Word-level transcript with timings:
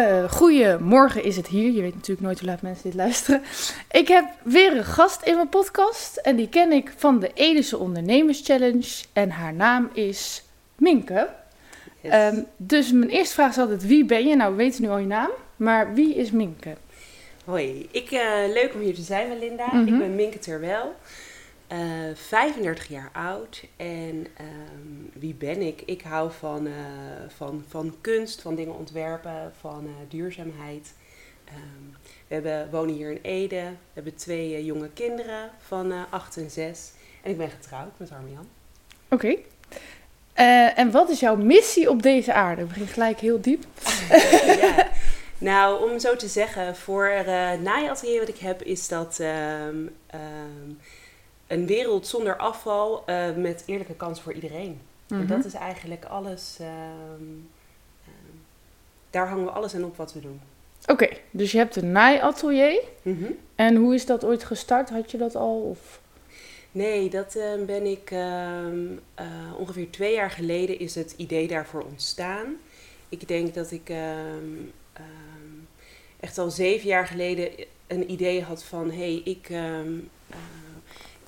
Uh, 0.00 0.30
goedemorgen 0.30 1.22
is 1.24 1.36
het 1.36 1.46
hier. 1.46 1.70
Je 1.70 1.80
weet 1.80 1.94
natuurlijk 1.94 2.26
nooit 2.26 2.38
hoe 2.38 2.48
laat 2.48 2.62
mensen 2.62 2.82
dit 2.82 2.94
luisteren. 2.94 3.42
Ik 3.90 4.08
heb 4.08 4.24
weer 4.42 4.76
een 4.76 4.84
gast 4.84 5.22
in 5.22 5.34
mijn 5.34 5.48
podcast. 5.48 6.16
En 6.16 6.36
die 6.36 6.48
ken 6.48 6.72
ik 6.72 6.92
van 6.96 7.18
de 7.18 7.30
Edische 7.34 7.78
Ondernemers 7.78 8.40
Challenge. 8.44 9.04
En 9.12 9.30
haar 9.30 9.54
naam 9.54 9.90
is 9.92 10.42
Minke. 10.76 11.28
Um, 12.04 12.46
dus 12.56 12.92
mijn 12.92 13.10
eerste 13.10 13.34
vraag 13.34 13.50
is 13.50 13.58
altijd: 13.58 13.86
wie 13.86 14.04
ben 14.04 14.26
je? 14.26 14.36
Nou, 14.36 14.50
we 14.50 14.56
weten 14.56 14.82
nu 14.82 14.88
al 14.88 14.98
je 14.98 15.06
naam. 15.06 15.30
Maar 15.56 15.94
wie 15.94 16.14
is 16.14 16.30
Minke? 16.30 16.76
Hoi, 17.44 17.88
ik, 17.90 18.10
uh, 18.10 18.20
leuk 18.52 18.70
om 18.74 18.80
hier 18.80 18.94
te 18.94 19.02
zijn, 19.02 19.28
Melinda. 19.28 19.66
Mm 19.72 19.84
-hmm. 19.84 19.94
Ik 19.94 19.98
ben 19.98 20.14
Minke 20.14 20.38
Terwel. 20.38 20.94
Uh, 21.72 22.10
eh, 22.10 22.16
35 22.16 22.88
jaar 22.88 23.10
oud. 23.12 23.64
En 23.76 24.26
um, 24.40 25.10
wie 25.12 25.34
ben 25.34 25.62
ik? 25.62 25.82
Ik 25.84 26.02
hou 26.02 26.32
van, 26.32 26.66
uh, 26.66 26.74
van, 27.28 27.64
van 27.68 27.94
kunst, 28.00 28.42
van 28.42 28.54
dingen 28.54 28.74
ontwerpen, 28.74 29.52
van 29.60 29.84
uh, 29.84 29.92
duurzaamheid. 30.08 30.92
Um, 31.48 31.96
we 32.28 32.34
hebben, 32.34 32.70
wonen 32.70 32.94
hier 32.94 33.10
in 33.10 33.18
Ede. 33.22 33.62
We 33.62 33.92
hebben 33.92 34.14
twee 34.14 34.64
jonge 34.64 34.88
kinderen 34.88 35.50
van 35.58 35.92
8 36.10 36.36
en 36.36 36.50
6. 36.50 36.90
En 37.22 37.30
ik 37.30 37.36
ben 37.36 37.50
getrouwd 37.50 37.98
met 37.98 38.10
Armian. 38.10 38.48
Oké. 39.08 39.36
Okay. 40.34 40.72
en 40.74 40.90
wat 40.90 41.10
is 41.10 41.20
jouw 41.20 41.36
missie 41.36 41.90
op 41.90 42.02
deze 42.02 42.32
aarde? 42.32 42.62
We 42.62 42.66
beginnen 42.66 42.92
gelijk 42.92 43.20
heel 43.20 43.40
diep. 43.40 43.64
ja. 44.60 44.88
Nou, 45.38 45.90
om 45.90 45.98
zo 45.98 46.16
te 46.16 46.28
zeggen, 46.28 46.76
voor 46.76 47.06
het 47.06 47.62
naaiatelier 47.62 48.18
wat 48.18 48.28
ik 48.28 48.38
heb, 48.38 48.62
is 48.62 48.88
dat... 48.88 49.18
Um, 49.20 49.96
een 51.50 51.66
wereld 51.66 52.06
zonder 52.06 52.36
afval 52.36 53.04
uh, 53.06 53.36
met 53.36 53.62
eerlijke 53.66 53.94
kansen 53.94 54.24
voor 54.24 54.32
iedereen. 54.32 54.80
Mm-hmm. 55.08 55.30
En 55.30 55.36
dat 55.36 55.44
is 55.44 55.54
eigenlijk 55.54 56.04
alles. 56.04 56.58
Uh, 56.60 56.66
uh, 56.66 58.08
daar 59.10 59.28
hangen 59.28 59.44
we 59.44 59.50
alles 59.50 59.74
aan 59.74 59.84
op 59.84 59.96
wat 59.96 60.12
we 60.12 60.20
doen. 60.20 60.40
Oké, 60.82 60.92
okay, 60.92 61.20
dus 61.30 61.52
je 61.52 61.58
hebt 61.58 61.76
een 61.76 61.92
naaiatelier. 61.92 62.82
Mm-hmm. 63.02 63.36
En 63.54 63.76
hoe 63.76 63.94
is 63.94 64.06
dat 64.06 64.24
ooit 64.24 64.44
gestart? 64.44 64.90
Had 64.90 65.10
je 65.10 65.18
dat 65.18 65.34
al? 65.34 65.60
Of? 65.60 66.00
Nee, 66.72 67.10
dat 67.10 67.34
ehm, 67.36 67.64
ben 67.64 67.86
ik 67.86 68.10
ehm, 68.10 68.86
eh, 69.14 69.26
ongeveer 69.58 69.90
twee 69.90 70.14
jaar 70.14 70.30
geleden 70.30 70.78
is 70.78 70.94
het 70.94 71.14
idee 71.16 71.48
daarvoor 71.48 71.82
ontstaan. 71.82 72.46
Ik 73.08 73.28
denk 73.28 73.54
dat 73.54 73.70
ik 73.70 73.92
echt 76.20 76.38
al 76.38 76.50
zeven 76.50 76.88
jaar 76.88 77.06
geleden 77.06 77.50
een 77.86 78.10
idee 78.10 78.42
had 78.42 78.64
van 78.64 78.90
hé, 78.90 78.96
hey, 78.96 79.20
ik 79.24 79.48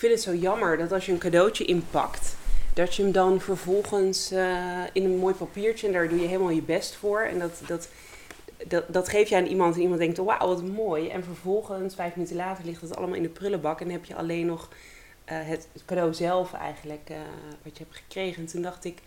vind 0.02 0.14
het 0.14 0.22
zo 0.22 0.34
jammer 0.34 0.76
dat 0.78 0.92
als 0.92 1.06
je 1.06 1.12
een 1.12 1.18
cadeautje 1.18 1.64
inpakt, 1.64 2.36
dat 2.74 2.94
je 2.94 3.02
hem 3.02 3.12
dan 3.12 3.40
vervolgens 3.40 4.32
uh, 4.32 4.82
in 4.92 5.04
een 5.04 5.16
mooi 5.16 5.34
papiertje 5.34 5.86
en 5.86 5.92
daar 5.92 6.08
doe 6.08 6.20
je 6.20 6.26
helemaal 6.26 6.50
je 6.50 6.62
best 6.62 6.94
voor. 6.94 7.20
En 7.20 7.38
dat, 7.38 7.62
dat, 7.66 8.84
dat, 8.88 9.08
geef 9.08 9.28
je 9.28 9.36
aan 9.36 9.46
iemand 9.46 9.74
en 9.74 9.80
iemand 9.80 10.00
denkt, 10.00 10.16
wauw, 10.16 10.46
wat 10.46 10.62
mooi. 10.62 11.08
En 11.08 11.24
vervolgens, 11.24 11.94
vijf 11.94 12.14
minuten 12.14 12.36
later, 12.36 12.64
ligt 12.64 12.80
het 12.80 12.96
allemaal 12.96 13.16
in 13.16 13.22
de 13.22 13.28
prullenbak 13.28 13.80
en 13.80 13.90
heb 13.90 14.04
je 14.04 14.14
alleen 14.14 14.46
nog 14.46 14.68
uh, 14.68 14.72
het 15.24 15.68
cadeau 15.86 16.14
zelf 16.14 16.52
eigenlijk 16.52 17.10
uh, 17.10 17.16
wat 17.62 17.78
je 17.78 17.84
hebt 17.84 17.96
gekregen. 17.96 18.42
En 18.42 18.48
toen 18.48 18.62
dacht 18.62 18.84
ik, 18.84 18.98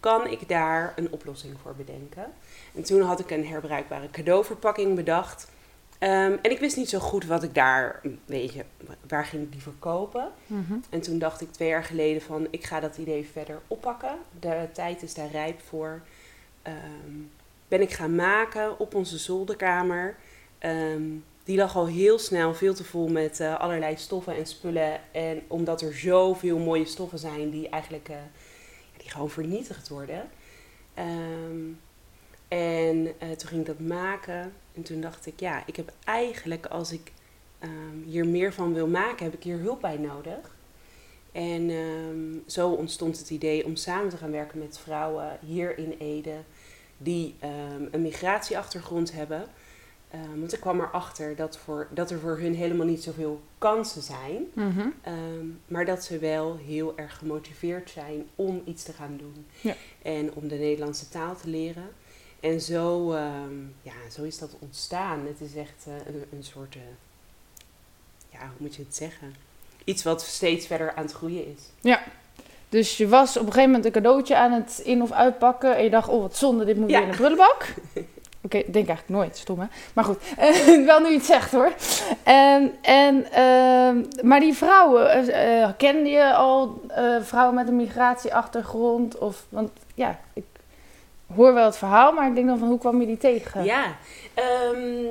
kan 0.00 0.26
ik 0.26 0.48
daar 0.48 0.92
een 0.96 1.12
oplossing 1.12 1.56
voor 1.62 1.74
bedenken? 1.74 2.32
En 2.74 2.82
toen 2.82 3.02
had 3.02 3.20
ik 3.20 3.30
een 3.30 3.46
herbruikbare 3.46 4.10
cadeauverpakking 4.10 4.94
bedacht. 4.94 5.48
Um, 6.00 6.38
en 6.42 6.50
ik 6.50 6.58
wist 6.58 6.76
niet 6.76 6.88
zo 6.88 6.98
goed 6.98 7.24
wat 7.24 7.42
ik 7.42 7.54
daar, 7.54 8.00
weet 8.24 8.52
je, 8.52 8.64
waar 9.08 9.24
ging 9.24 9.42
ik 9.42 9.52
die 9.52 9.62
verkopen. 9.62 10.32
Mm 10.46 10.64
-hmm. 10.68 10.82
En 10.90 11.00
toen 11.00 11.18
dacht 11.18 11.40
ik 11.40 11.52
twee 11.52 11.68
jaar 11.68 11.84
geleden 11.84 12.22
van, 12.22 12.46
ik 12.50 12.64
ga 12.64 12.80
dat 12.80 12.96
idee 12.96 13.28
verder 13.32 13.60
oppakken. 13.66 14.18
De 14.40 14.68
tijd 14.72 15.02
is 15.02 15.14
daar 15.14 15.30
rijp 15.30 15.60
voor. 15.60 16.02
Um, 16.66 17.30
ben 17.68 17.80
ik 17.80 17.92
gaan 17.92 18.14
maken 18.14 18.78
op 18.78 18.94
onze 18.94 19.18
zolderkamer. 19.18 20.16
Um, 20.60 21.24
die 21.44 21.56
lag 21.56 21.76
al 21.76 21.86
heel 21.86 22.18
snel 22.18 22.54
veel 22.54 22.74
te 22.74 22.84
vol 22.84 23.08
met 23.08 23.40
uh, 23.40 23.60
allerlei 23.60 23.96
stoffen 23.96 24.36
en 24.36 24.46
spullen. 24.46 25.00
En 25.12 25.42
omdat 25.46 25.80
er 25.82 25.94
zoveel 25.94 26.58
mooie 26.58 26.86
stoffen 26.86 27.18
zijn 27.18 27.50
die 27.50 27.68
eigenlijk 27.68 28.08
uh, 28.08 28.16
die 28.96 29.10
gewoon 29.10 29.30
vernietigd 29.30 29.88
worden. 29.88 30.30
En 32.48 32.96
uh, 33.06 33.12
toen 33.12 33.48
ging 33.48 33.60
ik 33.60 33.66
dat 33.66 33.80
maken. 33.80 34.52
En 34.74 34.82
toen 34.82 35.00
dacht 35.00 35.26
ik, 35.26 35.40
ja, 35.40 35.62
ik 35.66 35.76
heb 35.76 35.92
eigenlijk 36.04 36.66
als 36.66 36.92
ik 36.92 37.12
um, 37.60 38.04
hier 38.06 38.26
meer 38.26 38.52
van 38.52 38.74
wil 38.74 38.86
maken, 38.86 39.24
heb 39.24 39.34
ik 39.34 39.42
hier 39.42 39.58
hulp 39.58 39.80
bij 39.80 39.96
nodig. 39.96 40.56
En 41.32 41.70
um, 41.70 42.42
zo 42.46 42.70
ontstond 42.70 43.18
het 43.18 43.30
idee 43.30 43.64
om 43.64 43.76
samen 43.76 44.08
te 44.08 44.16
gaan 44.16 44.30
werken 44.30 44.58
met 44.58 44.78
vrouwen 44.78 45.38
hier 45.46 45.78
in 45.78 45.94
Ede 45.98 46.36
die 46.98 47.34
um, 47.42 47.88
een 47.90 48.02
migratieachtergrond 48.02 49.12
hebben. 49.12 49.44
want 50.36 50.52
ik 50.52 50.60
kwam 50.60 50.80
erachter 50.80 51.36
dat, 51.36 51.58
voor, 51.58 51.88
dat 51.90 52.10
er 52.10 52.18
voor 52.18 52.38
hun 52.38 52.54
helemaal 52.54 52.86
niet 52.86 53.02
zoveel 53.02 53.40
kansen 53.58 54.02
zijn. 54.02 54.42
Mm-hmm. 54.52 54.94
maar 55.66 55.84
dat 55.84 56.04
ze 56.04 56.18
wel 56.18 56.56
heel 56.56 56.92
erg 56.96 57.18
gemotiveerd 57.18 57.90
zijn 57.90 58.26
om 58.34 58.62
iets 58.64 58.82
te 58.82 58.92
gaan 58.92 59.16
doen. 59.16 59.46
Ja. 59.60 59.74
En 60.02 60.34
om 60.34 60.48
de 60.48 60.56
Nederlandse 60.56 61.08
taal 61.08 61.36
te 61.36 61.48
leren. 61.48 61.88
En 62.40 62.60
zo, 62.60 63.12
um, 63.12 63.74
ja, 63.82 63.92
zo 64.12 64.22
is 64.22 64.38
dat 64.38 64.50
ontstaan. 64.58 65.26
Het 65.26 65.40
is 65.40 65.54
echt 65.54 65.84
uh, 65.88 65.94
een, 65.94 66.24
een, 66.32 66.44
soort, 66.44 66.74
uh, 66.74 66.82
ja, 68.30 68.38
hoe 68.38 68.56
moet 68.56 68.74
je 68.74 68.82
het 68.82 68.94
zeggen? 68.94 69.34
Iets 69.84 70.02
wat 70.02 70.22
steeds 70.22 70.66
verder 70.66 70.94
aan 70.94 71.02
het 71.02 71.12
groeien 71.12 71.46
is. 71.46 71.60
Ja, 71.80 72.02
dus 72.68 72.96
je 72.96 73.08
was 73.08 73.36
op 73.36 73.46
een 73.46 73.52
gegeven 73.52 73.70
moment 73.70 73.84
een 73.84 74.02
cadeautje 74.02 74.36
aan 74.36 74.52
het 74.52 74.80
in- 74.84 75.02
of 75.02 75.12
uitpakken. 75.12 75.76
En 75.76 75.82
je 75.82 75.90
dacht, 75.90 76.08
oh 76.08 76.20
wat 76.20 76.36
zonde, 76.36 76.64
dit 76.64 76.76
moet 76.76 76.90
ja. 76.90 76.98
weer 76.98 77.06
in 77.06 77.10
de 77.10 77.16
prullenbak. 77.16 77.66
Oké, 78.42 78.56
okay, 78.56 78.72
denk 78.72 78.88
eigenlijk 78.88 79.08
nooit, 79.08 79.36
stom 79.36 79.60
hè. 79.60 79.66
Maar 79.92 80.04
goed, 80.04 80.18
uh, 80.38 80.86
wel 80.90 81.00
nu 81.00 81.08
iets 81.08 81.26
zegt 81.26 81.52
hoor. 81.52 81.72
En, 82.22 82.72
en, 82.82 83.16
uh, 83.16 84.22
maar 84.22 84.40
die 84.40 84.54
vrouwen, 84.54 85.28
uh, 85.28 85.68
kende 85.76 86.08
je 86.08 86.34
al 86.34 86.80
vrouwen 87.20 87.54
met 87.54 87.68
een 87.68 87.76
migratieachtergrond? 87.76 89.18
Of, 89.18 89.46
want 89.48 89.70
ja, 89.94 90.18
ik 90.32 90.44
hoor 91.34 91.54
wel 91.54 91.64
het 91.64 91.76
verhaal, 91.76 92.12
maar 92.12 92.28
ik 92.28 92.34
denk 92.34 92.46
dan 92.46 92.58
van 92.58 92.68
hoe 92.68 92.78
kwam 92.78 93.00
je 93.00 93.06
die 93.06 93.16
tegen? 93.16 93.64
Ja, 93.64 93.96
um, 94.72 95.04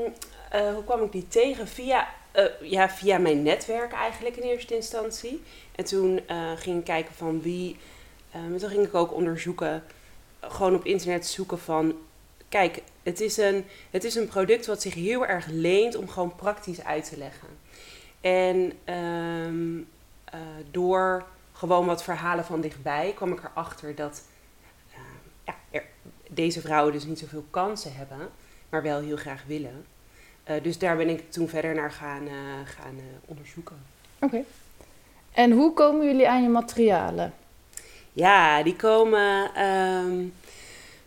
uh, 0.53 0.73
hoe 0.73 0.83
kwam 0.85 1.03
ik 1.03 1.11
die 1.11 1.28
tegen? 1.28 1.67
Via, 1.67 2.07
uh, 2.35 2.44
ja, 2.61 2.89
via 2.89 3.17
mijn 3.17 3.44
netwerk 3.44 3.94
eigenlijk 3.94 4.35
in 4.35 4.50
eerste 4.50 4.75
instantie. 4.75 5.44
En 5.75 5.85
toen 5.85 6.19
uh, 6.31 6.51
ging 6.56 6.77
ik 6.79 6.83
kijken 6.83 7.13
van 7.13 7.41
wie. 7.41 7.77
Um, 8.35 8.57
toen 8.57 8.69
ging 8.69 8.85
ik 8.85 8.95
ook 8.95 9.13
onderzoeken, 9.13 9.83
gewoon 10.39 10.75
op 10.75 10.85
internet 10.85 11.27
zoeken 11.27 11.59
van. 11.59 11.95
Kijk, 12.50 12.81
het 13.03 13.22
is, 13.22 13.38
een, 13.38 13.66
het 13.91 14.03
is 14.03 14.16
een 14.16 14.27
product 14.27 14.66
wat 14.66 14.81
zich 14.81 14.94
heel 14.94 15.25
erg 15.25 15.45
leent 15.45 15.95
om 15.95 16.09
gewoon 16.09 16.35
praktisch 16.35 16.83
uit 16.83 17.09
te 17.09 17.17
leggen. 17.17 17.47
En 18.22 18.73
um, 18.95 19.88
door 20.72 21.25
gewoon 21.51 21.85
wat 21.85 22.03
verhalen 22.03 22.45
van 22.45 22.61
dichtbij 22.61 23.13
kwam 23.16 23.31
ik 23.31 23.44
erachter 23.44 23.95
dat 23.95 24.22
deze 26.29 26.61
vrouwen 26.61 26.93
dus 26.93 27.05
niet 27.05 27.19
zoveel 27.19 27.45
kansen 27.49 27.95
hebben, 27.95 28.29
maar 28.69 28.81
wel 28.81 28.99
heel 28.99 29.17
graag 29.17 29.43
willen. 29.47 29.85
Uh, 30.49 30.63
dus 30.63 30.77
daar 30.77 30.97
ben 30.97 31.09
ik 31.09 31.31
toen 31.31 31.47
verder 31.47 31.75
naar 31.75 31.91
gaan, 31.91 32.24
uh, 32.24 32.33
gaan 32.65 32.95
uh, 32.95 33.03
onderzoeken. 33.25 33.75
Oké. 34.15 34.25
Okay. 34.25 34.45
En 35.31 35.51
hoe 35.51 35.74
komen 35.74 36.06
jullie 36.06 36.29
aan 36.29 36.44
je 36.44 36.50
materialen? 36.50 37.33
Ja, 38.13 38.63
die 38.63 38.75
komen 38.75 39.63
um, 39.63 40.33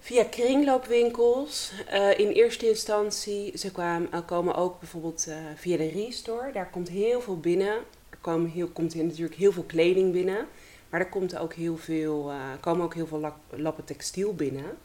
via 0.00 0.24
kringloopwinkels. 0.24 1.72
in 2.16 2.28
eerste 2.28 2.68
instantie, 2.68 3.58
ze 3.58 3.72
kwamen, 3.72 4.24
komen 4.24 4.54
ook 4.54 4.78
bijvoorbeeld 4.80 5.28
via 5.54 5.76
de 5.76 5.88
Restore. 5.88 6.52
Daar 6.52 6.70
komt 6.70 6.88
heel 6.88 7.20
veel 7.20 7.40
binnen. 7.40 7.74
Er 8.10 8.18
komen 8.20 8.50
heel, 8.50 8.68
komt 8.68 8.94
natuurlijk 8.94 9.34
heel 9.34 9.52
veel 9.52 9.62
kleding 9.66 10.12
binnen. 10.12 10.46
Maar 10.88 11.00
er 11.00 11.08
komt 11.08 11.36
ook 11.36 11.54
heel 11.54 11.76
veel, 11.76 12.32
komen 12.60 12.84
ook 12.84 12.94
heel 12.94 13.06
veel 13.06 13.20
lap, 13.20 13.36
lappen 13.50 13.84
textiel 13.84 14.34
binnen. 14.34 14.76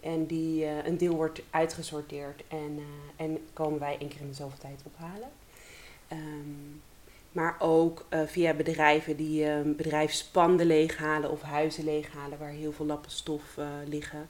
En 0.00 0.26
die, 0.26 0.64
uh, 0.64 0.86
een 0.86 0.98
deel 0.98 1.14
wordt 1.14 1.42
uitgesorteerd 1.50 2.42
en, 2.48 2.78
uh, 2.78 2.84
en 3.26 3.38
komen 3.52 3.78
wij 3.78 3.96
één 4.00 4.08
keer 4.08 4.20
in 4.20 4.28
de 4.28 4.34
zoveel 4.34 4.58
tijd 4.58 4.82
ophalen. 4.92 5.28
Um, 6.12 6.82
maar 7.32 7.56
ook 7.58 8.06
uh, 8.10 8.20
via 8.26 8.54
bedrijven 8.54 9.16
die 9.16 9.62
bedrijfspanden 9.62 10.66
leeghalen 10.66 11.30
of 11.30 11.42
huizen 11.42 11.84
leeghalen 11.84 12.38
waar 12.38 12.50
heel 12.50 12.72
veel 12.72 12.86
lappen 12.86 13.10
stof 13.10 13.58
liggen. 13.86 14.28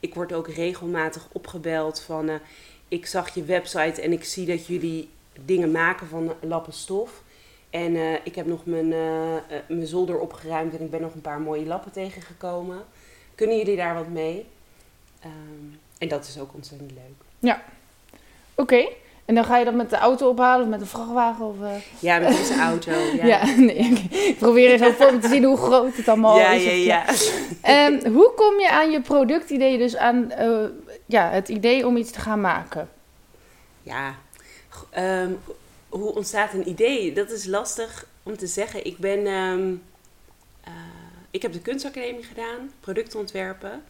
Ik 0.00 0.14
word 0.14 0.32
ook 0.32 0.48
regelmatig 0.48 1.28
opgebeld 1.32 2.00
van 2.00 2.40
ik 2.88 3.06
zag 3.06 3.34
je 3.34 3.44
website 3.44 4.00
en 4.00 4.12
ik 4.12 4.24
zie 4.24 4.46
dat 4.46 4.66
jullie 4.66 5.08
dingen 5.44 5.70
maken 5.70 6.06
van 6.06 6.32
lappen 6.40 6.72
stof. 6.72 7.22
En 7.70 7.96
eh, 7.96 8.14
ik 8.24 8.34
heb 8.34 8.46
nog 8.46 8.64
mijn, 8.64 8.92
eh, 8.92 9.36
eh, 9.36 9.42
mijn 9.68 9.86
zolder 9.86 10.18
opgeruimd 10.18 10.74
en 10.76 10.84
ik 10.84 10.90
ben 10.90 11.00
nog 11.00 11.14
een 11.14 11.20
paar 11.20 11.40
mooie 11.40 11.66
lappen 11.66 11.92
tegengekomen. 11.92 12.84
Kunnen 13.34 13.56
jullie 13.56 13.76
daar 13.76 13.94
wat 13.94 14.08
mee? 14.08 14.46
Ehm, 15.22 15.32
en 15.98 16.08
dat 16.08 16.26
is 16.26 16.38
ook 16.38 16.54
ontzettend 16.54 16.90
leuk. 16.90 17.52
Oké. 18.54 18.88
En 19.24 19.34
dan 19.34 19.44
ga 19.44 19.58
je 19.58 19.64
dat 19.64 19.74
met 19.74 19.90
de 19.90 19.96
auto 19.96 20.28
ophalen 20.28 20.64
of 20.64 20.70
met 20.70 20.80
een 20.80 20.86
vrachtwagen? 20.86 21.44
Of, 21.46 21.60
eh? 21.62 21.74
Ja, 21.98 22.18
met 22.18 22.28
deze 22.28 22.54
auto. 22.60 22.90
Ja, 23.16 23.26
Ja, 23.26 23.44
nee, 23.56 23.76
ik, 23.76 24.36
probeer 24.38 24.70
eens 24.70 24.82
ook 24.82 24.94
voor 24.94 25.12
me 25.14 25.18
te 25.18 25.28
zien 25.28 25.44
hoe 25.44 25.56
groot 25.56 25.96
het 25.96 26.08
allemaal 26.08 26.38
ja, 26.38 26.50
is. 26.50 26.84
ja. 26.84 27.04
of- 27.08 27.48
ja. 27.62 27.68
Ehm, 27.86 28.06
hoe 28.12 28.32
kom 28.36 28.60
je 28.60 28.70
aan 28.70 28.90
je 28.90 29.00
productidee, 29.00 29.78
dus 29.78 29.96
aan 29.96 30.30
eh, 30.30 30.64
ja, 31.06 31.30
het 31.30 31.48
idee 31.48 31.86
om 31.86 31.96
iets 31.96 32.10
te 32.10 32.20
gaan 32.20 32.40
maken? 32.40 32.88
Ja, 33.82 34.14
ehm, 34.90 35.30
hoe 35.88 36.14
ontstaat 36.14 36.52
een 36.52 36.68
idee? 36.68 37.12
Dat 37.12 37.30
is 37.30 37.44
lastig 37.46 38.06
om 38.22 38.36
te 38.36 38.46
zeggen. 38.46 38.86
Ik 38.86 38.98
ben, 38.98 39.26
eh, 39.26 40.72
ik 41.30 41.42
heb 41.42 41.52
de 41.52 41.60
kunstacademie 41.60 42.22
gedaan, 42.24 42.70
productontwerpen. 42.80 43.82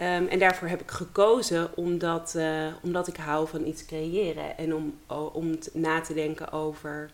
Ehm, 0.00 0.26
en 0.26 0.38
daarvoor 0.38 0.68
heb 0.68 0.80
ik 0.80 0.90
gekozen 0.90 1.76
omdat, 1.76 2.34
eh, 2.34 2.66
omdat 2.82 3.08
ik 3.08 3.16
hou 3.16 3.48
van 3.48 3.66
iets 3.66 3.84
creëren 3.84 4.56
en 4.58 4.74
om, 4.74 4.98
om 5.32 5.58
na 5.72 6.00
te 6.00 6.14
denken 6.14 6.52
over 6.52 7.10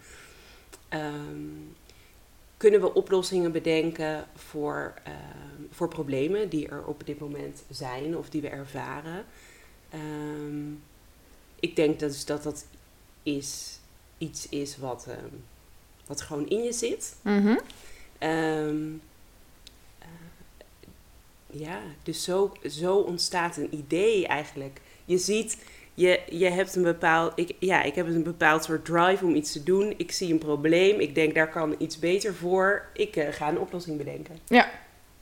ehm, 0.88 1.50
kunnen 2.56 2.80
we 2.80 2.94
oplossingen 2.94 3.52
bedenken 3.52 4.24
voor, 4.34 4.94
ehm, 5.04 5.62
voor 5.70 5.88
problemen 5.88 6.48
die 6.48 6.68
er 6.68 6.84
op 6.84 7.06
dit 7.06 7.18
moment 7.18 7.62
zijn 7.70 8.16
of 8.16 8.28
die 8.28 8.40
we 8.42 8.48
ervaren. 8.48 9.24
Ik 11.60 11.76
denk 11.76 11.98
dus 11.98 12.24
dat 12.24 12.42
dat 12.42 12.66
is, 13.22 13.78
iets 14.18 14.48
is 14.48 14.76
wat, 14.76 15.06
wat 16.06 16.20
gewoon 16.20 16.48
in 16.48 16.62
je 16.62 16.72
zit. 16.72 17.16
Eh, 18.18 18.74
ja, 21.50 21.78
dus 22.02 22.24
zo, 22.24 22.52
zo 22.68 22.96
ontstaat 22.96 23.56
een 23.56 23.74
idee 23.74 24.26
eigenlijk. 24.26 24.80
Je 25.04 25.18
ziet, 25.18 25.58
je, 25.94 26.20
je 26.30 26.50
hebt 26.50 26.76
een 26.76 26.82
bepaald, 26.82 27.32
ik, 27.34 27.56
ja, 27.58 27.82
ik 27.82 27.94
heb 27.94 28.06
een 28.06 28.22
bepaald 28.22 28.64
soort 28.64 28.84
drive 28.84 29.24
om 29.24 29.34
iets 29.34 29.52
te 29.52 29.62
doen. 29.62 29.94
Ik 29.96 30.12
zie 30.12 30.32
een 30.32 30.38
probleem, 30.38 31.00
ik 31.00 31.14
denk 31.14 31.34
daar 31.34 31.50
kan 31.50 31.74
iets 31.78 31.98
beter 31.98 32.34
voor. 32.34 32.86
Ik 32.92 33.16
eh, 33.16 33.32
ga 33.32 33.48
een 33.48 33.58
oplossing 33.58 33.98
bedenken. 33.98 34.38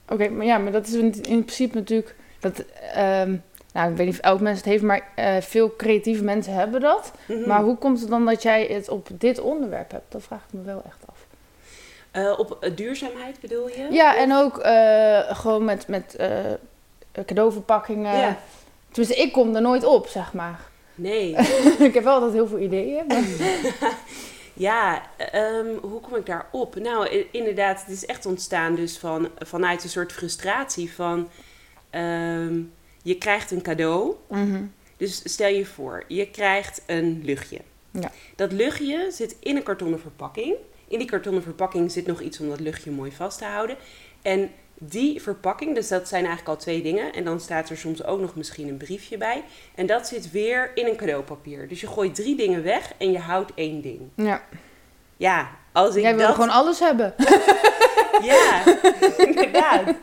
Oké, 0.09 0.29
maar 0.29 0.47
ja, 0.47 0.59
maar 0.59 0.73
dat 0.73 0.87
is 0.87 0.93
in, 0.93 1.12
in 1.23 1.44
principe 1.44 1.75
natuurlijk... 1.75 2.15
Dat, 2.41 2.65
ehm, 2.94 3.37
nou, 3.73 3.91
ik 3.91 3.97
weet 3.97 4.06
niet 4.06 4.15
of 4.15 4.25
elk 4.25 4.41
mens 4.41 4.56
het 4.56 4.67
heeft, 4.67 4.82
maar 4.82 5.09
eh, 5.15 5.41
veel 5.41 5.77
creatieve 5.77 6.25
mensen 6.25 6.55
hebben 6.55 6.81
dat. 6.81 7.12
Mhm. 7.29 7.49
Maar 7.49 7.62
hoe 7.62 7.77
komt 7.77 8.00
het 8.00 8.09
dan 8.09 8.25
dat 8.25 8.43
jij 8.43 8.67
het 8.67 8.88
op 8.88 9.09
dit 9.19 9.41
onderwerp 9.41 9.91
hebt? 9.91 10.12
Dat 10.12 10.23
vraag 10.23 10.44
ik 10.44 10.53
me 10.53 10.62
wel 10.62 10.82
echt 10.87 10.99
af. 11.06 11.13
Eh, 12.14 12.34
op 12.38 12.56
eh, 12.61 12.70
duurzaamheid 12.76 13.40
bedoel 13.40 13.69
je? 13.69 13.87
Ja, 13.90 14.16
en 14.16 14.32
ook 14.34 14.58
eh, 14.58 15.37
gewoon 15.37 15.64
met, 15.64 15.88
met 15.88 16.16
cadeauverpakkingen. 17.26 18.16
Ja. 18.19 18.38
Tenminste, 18.90 19.22
ik 19.22 19.32
kom 19.32 19.55
er 19.55 19.62
nooit 19.62 19.84
op, 19.84 20.06
zeg 20.06 20.32
maar. 20.32 20.61
Nee. 20.94 21.31
ik 21.88 21.94
heb 21.94 22.05
wel 22.05 22.14
altijd 22.14 22.32
heel 22.32 22.46
veel 22.46 22.58
ideeën. 22.58 23.05
maar- 23.06 23.22
Ja, 24.56 25.02
ehm, 25.16 25.66
hoe 25.82 26.00
kom 26.00 26.14
ik 26.16 26.26
daarop? 26.26 26.75
Nou, 26.78 27.25
inderdaad, 27.31 27.81
het 27.81 27.90
is 27.90 28.06
echt 28.06 28.26
ontstaan 28.26 28.75
dus 28.75 28.99
van, 28.99 29.28
vanuit 29.38 29.82
een 29.82 29.88
soort 29.88 30.12
frustratie 30.12 30.93
van... 30.93 31.28
ehm, 31.90 32.60
je 33.02 33.19
krijgt 33.19 33.50
een 33.50 33.62
cadeau, 33.62 34.14
Mhm. 34.28 34.62
dus 34.96 35.20
stel 35.25 35.49
je 35.49 35.67
voor, 35.67 36.05
je 36.08 36.31
krijgt 36.31 36.82
een 36.87 37.20
luchtje. 37.25 37.58
Ja. 37.90 38.10
Dat 38.37 38.52
luchtje 38.52 39.06
zit 39.10 39.37
in 39.40 39.56
een 39.56 39.62
kartonnen 39.62 40.00
verpakking. 40.00 40.55
In 40.88 40.98
die 40.98 41.08
kartonnen 41.08 41.42
verpakking 41.42 41.92
zit 41.92 42.06
nog 42.06 42.20
iets 42.20 42.40
om 42.40 42.48
dat 42.48 42.60
luchtje 42.60 42.90
mooi 42.90 43.12
vast 43.12 43.38
te 43.38 43.44
houden. 43.44 43.76
En 44.22 44.50
die 44.78 45.22
verpakking, 45.22 45.75
dus 45.75 45.88
dat 45.88 46.08
zijn 46.08 46.25
eigenlijk 46.26 46.56
al 46.56 46.62
twee 46.62 46.82
dingen. 46.82 47.12
En 47.12 47.25
dan 47.25 47.40
staat 47.40 47.70
er 47.70 47.76
soms 47.76 48.04
ook 48.04 48.20
nog 48.20 48.34
misschien 48.34 48.69
een 48.69 48.76
briefje 48.76 49.19
bij. 49.19 49.44
En 49.75 49.86
dat 49.86 50.08
zit 50.08 50.31
weer 50.31 50.70
in 50.75 50.86
een 50.86 50.96
cadeaupapier. 50.96 51.69
Dus 51.69 51.81
je 51.81 51.86
gooit 51.86 52.14
drie 52.14 52.36
dingen 52.36 52.62
weg 52.62 52.92
en 52.98 53.12
je 53.12 53.19
houdt 53.19 53.52
één 53.54 53.81
ding. 53.81 54.00
Ja. 54.16 54.42
Ja, 55.16 55.50
als 55.72 55.96
ik 55.96 56.02
Jij 56.02 56.16
wil 56.16 56.26
dat... 56.26 56.34
gewoon 56.34 56.50
alles 56.50 56.78
hebben. 56.78 57.14
Ja, 58.22 58.62
inderdaad. 59.16 59.94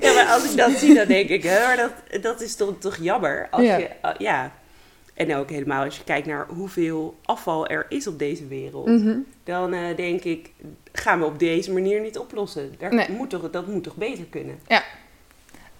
Ja, 0.00 0.12
maar 0.14 0.26
als 0.26 0.50
ik 0.50 0.56
dat 0.56 0.70
zie, 0.70 0.94
dan 0.94 1.06
denk 1.06 1.28
ik, 1.28 1.42
hè, 1.42 1.66
maar 1.66 1.76
dat, 1.76 2.22
dat 2.22 2.40
is 2.40 2.56
toch, 2.56 2.74
toch 2.78 2.96
jammer. 3.00 3.48
Als 3.50 3.62
Ja. 3.62 3.76
Je, 3.76 3.88
ja. 4.18 4.52
En 5.16 5.34
ook 5.34 5.50
helemaal 5.50 5.84
als 5.84 5.96
je 5.96 6.04
kijkt 6.04 6.26
naar 6.26 6.46
hoeveel 6.48 7.16
afval 7.24 7.66
er 7.66 7.86
is 7.88 8.06
op 8.06 8.18
deze 8.18 8.46
wereld. 8.46 8.86
Mhm. 8.86 9.16
Dan 9.44 9.72
eh, 9.72 9.96
denk 9.96 10.24
ik, 10.24 10.50
gaan 10.92 11.18
we 11.18 11.24
op 11.24 11.38
deze 11.38 11.72
manier 11.72 12.00
niet 12.00 12.18
oplossen. 12.18 12.74
Daar 12.78 12.94
Nee. 12.94 13.10
moet 13.10 13.30
toch, 13.30 13.50
dat 13.50 13.66
moet 13.66 13.82
toch 13.82 13.96
beter 13.96 14.24
kunnen. 14.24 14.58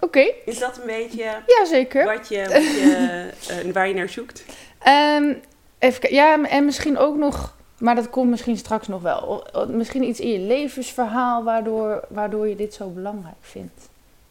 Oké, 0.01 0.33
Is 0.45 0.59
dat 0.59 0.79
een 0.79 0.87
beetje 0.87 1.23
ja 1.47 1.65
zeker. 1.65 2.05
wat 2.05 2.29
je, 2.29 2.43
wat 2.43 2.63
je, 2.65 3.31
eh, 3.67 3.73
waar 3.73 3.89
je 3.89 3.95
naar 3.95 4.09
zoekt? 4.09 4.45
Ehm, 4.79 5.35
even. 5.79 6.15
Ja, 6.15 6.45
en 6.45 6.65
misschien 6.65 6.99
ook 6.99 7.17
nog, 7.17 7.57
maar 7.79 7.95
dat 7.95 8.11
komt 8.11 8.31
misschien 8.31 8.57
straks 8.57 8.89
nog 8.89 9.03
wel. 9.03 9.47
Misschien 9.71 10.03
iets 10.03 10.21
in 10.21 10.31
je 10.31 10.39
levensverhaal 10.39 11.45
waardoor, 11.45 12.05
waardoor 12.09 12.49
je 12.49 12.57
dit 12.57 12.75
zo 12.75 12.89
belangrijk 12.89 13.35
vindt. 13.41 13.89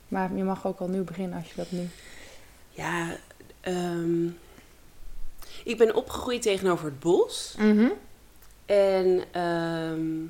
Maar 0.08 0.30
je 0.36 0.44
mag 0.44 0.68
ook 0.68 0.80
al 0.80 0.88
nu 0.88 1.02
beginnen 1.02 1.38
als 1.38 1.48
je 1.48 1.54
dat 1.56 1.72
nu. 1.72 1.88
Ja, 2.70 3.08
ehm, 3.62 4.26
ik 5.64 5.78
ben 5.78 5.96
opgegroeid 5.96 6.42
tegenover 6.42 6.86
het 6.86 7.00
bos. 7.00 7.56
Mhm. 7.58 7.88
En, 8.66 9.24
ehm, 9.32 10.22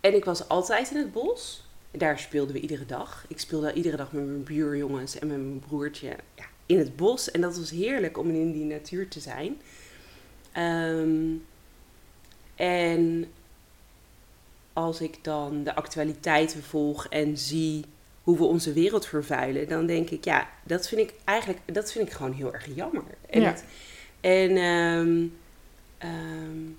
en 0.00 0.14
ik 0.14 0.24
was 0.24 0.48
altijd 0.48 0.90
in 0.90 0.96
het 0.96 1.12
bos. 1.12 1.62
Daar 1.90 2.18
speelden 2.18 2.54
we 2.54 2.60
iedere 2.60 2.86
dag. 2.86 3.24
Ik 3.28 3.38
speelde 3.40 3.72
iedere 3.72 3.96
dag 3.96 4.12
met 4.12 4.26
mijn 4.26 4.44
buurjongens 4.44 5.18
en 5.18 5.26
met 5.26 5.36
mijn 5.36 5.58
broertje 5.68 6.06
ja, 6.34 6.44
in 6.66 6.78
het 6.78 6.96
bos. 6.96 7.30
En 7.30 7.40
dat 7.40 7.56
was 7.56 7.70
heerlijk 7.70 8.18
om 8.18 8.30
in 8.30 8.52
die 8.52 8.64
natuur 8.64 9.08
te 9.08 9.20
zijn. 9.20 9.60
Ehm, 10.52 11.32
en 12.54 13.30
als 14.72 15.00
ik 15.00 15.24
dan 15.24 15.62
de 15.64 15.74
actualiteiten 15.74 16.62
volg 16.62 17.06
en 17.08 17.38
zie 17.38 17.84
hoe 18.22 18.36
we 18.36 18.44
onze 18.44 18.72
wereld 18.72 19.06
vervuilen, 19.06 19.68
dan 19.68 19.86
denk 19.86 20.10
ik, 20.10 20.24
ja, 20.24 20.48
dat 20.64 20.88
vind 20.88 21.00
ik 21.00 21.14
eigenlijk, 21.24 21.60
dat 21.74 21.92
vind 21.92 22.06
ik 22.08 22.12
gewoon 22.14 22.32
heel 22.32 22.52
erg 22.52 22.66
jammer. 22.74 23.04
En, 23.30 23.40
Ja. 23.40 23.46
het- 23.48 23.64
en, 24.24 24.56
ehm, 24.56 25.26
ehm, 25.98 26.70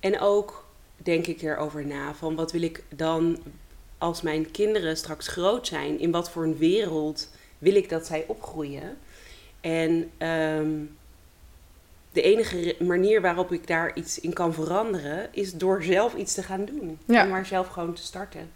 en 0.00 0.20
ook 0.20 0.68
denk 0.96 1.26
ik 1.26 1.42
erover 1.42 1.86
na 1.86 2.14
van 2.14 2.34
wat 2.34 2.52
wil 2.52 2.62
ik 2.62 2.82
dan 2.88 3.38
als 3.98 4.22
mijn 4.22 4.50
kinderen 4.50 4.96
straks 4.96 5.28
groot 5.28 5.66
zijn, 5.66 5.98
in 5.98 6.10
wat 6.10 6.30
voor 6.30 6.42
een 6.44 6.56
wereld 6.56 7.30
wil 7.58 7.74
ik 7.74 7.88
dat 7.88 8.06
zij 8.06 8.24
opgroeien? 8.26 8.96
En 9.60 10.10
ehm, 10.18 10.70
de 12.12 12.22
enige 12.22 12.76
manier 12.78 13.20
waarop 13.20 13.52
ik 13.52 13.66
daar 13.66 13.96
iets 13.96 14.20
in 14.20 14.32
kan 14.32 14.54
veranderen, 14.54 15.28
is 15.32 15.52
door 15.54 15.82
zelf 15.82 16.14
iets 16.14 16.34
te 16.34 16.42
gaan 16.42 16.64
doen. 16.64 16.98
Ja. 17.04 17.22
En 17.22 17.28
maar 17.28 17.46
zelf 17.46 17.68
gewoon 17.68 17.94
te 17.94 18.02
starten. 18.02 18.50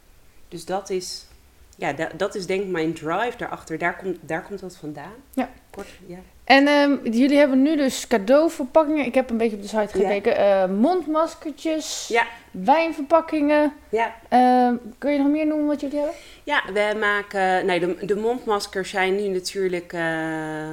Dus 0.48 0.64
dat 0.64 0.90
is, 0.90 1.24
ja, 1.76 1.92
da- 1.92 2.12
dat 2.16 2.34
is 2.34 2.46
denk 2.46 2.62
ik 2.62 2.68
mijn 2.68 2.92
drive 2.94 3.36
daarachter. 3.36 3.78
Daar 3.78 3.96
komt, 3.96 4.16
daar 4.20 4.42
komt 4.42 4.60
dat 4.60 4.76
vandaan. 4.76 5.14
Ja. 5.34 5.50
Kort, 5.70 5.88
ja. 6.06 6.18
En 6.44 6.66
ehm, 6.66 6.96
jullie 7.02 7.36
hebben 7.38 7.62
nu 7.62 7.76
dus 7.76 8.06
cadeauverpakkingen. 8.06 9.04
Ik 9.06 9.14
heb 9.14 9.30
een 9.30 9.36
beetje 9.36 9.56
op 9.56 9.62
de 9.62 9.68
site 9.68 9.98
Ja. 9.98 10.06
gekeken. 10.06 10.36
Eh, 10.36 10.66
mondmaskertjes, 10.66 12.08
Ja. 12.08 12.26
wijnverpakkingen. 12.50 13.72
Ja. 13.88 14.14
Ehm, 14.28 14.74
kun 14.98 15.12
je 15.12 15.18
nog 15.18 15.28
meer 15.28 15.46
noemen 15.46 15.66
wat 15.66 15.80
jullie 15.80 15.96
hebben? 15.98 16.14
Ja, 16.44 16.62
wij 16.72 16.94
maken. 16.94 17.66
Nee, 17.66 17.80
de, 17.80 18.06
de 18.06 18.16
mondmaskers 18.16 18.90
zijn 18.90 19.14
nu 19.16 19.28
natuurlijk 19.28 19.92
eh, 19.92 20.68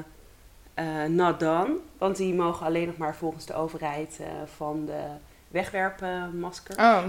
not 1.08 1.40
done. 1.40 1.76
Want 1.98 2.18
die 2.18 2.34
mogen 2.34 2.66
alleen 2.66 2.88
nog 2.88 2.98
maar 2.98 3.16
volgens 3.16 3.46
de 3.46 3.54
overheid 3.54 4.20
van 4.58 4.86
de 4.86 5.02
wegwerpmasker. 5.48 6.76
Oh, 6.80 7.04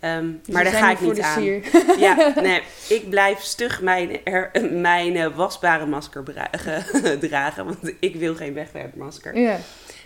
Ehm, 0.00 0.32
dus 0.42 0.54
maar 0.54 0.64
daar 0.64 0.72
ga 0.72 0.90
ik 0.90 1.00
niet 1.00 1.20
aan. 1.20 1.40
sier. 1.40 1.62
Ja, 2.06 2.32
nee, 2.40 2.62
ik 2.88 3.08
blijf 3.10 3.40
stug 3.40 3.80
mijn, 3.82 4.24
er, 4.24 4.50
mijn 4.70 5.16
eh, 5.16 5.36
wasbare 5.36 5.86
masker 5.86 6.22
dragen. 7.20 7.64
Want 7.64 7.92
ik 8.00 8.16
wil 8.16 8.34
geen 8.34 8.54
wegwerpmasker. 8.54 9.38
Ja. 9.38 9.58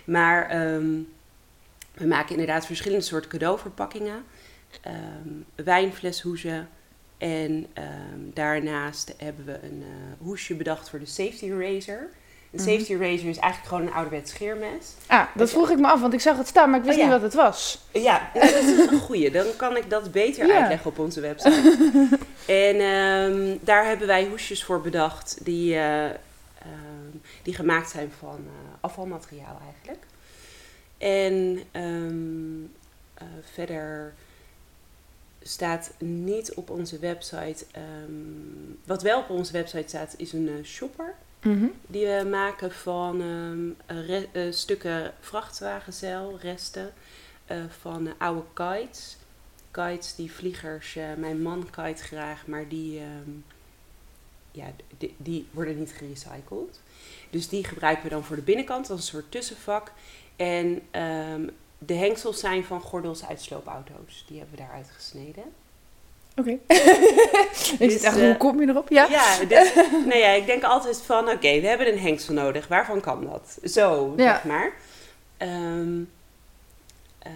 Maar 0.05 0.49
ehm, 0.49 0.91
we 1.93 2.07
maken 2.07 2.31
inderdaad 2.31 2.65
verschillende 2.65 3.03
soorten 3.03 3.29
cadeauverpakkingen. 3.29 4.23
Ehm 4.81 5.63
wijnfleshoezen. 5.63 6.69
En 7.17 7.67
daarnaast 8.33 9.13
hebben 9.17 9.45
we 9.45 9.59
een 9.63 9.83
eh, 9.83 10.25
hoesje 10.25 10.55
bedacht 10.55 10.89
voor 10.89 10.99
de 10.99 11.05
safety 11.05 11.51
razor. 11.51 12.09
Een 12.53 12.59
Mhm. 12.61 12.69
safety 12.69 12.93
razor 12.93 13.29
is 13.29 13.37
eigenlijk 13.37 13.65
gewoon 13.67 13.81
een 13.87 13.93
ouderwets 13.93 14.31
scheermes. 14.31 14.85
Ah, 15.07 15.25
dat 15.35 15.49
vroeg 15.49 15.69
ik 15.69 15.79
me 15.79 15.87
af, 15.87 16.01
want 16.01 16.13
ik 16.13 16.19
zag 16.21 16.37
het 16.37 16.47
staan, 16.47 16.69
maar 16.69 16.79
ik 16.79 16.85
wist 16.85 16.97
Oh, 16.97 17.03
ja. 17.03 17.09
niet 17.11 17.21
wat 17.21 17.31
het 17.31 17.41
was. 17.41 17.79
Ja, 17.91 18.29
nou, 18.33 18.45
dat 18.51 18.63
is 18.63 18.87
een 18.87 18.99
goeie. 18.99 19.31
Dan 19.31 19.45
kan 19.57 19.77
ik 19.77 19.89
dat 19.89 20.11
beter 20.11 20.47
Ja. 20.47 20.59
uitleggen 20.59 20.89
op 20.91 20.99
onze 20.99 21.21
website. 21.21 21.77
en 22.45 22.79
ehm, 22.79 23.57
daar 23.61 23.85
hebben 23.85 24.07
wij 24.07 24.25
hoesjes 24.25 24.63
voor 24.63 24.81
bedacht 24.81 25.37
die, 25.45 25.73
eh, 25.75 26.05
ehm, 26.05 26.15
die 27.43 27.55
gemaakt 27.55 27.89
zijn 27.89 28.11
van 28.19 28.35
eh, 28.47 28.73
afvalmateriaal 28.81 29.61
eigenlijk. 29.71 30.05
En 30.97 31.61
ehm, 31.71 32.63
eh, 33.13 33.27
verder 33.53 34.13
staat 35.41 35.91
niet 35.97 36.53
op 36.53 36.69
onze 36.69 36.99
website. 36.99 37.65
wat 38.85 39.01
wel 39.01 39.19
op 39.19 39.29
onze 39.29 39.51
website 39.51 39.87
staat, 39.87 40.13
is 40.17 40.33
een 40.33 40.47
eh, 40.47 40.53
Mhm. 41.43 41.67
Die 41.87 42.05
we 42.05 42.27
maken 42.29 42.71
van 42.71 43.21
ehm, 43.87 44.27
eh, 44.31 44.51
stukken 44.51 45.13
vrachtwagenzeil, 45.19 46.37
resten 46.41 46.93
eh, 47.45 47.57
van 47.81 48.17
oude 48.17 48.43
kites. 48.53 49.17
Kites 49.71 50.15
die 50.15 50.31
vliegers, 50.31 50.95
eh, 50.95 51.13
mijn 51.17 51.41
man 51.41 51.69
kite 51.69 52.03
graag, 52.03 52.47
maar 52.47 52.67
die, 52.67 52.99
ehm, 52.99 53.31
ja, 54.51 54.65
die, 54.97 55.15
die 55.17 55.47
worden 55.51 55.79
niet 55.79 55.91
gerecycled. 55.91 56.79
Dus 57.29 57.49
die 57.49 57.63
gebruiken 57.63 58.03
we 58.03 58.09
dan 58.09 58.23
voor 58.23 58.35
de 58.35 58.41
binnenkant 58.41 58.89
als 58.89 58.99
een 58.99 59.05
soort 59.05 59.31
tussenvak. 59.31 59.91
En 60.35 60.81
ehm, 60.91 61.47
de 61.77 61.93
hengsels 61.93 62.39
zijn 62.39 62.63
van 62.63 62.81
gordels 62.81 63.25
uit 63.25 63.41
sloopauto's. 63.41 64.25
Die 64.27 64.37
hebben 64.37 64.55
we 64.55 64.61
daaruit 64.63 64.89
gesneden. 64.91 65.43
Oké. 66.35 66.49
ik 66.67 67.75
Dus, 67.79 68.01
echt, 68.01 68.17
eh, 68.17 68.23
hoe 68.23 68.37
kom 68.37 68.61
je 68.61 68.67
erop? 68.67 68.89
Ja. 68.89 69.07
Ja, 69.09 69.37
dus, 69.55 69.73
nou 69.89 70.15
ja, 70.17 70.29
ik 70.29 70.45
denk 70.45 70.63
altijd 70.63 71.01
van, 71.01 71.29
oké, 71.29 71.59
we 71.61 71.67
hebben 71.67 71.87
een 71.87 71.99
hengsel 71.99 72.33
nodig. 72.33 72.67
Waarvan 72.67 73.01
kan 73.01 73.25
dat? 73.25 73.57
Zo, 73.71 74.13
Ja. 74.17 74.33
zeg 74.33 74.43
maar. 74.43 74.71
Ehm, 75.37 76.01
eh, 77.19 77.31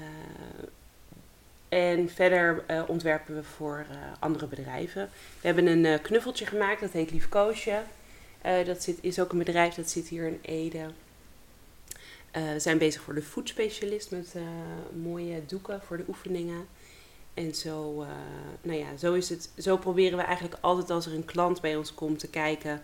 en 1.70 2.10
verder 2.10 2.64
eh, 2.68 2.84
ontwerpen 2.88 3.36
we 3.36 3.44
voor 3.44 3.86
andere 4.20 4.46
bedrijven. 4.48 5.10
We 5.42 5.48
hebben 5.48 5.68
een 5.68 6.02
knuffeltje 6.02 6.46
gemaakt, 6.46 6.82
dat 6.82 6.92
heet 6.92 7.12
Liefkoosje. 7.12 7.82
Dat 8.66 8.84
zit, 8.84 8.98
is 9.02 9.20
ook 9.20 9.32
een 9.32 9.38
bedrijf, 9.38 9.74
dat 9.74 9.90
zit 9.90 10.08
hier 10.08 10.26
in 10.28 10.40
Ede. 10.42 10.86
We 12.32 12.60
zijn 12.60 12.78
bezig 12.78 13.02
voor 13.02 13.14
de 13.14 13.22
voedspecialist 13.22 14.12
met 14.12 14.34
mooie 15.04 15.46
doeken 15.46 15.82
voor 15.88 15.98
de 15.98 16.04
oefeningen. 16.08 16.68
En 17.38 17.56
zo, 17.56 18.02
eh, 18.02 18.08
nou 18.62 18.78
ja, 18.80 18.86
zo, 19.00 19.14
is 19.14 19.30
het, 19.30 19.50
zo 19.58 19.78
proberen 19.78 20.18
we 20.18 20.24
eigenlijk 20.24 20.58
altijd 20.62 20.90
als 20.90 21.06
er 21.06 21.14
een 21.14 21.26
klant 21.26 21.62
bij 21.62 21.76
ons 21.76 21.94
komt 21.94 22.20
te 22.20 22.28
kijken... 22.30 22.82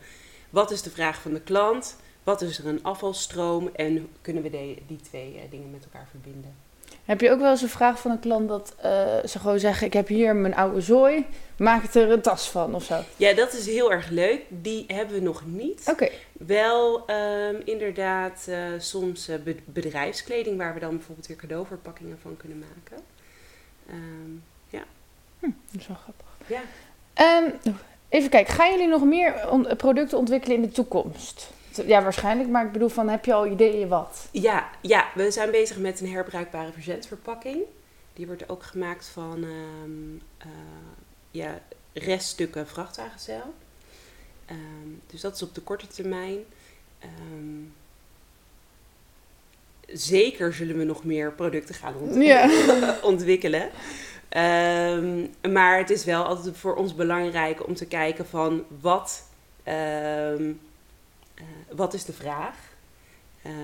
wat 0.49 0.71
is 0.71 0.81
de 0.81 0.89
vraag 0.89 1.21
van 1.21 1.33
de 1.33 1.41
klant, 1.41 1.95
wat 2.23 2.41
is 2.41 2.57
er 2.59 2.67
een 2.67 2.83
afvalstroom... 2.83 3.69
en 3.75 4.07
kunnen 4.21 4.43
we 4.43 4.49
de- 4.49 4.77
die 4.87 4.99
twee 5.01 5.35
eh, 5.35 5.51
dingen 5.51 5.71
met 5.71 5.83
elkaar 5.83 6.07
verbinden. 6.09 6.55
Heb 7.05 7.21
je 7.21 7.31
ook 7.31 7.39
wel 7.39 7.51
eens 7.51 7.61
een 7.61 7.69
vraag 7.69 7.99
van 7.99 8.11
een 8.11 8.19
klant 8.19 8.47
dat 8.47 8.75
eh, 8.81 8.91
ze 9.25 9.39
gewoon 9.39 9.59
zeggen: 9.59 9.87
Ik 9.87 9.93
heb 9.93 10.07
hier 10.07 10.35
mijn 10.35 10.55
oude 10.55 10.81
zooi, 10.81 11.25
maak 11.57 11.93
er 11.93 12.11
een 12.11 12.21
tas 12.21 12.49
van 12.49 12.75
of 12.75 12.83
zo? 12.83 12.99
Ja, 13.17 13.33
dat 13.33 13.53
is 13.53 13.65
heel 13.65 13.91
erg 13.91 14.09
leuk. 14.09 14.41
Die 14.49 14.83
hebben 14.87 15.15
we 15.15 15.21
nog 15.21 15.43
niet. 15.45 15.83
Oké. 15.89 16.09
Wel 16.31 17.05
ehm, 17.07 17.55
inderdaad 17.65 18.49
soms 18.77 19.29
be- 19.43 19.55
bedrijfskleding... 19.65 20.57
waar 20.57 20.73
we 20.73 20.79
dan 20.79 20.95
bijvoorbeeld 20.95 21.27
weer 21.27 21.37
cadeauverpakkingen 21.37 22.17
van 22.21 22.37
kunnen 22.37 22.57
maken. 22.59 23.03
Ehm, 23.93 25.51
Dat 25.71 25.81
is 25.81 25.87
wel 25.87 25.97
grappig. 25.97 26.25
ja. 26.47 26.61
Ehm, 27.13 27.73
even 28.09 28.29
kijken, 28.29 28.53
gaan 28.53 28.71
jullie 28.71 28.87
nog 28.87 29.03
meer 29.03 29.33
producten 29.77 30.17
ontwikkelen 30.17 30.55
in 30.55 30.61
de 30.61 30.71
toekomst? 30.71 31.49
Ja, 31.85 32.03
waarschijnlijk, 32.03 32.49
maar 32.49 32.65
ik 32.65 32.71
bedoel, 32.71 32.89
van, 32.89 33.09
heb 33.09 33.25
je 33.25 33.33
al 33.33 33.47
ideeën 33.47 33.87
wat? 33.87 34.27
Ja, 34.31 34.69
ja, 34.81 35.07
we 35.15 35.31
zijn 35.31 35.51
bezig 35.51 35.77
met 35.77 35.99
een 35.99 36.11
herbruikbare 36.11 36.71
verzendverpakking. 36.71 37.57
Die 38.13 38.27
wordt 38.27 38.49
ook 38.49 38.63
gemaakt 38.63 39.07
van 39.07 39.43
ehm, 39.43 40.15
eh, 40.37 40.47
ja, 41.31 41.59
reststukken 41.93 42.67
vrachtwagenzeil. 42.67 43.53
Ehm, 44.45 44.57
dus 45.07 45.21
dat 45.21 45.35
is 45.35 45.41
op 45.43 45.55
de 45.55 45.61
korte 45.61 45.87
termijn. 45.87 46.37
Ehm, 46.99 47.61
zeker 49.87 50.53
zullen 50.53 50.77
we 50.77 50.83
nog 50.83 51.03
meer 51.03 51.31
producten 51.31 51.75
gaan 51.75 51.95
ont- 51.95 52.15
Ja. 52.15 52.49
ontwikkelen. 53.01 53.69
Ehm, 54.29 55.25
maar 55.53 55.77
het 55.77 55.89
is 55.89 56.05
wel 56.05 56.23
altijd 56.23 56.57
voor 56.57 56.75
ons 56.75 56.95
belangrijk 56.95 57.67
om 57.67 57.73
te 57.75 57.85
kijken 57.85 58.25
van 58.27 58.63
wat, 58.81 59.23
ehm, 59.63 60.51
eh, 61.35 61.43
wat 61.71 61.93
is 61.93 62.05
de 62.05 62.13
vraag? 62.13 62.55
Ehm, 63.41 63.55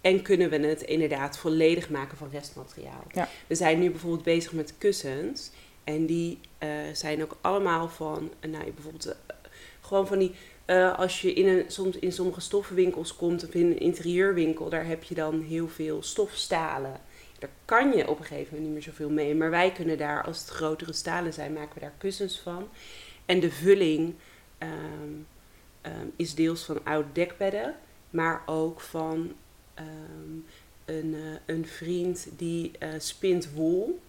en 0.00 0.22
kunnen 0.22 0.50
we 0.50 0.58
het 0.66 0.82
inderdaad 0.82 1.38
volledig 1.38 1.90
maken 1.90 2.16
van 2.16 2.28
restmateriaal? 2.32 3.04
Ja. 3.12 3.28
We 3.46 3.54
zijn 3.54 3.78
nu 3.78 3.90
bijvoorbeeld 3.90 4.22
bezig 4.24 4.52
met 4.52 4.74
kussens. 4.78 5.50
En 5.84 6.06
die 6.06 6.38
eh, 6.58 6.68
zijn 6.92 7.22
ook 7.22 7.36
allemaal 7.40 7.88
van, 7.88 8.30
nou, 8.48 8.70
bijvoorbeeld 8.72 9.06
eh, 9.06 9.34
gewoon 9.80 10.06
van 10.06 10.18
die, 10.18 10.34
eh, 10.64 10.98
als 10.98 11.20
je 11.20 11.32
in, 11.32 11.46
een, 11.46 11.64
soms 11.66 11.96
in 11.96 12.12
sommige 12.12 12.40
stoffenwinkels 12.40 13.16
komt 13.16 13.44
of 13.44 13.54
in 13.54 13.66
een 13.66 13.80
interieurwinkel, 13.80 14.68
daar 14.68 14.86
heb 14.86 15.02
je 15.02 15.14
dan 15.14 15.40
heel 15.40 15.68
veel 15.68 16.02
stofstalen. 16.02 17.00
Daar 17.38 17.50
kan 17.64 17.92
je 17.96 18.08
op 18.08 18.18
een 18.18 18.24
gegeven 18.24 18.46
moment 18.54 18.64
niet 18.64 18.72
meer 18.72 18.94
zoveel 18.94 19.10
mee. 19.10 19.34
Maar 19.34 19.50
wij 19.50 19.72
kunnen 19.72 19.98
daar, 19.98 20.24
als 20.24 20.38
het 20.38 20.48
grotere 20.48 20.92
stalen 20.92 21.32
zijn, 21.32 21.52
maken 21.52 21.74
we 21.74 21.80
daar 21.80 21.94
kussens 21.98 22.38
van. 22.38 22.68
En 23.26 23.40
de 23.40 23.50
vulling 23.50 24.14
ehm, 24.58 24.72
ehm, 25.80 26.06
is 26.16 26.34
deels 26.34 26.64
van 26.64 26.84
oude 26.84 27.08
dekbedden, 27.12 27.74
maar 28.10 28.42
ook 28.46 28.80
van 28.80 29.32
ehm, 29.74 30.38
een, 30.84 31.14
eh, 31.14 31.54
een 31.54 31.66
vriend 31.66 32.28
die 32.36 32.70
eh, 32.78 32.88
spint 32.98 33.52
wol. 33.52 34.00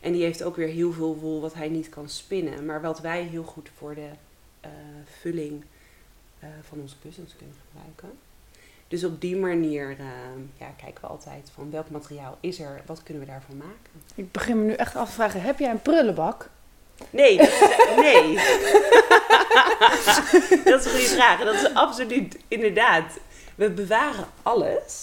En 0.00 0.12
die 0.12 0.22
heeft 0.22 0.42
ook 0.42 0.56
weer 0.56 0.68
heel 0.68 0.92
veel 0.92 1.16
wol 1.16 1.40
wat 1.40 1.54
hij 1.54 1.68
niet 1.68 1.88
kan 1.88 2.08
spinnen. 2.08 2.66
Maar 2.66 2.80
wat 2.80 3.00
wij 3.00 3.22
heel 3.22 3.42
goed 3.42 3.70
voor 3.76 3.94
de 3.94 4.10
eh, 4.60 4.70
vulling 5.04 5.64
eh, 6.40 6.48
van 6.68 6.80
onze 6.80 6.94
kussens 7.02 7.36
kunnen 7.36 7.56
gebruiken. 7.68 8.18
Dus 8.88 9.04
op 9.04 9.20
die 9.20 9.36
manier 9.36 9.90
eh, 9.98 10.06
ja, 10.58 10.66
kijken 10.82 11.00
we 11.00 11.06
altijd 11.06 11.50
van 11.54 11.70
welk 11.70 11.90
materiaal 11.90 12.38
is 12.40 12.60
er, 12.60 12.82
wat 12.86 13.02
kunnen 13.02 13.22
we 13.22 13.28
daarvan 13.30 13.56
maken. 13.56 13.90
Ik 14.14 14.32
begin 14.32 14.58
me 14.58 14.64
nu 14.64 14.72
echt 14.72 14.96
af 14.96 15.08
te 15.08 15.14
vragen, 15.14 15.42
heb 15.42 15.58
jij 15.58 15.70
een 15.70 15.82
prullenbak? 15.82 16.50
Nee, 17.10 17.36
dat 17.36 17.48
is, 17.48 17.60
nee. 17.96 18.34
dat 20.64 20.80
is 20.80 20.84
een 20.84 20.90
goede 20.90 21.06
vraag. 21.06 21.40
Dat 21.44 21.54
is 21.54 21.74
absoluut, 21.74 22.38
inderdaad. 22.48 23.18
We 23.54 23.70
bewaren 23.70 24.26
alles. 24.42 25.00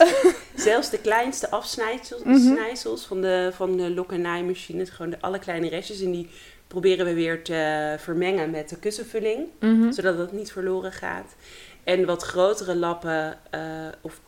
Zelfs 0.55 0.89
de 0.89 0.99
kleinste 0.99 1.49
afsnijdsels 1.49 2.23
Mhm. 2.23 2.97
van 3.07 3.21
de, 3.21 3.51
van 3.55 3.77
de 3.77 3.89
lok- 3.89 4.11
en 4.11 4.21
naaimachine. 4.21 4.85
Gewoon 4.85 5.11
de 5.11 5.21
alle 5.21 5.39
kleine 5.39 5.69
restjes. 5.69 6.01
En 6.01 6.11
die 6.11 6.29
proberen 6.67 7.05
we 7.05 7.13
weer 7.13 7.43
te 7.43 7.95
vermengen 7.99 8.49
met 8.49 8.69
de 8.69 8.77
kussenvulling. 8.79 9.47
Mhm. 9.59 9.91
Zodat 9.91 10.17
het 10.17 10.31
niet 10.31 10.51
verloren 10.51 10.91
gaat. 10.91 11.35
En 11.83 12.05
wat 12.05 12.23
grotere 12.23 12.75
lappen, 12.75 13.37
eh, 13.49 13.61
of 14.01 14.19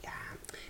ja, 0.00 0.10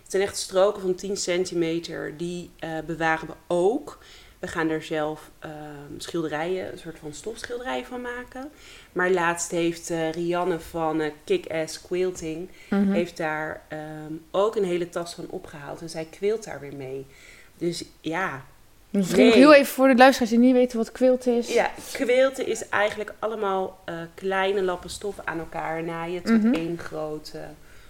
het 0.02 0.10
zijn 0.10 0.22
echt 0.22 0.36
stroken 0.36 0.80
van 0.82 0.94
10 0.94 1.16
centimeter, 1.16 2.16
die 2.16 2.50
eh, 2.58 2.70
bewaren 2.86 3.26
we 3.26 3.34
ook. 3.46 3.98
We 4.38 4.46
gaan 4.46 4.68
er 4.68 4.82
zelf 4.82 5.30
ehm, 5.38 5.52
schilderijen, 5.98 6.72
een 6.72 6.78
soort 6.78 6.98
van 6.98 7.12
stofschilderijen 7.14 7.84
van 7.86 8.00
maken. 8.00 8.50
Maar 8.92 9.10
laatst 9.10 9.50
heeft 9.50 9.90
eh, 9.90 10.10
Rianne 10.12 10.60
van 10.60 11.02
Kick-Ass 11.24 11.82
Quilting 11.82 12.48
Mhm. 12.70 12.90
heeft 12.92 13.16
daar 13.16 13.62
ehm, 13.68 14.12
ook 14.30 14.56
een 14.56 14.64
hele 14.64 14.88
tas 14.88 15.14
van 15.14 15.26
opgehaald. 15.30 15.80
En 15.80 15.88
zij 15.90 16.04
kwilt 16.10 16.44
daar 16.44 16.60
weer 16.60 16.76
mee. 16.76 17.06
Dus 17.56 17.84
ja, 18.00 18.44
Misschien 18.90 19.24
nog 19.26 19.34
heel 19.34 19.54
even 19.54 19.72
voor 19.72 19.88
de 19.88 19.96
luisteraars 19.96 20.30
die 20.30 20.40
niet 20.40 20.52
weten 20.54 20.76
wat 20.78 20.92
quilt 20.92 21.26
is. 21.26 21.52
Ja, 21.54 21.70
quilten 21.92 22.46
is 22.46 22.68
eigenlijk 22.68 23.12
allemaal 23.18 23.78
eh, 23.84 23.94
kleine 24.14 24.62
lappen 24.62 24.90
stof 24.90 25.14
aan 25.24 25.38
elkaar 25.38 25.82
naaien 25.82 26.22
tot 26.22 26.42
Mhm. 26.42 26.54
één 26.54 26.78
grote 26.78 27.40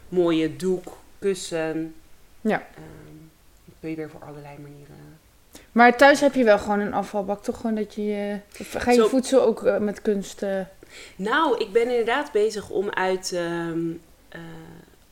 mooie 0.08 0.56
doek, 0.56 0.96
kussen. 1.18 1.94
Ja. 2.40 2.56
Ehm, 2.74 3.16
dat 3.64 3.74
kun 3.80 3.90
je 3.90 3.96
weer 3.96 4.10
voor 4.10 4.20
allerlei 4.22 4.54
manieren. 4.62 4.94
Maar 5.72 5.96
thuis 5.96 6.20
heb 6.20 6.34
je 6.34 6.44
wel 6.44 6.58
gewoon 6.58 6.80
een 6.80 6.94
afvalbak, 6.94 7.42
toch? 7.42 7.56
Gewoon 7.56 7.74
dat 7.76 7.94
je... 7.94 8.38
of 8.60 8.72
ga 8.78 8.90
je 8.90 8.96
Zo- 8.96 9.08
voedsel 9.08 9.42
ook 9.42 9.64
eh, 9.64 9.78
met 9.78 10.02
kunst... 10.02 10.42
Nou, 11.16 11.58
ik 11.58 11.72
ben 11.72 11.82
inderdaad 11.82 12.32
bezig 12.32 12.70
om 12.70 12.90
uit 12.90 13.32
ehm, 13.32 13.78
eh, 14.28 14.40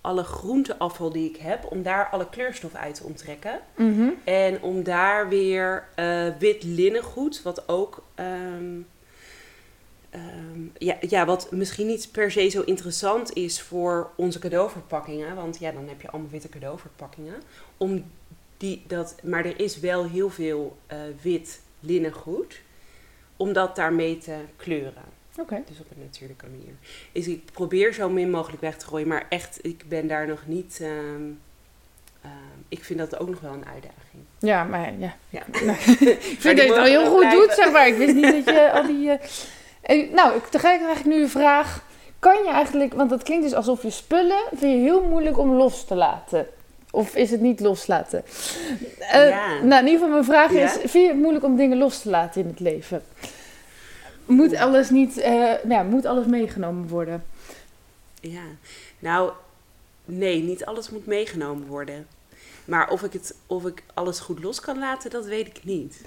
alle 0.05 0.25
groenteafval 0.25 1.11
die 1.11 1.29
ik 1.31 1.37
heb, 1.37 1.67
om 1.71 1.83
daar 1.83 2.09
alle 2.09 2.29
kleurstof 2.29 2.75
uit 2.75 2.95
te 2.95 3.05
onttrekken. 3.05 3.61
mhm. 3.77 4.09
En 4.25 4.63
om 4.63 4.83
daar 4.83 5.29
weer 5.29 5.85
eh, 5.95 6.29
wit 6.39 6.63
linnengoed, 6.63 7.43
wat 7.43 7.69
ook. 7.69 8.03
ehm, 8.15 8.81
ehm, 10.11 10.61
ja, 10.79 10.97
ja, 11.01 11.25
wat 11.27 11.51
misschien 11.51 11.87
niet 11.87 12.09
per 12.13 12.31
se 12.31 12.49
zo 12.49 12.63
interessant 12.63 13.33
is 13.33 13.63
voor 13.63 14.11
onze 14.17 14.39
cadeauverpakkingen. 14.39 15.37
Want 15.37 15.59
ja, 15.59 15.73
dan 15.73 15.89
heb 15.89 16.01
je 16.01 16.11
allemaal 16.11 16.31
witte 16.31 16.49
cadeauverpakkingen. 16.49 17.35
Om 17.77 18.05
die, 18.57 18.85
dat, 18.87 19.17
maar 19.23 19.45
er 19.45 19.61
is 19.61 19.81
wel 19.81 20.05
heel 20.09 20.31
veel 20.31 20.77
eh, 20.87 20.99
wit 21.23 21.61
linnengoed. 21.81 22.61
Om 23.37 23.53
dat 23.53 23.77
daarmee 23.77 24.19
te 24.19 24.37
kleuren. 24.57 25.14
Oké. 25.41 25.63
Dus 25.69 25.79
op 25.81 25.87
een 25.91 26.03
natuurlijke 26.03 26.47
manier. 26.51 26.75
Dus 27.13 27.27
ik 27.29 27.45
probeer 27.53 27.93
zo 27.95 28.09
min 28.09 28.31
mogelijk 28.31 28.61
weg 28.63 28.77
te 28.77 28.87
gooien. 28.87 29.09
Maar 29.09 29.27
echt, 29.29 29.59
ik 29.63 29.85
ben 29.89 30.07
daar 30.07 30.27
nog 30.27 30.43
niet... 30.47 30.79
ehm, 30.83 31.23
ehm, 32.23 32.33
ik 32.69 32.85
vind 32.85 32.99
dat 32.99 33.19
ook 33.19 33.29
nog 33.29 33.41
wel 33.41 33.53
een 33.53 33.67
uitdaging. 33.73 34.23
Ja, 34.39 34.65
maar 34.65 34.93
ja. 34.99 35.17
Ja. 35.29 35.43
Nou, 35.53 35.71
ik 35.79 36.37
vind 36.45 36.57
dat 36.57 36.67
je 36.67 36.73
het 36.73 36.77
al 36.79 36.85
heel 36.85 37.07
goed 37.11 37.31
doet, 37.31 37.53
zeg 37.57 37.73
maar. 37.73 37.87
Ik 37.89 37.97
wist 37.97 38.15
niet 38.15 38.45
dat 38.47 38.55
je 38.55 38.73
al 38.73 38.87
die... 38.87 39.11
eh, 39.11 39.19
eh, 39.83 40.13
nou, 40.13 40.37
ik, 40.37 40.45
tegelijkertijd 40.45 40.81
eigenlijk 40.87 41.17
nu 41.17 41.21
de 41.23 41.29
vraag... 41.29 41.85
Kan 42.19 42.43
je 42.45 42.51
eigenlijk... 42.51 42.95
Want 42.95 43.11
het 43.11 43.23
klinkt 43.23 43.45
dus 43.45 43.55
alsof 43.55 43.83
je 43.83 43.91
spullen... 43.91 44.43
vind 44.57 44.73
je 44.73 44.79
heel 44.79 45.03
moeilijk 45.03 45.39
om 45.39 45.51
los 45.53 45.85
te 45.85 45.95
laten. 45.95 46.47
Of 46.91 47.15
is 47.17 47.31
het 47.31 47.41
niet 47.41 47.61
loslaten? 47.61 48.25
Eh, 48.99 49.29
Ja. 49.29 49.47
Nou, 49.63 49.81
in 49.81 49.87
ieder 49.91 49.91
geval 49.93 50.09
mijn 50.09 50.25
vraag 50.25 50.53
Ja? 50.53 50.65
is... 50.65 50.73
Vind 50.73 50.93
je 50.93 51.09
het 51.09 51.17
moeilijk 51.21 51.45
om 51.45 51.57
dingen 51.57 51.79
los 51.79 52.03
te 52.03 52.11
laten 52.11 52.41
in 52.41 52.47
het 52.49 52.61
leven? 52.61 53.03
Moet 54.27 54.57
alles 54.57 54.91
niet... 54.91 55.19
eh, 55.19 55.33
nou 55.33 55.69
ja, 55.69 55.83
moet 55.83 56.05
alles 56.07 56.27
meegenomen 56.27 56.89
worden? 56.89 57.25
Ja, 58.21 58.43
nou, 58.99 59.33
nee, 60.05 60.43
niet 60.43 60.65
alles 60.65 60.91
moet 60.91 61.07
meegenomen 61.07 61.67
worden. 61.67 62.07
Maar 62.65 62.91
of 62.91 63.03
ik, 63.03 63.13
het, 63.13 63.35
of 63.47 63.65
ik 63.67 63.83
alles 63.95 64.19
goed 64.21 64.43
los 64.43 64.61
kan 64.61 64.79
laten, 64.79 65.11
dat 65.11 65.25
weet 65.25 65.47
ik 65.47 65.65
niet. 65.65 66.01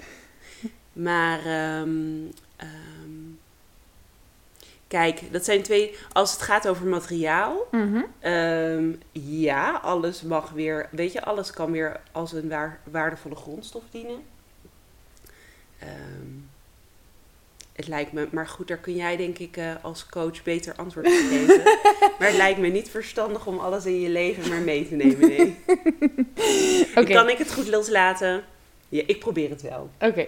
Maar, 0.92 1.38
ehm, 1.38 2.24
ehm, 2.56 3.30
kijk, 4.88 5.32
dat 5.32 5.44
zijn 5.44 5.62
twee. 5.62 5.96
Als 6.12 6.32
het 6.32 6.42
gaat 6.42 6.68
over 6.68 6.86
materiaal, 6.86 7.68
ehm, 8.20 8.92
ja, 9.12 9.70
alles 9.72 10.22
mag 10.22 10.50
weer. 10.50 10.88
Weet 10.90 11.12
je, 11.12 11.24
alles 11.24 11.50
kan 11.50 11.70
weer 11.72 12.00
als 12.12 12.32
een 12.32 12.48
waar- 12.48 12.80
waardevolle 12.84 13.34
grondstof 13.36 13.82
dienen. 13.90 14.22
Ehm, 15.78 16.30
het 17.78 17.88
lijkt 17.88 18.12
me, 18.12 18.28
maar 18.30 18.46
goed, 18.46 18.68
daar 18.68 18.76
kun 18.76 18.94
jij 18.94 19.16
denk 19.16 19.38
ik 19.38 19.56
eh, 19.56 19.64
als 19.82 20.06
coach 20.06 20.42
beter 20.42 20.74
antwoord 20.76 21.06
op 21.06 21.12
geven. 21.12 21.62
maar 22.18 22.28
het 22.28 22.36
lijkt 22.36 22.58
me 22.58 22.68
niet 22.68 22.88
verstandig 22.90 23.46
om 23.46 23.58
alles 23.58 23.84
in 23.86 24.00
je 24.00 24.08
leven 24.08 24.48
maar 24.48 24.60
mee 24.60 24.88
te 24.88 24.94
nemen. 24.94 25.28
Nee. 25.28 25.56
Oké. 26.98 27.12
Kan 27.12 27.28
ik 27.28 27.38
het 27.38 27.52
goed 27.52 27.68
loslaten? 27.68 28.42
Ja, 28.88 29.02
ik 29.06 29.18
probeer 29.20 29.50
het 29.50 29.62
wel. 29.62 29.90
Oké. 30.00 30.26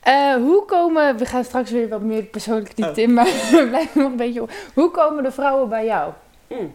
Eh, 0.00 0.34
hoe 0.34 0.64
komen... 0.64 1.16
We 1.18 1.26
gaan 1.26 1.44
straks 1.44 1.70
weer 1.70 1.88
wat 1.88 2.00
meer 2.02 2.22
persoonlijk 2.22 2.76
diepte 2.76 3.00
Oh. 3.00 3.06
in, 3.08 3.12
maar 3.14 3.26
we 3.52 3.66
blijven 3.68 4.00
nog 4.02 4.10
een 4.10 4.16
beetje... 4.16 4.42
op. 4.42 4.50
Hoe 4.74 4.90
komen 4.90 5.22
de 5.22 5.32
vrouwen 5.32 5.68
bij 5.68 5.84
jou? 5.84 6.12
Mm. 6.48 6.74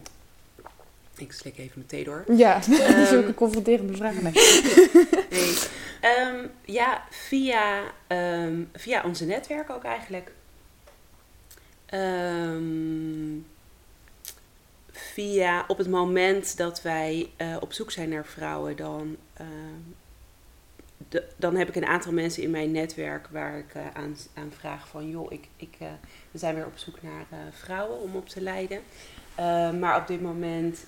Ik 1.17 1.31
slik 1.31 1.57
even 1.57 1.71
mijn 1.75 1.87
thee 1.87 2.03
door. 2.03 2.23
Ja, 2.35 2.55
Ehm. 2.55 3.05
zulke 3.05 3.33
confronterende 3.33 3.93
vragen. 3.97 4.23
Nee. 4.23 4.33
Nee. 5.29 5.53
Ehm, 6.07 6.47
ja, 6.65 7.03
via, 7.09 7.83
ehm, 8.07 8.63
via 8.73 9.03
onze 9.03 9.25
netwerk 9.25 9.69
ook 9.69 9.83
eigenlijk. 9.83 10.31
Ehm, 11.85 13.39
via 14.91 15.65
op 15.67 15.77
het 15.77 15.89
moment 15.89 16.57
dat 16.57 16.81
wij 16.81 17.29
eh, 17.37 17.57
op 17.59 17.73
zoek 17.73 17.91
zijn 17.91 18.09
naar 18.09 18.25
vrouwen, 18.25 18.75
dan, 18.75 19.17
dan 21.35 21.55
heb 21.55 21.67
ik 21.67 21.75
een 21.75 21.85
aantal 21.85 22.13
mensen 22.13 22.43
in 22.43 22.51
mijn 22.51 22.71
netwerk 22.71 23.27
waar 23.27 23.57
ik 23.57 23.73
eh, 23.73 23.81
aan, 23.93 24.15
aan 24.33 24.51
vraag 24.51 24.87
van 24.87 25.09
joh, 25.09 25.31
ik, 25.31 25.47
ik, 25.55 25.75
eh, 25.79 25.87
we 26.31 26.37
zijn 26.37 26.55
weer 26.55 26.65
op 26.65 26.77
zoek 26.77 27.01
naar 27.01 27.25
vrouwen 27.51 27.99
om 27.99 28.15
op 28.15 28.29
te 28.29 28.41
leiden. 28.41 28.81
Maar 29.79 29.97
op 29.97 30.07
dit 30.07 30.21
moment 30.21 30.85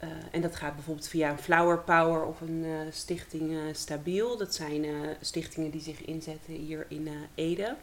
eh, 0.00 0.08
en 0.30 0.40
dat 0.40 0.56
gaat 0.56 0.74
bijvoorbeeld 0.74 1.08
via 1.08 1.30
een 1.30 1.38
Flower 1.38 1.78
Power 1.78 2.24
of 2.24 2.40
een 2.40 2.64
eh, 2.64 2.92
stichting 2.92 3.52
eh, 3.52 3.58
Stabiel. 3.72 4.36
Dat 4.36 4.54
zijn 4.54 4.84
stichtingen 5.20 5.70
die 5.70 5.80
zich 5.80 6.04
inzetten 6.04 6.54
hier 6.54 6.86
in 6.88 7.08
Ede. 7.34 7.76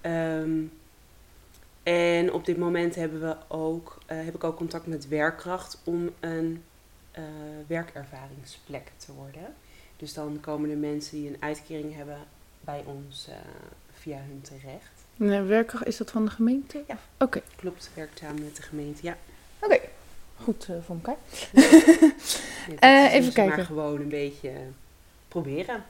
Ehm, 0.00 0.62
en 1.82 2.32
op 2.32 2.44
dit 2.44 2.56
moment 2.56 2.94
hebben 2.94 3.20
we 3.20 3.36
ook, 3.48 3.98
heb 4.06 4.34
ik 4.34 4.44
ook 4.44 4.56
contact 4.56 4.86
met 4.86 5.08
Werkkracht 5.08 5.80
om 5.84 6.10
een 6.20 6.62
werkervaringsplek 7.66 8.90
te 8.96 9.12
worden. 9.12 9.54
Dus 9.96 10.14
dan 10.14 10.40
komen 10.40 10.68
de 10.68 10.76
mensen 10.76 11.16
die 11.16 11.28
een 11.28 11.42
uitkering 11.42 11.94
hebben 11.94 12.18
bij 12.60 12.84
ons 12.86 13.28
via 13.92 14.16
hun 14.16 14.40
terecht. 14.40 15.04
Nee, 15.16 15.40
werkkracht, 15.40 15.86
is 15.86 15.96
dat 15.96 16.10
van 16.10 16.24
de 16.24 16.30
gemeente? 16.30 16.84
Ja. 16.86 16.98
Oké, 17.18 17.42
Klopt, 17.56 17.90
werkt 17.94 18.18
samen 18.18 18.44
met 18.44 18.56
de 18.56 18.62
gemeente. 18.62 19.02
Ja. 19.02 19.16
oké. 19.60 19.80
Goed 20.42 20.66
eh, 20.70 20.76
voor 20.84 20.96
elkaar. 21.02 21.16
Ja, 21.52 22.80
Eh, 22.80 23.04
is 23.04 23.10
even 23.10 23.24
dus 23.24 23.34
kijken. 23.34 23.56
Maar 23.56 23.64
gewoon 23.64 24.00
een 24.00 24.08
beetje 24.08 24.50
proberen. 25.28 25.84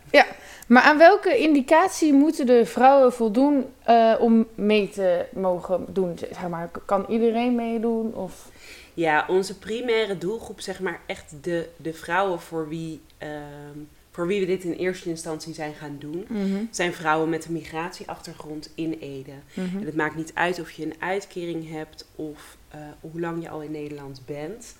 Maar 0.67 0.83
aan 0.83 0.99
welke 0.99 1.39
indicatie 1.39 2.13
moeten 2.13 2.47
de 2.47 2.67
vrouwen 2.67 3.13
voldoen 3.13 3.65
eh, 3.83 4.15
om 4.21 4.47
mee 4.55 4.89
te 4.91 5.25
mogen 5.33 5.85
doen? 5.89 6.19
Zeg 6.19 6.49
maar, 6.49 6.71
kan 6.85 7.07
iedereen 7.09 7.55
meedoen? 7.55 8.15
Of... 8.15 8.49
Ja, 8.95 9.25
onze 9.29 9.59
primaire 9.59 10.19
doelgroep, 10.19 10.61
zeg 10.61 10.81
maar 10.81 11.01
echt 11.07 11.35
de, 11.41 11.69
de 11.77 11.93
vrouwen 11.93 12.41
voor 12.41 12.69
wie, 12.69 13.01
ehm, 13.19 13.79
voor 14.11 14.27
wie 14.27 14.41
we 14.41 14.47
dit 14.47 14.65
in 14.65 14.73
eerste 14.73 15.09
instantie 15.09 15.55
zijn 15.55 15.75
gaan 15.75 15.97
doen, 15.99 16.27
zijn 16.71 16.93
vrouwen 16.93 17.29
met 17.29 17.45
een 17.45 17.53
migratieachtergrond 17.53 18.71
in 18.75 18.93
Ede. 19.01 19.33
Mhm. 19.55 19.77
En 19.79 19.85
het 19.85 19.97
maakt 19.97 20.17
niet 20.17 20.31
uit 20.35 20.61
of 20.61 20.71
je 20.71 20.85
een 20.85 20.95
uitkering 20.99 21.71
hebt 21.71 22.07
of 22.15 22.57
eh, 22.77 23.11
hoe 23.11 23.21
lang 23.21 23.43
je 23.43 23.49
al 23.49 23.63
in 23.63 23.71
Nederland 23.71 24.23
bent. 24.27 24.77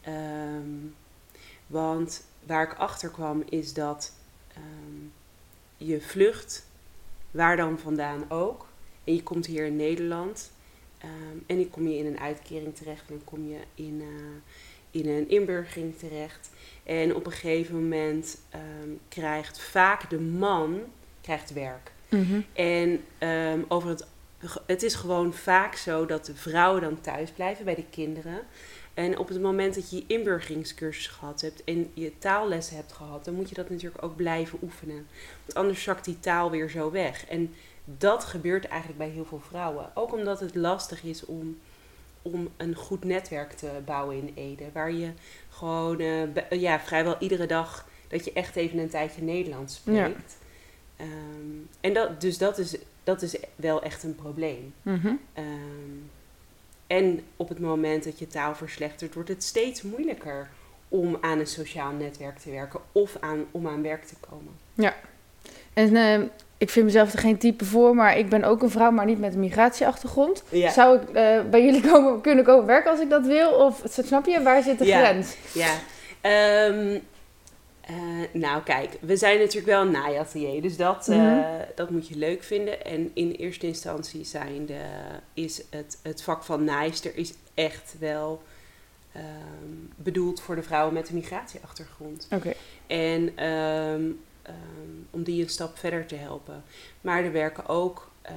Ehm, 0.00 0.70
want 1.66 2.24
waar 2.46 2.70
ik 2.70 2.78
achter 2.78 3.10
kwam 3.10 3.42
is 3.48 3.72
dat 3.72 4.12
ehm, 4.54 5.04
je 5.76 6.00
vlucht, 6.00 6.66
waar 7.30 7.56
dan 7.56 7.78
vandaan 7.78 8.30
ook, 8.30 8.66
en 9.04 9.14
je 9.14 9.22
komt 9.22 9.46
hier 9.46 9.66
in 9.66 9.76
Nederland. 9.76 10.50
ehm, 10.98 11.38
en 11.46 11.56
dan 11.56 11.70
kom 11.70 11.88
je 11.88 11.98
in 11.98 12.06
een 12.06 12.18
uitkering 12.20 12.76
terecht 12.76 13.00
en 13.00 13.14
dan 13.14 13.24
kom 13.24 13.48
je 13.48 13.58
in, 13.74 14.00
eh, 14.00 15.00
in 15.00 15.08
een 15.08 15.28
inburgering 15.28 15.98
terecht. 15.98 16.50
En 16.84 17.14
op 17.14 17.26
een 17.26 17.32
gegeven 17.32 17.74
moment 17.74 18.38
krijgt 19.08 19.60
vaak 19.60 20.10
de 20.10 20.20
man 20.20 20.80
krijgt 21.20 21.52
werk. 21.52 21.92
Mhm. 22.08 22.40
En 22.52 23.00
over 23.68 23.88
het, 23.88 24.06
het 24.66 24.82
is 24.82 24.94
gewoon 24.94 25.34
vaak 25.34 25.74
zo 25.74 26.06
dat 26.06 26.26
de 26.26 26.34
vrouwen 26.34 26.80
dan 26.80 27.00
thuis 27.00 27.30
blijven 27.30 27.64
bij 27.64 27.74
de 27.74 27.84
kinderen. 27.90 28.40
En 28.94 29.18
op 29.18 29.28
het 29.28 29.40
moment 29.40 29.74
dat 29.74 29.90
je 29.90 29.96
je 29.96 30.04
inburgeringscursus 30.06 31.06
gehad 31.06 31.40
hebt 31.40 31.64
en 31.64 31.90
je 31.94 32.18
taallessen 32.18 32.76
hebt 32.76 32.92
gehad, 32.92 33.24
dan 33.24 33.34
moet 33.34 33.48
je 33.48 33.54
dat 33.54 33.70
natuurlijk 33.70 34.02
ook 34.02 34.16
blijven 34.16 34.58
oefenen. 34.62 35.06
Want 35.44 35.54
anders 35.54 35.82
zakt 35.82 36.04
die 36.04 36.20
taal 36.20 36.50
weer 36.50 36.70
zo 36.70 36.90
weg. 36.90 37.26
En 37.26 37.54
dat 37.84 38.24
gebeurt 38.24 38.64
eigenlijk 38.64 38.98
bij 38.98 39.08
heel 39.08 39.24
veel 39.24 39.42
vrouwen. 39.48 39.90
Ook 39.94 40.12
omdat 40.12 40.40
het 40.40 40.54
lastig 40.54 41.02
is 41.02 41.24
om, 41.24 41.58
om 42.22 42.48
een 42.56 42.74
goed 42.74 43.04
netwerk 43.04 43.52
te 43.52 43.70
bouwen 43.84 44.16
in 44.16 44.32
Ede. 44.34 44.64
Waar 44.72 44.92
je 44.92 45.12
gewoon 45.48 46.00
eh, 46.00 46.60
ja, 46.60 46.80
vrijwel 46.80 47.16
iedere 47.18 47.46
dag 47.46 47.88
dat 48.08 48.24
je 48.24 48.32
echt 48.32 48.56
even 48.56 48.78
een 48.78 48.90
tijdje 48.90 49.22
Nederlands 49.22 49.74
spreekt. 49.74 50.36
Ehm, 50.96 51.08
en 51.80 51.92
dat, 51.92 52.20
dus 52.20 52.38
dat 52.38 52.58
is, 52.58 52.76
dat 53.04 53.22
is 53.22 53.36
wel 53.56 53.82
echt 53.82 54.02
een 54.02 54.14
probleem. 54.14 54.74
Mhm. 54.82 55.12
Ehm, 55.32 55.46
en 56.86 57.20
op 57.36 57.48
het 57.48 57.58
moment 57.60 58.04
dat 58.04 58.18
je 58.18 58.26
taal 58.26 58.54
verslechtert, 58.54 59.14
wordt 59.14 59.28
het 59.28 59.44
steeds 59.44 59.82
moeilijker 59.82 60.48
om 60.88 61.18
aan 61.20 61.38
een 61.38 61.46
sociaal 61.46 61.92
netwerk 61.92 62.38
te 62.38 62.50
werken 62.50 62.80
of 62.92 63.16
aan, 63.20 63.44
om 63.50 63.66
aan 63.68 63.82
werk 63.82 64.04
te 64.04 64.14
komen. 64.30 64.52
En 65.74 65.96
eh, 65.96 66.20
ik 66.58 66.70
vind 66.70 66.84
mezelf 66.84 67.12
er 67.12 67.18
geen 67.18 67.38
type 67.38 67.64
voor, 67.64 67.94
maar 67.94 68.18
ik 68.18 68.28
ben 68.28 68.44
ook 68.44 68.62
een 68.62 68.70
vrouw, 68.70 68.90
maar 68.90 69.04
niet 69.04 69.18
met 69.20 69.34
een 69.34 69.40
migratieachtergrond. 69.40 70.42
Ja. 70.48 70.70
Zou 70.70 71.00
ik 71.00 71.08
eh, 71.08 71.40
bij 71.50 71.64
jullie 71.64 71.80
komen, 71.90 72.20
kunnen 72.20 72.44
komen 72.44 72.66
werken 72.66 72.90
als 72.90 73.00
ik 73.00 73.10
dat 73.10 73.26
wil? 73.26 73.50
Of 73.50 73.82
snap 73.84 74.26
je, 74.26 74.42
waar 74.42 74.62
zit 74.62 74.78
de 74.78 74.84
Ja. 74.84 74.98
grens? 75.04 75.36
Ja, 75.52 75.74
ehm, 76.20 76.98
eh, 77.90 78.40
nou 78.40 78.62
kijk, 78.62 78.96
we 79.00 79.16
zijn 79.16 79.38
natuurlijk 79.38 79.66
wel 79.66 79.80
een 79.82 79.90
naaiatelier, 79.90 80.62
dus 80.62 80.76
dat, 80.76 81.08
eh, 81.08 81.16
Mhm. 81.16 81.44
dat 81.74 81.90
moet 81.90 82.08
je 82.08 82.16
leuk 82.16 82.42
vinden. 82.42 82.84
En 82.84 83.10
in 83.14 83.30
eerste 83.30 83.66
instantie 83.66 84.24
zijn 84.24 84.66
de, 84.66 84.80
is 85.34 85.62
het, 85.70 85.98
het 86.02 86.22
vak 86.22 86.42
van 86.44 86.64
naaister 86.64 87.16
is 87.16 87.32
echt 87.54 87.94
wel 87.98 88.42
ehm, 89.12 89.24
bedoeld 89.96 90.40
voor 90.40 90.54
de 90.56 90.62
vrouwen 90.62 90.94
met 90.94 91.08
een 91.08 91.14
migratieachtergrond. 91.14 92.28
Oké. 92.32 92.52
En 92.86 93.36
ehm, 93.36 94.10
ehm, 94.42 94.90
om 95.10 95.22
die 95.22 95.42
een 95.42 95.48
stap 95.48 95.78
verder 95.78 96.06
te 96.06 96.14
helpen. 96.16 96.62
Maar 97.00 97.24
er 97.24 97.32
werken 97.32 97.68
ook 97.68 98.10
eh, 98.22 98.32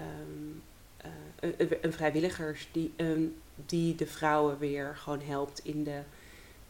een, 1.39 1.77
een- 1.81 1.93
vrijwilligers 1.93 2.67
die, 2.71 2.93
die 3.65 3.95
de 3.95 4.07
vrouwen 4.07 4.57
weer 4.57 4.95
gewoon 4.97 5.21
helpt 5.21 5.59
in, 5.63 5.83
de, 5.83 5.99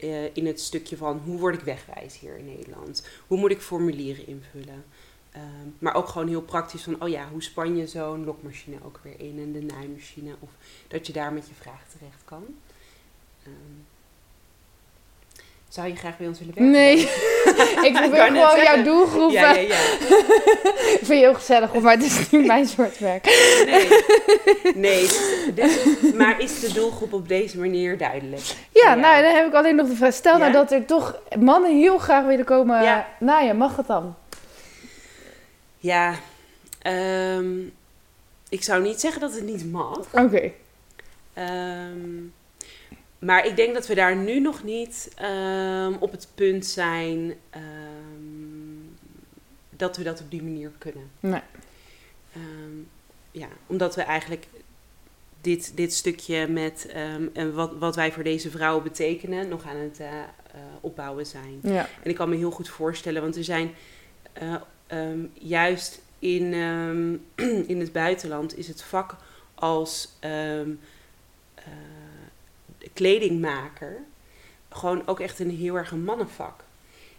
eh, 0.04 0.36
in 0.36 0.46
het 0.46 0.62
stukje 0.62 0.98
van 0.98 1.22
hoe 1.26 1.40
word 1.40 1.56
ik 1.56 1.62
wegwijs 1.62 2.20
hier 2.20 2.38
in 2.38 2.46
Nederland? 2.46 3.08
Hoe 3.28 3.38
moet 3.38 3.52
ik 3.52 3.62
formulieren 3.62 4.28
invullen? 4.28 4.84
Ehm, 5.32 5.68
maar 5.80 5.96
ook 5.96 6.08
gewoon 6.08 6.28
heel 6.28 6.42
praktisch 6.42 6.84
van, 6.84 7.02
oh 7.02 7.10
ja, 7.10 7.30
hoe 7.30 7.44
span 7.44 7.78
je 7.78 7.88
zo'n 7.88 8.24
lokmachine 8.24 8.78
ook 8.84 9.00
weer 9.04 9.20
in 9.20 9.40
en 9.40 9.52
de 9.52 9.62
naaimachine? 9.62 10.36
Of 10.40 10.50
dat 10.88 11.08
je 11.08 11.14
daar 11.14 11.34
met 11.34 11.48
je 11.48 11.54
vraag 11.54 11.88
terecht 11.88 12.22
kan. 12.26 12.46
Ehm, 13.44 13.80
zou 15.74 15.88
je 15.88 15.96
graag 15.96 16.18
bij 16.18 16.28
ons 16.28 16.40
willen 16.40 16.54
werken? 16.54 16.72
Nee, 16.72 16.98
ik 17.88 17.94
probeer 18.02 18.26
gewoon 18.26 18.50
zeggen. 18.50 18.64
jouw 18.64 18.84
doelgroep. 18.84 19.32
Ja, 19.32 19.52
ja, 19.52 19.58
eh, 19.58 19.68
ja. 19.68 19.76
Ik 20.98 21.00
vind 21.02 21.08
je 21.08 21.14
heel 21.14 21.34
gezellig, 21.34 21.74
maar 21.74 21.94
het 21.94 22.04
is 22.04 22.30
niet 22.30 22.46
mijn 22.46 22.68
soort 22.68 23.00
werk. 23.00 23.26
Nee, 23.66 23.88
nee 24.90 25.08
dus, 25.54 25.78
maar 26.16 26.42
is 26.42 26.60
de 26.60 26.74
doelgroep 26.74 27.14
op 27.14 27.28
deze 27.28 27.60
manier 27.60 27.98
duidelijk? 27.98 28.42
Ja, 28.44 28.56
Ja. 28.90 28.96
nou, 28.96 29.24
dan 29.24 29.36
heb 29.36 29.48
ik 29.48 29.54
alleen 29.54 29.76
nog 29.76 29.88
de 29.88 29.96
vraag. 29.96 30.14
Stel 30.14 30.38
nou 30.38 30.52
Ja? 30.52 30.58
dat 30.58 30.72
er 30.72 30.86
toch 30.86 31.20
mannen 31.40 31.78
heel 31.78 31.98
graag 31.98 32.26
willen 32.26 32.46
komen 32.46 32.84
Ja. 32.84 33.08
naaien. 33.20 33.58
Mag 33.58 33.76
het 33.76 33.88
dan? 33.88 34.16
Ja, 35.78 36.14
ehm, 36.82 37.60
ik 38.50 38.64
zou 38.64 38.82
niet 38.82 39.00
zeggen 39.00 39.22
dat 39.22 39.34
het 39.34 39.44
niet 39.44 39.72
mag. 39.72 40.00
Oké. 40.12 40.52
Ehm, 41.34 42.20
maar 43.24 43.46
ik 43.46 43.56
denk 43.56 43.74
dat 43.74 43.88
we 43.88 43.96
daar 43.96 44.16
nu 44.16 44.40
nog 44.40 44.64
niet 44.64 45.12
ehm, 45.16 45.94
op 46.00 46.12
het 46.12 46.28
punt 46.36 46.66
zijn 46.66 47.34
ehm, 47.50 47.64
dat 49.70 49.98
we 49.98 50.04
dat 50.04 50.22
op 50.22 50.32
die 50.32 50.44
manier 50.44 50.72
kunnen. 50.78 51.10
Nee. 51.20 51.42
Ehm, 52.34 52.78
ja, 53.32 53.48
omdat 53.68 53.96
we 53.96 54.02
eigenlijk 54.02 54.48
dit, 55.42 55.72
dit 55.76 55.94
stukje 55.94 56.48
met 56.48 56.88
en 57.34 57.54
wat, 57.54 57.72
wat 57.78 57.96
wij 57.96 58.12
voor 58.12 58.24
deze 58.24 58.50
vrouwen 58.50 58.84
betekenen 58.84 59.48
nog 59.48 59.66
aan 59.66 59.78
het 59.78 60.00
eh, 60.00 60.08
eh, 60.08 60.26
opbouwen 60.82 61.26
zijn. 61.26 61.60
Ja. 61.64 61.88
En 62.04 62.10
ik 62.10 62.16
kan 62.16 62.30
me 62.30 62.36
heel 62.36 62.52
goed 62.52 62.70
voorstellen, 62.70 63.22
want 63.22 63.36
er 63.36 63.44
zijn 63.44 63.72
eh, 64.34 64.56
juist 65.34 66.02
in, 66.20 66.54
in 67.74 67.80
het 67.80 67.92
buitenland 67.92 68.58
is 68.58 68.68
het 68.68 68.84
vak 68.84 69.16
als 69.56 70.10
kledingmaker 72.94 74.04
gewoon 74.70 75.08
ook 75.08 75.20
echt 75.20 75.40
een 75.40 75.50
heel 75.50 75.76
erg 75.76 75.92
een 75.92 76.04
mannenvak. 76.04 76.64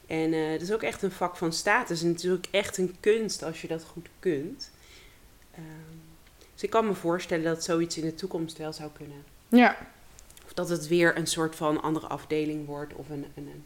En 0.06 0.32
eh 0.32 0.50
het 0.50 0.62
is 0.62 0.72
ook 0.72 0.82
echt 0.82 1.02
een 1.02 1.10
vak 1.10 1.36
van 1.36 1.52
status. 1.52 2.02
En 2.02 2.08
het 2.08 2.24
is 2.24 2.30
ook 2.30 2.44
echt 2.50 2.78
een 2.78 2.96
kunst 3.00 3.42
als 3.42 3.62
je 3.62 3.68
dat 3.68 3.84
goed 3.84 4.08
kunt. 4.18 4.70
Ehm, 5.54 5.64
dus 6.52 6.62
ik 6.62 6.70
kan 6.70 6.86
me 6.86 6.94
voorstellen 6.94 7.44
dat 7.44 7.64
zoiets 7.64 7.96
in 7.96 8.04
de 8.04 8.14
toekomst 8.14 8.58
wel 8.58 8.72
zou 8.72 8.90
kunnen. 8.92 9.24
Ja. 9.48 9.76
Of 10.44 10.52
dat 10.52 10.68
het 10.68 10.88
weer 10.88 11.16
een 11.16 11.26
soort 11.26 11.56
van 11.56 11.82
andere 11.82 12.06
afdeling 12.06 12.66
wordt. 12.66 12.94
Of 12.94 13.08
een, 13.08 13.26
een, 13.34 13.46
een 13.46 13.64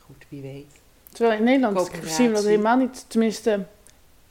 goed, 0.00 0.24
wie 0.28 0.42
weet. 0.42 0.80
Terwijl 1.08 1.38
in 1.38 1.44
Nederland 1.44 1.90
zien 2.04 2.28
we 2.28 2.34
dat 2.34 2.44
helemaal 2.44 2.76
niet. 2.76 3.04
Tenminste, 3.08 3.66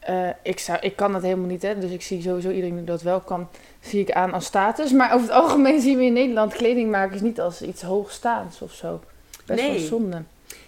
eh, 0.01 0.29
ik, 0.43 0.59
zou, 0.59 0.79
ik 0.79 0.95
kan 0.95 1.11
dat 1.11 1.21
helemaal 1.21 1.47
niet, 1.47 1.61
hè. 1.61 1.79
Dus 1.79 1.91
ik 1.91 2.01
zie 2.01 2.21
sowieso 2.21 2.49
iedereen 2.49 2.75
die 2.75 2.83
dat 2.83 3.01
wel 3.01 3.19
kan, 3.19 3.47
zie 3.79 3.99
ik 4.01 4.11
aan 4.11 4.33
als 4.33 4.45
status. 4.45 4.91
Maar 4.91 5.13
over 5.13 5.27
het 5.27 5.35
algemeen 5.35 5.81
zien 5.81 5.97
we 5.97 6.03
in 6.03 6.13
Nederland 6.13 6.53
kledingmakers 6.53 7.21
niet 7.21 7.39
als 7.41 7.61
iets 7.61 7.81
hoogstaands 7.81 8.61
of 8.61 8.73
zo. 8.73 9.01
Best 9.45 9.61
wel 9.61 9.69
Nee. 9.71 9.79
zonde. 9.85 10.23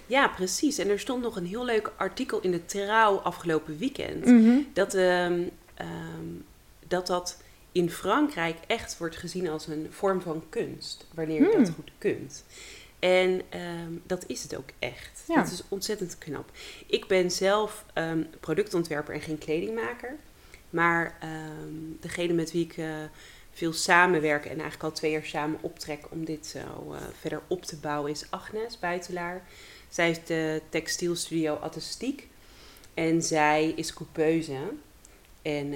Ja, 0.05 0.27
precies. 0.27 0.77
En 0.77 0.89
er 0.89 0.99
stond 0.99 1.23
nog 1.23 1.35
een 1.35 1.45
heel 1.45 1.65
leuk 1.65 1.91
artikel 1.97 2.39
in 2.41 2.51
de 2.51 2.65
Trouw 2.65 3.15
afgelopen 3.17 3.77
weekend. 3.77 4.25
Mhm. 4.25 4.57
Dat, 4.73 4.93
ehm, 4.93 5.41
ehm, 5.73 5.89
dat 6.87 7.07
dat 7.07 7.37
in 7.71 7.89
Frankrijk 7.89 8.55
echt 8.67 8.97
wordt 8.97 9.15
gezien 9.15 9.49
als 9.49 9.67
een 9.67 9.87
vorm 9.89 10.21
van 10.21 10.43
kunst. 10.49 11.05
Wanneer 11.13 11.39
je 11.41 11.45
dat 11.57 11.67
Hmm. 11.67 11.75
goed 11.75 11.91
kunt. 11.97 12.43
En 13.03 13.41
ehm, 13.49 13.93
dat 14.05 14.23
is 14.27 14.43
het 14.43 14.55
ook 14.55 14.69
echt. 14.79 15.23
Ja. 15.27 15.35
Dat 15.35 15.51
is 15.51 15.63
ontzettend 15.67 16.17
knap. 16.17 16.51
Ik 16.87 17.07
ben 17.07 17.31
zelf 17.31 17.85
ehm, 17.93 18.23
productontwerper 18.39 19.13
en 19.13 19.21
geen 19.21 19.37
kledingmaker. 19.37 20.15
Maar 20.69 21.17
ehm, 21.19 21.73
degene 21.99 22.33
met 22.33 22.51
wie 22.51 22.65
ik 22.65 22.77
eh, 22.77 22.87
veel 23.51 23.73
samenwerk 23.73 24.43
en 24.43 24.51
eigenlijk 24.51 24.83
al 24.83 24.91
twee 24.91 25.11
jaar 25.11 25.25
samen 25.25 25.59
optrek 25.61 26.05
om 26.09 26.25
dit 26.25 26.45
zo 26.45 26.59
eh, 26.93 27.01
verder 27.19 27.41
op 27.47 27.63
te 27.63 27.77
bouwen 27.77 28.11
is 28.11 28.25
Agnes 28.29 28.79
Buitelaar. 28.79 29.43
Zij 29.89 30.05
heeft 30.05 30.27
de 30.27 30.61
textielstudio 30.69 31.53
Artistiek. 31.53 32.27
En 32.93 33.21
zij 33.21 33.73
is 33.75 33.93
coupeuse. 33.93 34.59
En 35.41 35.73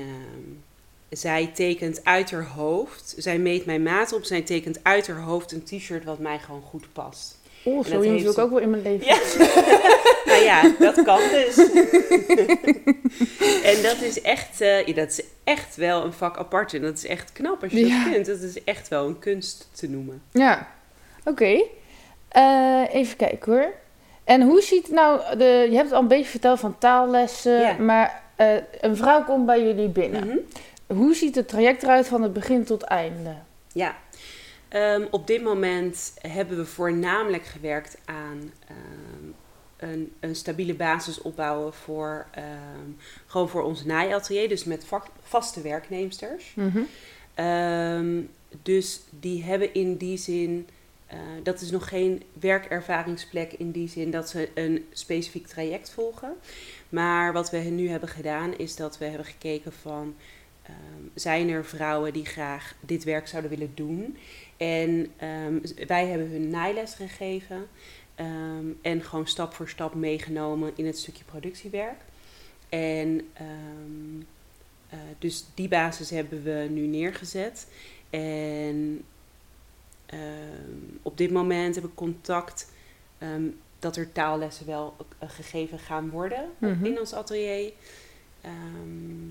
zij 1.10 1.52
tekent 1.54 2.00
uit 2.04 2.32
haar 2.32 2.46
hoofd. 2.46 3.13
Zij 3.17 3.38
meet 3.38 3.65
mijn 3.65 3.84
maat 3.84 4.13
op. 4.13 4.24
Zij 4.24 4.41
tekent 4.41 4.80
uit 4.84 5.08
haar 5.08 5.20
hoofd 5.22 5.52
een 5.52 5.63
t-shirt 5.63 6.04
wat 6.04 6.20
mij 6.20 6.39
gewoon 6.39 6.62
goed 6.62 6.93
past. 6.93 7.38
Oh, 7.63 7.86
zo 7.86 8.02
iemand 8.02 8.22
wil 8.22 8.32
ik 8.32 8.38
ook 8.38 8.50
wel 8.50 8.60
in 8.60 8.70
mijn 8.70 8.82
leven. 8.82 9.06
Ja. 9.08 9.17
nou 10.32 10.43
ja, 10.43 10.72
dat 10.80 11.04
kan 11.04 11.20
dus. 11.32 11.58
en 13.72 13.82
dat 13.84 14.02
is 14.02 14.22
echt, 14.22 14.62
eh, 14.62 14.86
ja, 14.86 14.93
dat 14.93 15.08
is 15.10 15.22
echt 15.43 15.76
wel 15.76 16.04
een 16.04 16.13
vak 16.13 16.38
apart. 16.38 16.74
En 16.74 16.82
dat 16.82 16.98
is 16.98 17.06
echt 17.06 17.32
knap 17.32 17.63
als 17.63 17.72
je 17.72 17.88
Ja. 17.88 18.04
dat 18.04 18.13
kunt. 18.13 18.26
Dat 18.26 18.39
is 18.41 18.63
echt 18.63 18.88
wel 18.88 19.08
een 19.08 19.20
kunst 19.20 19.70
te 19.74 19.89
noemen. 19.89 20.22
Ja, 20.32 20.67
oké. 21.26 21.62
Eh, 22.28 22.82
even 22.91 23.17
kijken 23.17 23.54
hoor. 23.54 23.74
En 24.24 24.41
hoe 24.41 24.62
ziet 24.62 24.89
nou, 24.91 25.38
de, 25.38 25.67
je 25.70 25.76
hebt 25.76 25.91
al 25.91 26.02
een 26.02 26.08
beetje 26.08 26.30
verteld 26.30 26.60
van 26.60 26.78
taallessen, 26.78 27.60
Ja. 27.60 27.74
maar 27.78 28.22
eh, 28.36 28.56
een 28.82 28.96
vrouw 28.96 29.24
komt 29.24 29.46
bij 29.46 29.63
jullie 29.63 29.88
binnen. 29.89 30.28
Mhm. 30.28 30.38
Hoe 30.88 31.13
ziet 31.15 31.36
het 31.36 31.47
traject 31.47 31.84
eruit 31.84 32.08
van 32.08 32.21
het 32.21 32.34
begin 32.34 32.63
tot 32.63 32.82
einde? 32.84 33.36
Ja, 33.73 33.97
Ehm, 34.67 35.06
op 35.12 35.28
dit 35.28 35.43
moment 35.43 36.13
hebben 36.21 36.58
we 36.58 36.65
voornamelijk 36.65 37.45
gewerkt 37.45 37.97
aan 38.06 38.52
ehm, 38.67 39.26
een, 39.91 40.13
een 40.19 40.36
stabiele 40.36 40.73
basis 40.73 41.21
opbouwen 41.21 41.73
voor, 41.73 42.26
ehm, 42.32 42.89
gewoon 43.26 43.50
voor 43.50 43.62
ons 43.63 43.84
naaiatelier, 43.86 44.50
dus 44.50 44.63
met 44.63 44.86
vak- 44.86 45.12
vaste 45.21 45.62
werknemsters. 45.62 46.54
Mhm. 46.56 46.82
Dus 48.63 49.02
die 49.10 49.43
hebben 49.43 49.73
in 49.73 49.97
die 49.97 50.17
zin, 50.17 50.67
eh, 51.08 51.17
dat 51.43 51.62
is 51.62 51.71
nog 51.71 51.89
geen 51.89 52.23
werkervaringsplek 52.39 53.54
in 53.54 53.71
die 53.71 53.88
zin 53.89 54.12
dat 54.12 54.30
ze 54.30 54.50
een 54.54 54.86
specifiek 54.91 55.47
traject 55.47 55.89
volgen. 55.89 56.34
Maar 56.89 57.34
wat 57.34 57.50
we 57.50 57.58
nu 57.58 57.89
hebben 57.89 58.10
gedaan 58.10 58.58
is 58.58 58.76
dat 58.76 58.97
we 58.97 59.06
hebben 59.06 59.26
gekeken 59.26 59.73
van, 59.73 60.15
ehm, 60.67 61.03
zijn 61.13 61.49
er 61.49 61.65
vrouwen 61.65 62.13
die 62.13 62.25
graag 62.25 62.75
dit 62.80 63.03
werk 63.03 63.27
zouden 63.27 63.49
willen 63.51 63.71
doen? 63.75 64.17
En 64.58 65.08
ehm, 65.17 65.60
wij 65.88 66.08
hebben 66.08 66.30
hun 66.30 66.49
naailes 66.49 66.93
gegeven 66.93 67.67
ehm, 68.15 68.65
en 68.82 69.01
gewoon 69.03 69.27
stap 69.27 69.53
voor 69.53 69.69
stap 69.69 69.93
meegenomen 69.93 70.71
in 70.75 70.86
het 70.86 70.97
stukje 70.97 71.23
productiewerk. 71.23 72.01
En 72.69 73.21
eh, 73.34 73.45
dus 75.19 75.45
die 75.53 75.67
basis 75.67 76.10
hebben 76.10 76.43
we 76.43 76.67
nu 76.71 76.86
neergezet. 76.88 77.67
En 78.10 79.03
op 81.01 81.17
dit 81.17 81.32
moment 81.32 81.75
heb 81.75 81.84
ik 81.84 81.95
contact 81.95 82.71
dat 83.80 83.95
er 83.95 84.12
taallessen 84.12 84.65
wel 84.65 84.95
eh, 85.19 85.30
gegeven 85.30 85.80
gaan 85.80 86.10
worden 86.10 86.49
Mhm. 86.58 86.86
in 86.86 86.99
ons 86.99 87.13
atelier. 87.13 87.71
Ehm, 88.41 89.30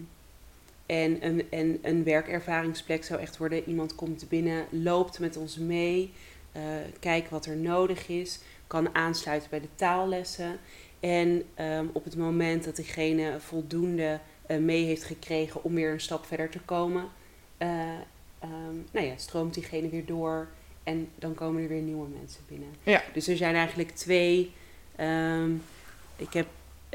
en 0.87 1.27
een, 1.27 1.47
en 1.51 1.79
een 1.83 2.05
werkervaringsplek 2.05 3.05
zou 3.05 3.21
echt 3.21 3.37
worden: 3.37 3.69
iemand 3.69 3.95
komt 3.95 4.29
binnen, 4.29 4.67
loopt 4.71 5.19
met 5.19 5.37
ons 5.37 5.59
mee, 5.59 6.13
eh 6.53 6.63
kijkt 7.01 7.31
wat 7.31 7.47
er 7.47 7.57
nodig 7.57 8.09
is, 8.09 8.41
kan 8.67 8.95
aansluiten 8.95 9.51
bij 9.51 9.61
de 9.61 9.69
taallessen. 9.75 10.59
En 11.01 11.43
ehm, 11.55 11.87
op 11.93 12.05
het 12.05 12.17
moment 12.17 12.65
dat 12.65 12.77
diegene 12.77 13.41
voldoende 13.41 14.21
eh, 14.47 14.59
mee 14.59 14.85
heeft 14.85 15.05
gekregen 15.05 15.65
om 15.65 15.75
weer 15.75 15.93
een 15.93 16.01
stap 16.01 16.27
verder 16.27 16.49
te 16.49 16.61
komen, 16.61 17.05
eh, 17.57 17.69
ehm, 18.39 18.77
nou 18.91 19.07
ja, 19.07 19.17
stroomt 19.17 19.55
diegene 19.55 19.89
weer 19.89 20.07
door 20.07 20.49
en 20.83 21.09
dan 21.15 21.35
komen 21.35 21.63
er 21.63 21.69
weer 21.69 21.83
nieuwe 21.83 22.09
mensen 22.21 22.41
binnen. 22.49 22.69
Ja. 22.83 23.03
Dus 23.13 23.29
er 23.29 23.37
zijn 23.37 23.55
eigenlijk 23.55 23.91
twee. 23.91 24.53
ehm, 24.97 25.51
ik 26.17 26.33
heb 26.33 26.47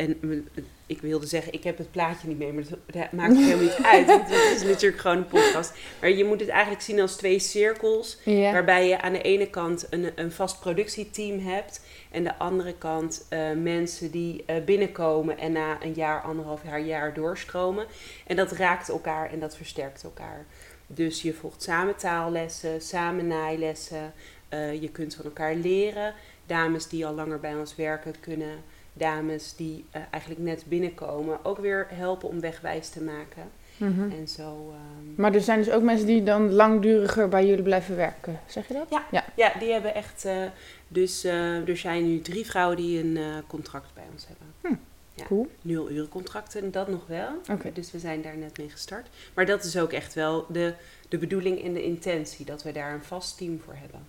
en 0.01 0.47
ik 0.85 1.01
wilde 1.01 1.25
zeggen, 1.25 1.53
ik 1.53 1.63
heb 1.63 1.77
het 1.77 1.91
plaatje 1.91 2.27
niet 2.27 2.37
mee, 2.37 2.53
maar 2.53 2.63
dat, 2.85 3.11
maakt 3.11 3.35
helemaal 3.35 3.63
niet 3.63 3.79
uit. 3.83 4.07
Want 4.07 4.29
het 4.29 4.55
is 4.55 4.63
natuurlijk 4.63 5.01
gewoon 5.01 5.17
een 5.17 5.27
podcast. 5.27 5.73
Maar 5.99 6.09
je 6.09 6.25
moet 6.25 6.39
het 6.39 6.49
eigenlijk 6.49 6.81
zien 6.81 6.99
als 6.99 7.15
twee 7.15 7.39
cirkels. 7.39 8.17
Ja. 8.23 8.51
Waarbij 8.51 8.87
je 8.87 9.01
aan 9.01 9.13
de 9.13 9.21
ene 9.21 9.49
kant 9.49 9.87
een, 9.89 10.11
een 10.15 10.31
vast 10.31 10.59
productieteam 10.59 11.39
hebt. 11.39 11.81
En 12.11 12.23
de 12.23 12.37
andere 12.37 12.73
kant 12.73 13.25
eh, 13.29 13.51
mensen 13.51 14.11
die 14.11 14.43
eh, 14.45 14.63
binnenkomen 14.63 15.37
en 15.37 15.51
na 15.51 15.83
een 15.83 15.93
jaar, 15.93 16.21
anderhalf 16.21 16.63
jaar, 16.63 16.81
jaar 16.81 17.13
doorstromen. 17.13 17.85
En 18.27 18.35
dat 18.35 18.51
raakt 18.51 18.89
elkaar 18.89 19.31
en 19.31 19.39
dat 19.39 19.57
versterkt 19.57 20.03
elkaar. 20.03 20.45
Dus 20.87 21.21
je 21.21 21.33
volgt 21.33 21.63
samen 21.63 21.95
taallessen, 21.95 22.81
samen 22.81 23.27
naailessen. 23.27 24.13
Eh, 24.49 24.81
je 24.81 24.89
kunt 24.89 25.15
van 25.15 25.25
elkaar 25.25 25.55
leren. 25.55 26.13
Dames 26.45 26.87
die 26.87 27.05
al 27.05 27.13
langer 27.13 27.39
bij 27.39 27.55
ons 27.55 27.75
werken 27.75 28.13
kunnen 28.19 28.63
dames 28.93 29.55
die 29.55 29.85
eh, 29.91 30.01
eigenlijk 30.09 30.41
net 30.43 30.63
binnenkomen 30.67 31.45
ook 31.45 31.57
weer 31.57 31.87
helpen 31.89 32.29
om 32.29 32.39
wegwijs 32.39 32.89
te 32.89 33.01
maken. 33.01 33.43
Mhm. 33.77 34.11
En 34.11 34.27
zo. 34.27 34.73
ehm, 34.73 35.13
Maar 35.15 35.33
er 35.33 35.41
zijn 35.41 35.57
dus 35.63 35.71
ook 35.71 35.81
mensen 35.83 36.07
die 36.07 36.23
dan 36.23 36.51
langduriger 36.51 37.29
bij 37.29 37.45
jullie 37.47 37.63
blijven 37.63 37.95
werken. 37.95 38.39
Zeg 38.45 38.67
je 38.67 38.73
dat? 38.73 38.87
Ja. 38.89 39.05
ja. 39.11 39.23
Ja, 39.35 39.53
die 39.59 39.71
hebben 39.71 39.95
echt. 39.95 40.25
eh, 40.25 40.43
dus 40.87 41.23
eh, 41.23 41.67
er 41.67 41.77
zijn 41.77 42.07
nu 42.07 42.21
drie 42.21 42.45
vrouwen 42.45 42.77
die 42.77 42.99
een 42.99 43.19
contract 43.47 43.93
bij 43.93 44.03
ons 44.13 44.25
hebben. 44.27 44.79
Ja. 45.15 45.23
Cool. 45.25 45.47
Nul 45.61 45.91
uren 45.91 46.09
contracten, 46.09 46.61
en 46.63 46.71
dat 46.71 46.87
nog 46.87 47.07
wel. 47.07 47.29
Oké. 47.51 47.71
Dus 47.73 47.91
we 47.91 47.99
zijn 47.99 48.21
daar 48.21 48.37
net 48.37 48.57
mee 48.57 48.69
gestart. 48.69 49.07
Maar 49.33 49.45
dat 49.45 49.63
is 49.63 49.77
ook 49.77 49.91
echt 49.91 50.13
wel 50.13 50.45
de, 50.49 50.73
de 51.09 51.17
bedoeling 51.17 51.63
en 51.63 51.73
de 51.73 51.83
intentie, 51.83 52.45
dat 52.45 52.63
we 52.63 52.71
daar 52.71 52.93
een 52.93 53.03
vast 53.03 53.37
team 53.37 53.61
voor 53.65 53.75
hebben. 53.77 53.99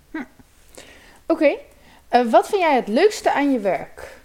Oké. 1.27 1.57
Eh, 2.09 2.31
wat 2.31 2.49
vind 2.49 2.61
jij 2.61 2.75
het 2.77 2.88
leukste 2.88 3.33
aan 3.33 3.53
je 3.53 3.59
werk? 3.59 4.16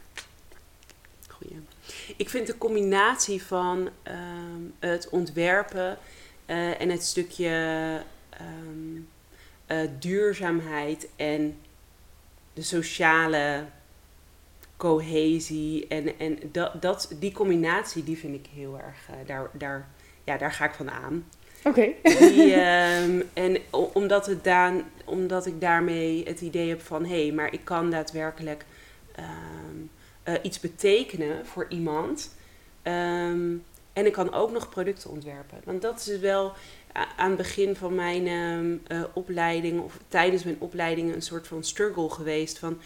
Ik 2.17 2.29
vind 2.29 2.47
de 2.47 2.57
combinatie 2.57 3.43
van 3.43 3.89
ehm, 4.03 4.61
het 4.79 5.09
ontwerpen 5.09 5.97
eh, 6.45 6.81
en 6.81 6.89
het 6.89 7.03
stukje 7.03 7.47
ehm, 8.29 9.01
eh, 9.65 9.89
duurzaamheid 9.99 11.07
en 11.15 11.57
de 12.53 12.61
sociale 12.61 13.65
cohesie 14.77 15.87
en, 15.87 16.19
en 16.19 16.39
dat, 16.51 16.81
dat, 16.81 17.15
die 17.19 17.31
combinatie 17.31 18.03
die 18.03 18.17
vind 18.17 18.35
ik 18.35 18.45
heel 18.53 18.79
erg, 18.79 19.09
eh, 19.09 19.27
daar, 19.27 19.49
daar, 19.53 19.87
ja, 20.23 20.37
daar 20.37 20.51
ga 20.51 20.65
ik 20.65 20.73
van 20.73 20.91
aan. 20.91 21.25
Oké. 21.63 21.81
Ehm, 22.03 23.21
en 23.33 23.57
omdat, 23.93 24.25
het 24.25 24.43
daan, 24.43 24.83
omdat 25.05 25.45
ik 25.45 25.61
daarmee 25.61 26.23
het 26.25 26.41
idee 26.41 26.69
heb 26.69 26.81
van... 26.81 27.05
hé, 27.05 27.23
hey, 27.23 27.31
maar 27.33 27.53
ik 27.53 27.61
kan 27.63 27.89
daadwerkelijk 27.91 28.65
eh, 30.27 30.33
iets 30.41 30.59
betekenen 30.59 31.45
voor 31.45 31.65
iemand. 31.69 32.35
Ehm, 32.81 33.55
en 33.93 34.05
ik 34.05 34.11
kan 34.11 34.33
ook 34.33 34.51
nog 34.51 34.69
producten 34.69 35.09
ontwerpen. 35.09 35.61
Want 35.63 35.81
dat 35.81 36.07
is 36.07 36.19
wel 36.19 36.53
aan 37.15 37.29
het 37.29 37.37
begin 37.37 37.75
van 37.75 37.95
mijn 37.95 38.27
eh, 38.87 39.03
opleiding... 39.13 39.81
of 39.81 39.99
tijdens 40.07 40.43
mijn 40.43 40.55
opleiding 40.59 41.13
een 41.13 41.21
soort 41.21 41.47
van 41.47 41.63
struggle 41.63 42.09
geweest... 42.09 42.59
van 42.59 42.79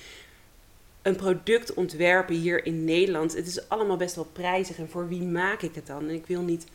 een 1.02 1.16
product 1.16 1.74
ontwerpen 1.74 2.36
hier 2.36 2.66
in 2.66 2.84
Nederland. 2.84 3.36
Het 3.36 3.48
is 3.48 3.70
allemaal 3.70 3.98
best 3.98 4.16
wel 4.16 4.28
prijzig. 4.34 4.78
En 4.78 4.90
voor 4.90 5.08
wie 5.08 5.24
maak 5.24 5.62
ik 5.62 5.76
het 5.76 5.88
dan? 5.88 6.08
En 6.08 6.16
ik 6.16 6.26
wil 6.26 6.42
niet 6.42 6.66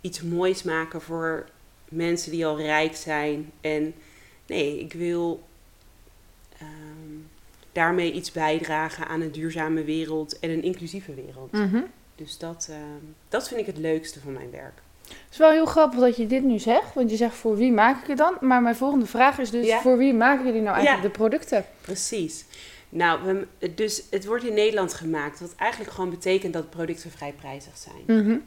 iets 0.00 0.22
moois 0.22 0.62
maken 0.62 1.00
voor 1.00 1.48
mensen 1.88 2.30
die 2.30 2.46
al 2.46 2.60
rijk 2.60 2.96
zijn. 2.96 3.52
En 3.60 3.94
nee, 4.46 4.78
ik 4.78 4.92
wil 4.92 5.42
ehm, 6.58 7.16
daarmee 7.72 8.12
iets 8.12 8.32
bijdragen 8.32 9.06
aan 9.08 9.20
een 9.20 9.32
duurzame 9.32 9.84
wereld 9.84 10.38
en 10.38 10.50
een 10.50 10.62
inclusieve 10.62 11.14
wereld. 11.14 11.52
Mhm. 11.52 11.80
Dus 12.14 12.38
dat, 12.38 12.66
ehm, 12.70 12.80
dat 13.28 13.48
vind 13.48 13.60
ik 13.60 13.66
het 13.66 13.78
leukste 13.78 14.20
van 14.20 14.32
mijn 14.32 14.50
werk. 14.50 14.82
Het 15.08 15.28
is 15.30 15.38
wel 15.38 15.50
heel 15.50 15.66
grappig 15.66 16.00
dat 16.00 16.16
je 16.16 16.26
dit 16.26 16.42
nu 16.42 16.58
zegt, 16.58 16.94
want 16.94 17.10
je 17.10 17.16
zegt 17.16 17.34
voor 17.34 17.56
wie 17.56 17.72
maak 17.72 18.02
ik 18.02 18.06
het 18.08 18.18
dan? 18.18 18.36
Maar 18.40 18.62
mijn 18.62 18.76
volgende 18.76 19.06
vraag 19.06 19.38
is 19.38 19.50
dus 19.50 19.66
Ja. 19.66 19.80
voor 19.80 19.96
wie 19.98 20.14
maken 20.14 20.44
jullie 20.46 20.60
nou 20.60 20.74
eigenlijk 20.74 21.04
Ja. 21.04 21.10
de 21.12 21.18
producten? 21.18 21.64
Precies. 21.80 22.44
Nou, 22.88 23.46
we, 23.58 23.68
dus 23.74 24.02
het 24.10 24.26
wordt 24.26 24.44
in 24.44 24.54
Nederland 24.54 24.94
gemaakt, 24.94 25.40
wat 25.40 25.54
eigenlijk 25.56 25.90
gewoon 25.92 26.10
betekent 26.10 26.52
dat 26.52 26.70
producten 26.70 27.10
vrij 27.10 27.32
prijzig 27.32 27.72
zijn. 27.76 28.20
Mhm. 28.26 28.38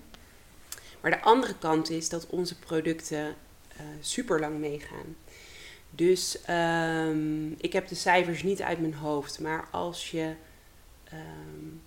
Maar 1.01 1.11
de 1.11 1.21
andere 1.21 1.55
kant 1.59 1.89
is 1.89 2.09
dat 2.09 2.27
onze 2.29 2.59
producten 2.59 3.35
super 3.99 4.39
lang 4.39 4.59
meegaan. 4.59 5.15
Dus 5.95 6.41
ehm, 6.41 7.51
ik 7.51 7.73
heb 7.73 7.87
de 7.87 7.95
cijfers 7.95 8.43
niet 8.43 8.61
uit 8.61 8.79
mijn 8.79 8.93
hoofd, 8.93 9.39
maar 9.39 9.67
als 9.71 10.11
je 10.11 10.33
ehm, 11.03 11.77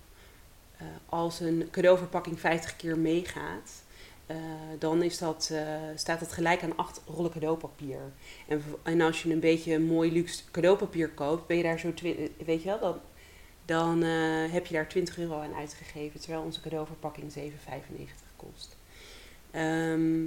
eh, 0.77 0.87
als 1.05 1.39
een 1.39 1.67
cadeauverpakking 1.71 2.39
50 2.39 2.75
keer 2.75 2.97
meegaat, 2.97 3.83
eh, 4.25 4.37
dan 4.79 5.03
is 5.03 5.17
dat, 5.17 5.49
eh, 5.53 5.81
staat 5.95 6.19
dat 6.19 6.31
gelijk 6.31 6.63
aan 6.63 6.75
8 6.75 7.01
rollen 7.05 7.31
cadeaupapier. 7.31 7.99
En, 8.47 8.63
en 8.83 9.01
als 9.01 9.23
je 9.23 9.31
een 9.31 9.39
beetje 9.39 9.79
mooi 9.79 10.11
luxe 10.11 10.43
cadeaupapier 10.51 11.09
koopt, 11.09 11.47
ben 11.47 11.57
je 11.57 11.63
daar 11.63 11.79
zo, 11.79 11.93
weet 12.45 12.63
je 12.63 12.65
wel, 12.65 12.79
dan, 12.79 12.99
dan 13.65 14.01
heb 14.51 14.65
je 14.65 14.73
daar 14.73 14.87
20 14.87 15.17
euro 15.17 15.39
aan 15.39 15.53
uitgegeven, 15.53 16.19
terwijl 16.19 16.43
onze 16.43 16.61
cadeauverpakking 16.61 17.31
7,95 17.31 18.33
kost. 18.35 18.75
Ehm, 19.51 20.23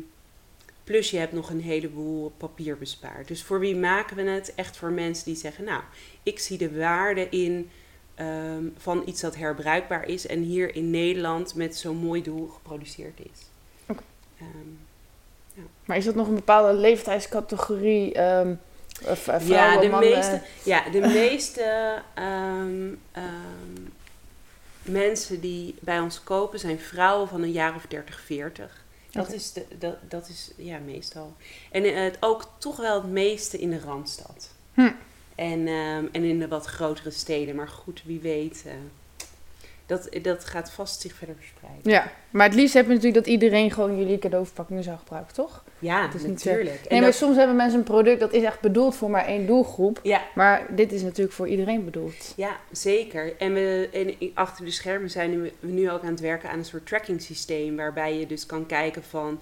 plus 0.90 1.11
je 1.11 1.18
hebt 1.18 1.33
nog 1.33 1.50
een 1.50 1.61
heleboel 1.61 2.33
papier 2.37 2.79
bespaard. 2.79 3.29
Dus 3.29 3.42
voor 3.42 3.61
wie 3.61 3.76
maken 3.76 4.16
we 4.16 4.22
het? 4.22 4.53
Echt 4.55 4.76
voor 4.76 4.90
mensen 4.90 5.24
die 5.24 5.37
zeggen, 5.37 5.64
nou, 5.64 5.83
ik 6.22 6.38
zie 6.38 6.59
de 6.59 6.79
waarde 6.79 7.29
in 7.29 7.70
ehm, 8.14 8.64
van 8.76 9.03
iets 9.07 9.20
dat 9.20 9.37
herbruikbaar 9.37 10.09
is 10.09 10.26
en 10.26 10.40
hier 10.42 10.74
in 10.74 10.90
Nederland 10.90 11.55
met 11.55 11.76
zo'n 11.76 11.96
mooi 11.96 12.22
doel 12.22 12.48
geproduceerd 12.48 13.20
is. 13.20 13.46
Ehm, 14.38 15.66
Maar 15.85 15.96
is 15.96 16.05
dat 16.05 16.14
nog 16.14 16.29
een 16.29 16.35
bepaalde 16.35 16.79
leeftijdscategorie? 16.79 18.12
ehm 18.14 18.55
of, 19.05 19.29
eh, 19.29 19.48
ja, 19.48 19.81
de 19.81 19.88
mannen? 19.88 20.11
meeste, 20.11 20.42
ja, 20.64 20.90
de 20.90 21.00
meeste 21.00 22.03
mensen 24.83 25.40
die 25.40 25.74
bij 25.81 26.00
ons 26.00 26.22
kopen 26.22 26.59
zijn 26.59 26.79
vrouwen 26.79 27.29
van 27.29 27.42
een 27.42 27.53
jaar 27.53 27.74
of 27.74 27.87
30, 27.87 28.20
40. 28.20 28.79
Dat, 29.10 29.32
is, 29.32 29.52
de, 29.52 29.64
dat, 29.78 29.96
dat 30.08 30.28
is 30.28 30.50
ja, 30.56 30.78
meestal. 30.78 31.34
En 31.70 31.84
eh, 31.84 31.94
het 31.94 32.16
ook 32.20 32.48
toch 32.58 32.76
wel 32.76 33.02
het 33.02 33.10
meeste 33.10 33.58
in 33.58 33.70
de 33.70 33.80
Randstad. 33.80 34.50
Hm. 34.74 34.90
En, 35.34 35.66
ehm, 35.66 36.04
en 36.12 36.24
in 36.24 36.38
de 36.38 36.48
wat 36.48 36.66
grotere 36.66 37.10
steden. 37.10 37.54
Maar 37.54 37.68
goed, 37.68 38.02
wie 38.04 38.20
weet. 38.20 38.62
eh, 38.66 38.72
dat, 39.86 40.08
dat 40.22 40.44
gaat 40.44 40.70
vast 40.70 41.00
zich 41.00 41.14
verder 41.14 41.36
verspreiden. 41.36 41.90
Ja, 41.90 42.12
maar 42.30 42.46
het 42.46 42.54
liefst 42.54 42.74
heb 42.74 42.86
je 42.86 42.92
natuurlijk 42.94 43.24
dat 43.24 43.32
iedereen 43.32 43.70
gewoon 43.70 43.98
jullie 43.98 44.18
cadeauverpakking 44.18 44.84
zou 44.84 44.98
gebruiken, 44.98 45.34
toch? 45.34 45.64
Ja, 45.80 46.02
Het 46.02 46.14
is 46.14 46.22
niet, 46.22 46.30
natuurlijk. 46.44 46.80
Nee, 46.88 47.00
maar 47.00 47.08
dat- 47.10 47.18
soms 47.18 47.36
hebben 47.36 47.56
mensen 47.56 47.78
een 47.78 47.84
product 47.84 48.20
dat 48.20 48.32
is 48.32 48.42
echt 48.42 48.60
bedoeld 48.60 48.96
voor 48.96 49.10
maar 49.10 49.24
één 49.26 49.46
doelgroep. 49.46 50.00
ja, 50.02 50.22
Maar 50.34 50.66
dit 50.74 50.92
is 50.92 51.02
natuurlijk 51.02 51.36
voor 51.36 51.48
iedereen 51.48 51.84
bedoeld. 51.84 52.32
Ja, 52.36 52.56
zeker. 52.72 53.36
En, 53.38 53.52
we, 53.52 53.88
en 53.92 54.30
achter 54.34 54.64
de 54.64 54.70
schermen 54.70 55.10
zijn 55.10 55.42
we 55.42 55.52
nu 55.60 55.90
ook 55.90 56.02
aan 56.02 56.10
het 56.10 56.20
werken 56.20 56.50
aan 56.50 56.58
een 56.58 56.64
soort 56.64 56.86
tracking 56.86 57.22
systeem. 57.22 57.76
Waarbij 57.76 58.18
je 58.18 58.26
dus 58.26 58.46
kan 58.46 58.66
kijken 58.66 59.02
van 59.02 59.40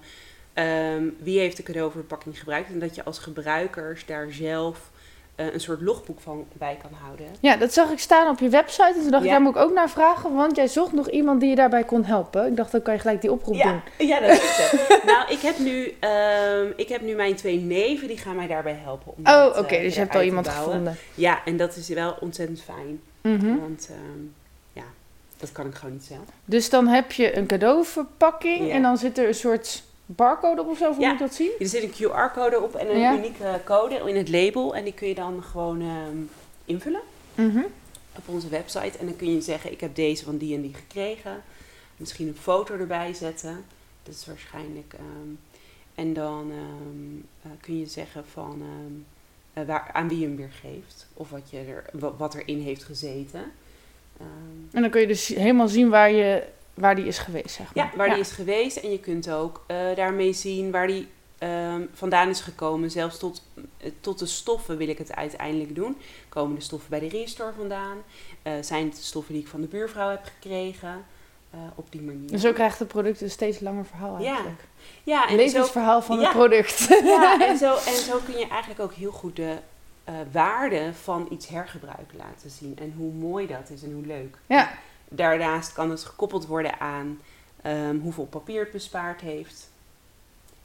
ehm, 0.53 1.03
wie 1.23 1.39
heeft 1.39 1.57
de 1.57 1.63
cadeauverpakking 1.63 2.39
gebruikt. 2.39 2.69
En 2.69 2.79
dat 2.79 2.95
je 2.95 3.03
als 3.03 3.19
gebruikers 3.19 4.05
daar 4.05 4.27
zelf 4.31 4.91
eh, 5.39 5.53
een 5.53 5.59
soort 5.59 5.81
logboek 5.81 6.19
van 6.19 6.45
bij 6.53 6.77
kan 6.81 6.91
houden. 7.03 7.25
Ja, 7.39 7.55
dat 7.55 7.73
zag 7.73 7.91
ik 7.91 7.99
staan 7.99 8.29
op 8.29 8.39
je 8.39 8.49
website. 8.49 8.93
En 8.95 9.01
toen 9.01 9.11
dacht 9.11 9.23
ik, 9.23 9.29
daar 9.29 9.41
moet 9.41 9.55
ik 9.55 9.61
ook 9.61 9.73
naar 9.73 9.89
vragen. 9.89 10.33
Want 10.35 10.55
jij 10.55 10.67
zocht 10.67 10.93
nog 10.93 11.09
iemand 11.09 11.39
die 11.39 11.49
je 11.49 11.55
daarbij 11.55 11.83
kon 11.83 12.03
helpen. 12.03 12.47
Ik 12.47 12.55
dacht, 12.55 12.71
dan 12.71 12.81
kan 12.81 12.93
je 12.93 12.99
gelijk 12.99 13.21
die 13.21 13.31
oproep 13.31 13.61
doen. 13.61 13.81
Ja, 14.07 14.19
dat 14.19 14.29
is 14.29 14.57
het. 14.57 15.03
nou, 15.11 15.31
ik 15.31 15.39
heb, 15.39 15.57
nu, 15.57 15.93
ehm, 15.99 16.67
ik 16.75 16.89
heb 16.89 17.01
nu 17.01 17.15
mijn 17.15 17.35
twee 17.35 17.57
neven, 17.59 18.07
die 18.07 18.17
gaan 18.17 18.35
mij 18.35 18.47
daarbij 18.47 18.79
helpen. 18.83 19.13
Om 19.17 19.25
Oh, 19.27 19.45
oké. 19.57 19.75
eh, 19.75 19.81
dus 19.81 19.93
je 19.93 19.99
hebt 19.99 20.15
al 20.15 20.21
iemand 20.21 20.47
gevonden. 20.47 20.97
Ja, 21.15 21.45
en 21.45 21.57
dat 21.57 21.75
is 21.75 21.87
wel 21.87 22.17
ontzettend 22.19 22.61
fijn. 22.61 23.01
Mhm. 23.21 23.59
Want 23.59 23.89
ehm, 23.89 24.21
ja, 24.73 24.83
dat 25.37 25.51
kan 25.51 25.65
ik 25.65 25.75
gewoon 25.75 25.93
niet 25.93 26.03
zelf. 26.03 26.21
Dus 26.45 26.69
dan 26.69 26.87
heb 26.87 27.11
je 27.11 27.37
een 27.37 27.47
cadeauverpakking. 27.47 28.67
Ja. 28.67 28.73
En 28.73 28.81
dan 28.81 28.97
zit 28.97 29.17
er 29.17 29.27
een 29.27 29.33
soort 29.35 29.83
barcode 30.15 30.61
op 30.61 30.67
of 30.67 30.77
zo. 30.77 30.91
Hoe 30.93 31.01
Ja. 31.01 31.09
moet 31.09 31.19
dat 31.19 31.33
zien? 31.33 31.51
Er 31.59 31.67
zit 31.67 31.83
een 31.83 31.91
QR-code 31.91 32.61
op 32.61 32.75
en 32.75 32.89
een 32.89 32.99
Ja. 32.99 33.13
unieke 33.17 33.61
code 33.65 33.95
in 34.05 34.15
het 34.15 34.29
label. 34.29 34.75
En 34.75 34.83
die 34.83 34.93
kun 34.93 35.07
je 35.07 35.15
dan 35.15 35.43
gewoon 35.43 35.81
ehm, 35.81 36.17
invullen 36.65 37.01
Mhm. 37.35 37.61
op 38.15 38.23
onze 38.27 38.49
website. 38.49 38.97
En 38.97 39.05
dan 39.05 39.15
kun 39.15 39.33
je 39.33 39.41
zeggen, 39.41 39.71
ik 39.71 39.81
heb 39.81 39.95
deze 39.95 40.23
van 40.23 40.37
die 40.37 40.55
en 40.55 40.61
die 40.61 40.73
gekregen. 40.73 41.43
Misschien 41.97 42.27
een 42.27 42.35
foto 42.39 42.73
erbij 42.77 43.13
zetten. 43.13 43.65
Dat 44.03 44.13
is 44.15 44.25
waarschijnlijk... 44.25 44.93
ehm, 44.93 45.29
en 45.95 46.13
dan 46.13 46.51
ehm, 46.51 47.17
eh, 47.51 47.51
kun 47.61 47.79
je 47.79 47.85
zeggen 47.85 48.25
van 48.31 48.61
eh, 49.53 49.63
waar, 49.65 49.89
aan 49.93 50.07
wie 50.09 50.19
je 50.19 50.25
hem 50.25 50.35
weer 50.35 50.51
geeft. 50.61 51.07
Of 51.13 51.29
wat, 51.29 51.49
je 51.49 51.57
er, 51.59 51.85
wa- 51.99 52.15
wat 52.17 52.35
erin 52.35 52.59
heeft 52.61 52.83
gezeten. 52.83 53.43
En 54.71 54.81
dan 54.81 54.89
kun 54.89 55.01
je 55.01 55.07
dus 55.07 55.27
helemaal 55.27 55.67
zien 55.67 55.89
waar, 55.89 56.11
je, 56.11 56.43
waar 56.79 56.95
die 56.95 57.05
is 57.05 57.17
geweest, 57.17 57.55
zeg 57.55 57.75
maar. 57.75 57.85
Ja, 57.85 57.97
waar 57.97 58.09
die 58.09 58.19
is 58.19 58.31
geweest. 58.31 58.77
En 58.77 58.91
je 58.91 58.99
kunt 58.99 59.31
ook 59.31 59.63
eh, 59.67 59.77
daarmee 59.95 60.33
zien 60.33 60.71
waar 60.71 60.87
die 60.87 61.07
ehm, 61.37 61.81
vandaan 61.93 62.29
is 62.29 62.39
gekomen. 62.41 62.91
Zelfs 62.91 63.17
tot, 63.19 63.41
eh, 63.77 63.91
tot 64.01 64.19
de 64.19 64.25
stoffen 64.25 64.77
wil 64.77 64.87
ik 64.87 64.97
het 64.97 65.15
uiteindelijk 65.15 65.75
doen. 65.75 65.97
Komen 66.29 66.55
de 66.55 66.61
stoffen 66.61 66.89
bij 66.89 66.99
de 66.99 67.07
restore 67.09 67.51
vandaan? 67.57 67.97
Eh, 68.41 68.53
zijn 68.61 68.85
het 68.85 68.95
de 68.95 69.01
stoffen 69.01 69.33
die 69.33 69.41
ik 69.43 69.47
van 69.49 69.61
de 69.61 69.67
buurvrouw 69.67 70.09
heb 70.09 70.23
gekregen? 70.23 71.05
Op 71.75 71.91
die 71.91 72.01
manier. 72.01 72.27
Dus 72.31 72.41
zo 72.41 72.53
krijgt 72.53 72.79
het 72.79 72.87
product 72.87 73.21
een 73.21 73.29
steeds 73.29 73.59
langer 73.59 73.85
verhaal 73.85 74.19
Ja, 74.21 74.29
eigenlijk. 74.31 74.61
ja, 75.03 75.23
Een 75.23 75.39
en 75.39 75.49
zo, 75.49 75.55
levensverhaal 75.57 76.01
van 76.01 76.19
Ja. 76.19 76.23
het 76.23 76.31
product. 76.31 76.87
ja 77.03 77.47
en, 77.47 77.57
zo, 77.65 77.73
en 77.75 77.95
zo 77.95 78.19
kun 78.25 78.37
je 78.37 78.47
eigenlijk 78.47 78.79
ook 78.81 78.93
heel 78.93 79.11
goed 79.11 79.35
de 79.35 79.55
waarde 80.31 80.93
van 81.01 81.27
iets 81.31 81.47
hergebruik 81.47 82.09
laten 82.17 82.49
zien. 82.49 82.77
En 82.81 82.93
hoe 82.97 83.11
mooi 83.13 83.47
dat 83.47 83.69
is 83.69 83.83
en 83.83 83.93
hoe 83.93 84.05
leuk. 84.05 84.37
Ja. 84.45 84.71
Daarnaast 85.09 85.73
kan 85.73 85.89
het 85.89 86.03
gekoppeld 86.03 86.45
worden 86.45 86.79
aan 86.79 87.19
ehm, 87.61 87.97
hoeveel 87.99 88.25
papier 88.25 88.59
het 88.63 88.71
bespaard 88.71 89.21
heeft 89.21 89.69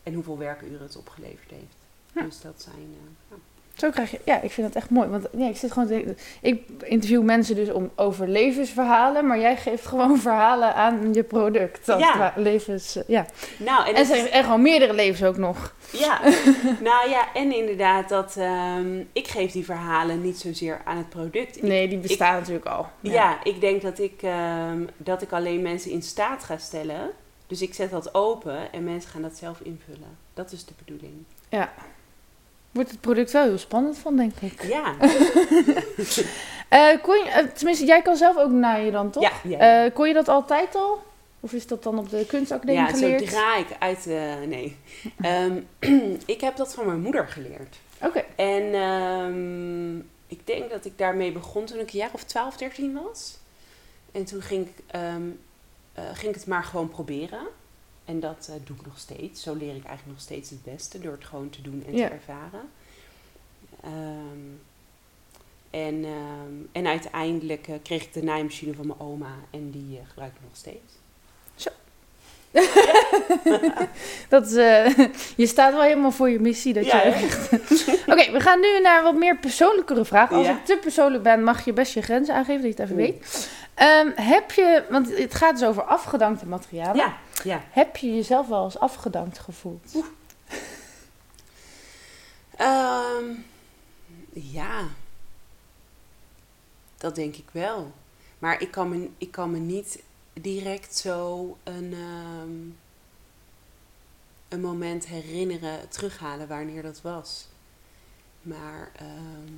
en 0.02 0.14
hoeveel 0.14 0.38
werkuren 0.38 0.83
het 0.83 0.96
opgeleverd 0.96 1.50
heeft. 1.50 1.76
Ja. 2.12 2.22
Dus 2.22 2.40
dat 2.40 2.62
zijn. 2.62 2.74
eh, 2.76 3.11
ja. 3.30 3.37
Zo 3.76 3.90
krijg 3.90 4.10
je, 4.10 4.20
ja, 4.24 4.40
ik 4.40 4.50
vind 4.50 4.66
dat 4.66 4.76
echt 4.82 4.90
mooi. 4.90 5.08
Want 5.08 5.26
ja, 5.37 5.48
ik 5.48 5.56
zit 5.56 5.72
gewoon 5.72 5.88
te 5.88 6.14
ik 6.40 6.62
interview 6.84 7.22
mensen 7.22 7.54
dus 7.54 7.70
om 7.72 7.90
over 7.96 8.28
levensverhalen, 8.28 9.26
maar 9.26 9.38
jij 9.38 9.56
geeft 9.56 9.87
gewoon 9.87 10.18
verhalen 10.28 10.74
aan 10.74 11.14
je 11.14 11.22
product. 11.22 11.88
als 11.88 12.02
Ja. 12.02 12.32
levens, 12.37 12.96
eh, 12.96 13.02
ja. 13.06 13.26
Nou, 13.58 13.88
en, 13.88 13.94
En, 13.94 14.06
zijn 14.06 14.30
er 14.30 14.44
gewoon 14.44 14.62
meerdere 14.62 14.92
levens 14.92 15.22
ook 15.28 15.37
nog. 15.37 15.74
ja, 15.92 16.20
nou 16.90 17.10
ja, 17.10 17.32
en 17.34 17.56
inderdaad 17.56 18.08
dat 18.08 18.37
ehm, 18.37 19.02
ik 19.12 19.28
geef 19.28 19.52
die 19.52 19.64
verhalen 19.64 20.20
niet 20.20 20.38
zozeer 20.38 20.80
aan 20.84 20.96
het 20.96 21.08
product. 21.08 21.56
Ik- 21.56 21.62
Nee, 21.62 21.88
die 21.88 21.98
bestaan 21.98 22.34
natuurlijk 22.34 22.66
al. 22.66 22.87
ja. 23.00 23.44
ik 23.44 23.60
denk 23.60 23.82
dat 23.82 23.98
ik, 23.98 24.22
ehm, 24.22 24.78
dat 24.96 25.22
ik 25.22 25.32
alleen 25.32 25.62
mensen 25.62 25.90
in 25.90 26.02
staat 26.02 26.44
ga 26.44 26.56
stellen. 26.56 27.10
Dus 27.46 27.62
ik 27.62 27.74
zet 27.74 27.90
dat 27.90 28.14
open 28.14 28.72
en 28.72 28.84
mensen 28.84 29.10
gaan 29.10 29.22
dat 29.22 29.37
zelf 29.37 29.60
invullen. 29.62 30.16
Dat 30.34 30.52
is 30.52 30.64
de 30.64 30.72
bedoeling. 30.84 31.12
ja. 31.48 31.72
Wordt 32.74 32.90
het 32.90 33.00
product 33.00 33.32
wel 33.32 33.44
heel 33.44 33.58
spannend 33.58 33.98
van, 33.98 34.16
denk 34.16 34.32
ik. 34.40 34.62
Ja, 34.62 34.92
kon 37.02 37.16
je, 37.16 37.30
eh, 37.34 37.44
tenminste, 37.44 37.84
jij 37.84 38.02
kan 38.02 38.16
zelf 38.16 38.37
ook 38.37 38.50
naaien 38.50 38.92
dan, 38.92 39.10
toch? 39.10 39.22
ja, 39.22 39.32
ja. 39.42 39.84
Eh, 39.84 39.94
kon 39.94 40.08
je 40.08 40.14
dat 40.14 40.28
altijd 40.28 40.74
al? 40.74 41.02
Of 41.40 41.52
is 41.52 41.66
dat 41.66 41.82
dan 41.82 41.98
op 41.98 42.10
de 42.10 42.26
kunstacademie 42.26 42.80
ja 42.80 42.87
geleerd? 42.87 43.20
zodra 43.20 43.56
ik 43.56 43.66
uit... 43.78 44.06
nee. 44.48 44.76
Ehm, 45.20 45.60
ik 46.34 46.40
heb 46.40 46.56
dat 46.56 46.74
van 46.74 46.87
mijn 46.87 47.00
moeder 47.00 47.28
geleerd. 47.28 47.76
Oké. 48.00 48.24
En 48.37 48.74
ehm, 48.74 49.96
ik 50.26 50.46
denk 50.46 50.70
dat 50.70 50.84
ik 50.84 50.98
daarmee 50.98 51.32
begon 51.32 51.64
toen 51.64 51.78
ik 51.78 51.92
een 51.92 51.98
jaar 51.98 52.10
of 52.12 52.24
12, 52.24 52.56
13 52.56 52.98
was. 53.04 53.38
En 54.12 54.24
toen 54.24 54.42
ging 54.42 54.66
ik, 54.66 54.84
ehm, 54.87 55.22
eh, 55.92 56.04
ging 56.04 56.28
ik 56.28 56.34
het 56.34 56.46
maar 56.46 56.64
gewoon 56.64 56.88
proberen. 56.88 57.46
En 58.04 58.20
dat 58.20 58.48
eh, 58.50 58.54
doe 58.66 58.76
ik 58.76 58.86
nog 58.86 58.98
steeds. 58.98 59.42
Zo 59.42 59.54
leer 59.54 59.76
ik 59.76 59.84
eigenlijk 59.84 60.06
nog 60.06 60.20
steeds 60.20 60.50
het 60.50 60.62
beste 60.64 60.98
door 60.98 61.12
het 61.12 61.24
gewoon 61.24 61.50
te 61.50 61.62
doen 61.62 61.84
en 61.86 61.96
Ja. 61.96 62.08
te 62.08 62.14
ervaren. 62.14 62.68
Ehm, 63.80 64.52
en, 65.70 66.04
ehm, 66.04 66.52
en 66.72 66.86
uiteindelijk 66.86 67.68
eh, 67.68 67.74
kreeg 67.82 68.02
ik 68.04 68.12
de 68.12 68.22
naaimachine 68.22 68.74
van 68.74 68.86
mijn 68.86 69.00
oma 69.00 69.34
en 69.50 69.70
die 69.70 69.98
eh, 69.98 70.06
gebruik 70.08 70.34
ik 70.34 70.40
nog 70.42 70.56
steeds. 70.56 70.92
Dat, 74.28 74.46
is, 74.46 74.54
eh, 74.54 74.98
je 75.36 75.46
staat 75.46 75.72
wel 75.72 75.82
helemaal 75.82 76.10
voor 76.10 76.30
je 76.30 76.40
missie. 76.40 76.72
Dat 76.72 76.84
Ja, 76.84 77.02
je 77.02 77.10
echt... 77.12 77.52
Oké, 78.12 78.30
we 78.32 78.40
gaan 78.40 78.60
nu 78.60 78.80
naar 78.80 79.02
wat 79.02 79.14
meer 79.14 79.36
persoonlijkere 79.38 80.04
vragen. 80.04 80.36
Als 80.36 80.46
Ja. 80.46 80.52
ik 80.56 80.64
te 80.64 80.78
persoonlijk 80.82 81.22
ben, 81.22 81.42
mag 81.44 81.64
je 81.64 81.72
best 81.72 81.94
je 81.94 82.02
grenzen 82.02 82.34
aangeven, 82.34 82.62
dat 82.62 82.76
je 82.76 82.82
het 82.82 82.90
even 82.90 82.96
weet. 82.96 83.48
Ehm, 83.74 84.10
heb 84.14 84.50
je, 84.50 84.84
want 84.90 85.16
het 85.18 85.34
gaat 85.34 85.58
dus 85.58 85.68
over 85.68 85.82
afgedankte 85.82 86.46
materialen. 86.46 86.96
Ja, 86.96 87.16
ja. 87.44 87.60
Heb 87.70 87.96
je 87.96 88.14
jezelf 88.14 88.48
wel 88.48 88.64
eens 88.64 88.78
afgedankt 88.78 89.38
gevoeld? 89.38 89.92
Ehm, 92.56 93.24
ja, 94.32 94.80
dat 96.98 97.14
denk 97.14 97.36
ik 97.36 97.46
wel. 97.52 97.92
Maar 98.38 98.60
ik 98.60 98.70
kan 98.70 98.88
me, 98.88 99.08
ik 99.18 99.30
kan 99.30 99.50
me 99.50 99.58
niet 99.58 99.98
direct 100.35 100.97
zo 100.97 101.57
een, 101.62 101.92
ehm, 101.92 102.51
een 104.49 104.61
moment 104.61 105.07
herinneren, 105.07 105.88
terughalen 105.88 106.49
wanneer 106.49 106.83
dat 106.83 107.01
was. 107.03 107.49
Maar 108.42 108.90
ehm, 108.97 109.53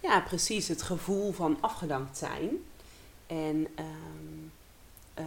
ja, 0.00 0.20
precies, 0.20 0.68
het 0.68 0.82
gevoel 0.82 1.32
van 1.32 1.56
afgedankt 1.60 2.18
zijn. 2.18 2.48
En 3.26 3.66
ehm, 3.74 5.24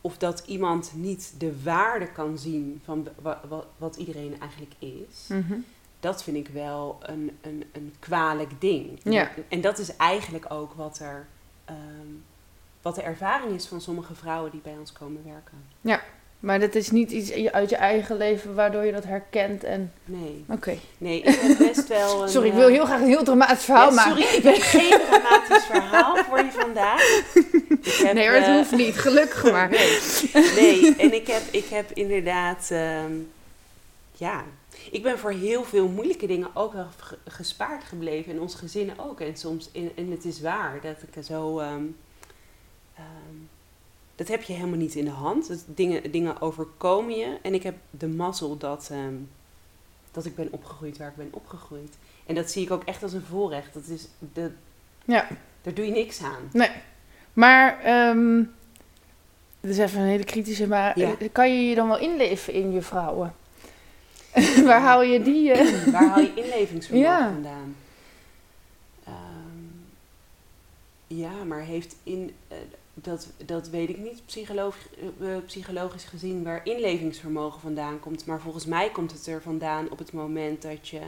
of 0.00 0.18
dat 0.18 0.42
iemand 0.46 0.90
niet 0.94 1.32
de 1.38 1.62
waarde 1.62 2.12
kan 2.12 2.38
zien 2.38 2.80
van 2.84 3.08
wa- 3.22 3.40
wa- 3.48 3.64
wat 3.76 3.96
iedereen 3.96 4.40
eigenlijk 4.40 4.72
is 4.78 5.26
Mhm. 5.28 5.58
dat 6.00 6.22
vind 6.22 6.36
ik 6.36 6.48
wel 6.48 6.98
een, 7.02 7.38
een, 7.40 7.64
een 7.72 7.94
kwalijk 7.98 8.60
ding. 8.60 9.00
Ja. 9.04 9.30
En 9.48 9.60
dat 9.60 9.78
is 9.78 9.96
eigenlijk 9.96 10.52
ook 10.52 10.72
wat, 10.72 10.98
er, 10.98 11.26
wat 12.82 12.94
de 12.94 13.02
ervaring 13.02 13.54
is 13.54 13.66
van 13.66 13.80
sommige 13.80 14.14
vrouwen 14.14 14.50
die 14.50 14.60
bij 14.60 14.76
ons 14.78 14.92
komen 14.92 15.22
werken. 15.24 16.08
Maar 16.40 16.60
dat 16.60 16.74
is 16.74 16.90
niet 16.90 17.10
iets 17.10 17.32
uit 17.50 17.70
je 17.70 17.76
eigen 17.76 18.16
leven 18.16 18.54
waardoor 18.54 18.84
je 18.84 18.92
dat 18.92 19.04
herkent 19.04 19.64
en... 19.64 19.92
Nee, 20.04 20.44
Oké. 20.48 20.76
nee 20.98 21.20
ik 21.22 21.34
heb 21.40 21.58
best 21.58 21.88
wel 21.88 22.22
een... 22.22 22.28
Sorry, 22.28 22.46
ik 22.46 22.52
eh, 22.52 22.58
wil 22.58 22.68
heel 22.68 22.84
graag 22.84 23.00
een 23.00 23.06
heel 23.06 23.24
dramatisch 23.24 23.64
verhaal 23.64 23.88
ja, 23.88 23.94
maken. 23.94 24.22
Sorry, 24.22 24.36
ik 24.36 24.42
heb 24.42 24.56
geen 24.56 24.98
dramatisch 25.08 25.64
verhaal 25.64 26.16
voor 26.16 26.38
je 26.38 26.50
vandaag. 26.50 27.24
Heb, 27.82 28.14
nee, 28.14 28.26
maar 28.26 28.34
het 28.34 28.44
eh, 28.46 28.54
hoeft 28.54 28.76
niet, 28.76 28.98
gelukkig 28.98 29.50
maar. 29.52 29.68
Nee, 30.56 30.80
nee. 30.80 30.96
en 30.96 31.14
ik 31.14 31.26
heb, 31.26 31.42
ik 31.50 31.64
heb 31.64 31.90
inderdaad, 31.92 32.68
ehm, 32.70 33.12
ja, 34.12 34.44
ik 34.90 35.02
ben 35.02 35.18
voor 35.18 35.32
heel 35.32 35.64
veel 35.64 35.88
moeilijke 35.88 36.26
dingen 36.26 36.48
ook 36.54 36.72
wel 36.72 36.86
ge- 36.96 37.18
gespaard 37.24 37.84
gebleven. 37.84 38.32
En 38.32 38.40
ons 38.40 38.54
gezinnen 38.54 38.98
ook. 38.98 39.20
En 39.20 39.36
soms, 39.36 39.70
en, 39.72 39.90
en 39.96 40.10
het 40.10 40.24
is 40.24 40.40
waar 40.40 40.78
dat 40.82 40.96
ik 41.12 41.24
zo, 41.24 41.58
ehm, 41.58 41.82
ehm, 43.00 43.36
dat 44.14 44.28
heb 44.28 44.42
je 44.42 44.52
helemaal 44.52 44.78
niet 44.78 44.94
in 44.94 45.04
de 45.04 45.10
hand. 45.10 45.48
Dat 45.48 45.64
dingen, 45.66 46.10
dingen 46.10 46.40
overkomen 46.40 47.16
je. 47.16 47.38
En 47.42 47.54
ik 47.54 47.62
heb 47.62 47.76
de 47.90 48.08
mazzel 48.08 48.56
dat, 48.56 48.88
ehm, 48.92 49.14
dat 50.12 50.24
ik 50.24 50.34
ben 50.34 50.48
opgegroeid 50.52 50.98
waar 50.98 51.08
ik 51.08 51.16
ben 51.16 51.28
opgegroeid. 51.30 51.96
En 52.26 52.34
dat 52.34 52.50
zie 52.50 52.62
ik 52.62 52.70
ook 52.70 52.84
echt 52.84 53.02
als 53.02 53.12
een 53.12 53.22
voorrecht. 53.28 53.74
Dat 53.74 53.86
is, 53.86 54.06
de, 54.32 54.50
Ja. 55.04 55.26
daar 55.62 55.74
doe 55.74 55.84
je 55.86 55.90
niks 55.92 56.22
aan. 56.22 56.48
Nee. 56.52 56.70
Maar, 57.32 57.80
ehm 57.82 58.42
dit 59.60 59.70
is 59.70 59.78
even 59.78 60.00
een 60.00 60.06
hele 60.06 60.24
kritische, 60.24 60.66
maar 60.68 60.98
Ja. 60.98 61.14
eh, 61.18 61.28
kan 61.32 61.54
je 61.54 61.68
je 61.68 61.74
dan 61.74 61.88
wel 61.88 61.98
inleven 61.98 62.52
in 62.52 62.72
je 62.72 62.82
vrouwen? 62.82 63.34
Waar 64.64 64.80
haal 64.80 65.02
je 65.02 65.22
die... 65.22 65.52
eh, 65.52 65.84
Waar 65.92 66.08
haal 66.08 66.20
je 66.20 66.34
inlevingsvermogen 66.34 67.10
Ja. 67.10 67.30
vandaan? 67.32 67.76
Ja, 71.06 71.44
maar 71.44 71.60
heeft 71.60 71.96
in... 72.02 72.34
eh, 72.48 72.56
dat, 73.02 73.32
dat 73.44 73.68
weet 73.68 73.88
ik 73.88 73.98
niet 73.98 74.26
psychologisch, 74.26 74.86
eh, 75.20 75.36
eh, 75.36 75.44
psychologisch 75.44 76.04
gezien 76.04 76.42
waar 76.42 76.66
inlevingsvermogen 76.66 77.60
vandaan 77.60 78.00
komt. 78.00 78.26
Maar 78.26 78.40
volgens 78.40 78.66
mij 78.66 78.90
komt 78.90 79.12
het 79.12 79.26
er 79.26 79.42
vandaan 79.42 79.90
op 79.90 79.98
het 79.98 80.12
moment 80.12 80.62
dat 80.62 80.88
je 80.88 81.00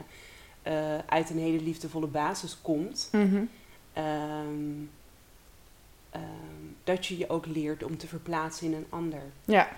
eh, 0.61 0.97
uit 0.97 1.29
een 1.29 1.39
hele 1.39 1.61
liefdevolle 1.61 2.07
basis 2.07 2.57
komt. 2.61 3.09
mhm. 3.11 3.43
Ehm, 3.93 4.85
ehm, 6.09 6.23
dat 6.83 7.05
je 7.05 7.17
je 7.17 7.29
ook 7.29 7.45
leert 7.45 7.83
om 7.83 7.97
te 7.97 8.07
verplaatsen 8.07 8.67
in 8.67 8.73
een 8.73 8.85
ander. 8.89 9.21
Ja, 9.45 9.69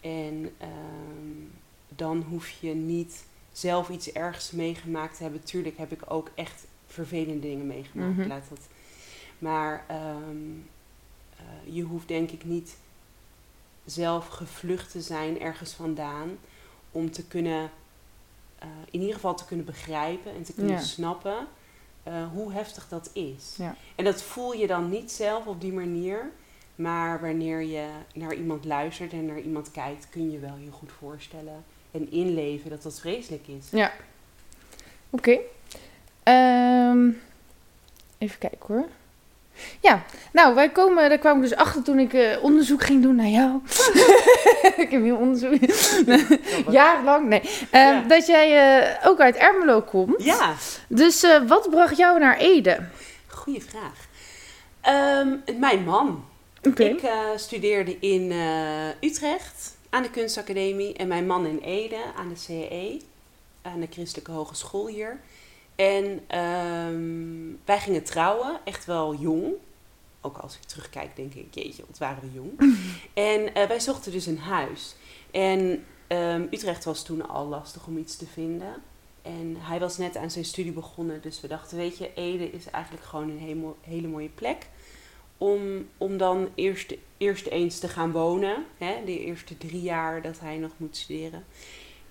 En 0.00 0.50
ehm, 0.58 1.46
dan 1.88 2.24
hoef 2.28 2.48
je 2.48 2.74
niet 2.74 3.24
zelf 3.52 3.88
iets 3.88 4.12
ergs 4.12 4.50
meegemaakt 4.50 5.16
te 5.16 5.22
hebben. 5.22 5.42
Tuurlijk 5.42 5.78
heb 5.78 5.92
ik 5.92 6.02
ook 6.08 6.30
echt 6.34 6.66
vervelende 6.86 7.40
dingen 7.40 7.66
meegemaakt. 7.66 8.16
Mhm. 8.16 8.28
Laat 8.28 8.48
dat. 8.48 8.68
Maar 9.38 9.84
eh, 11.38 11.74
je 11.74 11.82
hoeft 11.82 12.08
denk 12.08 12.30
ik 12.30 12.44
niet 12.44 12.76
zelf 13.84 14.26
gevlucht 14.28 14.90
te 14.90 15.00
zijn 15.00 15.40
ergens 15.40 15.72
vandaan. 15.72 16.38
Om 16.92 17.10
te 17.10 17.24
kunnen, 17.26 17.70
eh, 18.58 18.68
in 18.90 19.00
ieder 19.00 19.14
geval 19.14 19.34
te 19.34 19.44
kunnen 19.44 19.66
begrijpen 19.66 20.34
en 20.34 20.42
te 20.42 20.52
kunnen 20.54 20.72
Ja. 20.74 20.80
snappen 20.80 21.46
eh, 22.02 22.26
hoe 22.32 22.52
heftig 22.52 22.88
dat 22.88 23.10
is. 23.12 23.54
Ja. 23.58 23.76
En 23.94 24.04
dat 24.04 24.22
voel 24.22 24.52
je 24.52 24.66
dan 24.66 24.88
niet 24.88 25.12
zelf 25.12 25.46
op 25.46 25.60
die 25.60 25.72
manier. 25.72 26.30
Maar 26.74 27.20
wanneer 27.20 27.62
je 27.62 27.88
naar 28.14 28.34
iemand 28.34 28.64
luistert 28.64 29.12
en 29.12 29.26
naar 29.26 29.40
iemand 29.40 29.70
kijkt, 29.70 30.08
kun 30.10 30.30
je 30.30 30.38
wel 30.38 30.54
heel 30.54 30.70
goed 30.70 30.92
voorstellen 30.98 31.64
en 31.90 32.10
inleven 32.10 32.70
dat 32.70 32.82
dat 32.82 33.00
vreselijk 33.00 33.46
is. 33.48 33.66
ja. 33.70 33.92
Oké. 35.10 35.38
Ehm, 36.22 37.10
even 38.18 38.38
kijken 38.38 38.58
hoor. 38.66 38.88
Ja, 39.80 40.02
nou, 40.32 40.54
wij 40.54 40.68
komen, 40.70 41.08
daar 41.08 41.18
kwam 41.18 41.36
ik 41.36 41.42
dus 41.42 41.54
achter 41.54 41.82
toen 41.82 41.98
ik 41.98 42.12
eh, 42.12 42.42
onderzoek 42.42 42.82
ging 42.82 43.02
doen 43.02 43.14
naar 43.16 43.26
jou. 43.26 43.60
ik 44.84 44.88
heb 44.90 45.02
heel 45.02 45.16
onderzoek. 45.16 45.54
Jarenlang, 46.70 47.26
nee. 47.28 47.40
Ehm, 47.70 47.94
Ja. 47.94 48.00
Dat 48.00 48.26
jij 48.26 48.78
eh, 48.80 49.08
ook 49.08 49.20
uit 49.20 49.36
Ermelo 49.36 49.80
komt. 49.82 50.24
Ja, 50.24 50.54
Dus 50.88 51.22
eh, 51.22 51.42
wat 51.46 51.70
bracht 51.70 51.96
jou 51.96 52.18
naar 52.18 52.36
Ede? 52.36 52.78
goede 53.26 53.60
vraag. 53.60 54.06
Ehm, 54.80 55.58
mijn 55.58 55.84
man. 55.84 56.24
Oké. 56.62 56.84
Ik 56.84 57.00
studeerde 57.36 57.96
in 58.00 58.32
Utrecht 59.00 59.76
aan 59.90 60.02
de 60.02 60.10
kunstacademie 60.10 60.94
en 60.96 61.08
mijn 61.08 61.26
man 61.26 61.46
in 61.46 61.58
Ede 61.58 62.00
aan 62.16 62.28
de 62.28 62.36
CE, 62.36 63.00
aan 63.62 63.80
de 63.80 63.86
Christelijke 63.90 64.30
Hogeschool 64.30 64.86
hier. 64.86 65.20
En 65.78 66.20
ehm, 66.26 67.56
wij 67.64 67.78
gingen 67.78 68.04
trouwen, 68.04 68.60
echt 68.64 68.84
wel 68.84 69.14
jong. 69.14 69.52
Ook 70.20 70.38
als 70.38 70.54
ik 70.54 70.62
terugkijk, 70.62 71.16
denk 71.16 71.34
ik, 71.34 71.54
jeetje, 71.54 71.84
wat 71.86 71.98
waren 71.98 72.22
we 72.22 72.32
jong. 72.32 72.76
en 73.32 73.54
eh, 73.54 73.68
wij 73.68 73.80
zochten 73.80 74.12
dus 74.12 74.26
een 74.26 74.38
huis. 74.38 74.94
En 75.30 75.84
ehm, 76.06 76.46
Utrecht 76.50 76.84
was 76.84 77.04
toen 77.04 77.28
al 77.28 77.46
lastig 77.46 77.86
om 77.86 77.98
iets 77.98 78.16
te 78.16 78.26
vinden. 78.26 78.74
En 79.22 79.56
hij 79.58 79.78
was 79.78 79.98
net 79.98 80.16
aan 80.16 80.30
zijn 80.30 80.44
studie 80.44 80.72
begonnen, 80.72 81.20
dus 81.20 81.40
we 81.40 81.48
dachten, 81.48 81.76
weet 81.76 81.98
je, 81.98 82.10
Ede 82.14 82.50
is 82.50 82.70
eigenlijk 82.70 83.04
gewoon 83.04 83.30
een 83.30 83.38
hele, 83.38 83.74
hele 83.80 84.08
mooie 84.08 84.30
plek. 84.34 84.66
Om, 85.36 85.88
om 85.96 86.16
dan 86.16 86.48
eerst, 86.54 86.94
eerst 87.16 87.46
eens 87.46 87.78
te 87.78 87.88
gaan 87.88 88.12
wonen. 88.12 88.64
Hè, 88.78 89.04
de 89.04 89.24
eerste 89.24 89.58
drie 89.58 89.82
jaar 89.82 90.22
dat 90.22 90.40
hij 90.40 90.56
nog 90.56 90.72
moet 90.76 90.96
studeren. 90.96 91.44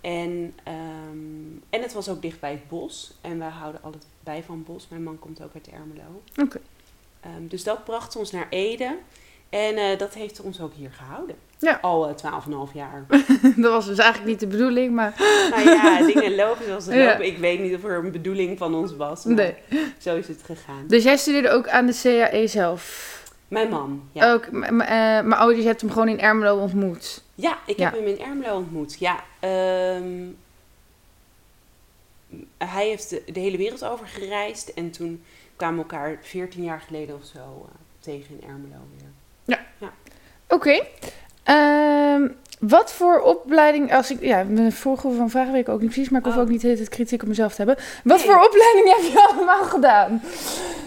En, 0.02 0.54
ehm, 0.64 1.58
en 1.70 1.82
het 1.82 1.94
was 1.94 2.10
ook 2.10 2.22
dicht 2.22 2.40
bij 2.40 2.52
het 2.52 2.68
bos. 2.68 3.14
En 3.22 3.40
wij 3.40 3.50
houden 3.50 3.82
allebei 3.84 4.44
van 4.46 4.64
bos. 4.64 4.88
Mijn 4.90 5.04
man 5.04 5.20
komt 5.20 5.44
ook 5.44 5.54
uit 5.54 5.68
Ermelo. 5.68 6.22
Oké. 6.42 6.60
Ehm, 7.20 7.48
dus 7.48 7.64
dat 7.64 7.84
bracht 7.84 8.16
ons 8.16 8.32
naar 8.32 8.48
Ede. 8.50 8.98
En 9.50 9.76
eh, 9.76 9.98
dat 9.98 10.14
heeft 10.14 10.42
ons 10.42 10.62
ook 10.62 10.74
hier 10.74 10.92
gehouden. 10.92 11.36
Ja. 11.60 11.80
Al 11.82 12.16
twaalf 12.16 12.46
en 12.46 12.52
half 12.52 12.74
jaar. 12.74 13.06
Dat 13.56 13.72
was 13.72 13.86
dus 13.86 13.98
eigenlijk 13.98 14.30
niet 14.30 14.40
de 14.40 14.48
bedoeling, 14.48 14.94
maar 14.94 15.14
nou 15.52 15.70
ja, 15.70 16.06
dingen 16.06 16.36
lopen 16.36 16.66
zoals 16.66 16.84
ze 16.84 16.94
Ja. 16.96 17.06
lopen. 17.06 17.26
Ik 17.26 17.38
weet 17.38 17.60
niet 17.60 17.76
of 17.76 17.84
er 17.84 17.98
een 17.98 18.12
bedoeling 18.12 18.58
van 18.58 18.76
ons 18.76 18.96
was. 18.96 19.24
Maar 19.24 19.36
nee. 19.36 19.56
zo 19.98 20.16
is 20.16 20.28
het 20.28 20.44
gegaan. 20.44 20.84
Dus 20.88 21.04
jij 21.04 21.18
studeerde 21.18 21.50
ook 21.50 21.68
aan 21.68 21.86
de 21.86 22.00
CAE 22.02 22.48
zelf? 22.48 23.16
Mijn 23.48 23.70
man, 23.70 24.04
ja. 24.12 24.34
Ook, 24.34 24.44
eh, 24.44 24.70
maar 25.22 25.42
oh, 25.42 25.48
dus 25.48 25.58
je 25.58 25.66
hebt 25.66 25.82
hem 25.82 25.90
gewoon 25.90 26.08
in 26.08 26.20
Ermelo 26.20 26.58
ontmoet? 26.58 27.24
Ja, 27.40 27.58
ik 27.66 27.78
Ja. 27.78 27.84
heb 27.84 27.94
hem 28.00 28.08
in 28.08 28.20
Ermelo 28.20 28.56
ontmoet. 28.56 29.00
Ja, 29.00 29.24
ehm, 29.40 30.26
hij 32.58 32.88
heeft 32.88 33.10
de, 33.10 33.24
de 33.32 33.40
hele 33.40 33.58
wereld 33.58 33.84
over 33.86 34.08
gereisd. 34.08 34.70
En 34.74 34.92
toen 34.92 35.24
kwamen 35.56 35.76
we 35.76 35.82
elkaar 35.82 36.18
14 36.22 36.64
jaar 36.64 36.82
geleden 36.88 37.16
of 37.16 37.26
zo 37.26 37.40
eh, 37.40 37.76
tegen 38.00 38.42
in 38.42 38.48
Ermelo 38.48 38.82
weer. 38.98 39.06
Oké. 40.50 40.82
Ehm, 41.44 42.28
wat 42.60 42.94
voor 42.94 43.20
opleiding, 43.22 43.94
als 43.94 44.12
ik, 44.12 44.22
ja, 44.22 44.44
mijn 44.44 44.72
vorige 44.72 45.12
van 45.12 45.30
vragen 45.30 45.52
weet 45.52 45.62
ik 45.62 45.70
ook 45.70 45.82
niet 45.82 45.90
precies, 45.90 46.10
maar 46.10 46.20
ik 46.20 46.26
hoef 46.26 46.36
Oh. 46.36 46.42
ook 46.42 46.50
niet 46.50 46.62
tijd 46.62 46.90
kritiek 46.90 47.22
op 47.22 47.28
mezelf 47.28 47.56
te 47.56 47.64
hebben. 47.64 47.84
Wat 48.04 48.18
Nee. 48.18 48.26
voor 48.26 48.46
opleiding 48.46 48.88
heb 48.96 49.12
je 49.12 49.28
allemaal 49.34 49.64
gedaan? 49.64 50.22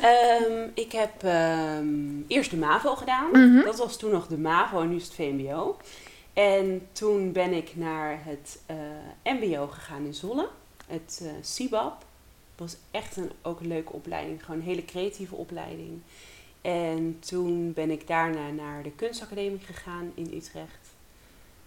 Ehm, 0.02 0.68
ik 0.74 0.92
heb 0.92 1.10
ehm, 1.22 2.20
eerst 2.26 2.50
de 2.50 2.56
MAVO 2.56 2.94
gedaan. 2.94 3.30
Mhm. 3.32 3.64
Dat 3.64 3.78
was 3.78 3.96
toen 3.96 4.10
nog 4.10 4.26
de 4.26 4.38
MAVO 4.38 4.80
en 4.80 4.88
nu 4.88 4.96
is 4.96 5.04
het 5.04 5.14
VMBO. 5.14 5.76
En 6.40 6.88
toen 6.92 7.32
ben 7.32 7.52
ik 7.52 7.76
naar 7.76 8.24
het 8.24 8.60
eh, 8.66 8.76
MBO 9.24 9.66
gegaan 9.66 10.04
in 10.04 10.14
Zolle, 10.14 10.48
het 10.86 11.20
uh, 11.22 11.30
CIBAP. 11.40 12.04
was 12.56 12.76
echt 12.90 13.16
een, 13.16 13.30
ook 13.42 13.60
een 13.60 13.66
leuke 13.66 13.92
opleiding, 13.92 14.44
gewoon 14.44 14.60
een 14.60 14.66
hele 14.66 14.84
creatieve 14.84 15.34
opleiding. 15.34 16.00
En 16.60 17.18
toen 17.18 17.72
ben 17.72 17.90
ik 17.90 18.06
daarna 18.06 18.50
naar 18.50 18.82
de 18.82 18.90
kunstacademie 18.90 19.58
gegaan 19.58 20.12
in 20.14 20.32
Utrecht, 20.34 20.94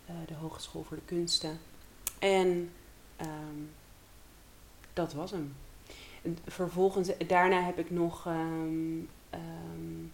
uh, 0.10 0.16
de 0.28 0.34
Hogeschool 0.34 0.84
voor 0.84 0.98
de 0.98 1.06
Kunsten. 1.06 1.60
En 2.20 2.72
um, 3.22 3.70
dat 4.94 5.14
was 5.14 5.32
hem. 5.32 5.56
Vervolgens, 6.48 7.10
daarna 7.28 7.62
heb 7.62 7.80
ik 7.80 7.90
nog 7.90 8.26
um, 8.26 9.10
um, 9.34 10.12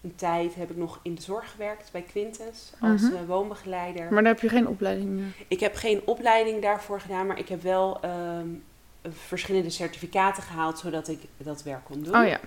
een 0.00 0.14
tijd 0.14 0.54
heb 0.54 0.70
ik 0.70 0.76
nog 0.76 1.00
in 1.02 1.14
de 1.14 1.22
zorg 1.22 1.50
gewerkt 1.50 1.92
bij 1.92 2.02
Quintus 2.02 2.72
als 2.80 3.02
Mhm. 3.02 3.12
uh, 3.12 3.18
woonbegeleider. 3.26 4.12
Maar 4.12 4.22
daar 4.22 4.32
heb 4.32 4.42
je 4.42 4.48
geen 4.48 4.68
opleiding 4.68 5.08
meer. 5.10 5.32
Ik 5.48 5.60
heb 5.60 5.74
geen 5.74 6.02
opleiding 6.04 6.62
daarvoor 6.62 7.00
gedaan, 7.00 7.26
maar 7.26 7.38
ik 7.38 7.48
heb 7.48 7.62
wel 7.62 8.00
um, 8.04 8.62
verschillende 9.08 9.70
certificaten 9.70 10.42
gehaald 10.42 10.78
zodat 10.78 11.08
ik 11.08 11.20
dat 11.36 11.62
werk 11.62 11.84
kon 11.84 12.02
doen. 12.02 12.16
Oh 12.16 12.26
ja. 12.26 12.40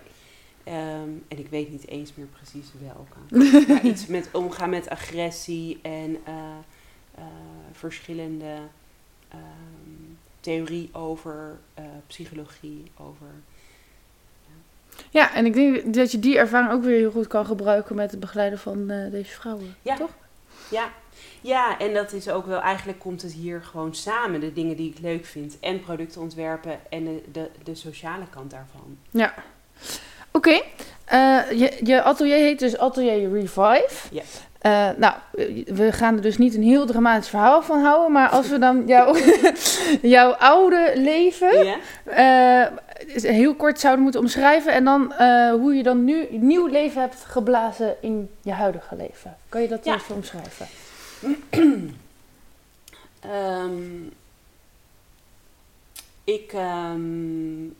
Um, 0.66 1.24
en 1.28 1.38
ik 1.40 1.48
weet 1.50 1.70
niet 1.72 1.88
eens 1.88 2.16
meer 2.16 2.26
precies 2.26 2.68
welke. 2.80 3.48
maar 3.74 3.82
iets 3.86 4.06
met 4.08 4.30
omgaan 4.34 4.70
met 4.70 4.90
agressie 4.90 5.80
en 5.82 6.10
uh, 6.28 6.34
uh, 7.20 7.24
verschillende 7.72 8.56
um, 9.34 10.18
theorie 10.40 10.90
over 10.94 11.60
psychologie, 12.08 12.92
over. 12.98 13.28
Ja, 15.10 15.34
en 15.34 15.46
ik 15.46 15.54
denk 15.54 15.94
dat 15.94 16.12
je 16.12 16.20
die 16.20 16.38
ervaring 16.38 16.72
ook 16.72 16.84
weer 16.84 16.98
heel 16.98 17.12
goed 17.12 17.28
kan 17.28 17.46
gebruiken 17.46 17.96
met 17.96 18.12
het 18.12 18.20
begeleiden 18.20 18.60
van 18.60 18.92
uh, 18.92 19.12
deze 19.12 19.32
vrouwen. 19.32 19.76
Ja. 19.82 19.96
Toch? 19.96 20.10
Ja. 20.70 20.90
ja, 21.42 21.80
en 21.80 21.94
dat 21.94 22.14
is 22.14 22.30
ook 22.30 22.46
wel, 22.46 22.60
eigenlijk 22.60 23.00
komt 23.00 23.22
het 23.22 23.34
hier 23.34 23.62
gewoon 23.64 23.96
samen, 23.96 24.40
de 24.40 24.54
dingen 24.54 24.76
die 24.76 24.90
ik 24.90 25.00
leuk 25.00 25.26
vind. 25.26 25.60
En 25.60 25.80
producten 25.80 26.22
ontwerpen 26.22 26.80
en 26.90 27.04
de, 27.04 27.22
de, 27.32 27.50
de 27.64 27.76
sociale 27.76 28.26
kant 28.30 28.52
daarvan. 28.52 28.98
Ja. 29.10 29.34
Oké, 30.32 30.50
okay. 30.50 30.64
uh, 31.52 31.60
je, 31.60 31.80
je 31.84 32.02
atelier 32.02 32.36
heet 32.36 32.60
dus 32.60 32.78
Atelier 32.78 33.32
Revive. 33.32 34.08
Ja. 34.12 34.22
Uh, 34.62 34.98
nou, 34.98 35.14
we 35.66 35.92
gaan 35.92 36.16
er 36.16 36.22
dus 36.22 36.38
niet 36.38 36.56
een 36.56 36.64
heel 36.64 36.86
dramatisch 36.86 37.30
verhaal 37.30 37.62
van 37.62 37.80
houden, 37.84 38.12
maar 38.12 38.30
als 38.30 38.48
we 38.48 38.60
dan 38.60 38.84
jouw, 38.88 39.16
jouw 40.16 40.32
oude 40.32 40.92
leven 40.96 41.78
uh, 42.18 42.66
heel 43.08 43.56
kort 43.56 43.80
zouden 43.80 44.04
moeten 44.04 44.22
omschrijven 44.22 44.74
en 44.74 44.84
dan 44.84 45.14
uh, 45.20 45.52
hoe 45.52 45.74
je 45.74 45.84
dan 45.84 46.04
nu 46.04 46.28
nieuw 46.32 46.66
leven 46.68 47.02
hebt 47.02 47.16
geblazen 47.26 47.96
in 48.02 48.30
je 48.42 48.52
huidige 48.52 48.96
leven. 48.96 49.38
Kan 49.50 49.62
je 49.62 49.68
dat 49.68 49.86
Ja. 49.86 49.96
even 49.96 50.16
omschrijven? 50.16 50.68
um, 53.26 54.14
ik 56.24 56.54
um, 56.54 57.76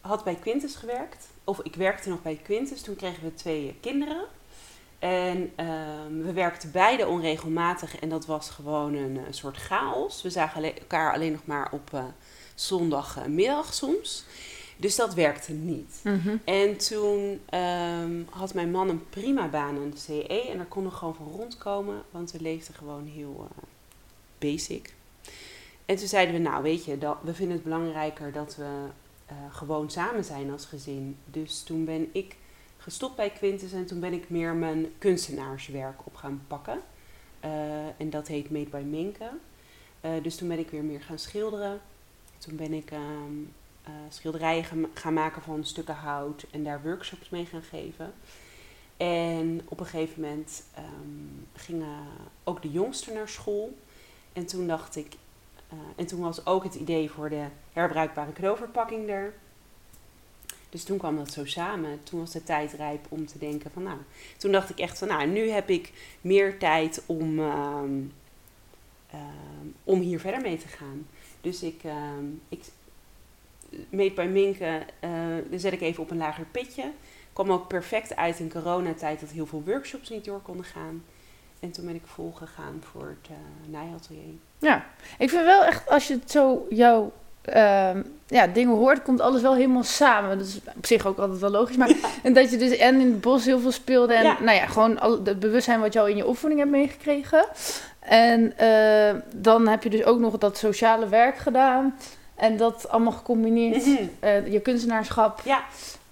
had 0.00 0.24
bij 0.24 0.34
Quintus 0.34 0.74
gewerkt, 0.74 1.26
of 1.44 1.60
ik 1.62 1.74
werkte 1.74 2.08
nog 2.08 2.22
bij 2.22 2.40
Quintus, 2.42 2.82
toen 2.82 2.96
kregen 2.96 3.22
we 3.22 3.34
twee 3.34 3.76
kinderen. 3.80 4.24
En 4.98 5.38
um, 5.38 6.22
we 6.22 6.32
werkten 6.32 6.70
beide 6.70 7.06
onregelmatig 7.06 7.98
en 7.98 8.08
dat 8.08 8.26
was 8.26 8.50
gewoon 8.50 8.94
een, 8.94 9.16
een 9.26 9.34
soort 9.34 9.56
chaos. 9.56 10.22
We 10.22 10.30
zagen 10.30 10.78
elkaar 10.78 11.12
alleen 11.14 11.32
nog 11.32 11.44
maar 11.46 11.72
op 11.72 11.90
uh, 11.94 12.04
zondagmiddag 12.60 13.74
soms. 13.74 14.24
Dus 14.76 14.96
dat 14.96 15.14
werkte 15.14 15.52
niet. 15.52 16.00
Mm 16.04 16.20
-hmm. 16.20 16.40
En 16.44 16.76
toen 16.76 17.40
um, 17.54 18.26
had 18.30 18.54
mijn 18.54 18.70
man 18.70 18.88
een 18.88 19.08
prima 19.08 19.48
baan 19.48 19.76
aan 19.76 19.90
de 19.90 19.98
CE 19.98 20.48
en 20.50 20.56
daar 20.56 20.66
konden 20.66 20.92
we 20.92 20.98
gewoon 20.98 21.14
van 21.14 21.26
rondkomen, 21.26 22.02
want 22.10 22.30
we 22.30 22.40
leefden 22.40 22.74
gewoon 22.74 23.06
heel 23.06 23.48
uh, 23.50 23.62
basic. 24.38 24.94
En 25.84 25.96
toen 25.96 26.08
zeiden 26.08 26.34
we, 26.34 26.40
nou 26.40 26.62
weet 26.62 26.84
je, 26.84 26.98
dat, 26.98 27.16
we 27.22 27.34
vinden 27.34 27.54
het 27.54 27.64
belangrijker 27.64 28.32
dat 28.32 28.56
we 28.56 28.64
uh, 29.30 29.36
gewoon 29.50 29.90
samen 29.90 30.24
zijn 30.24 30.50
als 30.50 30.64
gezin. 30.64 31.16
Dus 31.24 31.62
toen 31.62 31.84
ben 31.84 32.08
ik 32.12 32.36
gestopt 32.78 33.16
bij 33.16 33.30
Quintus 33.30 33.72
en 33.72 33.86
toen 33.86 34.00
ben 34.00 34.12
ik 34.12 34.30
meer 34.30 34.54
mijn 34.54 34.86
kunstenaarswerk 34.98 36.00
op 36.04 36.14
gaan 36.14 36.42
pakken. 36.46 36.80
Uh, 37.44 37.50
en 37.96 38.10
dat 38.10 38.28
heet 38.28 38.50
Made 38.50 38.68
by 38.70 38.82
Minke. 38.86 39.30
Uh, 40.04 40.10
dus 40.22 40.36
toen 40.36 40.48
ben 40.48 40.58
ik 40.58 40.70
weer 40.70 40.84
meer 40.84 41.02
gaan 41.02 41.18
schilderen. 41.18 41.80
Toen 42.38 42.56
ben 42.56 42.72
ik 42.72 42.90
um, 42.90 43.52
uh, 43.88 43.94
schilderijen 44.08 44.88
gaan, 44.94 45.14
maken 45.14 45.42
van 45.42 45.64
stukken 45.64 45.94
hout 45.94 46.46
en 46.50 46.64
daar 46.64 46.82
workshops 46.82 47.28
mee 47.28 47.46
gaan 47.46 47.62
geven. 47.62 48.12
En 48.96 49.60
op 49.64 49.80
een 49.80 49.86
gegeven 49.86 50.20
moment 50.20 50.62
um, 50.78 51.46
gingen 51.54 52.06
ook 52.44 52.62
de 52.62 52.70
jongsten 52.70 53.14
naar 53.14 53.28
school. 53.28 53.78
En 54.32 54.46
toen 54.46 54.66
dacht 54.66 54.96
ik, 54.96 55.12
en 55.96 56.06
toen 56.06 56.20
was 56.20 56.46
ook 56.46 56.64
het 56.64 56.74
idee 56.74 57.10
voor 57.10 57.28
de 57.28 57.44
herbruikbare 57.72 58.32
cadeauverpakking 58.32 59.08
er. 59.08 59.34
Dus 60.68 60.84
toen 60.84 60.98
kwam 60.98 61.16
dat 61.16 61.32
zo 61.32 61.44
samen. 61.44 62.02
Toen 62.02 62.20
was 62.20 62.30
de 62.32 62.42
tijd 62.42 62.72
rijp 62.72 63.06
om 63.08 63.26
te 63.26 63.38
denken 63.38 63.70
van 63.70 63.82
nou. 63.82 63.98
Toen 64.36 64.52
dacht 64.52 64.70
ik 64.70 64.78
echt 64.78 64.98
van 64.98 65.08
nou, 65.08 65.26
nu 65.26 65.48
heb 65.48 65.70
ik 65.70 65.92
meer 66.20 66.58
tijd 66.58 67.02
om, 67.06 67.38
um, 67.38 68.12
om 69.84 70.00
hier 70.00 70.20
verder 70.20 70.40
mee 70.40 70.58
te 70.58 70.68
gaan. 70.68 71.06
Dus 71.40 71.62
ik, 71.62 71.80
um, 71.84 72.40
ik 72.48 72.64
meet 73.88 74.14
bij 74.14 74.28
Minke, 74.28 74.80
uh, 75.04 75.10
dan 75.50 75.60
zet 75.60 75.72
ik 75.72 75.80
even 75.80 76.02
op 76.02 76.10
een 76.10 76.16
lager 76.16 76.44
pitje. 76.50 76.90
Kwam 77.32 77.52
ook 77.52 77.68
perfect 77.68 78.16
uit 78.16 78.38
in 78.38 78.52
coronatijd 78.52 79.20
dat 79.20 79.30
heel 79.30 79.46
veel 79.46 79.62
workshops 79.66 80.08
niet 80.08 80.24
door 80.24 80.40
konden 80.40 80.64
gaan. 80.64 81.04
En 81.60 81.70
toen 81.70 81.84
ben 81.84 81.94
ik 81.94 82.06
vol 82.06 82.32
gegaan 82.32 82.82
voor 82.92 83.16
het 83.20 83.30
uh, 83.30 83.36
naaiatelier. 83.72 84.34
Ja, 84.58 84.86
ik 85.18 85.30
vind 85.30 85.44
wel 85.44 85.64
echt 85.64 85.88
als 85.88 86.08
je 86.08 86.14
het 86.14 86.30
zo 86.30 86.66
jouw 86.70 87.12
uh, 87.54 87.90
ja, 88.26 88.46
dingen 88.46 88.76
hoort, 88.76 89.02
komt 89.02 89.20
alles 89.20 89.42
wel 89.42 89.54
helemaal 89.54 89.82
samen. 89.82 90.38
Dat 90.38 90.46
is 90.46 90.60
op 90.76 90.86
zich 90.86 91.06
ook 91.06 91.18
altijd 91.18 91.40
wel 91.40 91.50
logisch. 91.50 91.76
Maar 91.76 91.88
ja. 91.88 91.96
en 92.22 92.32
dat 92.32 92.50
je 92.50 92.56
dus 92.56 92.76
en 92.76 93.00
in 93.00 93.10
het 93.10 93.20
bos 93.20 93.44
heel 93.44 93.60
veel 93.60 93.72
speelde. 93.72 94.14
En 94.14 94.24
ja. 94.24 94.36
nou 94.40 94.56
ja, 94.56 94.66
gewoon 94.66 94.98
al 94.98 95.24
het 95.24 95.40
bewustzijn 95.40 95.80
wat 95.80 95.92
je 95.92 96.00
al 96.00 96.06
in 96.06 96.16
je 96.16 96.26
opvoeding 96.26 96.60
hebt 96.60 96.72
meegekregen. 96.72 97.46
En 98.08 98.52
uh, 98.60 99.20
dan 99.34 99.68
heb 99.68 99.82
je 99.82 99.90
dus 99.90 100.04
ook 100.04 100.18
nog 100.18 100.38
dat 100.38 100.58
sociale 100.58 101.08
werk 101.08 101.36
gedaan. 101.36 101.94
En 102.34 102.56
dat 102.56 102.88
allemaal 102.88 103.12
gecombineerd. 103.12 103.86
Mm 103.86 103.96
-hmm. 103.96 104.10
uh, 104.24 104.52
je 104.52 104.60
kunstenaarschap. 104.60 105.40
Ja. 105.44 105.64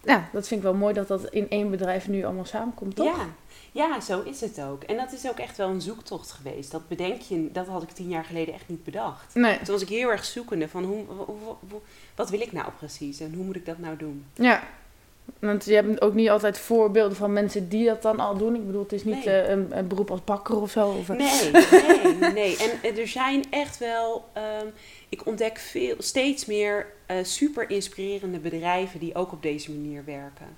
Ja, 0.04 0.28
dat 0.32 0.48
vind 0.48 0.60
ik 0.60 0.66
wel 0.66 0.76
mooi 0.76 0.94
dat 0.94 1.08
dat 1.08 1.24
in 1.24 1.50
één 1.50 1.70
bedrijf 1.70 2.08
nu 2.08 2.24
allemaal 2.24 2.44
samenkomt, 2.44 2.96
toch? 2.96 3.16
Ja. 3.16 3.24
Ja, 3.72 4.00
zo 4.00 4.22
is 4.22 4.40
het 4.40 4.62
ook. 4.62 4.82
En 4.82 4.96
dat 4.96 5.12
is 5.12 5.28
ook 5.28 5.38
echt 5.38 5.56
wel 5.56 5.68
een 5.68 5.80
zoektocht 5.80 6.30
geweest. 6.30 6.70
Dat 6.70 6.88
bedenk 6.88 7.20
je, 7.20 7.52
dat 7.52 7.66
had 7.66 7.82
ik 7.82 7.90
tien 7.90 8.08
jaar 8.08 8.24
geleden 8.24 8.54
echt 8.54 8.68
niet 8.68 8.84
bedacht. 8.84 9.34
Nee. 9.34 9.56
Toen 9.56 9.74
was 9.74 9.82
ik 9.82 9.88
heel 9.88 10.10
erg 10.10 10.24
zoekende 10.24 10.68
van 10.68 10.84
hoe, 10.84 11.04
hoe, 11.06 11.36
hoe, 11.70 11.80
wat 12.14 12.30
wil 12.30 12.40
ik 12.40 12.52
nou 12.52 12.66
precies 12.78 13.20
en 13.20 13.34
hoe 13.34 13.44
moet 13.44 13.56
ik 13.56 13.66
dat 13.66 13.78
nou 13.78 13.96
doen? 13.96 14.26
Ja, 14.34 14.62
want 15.38 15.64
je 15.64 15.74
hebt 15.74 16.00
ook 16.00 16.14
niet 16.14 16.30
altijd 16.30 16.58
voorbeelden 16.58 17.16
van 17.16 17.32
mensen 17.32 17.68
die 17.68 17.86
dat 17.86 18.02
dan 18.02 18.20
al 18.20 18.36
doen. 18.36 18.54
Ik 18.54 18.66
bedoel, 18.66 18.82
het 18.82 18.92
is 18.92 19.04
niet 19.04 19.24
nee. 19.24 19.42
uh, 19.42 19.48
een, 19.48 19.78
een, 19.78 19.86
beroep 19.86 20.10
als 20.10 20.24
bakker 20.24 20.60
of 20.60 20.70
zo. 20.70 20.88
Of 20.88 21.08
nee, 21.08 21.50
nee, 22.20 22.32
nee. 22.32 22.56
En, 22.56 22.70
en, 22.82 22.98
er 22.98 23.08
zijn 23.08 23.44
echt 23.50 23.78
wel, 23.78 24.24
um, 24.62 24.72
ik 25.08 25.26
ontdek 25.26 25.58
veel, 25.58 25.94
steeds 25.98 26.44
meer 26.44 26.86
uh, 27.10 27.16
super 27.22 27.70
inspirerende 27.70 28.38
bedrijven 28.38 29.00
die 29.00 29.14
ook 29.14 29.32
op 29.32 29.42
deze 29.42 29.72
manier 29.72 30.04
werken. 30.04 30.56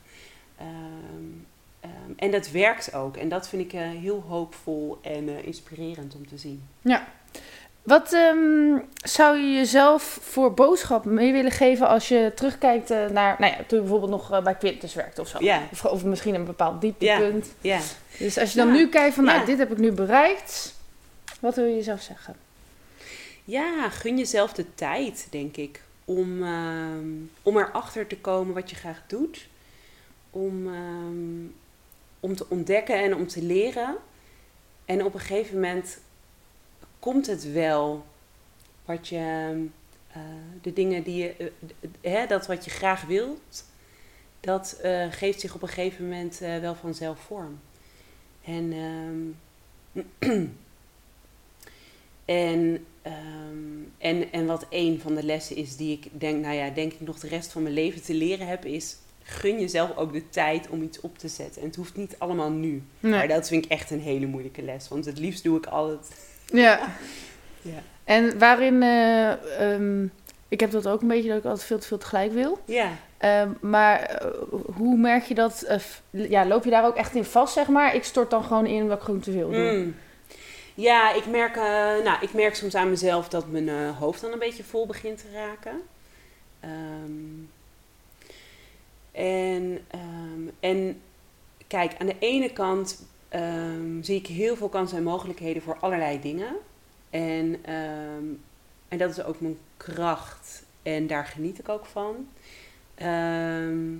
Um, 0.61 1.47
Um, 1.85 2.15
en 2.17 2.31
dat 2.31 2.51
werkt 2.51 2.95
ook. 2.95 3.17
En 3.17 3.29
dat 3.29 3.49
vind 3.49 3.63
ik 3.63 3.73
uh, 3.73 3.81
heel 3.81 4.25
hoopvol 4.29 4.99
en 5.03 5.29
uh, 5.29 5.47
inspirerend 5.47 6.15
om 6.15 6.27
te 6.27 6.39
zien. 6.39 6.63
Ja. 6.83 7.09
Wat 7.89 8.13
um, 8.13 8.83
zou 8.95 9.37
je 9.37 9.53
jezelf 9.53 10.19
voor 10.23 10.55
boodschap 10.55 11.05
mee 11.05 11.33
willen 11.33 11.51
geven 11.51 11.89
als 11.89 12.09
je 12.09 12.33
terugkijkt 12.35 12.91
uh, 12.91 13.07
naar, 13.07 13.37
nou 13.39 13.53
ja, 13.53 13.57
toen 13.57 13.79
je 13.79 13.85
bijvoorbeeld 13.85 14.11
nog 14.11 14.43
bij 14.43 14.55
Quintus 14.55 14.95
werkte 14.95 15.21
of 15.21 15.29
zo? 15.29 15.37
Ja. 15.41 15.63
Of, 15.73 15.85
of, 15.85 16.05
misschien 16.05 16.35
een 16.35 16.45
bepaald 16.45 16.81
dieptepunt. 16.81 17.47
Ja. 17.61 17.75
ja. 17.75 17.81
Dus 18.19 18.39
als 18.39 18.53
je 18.53 18.59
dan 18.59 18.67
ja. 18.67 18.73
nu 18.73 18.89
kijkt 18.89 19.15
van, 19.15 19.25
nou, 19.25 19.47
dit 19.47 19.59
heb 19.59 19.71
ik 19.71 19.79
nu 19.79 19.93
bereikt. 19.93 20.75
Wat 21.41 21.55
wil 21.55 21.65
je 21.65 21.75
jezelf 21.75 22.03
zeggen? 22.03 22.37
Ja, 23.45 23.89
gun 23.89 24.19
jezelf 24.19 24.53
de 24.53 24.75
tijd, 24.75 25.27
denk 25.31 25.57
ik. 25.57 25.81
Om, 26.05 26.43
um, 26.43 27.31
om 27.43 27.57
erachter 27.57 28.07
te 28.07 28.17
komen 28.17 28.55
wat 28.55 28.71
je 28.71 28.77
graag 28.77 29.03
doet. 29.07 29.47
Om 30.31 30.71
om 32.21 32.37
te 32.37 32.47
ontdekken 32.49 33.03
en 33.03 33.15
om 33.15 33.27
te 33.27 33.43
leren. 33.43 33.97
En 34.85 35.05
op 35.05 35.15
een 35.15 35.21
gegeven 35.21 35.55
moment 35.55 35.99
komt 36.99 37.27
het 37.27 37.53
wel 37.53 38.05
wat 38.85 39.09
je, 39.09 39.55
uh, 40.17 40.23
de 40.63 40.73
dingen 40.73 41.03
die 41.03 41.17
je, 41.17 41.35
uh, 41.39 41.91
hè, 42.01 42.27
dat 42.27 42.47
wat 42.47 42.65
je 42.65 42.71
graag 42.71 43.05
wilt, 43.05 43.65
dat 44.41 44.81
uh, 44.85 45.07
geeft 45.11 45.41
zich 45.41 45.55
op 45.55 45.63
een 45.63 45.69
gegeven 45.69 46.05
moment 46.05 46.39
wel 46.39 46.75
vanzelf 46.75 47.19
vorm. 47.19 47.61
En, 48.45 48.73
um, 48.73 49.37
en, 52.25 52.85
um, 53.07 53.93
en, 53.99 54.33
en 54.33 54.47
wat 54.47 54.67
een 54.71 55.01
van 55.01 55.15
de 55.15 55.23
lessen 55.23 55.57
is 55.57 55.77
die 55.77 55.93
ik 55.93 56.21
denk, 56.21 56.43
nou 56.43 56.55
ja, 56.55 56.71
denk 56.71 56.93
ik 56.93 57.01
nog 57.01 57.19
de 57.19 57.29
rest 57.29 57.53
van 57.53 57.63
mijn 57.63 57.75
leven 57.75 58.03
te 58.03 58.15
leren 58.15 58.47
heb, 58.47 58.65
is 58.65 58.97
gun 59.29 59.61
jezelf 59.61 59.97
ook 59.97 60.13
de 60.13 60.29
tijd 60.29 60.69
om 60.69 60.83
iets 60.83 61.01
op 61.01 61.19
te 61.19 61.29
zetten. 61.29 61.63
En 61.63 61.67
het 61.67 61.77
hoeft 61.77 61.97
niet 61.97 62.15
allemaal 62.19 62.51
nu. 62.51 62.83
Nee. 63.01 63.13
Maar 63.13 63.29
dat 63.29 63.49
vind 63.49 63.65
ik 63.65 63.71
echt 63.71 63.91
een 63.91 64.01
hele 64.01 64.27
moeilijke 64.27 64.63
les. 64.63 64.89
Want 64.89 65.05
het 65.05 65.19
liefst 65.19 65.43
doe 65.43 65.57
ik 65.57 65.67
altijd... 65.67 66.09
Ja. 66.53 66.81
Ja. 67.63 67.83
En 68.05 68.39
waarin, 68.39 68.83
eh, 68.83 69.33
ehm, 69.73 70.05
ik 70.49 70.61
heb 70.61 70.71
dat 70.71 70.89
ook 70.89 71.01
een 71.03 71.09
beetje 71.09 71.29
dat 71.29 71.39
ik 71.39 71.45
altijd 71.45 71.67
veel 71.67 71.79
te 71.79 71.87
veel 71.87 71.99
tegelijk 71.99 72.33
wil. 72.33 72.59
Ja. 72.65 72.91
Ehm, 73.19 73.51
maar 73.61 74.01
eh, 74.01 74.31
hoe 74.75 74.97
merk 74.97 75.25
je 75.25 75.35
dat? 75.35 75.63
eh, 75.63 75.81
ja, 76.11 76.47
loop 76.47 76.65
je 76.65 76.71
daar 76.71 76.87
ook 76.87 76.97
echt 76.97 77.15
in 77.15 77.25
vast, 77.25 77.53
zeg 77.53 77.69
maar? 77.69 77.95
Ik 77.95 78.05
stort 78.05 78.31
dan 78.31 78.45
gewoon 78.45 78.67
in 78.67 78.89
wat 78.89 78.99
ik 78.99 79.05
gewoon 79.05 79.21
te 79.21 79.33
veel 79.33 79.51
doe. 79.51 79.73
Mm. 79.73 79.97
Ja, 80.75 81.15
ik 81.15 81.27
merk, 81.27 81.55
nou, 82.05 82.17
ik 82.21 82.33
merk 82.33 82.55
soms 82.55 82.75
aan 82.75 82.91
mezelf 82.91 83.29
dat 83.29 83.49
mijn 83.49 83.95
hoofd 83.95 84.21
dan 84.21 84.33
een 84.33 84.39
beetje 84.39 84.65
vol 84.65 84.87
begint 84.87 85.19
te 85.19 85.27
raken. 85.33 85.83
Ehm, 86.61 87.45
en, 89.13 89.85
en 90.61 91.01
kijk, 91.67 91.93
aan 91.99 92.07
de 92.07 92.17
ene 92.19 92.53
kant 92.53 93.03
ehm, 93.29 94.03
zie 94.03 94.17
ik 94.17 94.27
heel 94.27 94.57
veel 94.57 94.69
kansen 94.69 94.99
en 94.99 95.03
mogelijkheden 95.03 95.63
voor 95.63 95.77
allerlei 95.81 96.21
dingen. 96.21 96.57
En, 97.11 97.57
ehm, 97.65 98.25
en 98.89 98.99
dat 98.99 99.11
is 99.11 99.23
ook 99.23 99.41
mijn 99.41 99.59
kracht. 99.77 100.63
En 100.83 101.07
daar 101.07 101.25
geniet 101.25 101.59
ik 101.59 101.69
ook 101.69 101.87
van. 101.87 102.29
Ehm, 102.95 103.97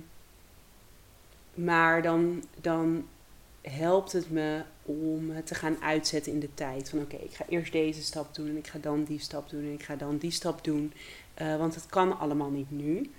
maar 1.53 2.01
dan, 2.01 2.43
dan 2.61 3.07
helpt 3.61 4.11
het 4.11 4.29
me 4.29 4.61
om 4.83 5.29
het 5.29 5.47
te 5.47 5.55
gaan 5.55 5.81
uitzetten 5.81 6.31
in 6.31 6.39
de 6.39 6.53
tijd. 6.53 6.89
Van 6.89 6.99
oké, 6.99 7.15
ik 7.15 7.33
ga 7.33 7.45
eerst 7.49 7.71
deze 7.71 8.03
stap 8.03 8.35
doen 8.35 8.47
en 8.47 8.57
ik 8.57 8.67
ga 8.67 8.79
dan 8.79 9.03
die 9.03 9.19
stap 9.19 9.49
doen 9.49 9.63
en 9.63 9.73
ik 9.73 9.83
ga 9.83 9.95
dan 9.95 10.17
die 10.17 10.31
stap 10.31 10.63
doen. 10.63 10.93
Eh, 11.33 11.57
want 11.57 11.75
het 11.75 11.85
kan 11.85 12.19
allemaal 12.19 12.49
niet 12.49 12.71
nu. 12.71 13.11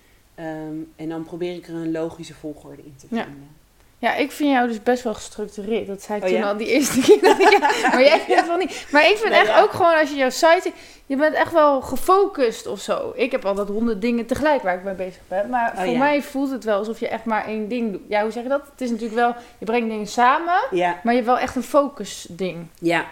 En 0.96 1.08
dan 1.08 1.24
probeer 1.24 1.54
ik 1.54 1.68
er 1.68 1.74
een 1.74 1.90
logische 1.90 2.34
volgorde 2.34 2.82
in 2.82 2.94
te 2.96 3.06
vinden. 3.06 3.26
Ja, 3.26 3.59
ik 4.00 4.32
vind 4.32 4.50
jou 4.52 4.68
dus 4.68 4.82
best 4.82 5.02
wel 5.02 5.14
gestructureerd. 5.14 5.86
Dat 5.86 6.02
zei 6.02 6.18
ik 6.18 6.24
Oh, 6.24 6.30
toen 6.30 6.38
ja? 6.38 6.48
al 6.48 6.56
die 6.56 6.66
eerste 6.66 7.00
keer. 7.00 7.20
dat 7.20 7.40
ik- 7.42 7.50
ja, 7.50 7.88
maar 7.90 8.02
jij 8.02 8.18
vindt 8.20 8.40
het 8.40 8.46
wel 8.46 8.56
niet. 8.56 8.86
Maar 8.92 9.08
ik 9.10 9.16
vind 9.16 9.30
Nee, 9.30 9.38
echt 9.38 9.48
ja. 9.48 9.60
ook 9.60 9.70
gewoon 9.72 9.94
als 9.98 10.10
je 10.10 10.16
jouw 10.16 10.30
site 10.30 10.72
je 11.06 11.16
bent 11.16 11.34
echt 11.34 11.52
wel 11.52 11.80
gefocust 11.80 12.66
of 12.66 12.80
zo. 12.80 13.12
Ik 13.14 13.30
heb 13.32 13.44
altijd 13.44 13.68
honderd 13.68 14.00
dingen 14.00 14.26
tegelijk 14.26 14.62
waar 14.62 14.74
ik 14.76 14.82
mee 14.84 14.94
bezig 14.94 15.20
ben. 15.28 15.48
Maar 15.50 15.70
Oh, 15.76 15.76
voor 15.82 15.92
ja. 15.92 15.98
mij 15.98 16.22
voelt 16.22 16.50
het 16.50 16.64
wel 16.64 16.78
alsof 16.78 17.00
je 17.00 17.08
echt 17.08 17.24
maar 17.24 17.46
één 17.46 17.68
ding 17.68 17.92
doet. 17.92 18.00
Ja, 18.08 18.22
hoe 18.22 18.30
zeg 18.30 18.42
je 18.42 18.48
dat? 18.48 18.62
Het 18.70 18.80
is 18.80 18.88
natuurlijk 18.90 19.16
wel, 19.20 19.34
je 19.58 19.64
brengt 19.64 19.88
dingen 19.88 20.06
samen, 20.06 20.60
Ja, 20.70 20.88
maar 21.02 21.12
je 21.14 21.20
hebt 21.20 21.26
wel 21.32 21.38
echt 21.38 21.56
een 21.56 21.62
focus 21.62 22.26
ding. 22.28 22.66
ja. 22.78 23.06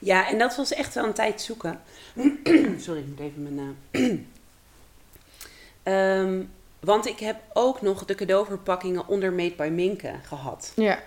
Ja, 0.00 0.28
en 0.28 0.38
dat 0.38 0.56
was 0.56 0.72
echt 0.74 0.94
wel 0.94 1.04
een 1.04 1.12
tijd 1.12 1.40
zoeken. 1.40 1.80
Sorry, 2.84 3.00
ik 3.00 3.06
moet 3.06 3.20
even 3.20 3.42
mijn... 3.54 3.76
eh, 3.90 4.10
Ehm, 5.82 6.40
want 6.80 7.06
ik 7.06 7.18
heb 7.18 7.36
ook 7.52 7.82
nog 7.82 8.04
de 8.04 8.14
cadeauverpakkingen 8.14 9.06
onder 9.06 9.32
Made 9.32 9.54
by 9.56 9.68
Minke 9.72 10.14
gehad. 10.22 10.72
Ja. 10.76 10.98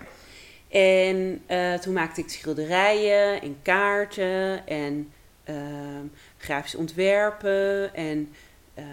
En 0.72 1.42
eh, 1.46 1.74
toen 1.74 1.92
maakte 1.92 2.20
ik 2.20 2.28
schilderijen 2.28 3.42
en 3.42 3.56
kaarten 3.62 4.66
en 4.66 5.12
ehm 5.44 6.06
grafische 6.36 6.78
ontwerpen. 6.78 7.94
En, 7.94 8.32
ehm, 8.74 8.86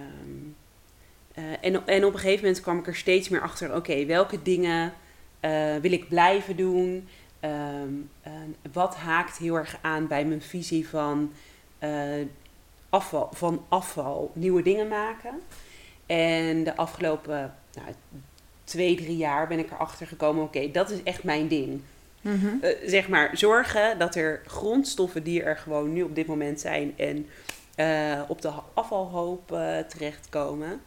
eh, 1.33 1.43
en, 1.61 1.87
en 1.87 2.05
op 2.05 2.13
een 2.13 2.19
gegeven 2.19 2.43
moment 2.43 2.61
kwam 2.61 2.79
ik 2.79 2.87
er 2.87 2.95
steeds 2.95 3.29
meer 3.29 3.41
achter: 3.41 3.75
oké, 3.75 4.05
welke 4.05 4.41
dingen 4.41 4.93
eh, 5.39 5.75
wil 5.75 5.91
ik 5.91 6.09
blijven 6.09 6.55
doen? 6.55 7.07
Ehm, 7.39 7.93
wat 8.71 8.95
haakt 8.95 9.37
heel 9.37 9.55
erg 9.55 9.77
aan 9.81 10.07
bij 10.07 10.25
mijn 10.25 10.41
visie 10.41 10.89
van, 10.89 11.33
afval, 12.89 13.29
van 13.33 13.65
afval, 13.67 14.31
nieuwe 14.33 14.61
dingen 14.61 14.87
maken? 14.87 15.41
En 16.09 16.63
de 16.63 16.75
afgelopen 16.75 17.53
nou, 17.73 17.87
twee, 18.63 18.95
drie 18.95 19.17
jaar 19.17 19.47
ben 19.47 19.59
ik 19.59 19.71
erachter 19.71 20.07
gekomen: 20.07 20.43
oké, 20.43 20.71
dat 20.71 20.89
is 20.89 21.03
echt 21.03 21.23
mijn 21.23 21.47
ding. 21.47 21.81
Mhm. 22.21 22.47
Eh, 22.61 22.75
zeg 22.85 23.07
maar, 23.07 23.37
zorgen 23.37 23.99
dat 23.99 24.15
er 24.15 24.41
grondstoffen 24.45 25.23
die 25.23 25.43
er 25.43 25.57
gewoon 25.57 25.93
nu 25.93 26.03
op 26.03 26.15
dit 26.15 26.27
moment 26.27 26.59
zijn 26.59 26.93
en 26.97 27.27
eh, 27.75 28.21
op 28.27 28.41
de 28.41 28.51
afvalhoop 28.73 29.51
eh, 29.51 29.77
terechtkomen, 29.77 30.81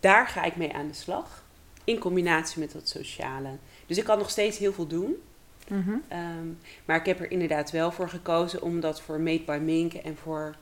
daar 0.00 0.26
ga 0.26 0.44
ik 0.44 0.56
mee 0.56 0.74
aan 0.74 0.88
de 0.88 0.94
slag. 0.94 1.44
In 1.84 1.98
combinatie 1.98 2.60
met 2.60 2.72
dat 2.72 2.88
sociale. 2.88 3.48
Dus 3.86 3.98
ik 3.98 4.04
kan 4.04 4.18
nog 4.18 4.30
steeds 4.30 4.58
heel 4.58 4.72
veel 4.72 4.86
doen. 4.86 5.22
Mhm. 5.68 5.94
Ehm, 6.08 6.46
maar 6.84 6.96
ik 6.96 7.06
heb 7.06 7.20
er 7.20 7.30
inderdaad 7.30 7.70
wel 7.70 7.92
voor 7.92 8.08
gekozen 8.08 8.62
om 8.62 8.80
dat 8.80 9.00
voor 9.00 9.20
Made 9.20 9.44
by 9.44 9.58
Mink 9.62 9.92
en 9.94 10.16
voor 10.16 10.54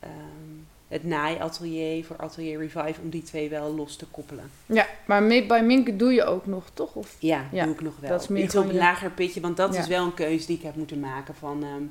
ehm, 0.00 0.60
het 0.88 1.04
naaiatelier, 1.04 2.04
voor 2.04 2.16
Atelier 2.16 2.58
Revive, 2.58 3.00
om 3.02 3.10
die 3.10 3.22
twee 3.22 3.48
wel 3.48 3.74
los 3.74 3.96
te 3.96 4.06
koppelen. 4.06 4.50
Ja, 4.66 4.86
maar 5.06 5.26
by 5.26 5.60
Minke 5.64 5.96
doe 5.96 6.12
je 6.12 6.24
ook 6.24 6.46
nog, 6.46 6.64
toch? 6.74 6.94
Of? 6.94 7.16
Ja, 7.18 7.44
Ja, 7.52 7.64
doe 7.64 7.74
ik 7.74 7.80
nog 7.80 7.94
wel. 8.00 8.10
dat 8.10 8.22
is 8.22 8.28
meer 8.28 8.42
Iets 8.42 8.56
op 8.56 8.64
een 8.66 8.72
je- 8.72 8.78
lager 8.78 9.10
pitje, 9.10 9.40
want 9.40 9.56
dat 9.56 9.74
Ja. 9.74 9.80
is 9.80 9.86
wel 9.86 10.04
een 10.04 10.14
keuze 10.14 10.46
die 10.46 10.56
ik 10.56 10.62
heb 10.62 10.74
moeten 10.76 11.00
maken 11.00 11.34
van... 11.34 11.62
ehm, 11.62 11.82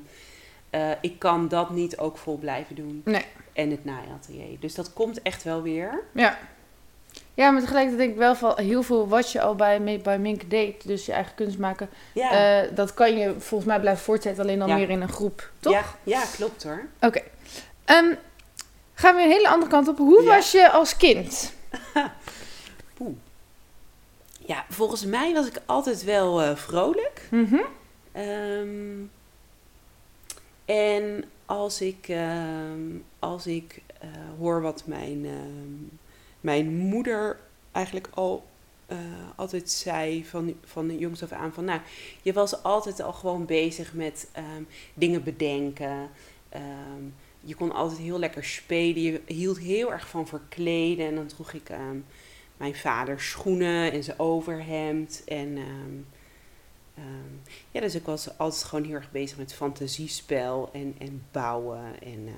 eh, 0.70 0.90
ik 1.00 1.18
kan 1.18 1.48
dat 1.48 1.70
niet 1.70 1.98
ook 1.98 2.16
vol 2.18 2.36
blijven 2.38 2.74
doen. 2.74 3.02
Nee. 3.04 3.24
En 3.52 3.70
het 3.70 3.84
naaiatelier. 3.84 4.56
Dus 4.60 4.74
dat 4.74 4.92
komt 4.92 5.22
echt 5.22 5.42
wel 5.42 5.62
weer. 5.62 6.02
Ja. 6.12 6.38
Ja, 7.34 7.50
maar 7.50 7.60
tegelijkertijd 7.60 8.00
denk 8.02 8.12
ik 8.12 8.18
wel 8.18 8.34
van 8.34 8.52
heel 8.56 8.82
veel 8.82 9.08
wat 9.08 9.32
je 9.32 9.40
al 9.40 9.54
bij 9.54 9.80
Made 9.80 10.02
by 10.02 10.16
Minke 10.20 10.48
deed, 10.48 10.86
dus 10.86 11.06
je 11.06 11.12
eigen 11.12 11.34
kunst 11.34 11.58
maken, 11.58 11.88
Ja, 12.12 12.62
eh, 12.62 12.68
dat 12.74 12.94
kan 12.94 13.16
je 13.18 13.34
volgens 13.38 13.64
mij 13.70 13.80
blijven 13.80 14.04
voortzetten, 14.04 14.42
alleen 14.42 14.58
dan 14.58 14.68
Ja. 14.68 14.74
meer 14.74 14.90
in 14.90 15.00
een 15.00 15.08
groep, 15.08 15.50
toch? 15.60 15.72
ja, 15.72 15.84
ja 16.02 16.22
klopt 16.36 16.62
hoor. 16.62 16.86
Oké. 17.00 17.20
Ehm, 17.84 18.14
gaan 18.98 19.16
we 19.16 19.22
een 19.22 19.30
hele 19.30 19.48
andere 19.48 19.70
kant 19.70 19.88
op. 19.88 19.98
Hoe 19.98 20.22
Ja. 20.22 20.34
was 20.36 20.52
je 20.52 20.70
als 20.70 20.96
kind? 20.96 21.52
Ja, 24.46 24.64
volgens 24.68 25.04
mij 25.04 25.32
was 25.34 25.46
ik 25.46 25.60
altijd 25.66 26.04
wel 26.04 26.42
eh, 26.42 26.56
vrolijk. 26.56 27.28
Mhm. 27.30 27.56
Ehm, 28.12 28.96
en 30.64 31.24
als 31.46 31.80
ik, 31.80 32.08
ehm, 32.08 32.80
als 33.18 33.46
ik 33.46 33.82
eh, 34.00 34.08
hoor 34.38 34.62
wat 34.62 34.82
mijn, 34.86 35.24
ehm, 35.24 35.96
mijn 36.40 36.76
moeder 36.76 37.38
eigenlijk 37.72 38.08
al 38.14 38.46
eh, 38.86 38.96
altijd 39.36 39.70
zei 39.70 40.24
van, 40.26 40.54
van 40.64 40.86
de 40.88 40.98
jongs 40.98 41.22
af 41.22 41.32
aan 41.32 41.52
van 41.52 41.64
nou, 41.64 41.80
je 42.22 42.32
was 42.32 42.62
altijd 42.62 43.00
al 43.02 43.12
gewoon 43.12 43.46
bezig 43.46 43.92
met 43.92 44.28
dingen 44.94 45.22
bedenken. 45.22 46.10
Je 47.48 47.54
kon 47.54 47.72
altijd 47.72 48.00
heel 48.00 48.18
lekker 48.18 48.44
spelen. 48.44 49.02
Je 49.02 49.22
hield 49.26 49.58
heel 49.58 49.92
erg 49.92 50.08
van 50.08 50.26
verkleden. 50.26 51.06
En 51.06 51.14
dan 51.14 51.26
droeg 51.26 51.52
ik 51.52 51.68
ehm, 51.68 51.98
mijn 52.56 52.74
vader 52.74 53.20
schoenen 53.20 53.92
en 53.92 54.04
zijn 54.04 54.18
overhemd. 54.18 55.22
En 55.26 55.56
ehm, 55.56 55.96
ehm, 56.94 57.34
ja, 57.70 57.80
dus 57.80 57.94
ik 57.94 58.04
was 58.04 58.38
altijd 58.38 58.64
gewoon 58.64 58.84
heel 58.84 58.94
erg 58.94 59.10
bezig 59.10 59.38
met 59.38 59.54
fantasiespel 59.54 60.70
en, 60.72 60.94
en 60.98 61.22
bouwen. 61.32 62.02
En 62.02 62.28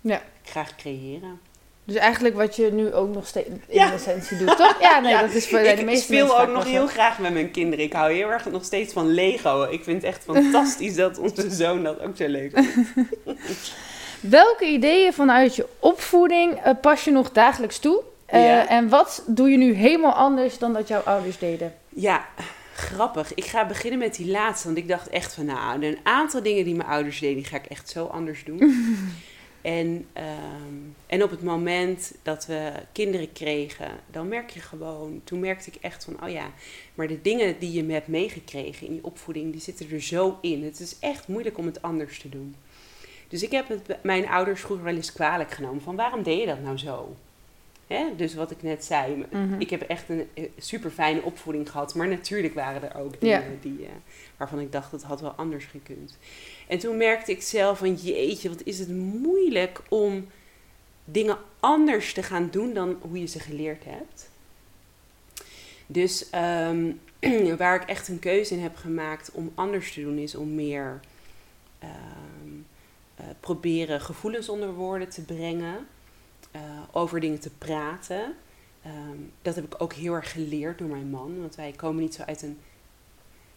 Ja. 0.00 0.22
graag 0.42 0.76
creëren. 0.76 1.40
Dus 1.88 1.96
eigenlijk 1.96 2.34
wat 2.34 2.56
je 2.56 2.72
nu 2.72 2.92
ook 2.92 3.14
nog 3.14 3.26
steeds 3.26 3.48
in 3.48 3.60
Ja. 3.68 3.92
essentie 3.92 4.36
doet, 4.36 4.56
toch? 4.56 4.76
Ja, 4.80 5.00
nee, 5.00 5.12
Ja, 5.14 5.20
dat 5.20 5.32
is 5.32 5.48
voor 5.48 5.58
de 5.58 5.68
ik 5.68 5.84
meeste 5.84 6.04
speel 6.04 6.26
mensen 6.26 6.42
ook 6.48 6.54
nog 6.54 6.64
heel 6.64 6.86
graag 6.86 7.18
met 7.18 7.32
mijn 7.32 7.50
kinderen. 7.50 7.84
Ik 7.84 7.92
hou 7.92 8.12
heel 8.12 8.28
erg 8.30 8.50
nog 8.50 8.64
steeds 8.64 8.92
van 8.92 9.06
Lego. 9.14 9.62
Ik 9.70 9.84
vind 9.84 9.96
het 10.02 10.10
echt 10.10 10.24
fantastisch 10.24 10.94
dat 10.94 11.18
onze 11.18 11.50
zoon 11.50 11.82
dat 11.82 12.00
ook 12.00 12.16
zo 12.16 12.26
leuk 12.26 12.50
vindt. 12.54 13.72
Welke 14.20 14.64
ideeën 14.66 15.12
vanuit 15.12 15.56
je 15.56 15.66
opvoeding 15.78 16.54
eh, 16.54 16.72
pas 16.80 17.04
je 17.04 17.10
nog 17.10 17.32
dagelijks 17.32 17.78
toe? 17.78 18.02
Eh, 18.26 18.44
Ja. 18.44 18.68
En 18.68 18.88
wat 18.88 19.22
doe 19.26 19.50
je 19.50 19.56
nu 19.56 19.72
helemaal 19.72 20.12
anders 20.12 20.58
dan 20.58 20.72
dat 20.72 20.88
jouw 20.88 21.00
ouders 21.00 21.38
deden? 21.38 21.74
Ja, 21.88 22.26
grappig. 22.74 23.34
Ik 23.34 23.44
ga 23.44 23.66
beginnen 23.66 23.98
met 23.98 24.14
die 24.14 24.30
laatste. 24.30 24.66
Want 24.66 24.78
ik 24.78 24.88
dacht 24.88 25.08
echt 25.08 25.34
van, 25.34 25.44
nou, 25.44 25.84
een 25.86 25.98
aantal 26.02 26.42
dingen 26.42 26.64
die 26.64 26.74
mijn 26.74 26.88
ouders 26.88 27.18
deden, 27.20 27.36
die 27.36 27.44
ga 27.44 27.56
ik 27.56 27.66
echt 27.66 27.88
zo 27.88 28.04
anders 28.04 28.44
doen. 28.44 28.58
en, 29.68 30.06
ehm, 30.12 30.74
en 31.06 31.22
op 31.22 31.30
het 31.30 31.42
moment 31.42 32.14
dat 32.22 32.46
we 32.46 32.72
kinderen 32.92 33.32
kregen, 33.32 33.90
dan 34.10 34.28
merk 34.28 34.50
je 34.50 34.60
gewoon, 34.60 35.20
toen 35.24 35.40
merkte 35.40 35.70
ik 35.70 35.76
echt 35.80 36.04
van, 36.04 36.22
oh 36.22 36.28
ja, 36.28 36.52
maar 36.94 37.08
de 37.08 37.20
dingen 37.22 37.58
die 37.58 37.72
je 37.72 37.92
hebt 37.92 38.08
meegekregen 38.08 38.86
in 38.86 38.94
je 38.94 39.04
opvoeding, 39.04 39.52
die 39.52 39.60
zitten 39.60 39.90
er 39.90 40.02
zo 40.02 40.38
in. 40.40 40.64
Het 40.64 40.80
is 40.80 40.98
echt 40.98 41.28
moeilijk 41.28 41.58
om 41.58 41.66
het 41.66 41.82
anders 41.82 42.18
te 42.18 42.28
doen. 42.28 42.54
Dus 43.28 43.42
ik 43.42 43.50
heb 43.50 43.98
mijn 44.02 44.28
ouders 44.28 44.60
vroeger 44.60 44.84
wel 44.84 44.94
eens 44.94 45.12
kwalijk 45.12 45.50
genomen 45.50 45.82
van, 45.82 45.96
waarom 45.96 46.22
deed 46.22 46.40
je 46.40 46.46
dat 46.46 46.62
nou 46.62 46.78
zo? 46.78 47.16
Hè? 47.88 48.04
Dus 48.16 48.34
wat 48.34 48.50
ik 48.50 48.62
net 48.62 48.84
zei, 48.84 49.24
Mhm. 49.30 49.60
ik 49.60 49.70
heb 49.70 49.80
echt 49.82 50.08
een 50.08 50.28
super 50.58 50.90
fijne 50.90 51.22
opvoeding 51.22 51.70
gehad. 51.70 51.94
Maar 51.94 52.08
natuurlijk 52.08 52.54
waren 52.54 52.82
er 52.92 53.00
ook 53.00 53.20
dingen 53.20 53.50
Ja. 53.50 53.56
die, 53.60 53.84
eh, 53.84 53.90
waarvan 54.36 54.60
ik 54.60 54.72
dacht 54.72 54.90
dat 54.90 55.02
had 55.02 55.20
wel 55.20 55.30
anders 55.30 55.64
gekund. 55.64 56.16
En 56.66 56.78
toen 56.78 56.96
merkte 56.96 57.30
ik 57.32 57.42
zelf 57.42 57.78
van 57.78 57.94
jeetje, 57.94 58.48
wat 58.48 58.62
is 58.64 58.78
het 58.78 58.88
moeilijk 58.98 59.80
om 59.88 60.26
dingen 61.04 61.38
anders 61.60 62.12
te 62.12 62.22
gaan 62.22 62.48
doen 62.50 62.74
dan 62.74 62.96
hoe 63.00 63.20
je 63.20 63.26
ze 63.26 63.38
geleerd 63.40 63.84
hebt. 63.84 64.30
Dus 65.86 66.30
ehm, 66.30 66.90
waar 67.58 67.82
ik 67.82 67.88
echt 67.88 68.08
een 68.08 68.18
keuze 68.18 68.54
in 68.54 68.60
heb 68.62 68.76
gemaakt 68.76 69.30
om 69.32 69.52
anders 69.54 69.92
te 69.92 70.00
doen 70.00 70.18
is 70.18 70.34
om 70.34 70.54
meer 70.54 71.00
eh, 71.78 71.88
proberen 73.40 74.00
gevoelens 74.00 74.48
onder 74.48 74.72
woorden 74.74 75.08
te 75.08 75.22
brengen. 75.22 75.86
Eh, 76.50 76.60
over 76.92 77.20
dingen 77.20 77.40
te 77.40 77.50
praten. 77.58 78.34
ehm, 78.82 79.18
dat 79.42 79.54
heb 79.54 79.64
ik 79.64 79.82
ook 79.82 79.92
heel 79.92 80.14
erg 80.14 80.32
geleerd 80.32 80.78
door 80.78 80.88
mijn 80.88 81.10
man. 81.10 81.40
Want 81.40 81.54
wij 81.54 81.72
komen 81.76 82.02
niet 82.02 82.14
zo 82.14 82.22
uit 82.22 82.42
een 82.42 82.58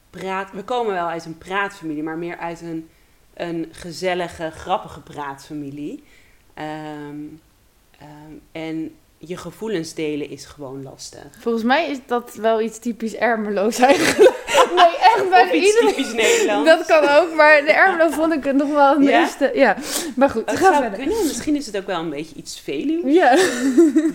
praat... 0.09 0.51
We 0.51 0.63
komen 0.63 0.93
wel 0.93 1.07
uit 1.07 1.25
een 1.25 1.37
praatfamilie, 1.37 2.03
maar 2.03 2.17
meer 2.17 2.37
uit 2.37 2.61
een, 2.61 2.89
een 3.33 3.67
gezellige, 3.71 4.51
grappige 4.51 5.01
praatfamilie. 5.01 6.03
Ehm, 6.53 7.17
ehm, 7.97 8.33
en 8.51 8.95
je 9.17 9.37
gevoelens 9.37 9.93
delen 9.93 10.29
is 10.29 10.45
gewoon 10.45 10.83
lastig. 10.83 11.27
Volgens 11.39 11.63
mij 11.63 11.89
is 11.89 11.99
dat 12.05 12.35
wel 12.35 12.61
iets 12.61 12.79
typisch 12.79 13.15
Ermeloos 13.15 13.79
eigenlijk. 13.79 14.30
Nee, 14.75 14.97
echt 14.97 15.29
bij 15.29 15.51
iedereen. 15.51 16.15
Nederlands. 16.15 16.69
Dat 16.69 16.85
kan 16.85 17.09
ook, 17.09 17.33
maar 17.35 17.61
de 17.65 17.71
Ermelo 17.81 18.09
vond 18.09 18.33
ik 18.33 18.43
het 18.43 18.55
nog 18.55 18.69
wel 18.69 18.99
het 18.99 19.07
Ja? 19.09 19.19
meeste. 19.19 19.51
Ja, 19.53 19.77
maar 20.15 20.29
goed, 20.29 20.49
Het 20.49 20.59
ga 20.59 20.65
zou 20.65 20.75
verder. 20.81 20.99
kunnen, 20.99 21.17
misschien 21.27 21.55
is 21.55 21.65
het 21.65 21.77
ook 21.77 21.85
wel 21.85 21.99
een 21.99 22.09
beetje 22.09 22.35
iets 22.35 22.59
Veluws. 22.59 23.13
Ja. 23.13 23.37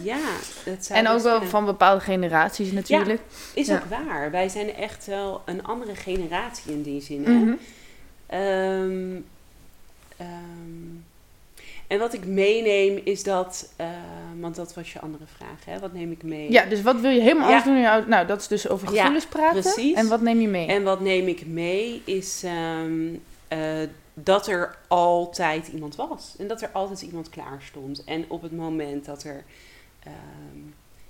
Ja, 0.03 0.19
dat 0.65 0.85
zou 0.85 0.99
En 0.99 1.09
ook 1.09 1.21
wel 1.21 1.33
kunnen. 1.33 1.51
van 1.51 1.65
bepaalde 1.65 2.01
generaties 2.01 2.73
natuurlijk. 2.73 3.21
Is 3.55 3.71
ook 3.71 3.85
waar. 3.89 4.31
Wij 4.31 4.49
zijn 4.49 4.75
echt 4.77 5.07
wel 5.07 5.43
een 5.45 5.65
andere 5.65 5.95
generatie 5.95 6.73
in 6.73 6.83
die 6.83 7.01
zin. 7.03 7.25
Hè? 7.25 7.31
Mhm. 7.33 7.53
Ehm, 8.27 9.21
ehm, 10.17 10.96
en 11.87 11.99
wat 11.99 12.13
ik 12.15 12.25
meeneem 12.27 13.01
is 13.05 13.23
dat, 13.23 13.73
eh, 13.77 13.87
want 14.41 14.55
dat 14.57 14.75
was 14.75 14.93
je 14.93 15.01
andere 15.01 15.25
vraag, 15.37 15.65
hè? 15.65 15.79
Wat 15.79 15.93
neem 15.93 16.11
ik 16.11 16.23
mee? 16.23 16.53
Ja, 16.53 16.65
dus 16.65 16.83
wat 16.83 17.01
wil 17.01 17.11
je 17.11 17.21
helemaal 17.21 17.49
Ja. 17.51 17.57
anders 17.63 17.99
doen? 18.01 18.09
Nou, 18.11 18.27
dat 18.27 18.41
is 18.41 18.47
dus 18.49 18.69
over 18.69 18.89
Ja, 18.93 18.95
gevoelens 19.01 19.27
praten. 19.27 19.61
precies. 19.63 19.95
En 19.97 20.09
wat 20.09 20.21
neem 20.21 20.41
je 20.41 20.49
mee? 20.49 20.67
En 20.67 20.83
wat 20.83 21.01
neem 21.01 21.27
ik 21.29 21.47
mee 21.47 22.03
is 22.05 22.43
ehm, 22.45 23.15
eh, 23.49 23.59
dat 24.15 24.47
er 24.47 24.79
altijd 24.89 25.69
iemand 25.69 25.97
was. 25.97 26.35
En 26.39 26.47
dat 26.49 26.63
er 26.63 26.69
altijd 26.73 27.03
iemand 27.03 27.29
klaar 27.29 27.63
stond. 27.63 28.05
En 28.05 28.25
op 28.29 28.43
het 28.43 28.53
moment 28.53 29.05
dat 29.05 29.23
er, 29.25 29.45
ehm, 30.03 30.61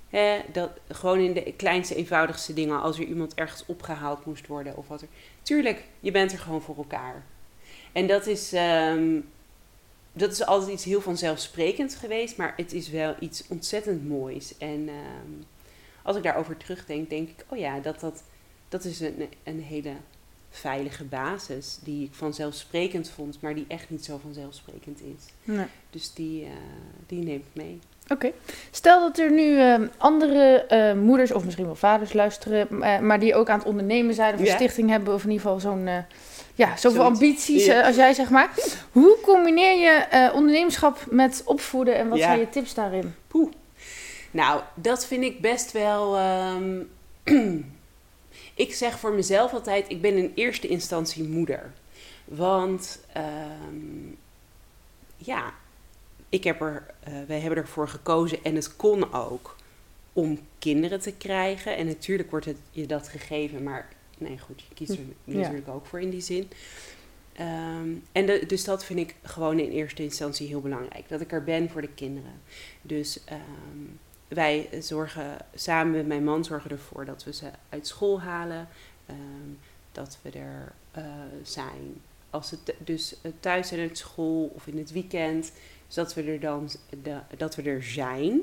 hè, 0.09 0.37
dat, 0.51 0.69
gewoon 0.89 1.19
in 1.19 1.33
de 1.33 1.53
kleinste 1.57 1.95
eenvoudigste 1.95 2.53
dingen, 2.53 2.81
als 2.81 2.99
er 2.99 3.05
iemand 3.05 3.33
ergens 3.33 3.63
opgehaald 3.65 4.25
moest 4.25 4.47
worden 4.47 4.77
of 4.77 4.87
wat 4.87 5.01
er. 5.01 5.07
Tuurlijk, 5.41 5.83
je 5.99 6.11
bent 6.11 6.31
er 6.31 6.39
gewoon 6.39 6.61
voor 6.61 6.77
elkaar. 6.77 7.23
En 7.91 8.07
dat 8.07 8.27
is, 8.27 8.53
ehm, 8.53 9.19
dat 10.17 10.31
is 10.31 10.45
altijd 10.45 10.71
iets 10.71 10.83
heel 10.83 11.01
vanzelfsprekends 11.01 11.95
geweest, 11.95 12.37
maar 12.37 12.53
het 12.57 12.73
is 12.73 12.89
wel 12.89 13.15
iets 13.19 13.43
ontzettend 13.49 14.07
moois. 14.07 14.57
En 14.57 14.87
ehm, 14.87 15.31
als 16.03 16.15
ik 16.15 16.23
daarover 16.23 16.57
terugdenk, 16.57 17.09
denk 17.09 17.29
ik, 17.29 17.45
oh 17.47 17.57
ja, 17.57 17.79
dat, 17.79 17.99
dat, 17.99 18.23
dat 18.69 18.83
is 18.85 18.99
een, 18.99 19.29
een 19.43 19.61
hele 19.61 19.91
veilige 20.49 21.03
basis 21.03 21.79
die 21.83 22.03
ik 22.05 22.13
vanzelfsprekend 22.13 23.09
vond, 23.09 23.41
maar 23.41 23.55
die 23.55 23.65
echt 23.67 23.89
niet 23.89 24.05
zo 24.05 24.19
vanzelfsprekend 24.23 24.99
is. 25.01 25.23
Nee. 25.43 25.65
Dus 25.89 26.13
die, 26.13 26.43
eh, 26.43 26.49
die 27.07 27.23
neem 27.23 27.35
ik 27.35 27.63
mee. 27.63 27.79
Oké. 28.09 28.31
Stel 28.71 28.99
dat 28.99 29.17
er 29.17 29.31
nu 29.31 29.59
ehm, 29.59 29.87
andere 29.97 30.65
eh, 30.67 30.93
moeders 30.93 31.31
of 31.31 31.43
misschien 31.43 31.65
wel 31.65 31.75
vaders 31.75 32.13
luisteren, 32.13 32.81
eh, 32.81 32.99
maar 32.99 33.19
die 33.19 33.35
ook 33.35 33.49
aan 33.49 33.57
het 33.59 33.67
ondernemen 33.67 34.13
zijn 34.13 34.33
of 34.33 34.39
een 34.39 34.45
Ja. 34.45 34.55
stichting 34.55 34.89
hebben 34.89 35.13
of 35.13 35.23
in 35.23 35.29
ieder 35.31 35.45
geval 35.45 35.59
zo'n, 35.59 35.89
ja, 36.57 36.77
zoveel 36.77 37.01
Zoiets. 37.01 37.19
ambities 37.21 37.65
Ja. 37.65 37.79
eh, 37.81 37.85
als 37.87 37.95
jij 37.95 38.13
zeg 38.13 38.29
maar. 38.29 38.49
Hoe 38.91 39.17
combineer 39.21 39.79
je 39.79 39.89
eh, 39.89 40.33
ondernemerschap 40.33 41.05
met 41.09 41.41
opvoeden 41.45 41.95
en 41.95 42.07
wat 42.09 42.17
Ja. 42.17 42.23
zijn 42.25 42.39
je 42.39 42.49
tips 42.49 42.73
daarin? 42.73 43.15
Poeh. 43.27 43.51
Nou, 44.31 44.61
dat 44.75 45.05
vind 45.05 45.23
ik 45.23 45.41
best 45.41 45.71
wel. 45.71 46.17
ehm, 46.17 46.79
ik 48.65 48.73
zeg 48.73 48.99
voor 48.99 49.13
mezelf 49.13 49.53
altijd: 49.53 49.85
ik 49.89 50.01
ben 50.01 50.17
in 50.17 50.31
eerste 50.35 50.67
instantie 50.67 51.23
moeder. 51.23 51.71
Want 52.25 52.99
ehm, 53.13 54.07
ja, 55.17 55.53
ik 56.29 56.43
heb 56.43 56.61
er, 56.61 56.85
eh, 57.03 57.13
wij 57.27 57.39
hebben 57.39 57.59
ervoor 57.59 57.87
gekozen 57.89 58.37
en 58.43 58.55
het 58.55 58.75
kon 58.75 59.13
ook 59.13 59.55
om 60.13 60.39
kinderen 60.59 60.99
te 60.99 61.11
krijgen. 61.11 61.75
En 61.77 61.85
natuurlijk 61.85 62.29
wordt 62.31 62.45
het 62.45 62.57
je 62.71 62.85
dat 62.85 63.07
gegeven, 63.07 63.63
maar 63.63 63.87
nee, 64.17 64.39
goed, 64.39 64.61
je 64.69 64.73
kiest 64.75 64.91
er 64.91 64.99
Ja. 65.23 65.37
natuurlijk 65.37 65.67
ook 65.67 65.85
voor 65.85 66.01
in 66.01 66.09
die 66.09 66.21
zin. 66.21 66.47
Ehm, 67.33 67.89
en 68.11 68.25
de- 68.25 68.43
dus 68.47 68.63
dat 68.63 68.85
vind 68.85 68.99
ik 68.99 69.15
gewoon 69.23 69.59
in 69.59 69.69
eerste 69.71 70.03
instantie 70.03 70.47
heel 70.47 70.61
belangrijk. 70.61 71.09
Dat 71.09 71.21
ik 71.21 71.31
er 71.31 71.43
ben 71.43 71.69
voor 71.69 71.81
de 71.81 71.93
kinderen. 71.93 72.41
Dus 72.81 73.23
ehm, 73.23 73.39
wij 74.27 74.69
zorgen 74.79 75.37
samen 75.55 75.91
met 75.91 76.07
mijn 76.07 76.23
man 76.23 76.43
zorgen 76.43 76.71
ervoor 76.71 77.05
dat 77.05 77.23
we 77.23 77.33
ze 77.33 77.49
uit 77.69 77.87
school 77.87 78.21
halen. 78.21 78.67
ehm, 79.05 79.49
dat 79.91 80.17
we 80.21 80.29
er 80.29 80.71
eh, 80.91 81.03
zijn. 81.43 82.01
Als 82.29 82.47
ze 82.47 82.63
th- 82.63 82.75
dus 82.77 83.15
thuis 83.39 83.67
zijn 83.67 83.79
uit 83.81 83.97
school 83.97 84.51
of 84.55 84.67
in 84.67 84.77
het 84.77 84.91
weekend. 84.91 85.51
Dus 85.85 85.95
dat 85.95 86.13
we 86.13 86.23
er 86.23 86.39
dan 86.39 86.69
de- 87.03 87.19
dat 87.37 87.55
we 87.55 87.61
er 87.61 87.83
zijn. 87.83 88.41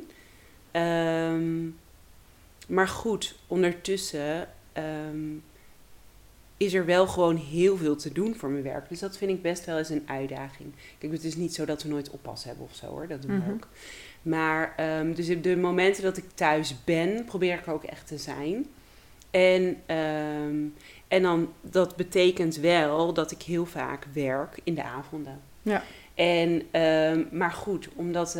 Maar 2.68 2.88
goed, 2.88 3.34
ondertussen 3.46 4.48
is 6.56 6.74
er 6.74 6.84
wel 6.86 7.06
gewoon 7.06 7.36
heel 7.36 7.76
veel 7.76 7.96
te 7.96 8.12
doen 8.12 8.34
voor 8.34 8.48
mijn 8.50 8.62
werk. 8.62 8.88
Dus 8.88 8.98
dat 9.00 9.16
vind 9.16 9.30
ik 9.30 9.42
best 9.42 9.64
wel 9.64 9.78
eens 9.78 9.88
een 9.88 10.04
uitdaging. 10.06 10.72
Kijk, 10.98 11.12
het 11.12 11.24
is 11.24 11.36
niet 11.36 11.54
zo 11.54 11.64
dat 11.64 11.82
we 11.82 11.88
nooit 11.88 12.10
oppas 12.10 12.44
hebben 12.44 12.64
of 12.64 12.74
zo 12.74 12.86
hoor. 12.86 13.06
Dat 13.08 13.22
doen 13.22 13.30
we 13.30 13.36
Mhm. 13.36 13.50
ook. 13.50 13.68
Maar 14.22 14.72
ehm, 14.76 15.12
dus 15.12 15.40
de 15.42 15.56
momenten 15.56 16.02
dat 16.02 16.16
ik 16.16 16.24
thuis 16.34 16.74
ben, 16.84 17.24
probeer 17.24 17.54
ik 17.58 17.66
er 17.66 17.72
ook 17.72 17.84
echt 17.84 18.06
te 18.06 18.18
zijn. 18.18 18.66
En, 19.30 19.76
ehm, 19.86 20.56
en 21.08 21.22
dan, 21.22 21.52
dat 21.60 21.96
betekent 21.96 22.56
wel 22.56 23.12
dat 23.12 23.30
ik 23.30 23.42
heel 23.42 23.66
vaak 23.66 24.06
werk 24.12 24.60
in 24.64 24.74
de 24.74 24.82
avonden. 24.82 25.40
Ja. 25.62 25.82
En, 26.14 26.62
ehm, 26.70 27.24
maar 27.32 27.52
goed, 27.52 27.88
omdat, 27.94 28.38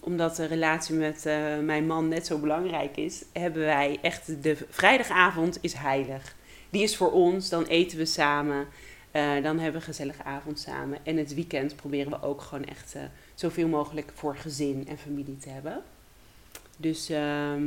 omdat 0.00 0.36
de 0.36 0.44
relatie 0.44 0.94
met 0.94 1.26
eh, 1.26 1.58
mijn 1.62 1.86
man 1.86 2.08
net 2.08 2.26
zo 2.26 2.38
belangrijk 2.38 2.96
is, 2.96 3.24
hebben 3.32 3.62
wij 3.62 3.98
echt 4.02 4.42
de 4.42 4.56
vrijdagavond 4.70 5.58
is 5.60 5.72
heilig. 5.72 6.35
Die 6.76 6.84
is 6.84 6.96
voor 6.96 7.12
ons, 7.12 7.48
dan 7.48 7.64
eten 7.64 7.98
we 7.98 8.04
samen, 8.04 8.66
eh, 9.10 9.22
dan 9.22 9.58
hebben 9.58 9.70
we 9.70 9.76
een 9.76 9.82
gezellige 9.82 10.22
avond 10.22 10.58
samen. 10.58 10.98
En 11.02 11.16
het 11.16 11.34
weekend 11.34 11.76
proberen 11.76 12.10
we 12.10 12.22
ook 12.22 12.40
gewoon 12.40 12.64
echt 12.64 12.94
eh, 12.94 13.02
zoveel 13.34 13.68
mogelijk 13.68 14.10
voor 14.14 14.36
gezin 14.36 14.86
en 14.88 14.98
familie 14.98 15.38
te 15.38 15.48
hebben. 15.48 15.82
Dus 16.76 17.08
ehm, 17.08 17.62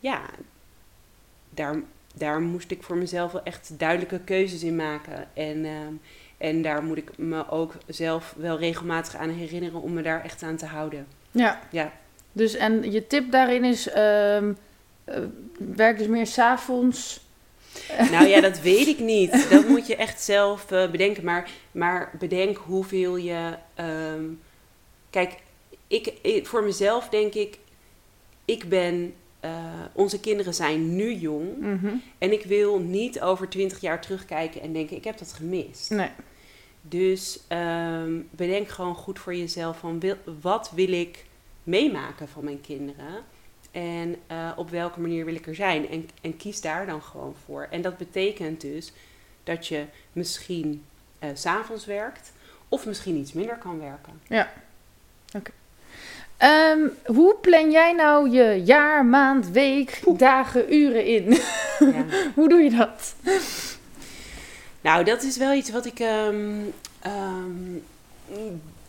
ja, 0.00 0.20
daar, 1.50 1.76
daar 2.14 2.40
moest 2.40 2.70
ik 2.70 2.82
voor 2.82 2.96
mezelf 2.96 3.32
wel 3.32 3.42
echt 3.42 3.72
duidelijke 3.76 4.20
keuzes 4.20 4.62
in 4.62 4.76
maken. 4.76 5.28
En, 5.34 5.64
ehm, 5.64 5.92
en 6.38 6.62
daar 6.62 6.82
moet 6.82 6.98
ik 6.98 7.18
me 7.18 7.50
ook 7.50 7.74
zelf 7.86 8.34
wel 8.36 8.58
regelmatig 8.58 9.16
aan 9.16 9.30
herinneren 9.30 9.80
om 9.80 9.92
me 9.92 10.02
daar 10.02 10.24
echt 10.24 10.42
aan 10.42 10.56
te 10.56 10.66
houden. 10.66 11.06
Ja. 11.30 11.60
Ja. 11.70 11.92
Dus 12.32 12.54
en 12.54 12.92
je 12.92 13.06
tip 13.06 13.30
daarin 13.30 13.64
is, 13.64 13.88
ehm, 13.88 14.52
eh, 15.04 15.22
werk 15.76 15.98
dus 15.98 16.06
meer 16.06 16.26
s'avonds. 16.26 17.26
Nou 18.12 18.26
ja, 18.26 18.40
dat 18.40 18.60
weet 18.60 18.86
ik 18.86 18.98
niet. 18.98 19.46
Dat 19.50 19.68
moet 19.68 19.86
je 19.86 19.96
echt 19.96 20.20
zelf 20.22 20.70
eh, 20.70 20.90
bedenken. 20.90 21.24
Maar, 21.24 21.50
maar 21.72 22.10
bedenk 22.18 22.56
hoeveel 22.56 23.16
je. 23.16 23.54
ehm, 23.74 24.24
kijk, 25.10 25.36
ik, 25.86 26.12
ik- 26.22 26.46
voor 26.46 26.62
mezelf 26.64 27.08
denk 27.08 27.34
ik. 27.34 27.58
Ik 28.44 28.68
ben. 28.68 29.14
eh, 29.40 29.50
onze 29.92 30.20
kinderen 30.20 30.54
zijn 30.54 30.96
nu 30.96 31.14
jong. 31.14 31.56
Mhm. 31.58 31.94
En 32.18 32.32
ik 32.32 32.44
wil 32.44 32.78
niet 32.78 33.20
over 33.20 33.48
twintig 33.48 33.80
jaar 33.80 34.00
terugkijken 34.00 34.60
en 34.60 34.72
denken: 34.72 34.96
ik 34.96 35.04
heb 35.04 35.18
dat 35.18 35.32
gemist. 35.32 35.90
Nee. 35.90 36.10
Dus 36.82 37.40
ehm, 37.48 38.12
bedenk 38.30 38.68
gewoon 38.68 38.94
goed 38.94 39.18
voor 39.18 39.34
jezelf: 39.34 39.78
van 39.78 40.00
wil, 40.00 40.16
wat 40.40 40.70
wil 40.74 40.92
ik 40.92 41.24
meemaken 41.62 42.28
van 42.28 42.44
mijn 42.44 42.60
kinderen? 42.60 43.24
En 43.70 44.16
eh, 44.26 44.50
op 44.56 44.70
welke 44.70 45.00
manier 45.00 45.24
wil 45.24 45.34
ik 45.34 45.46
er 45.46 45.54
zijn? 45.54 45.88
En, 45.88 46.08
en 46.20 46.36
kies 46.36 46.60
daar 46.60 46.86
dan 46.86 47.02
gewoon 47.02 47.34
voor. 47.44 47.66
En 47.70 47.82
dat 47.82 47.96
betekent 47.96 48.60
dus 48.60 48.92
dat 49.44 49.66
je 49.66 49.84
misschien 50.12 50.84
s 51.34 51.40
s'avonds 51.40 51.84
werkt, 51.86 52.32
of 52.68 52.86
misschien 52.86 53.16
iets 53.16 53.32
minder 53.32 53.56
kan 53.56 53.78
werken. 53.78 54.20
Ehm, 56.36 56.88
hoe 57.04 57.34
plan 57.40 57.70
jij 57.70 57.92
nou 57.92 58.30
je 58.30 58.62
jaar, 58.64 59.04
maand, 59.04 59.48
week, 59.48 60.02
dagen, 60.16 60.74
uren 60.74 61.04
in? 61.04 61.24
Ja. 61.78 62.04
hoe 62.34 62.48
doe 62.48 62.60
je 62.60 62.70
dat? 62.70 63.14
Nou, 64.80 65.04
dat 65.04 65.22
is 65.22 65.36
wel 65.36 65.52
iets 65.52 65.70
wat 65.70 65.86
ik. 65.86 66.00
ehm, 66.00 66.60
ehm, 67.00 67.76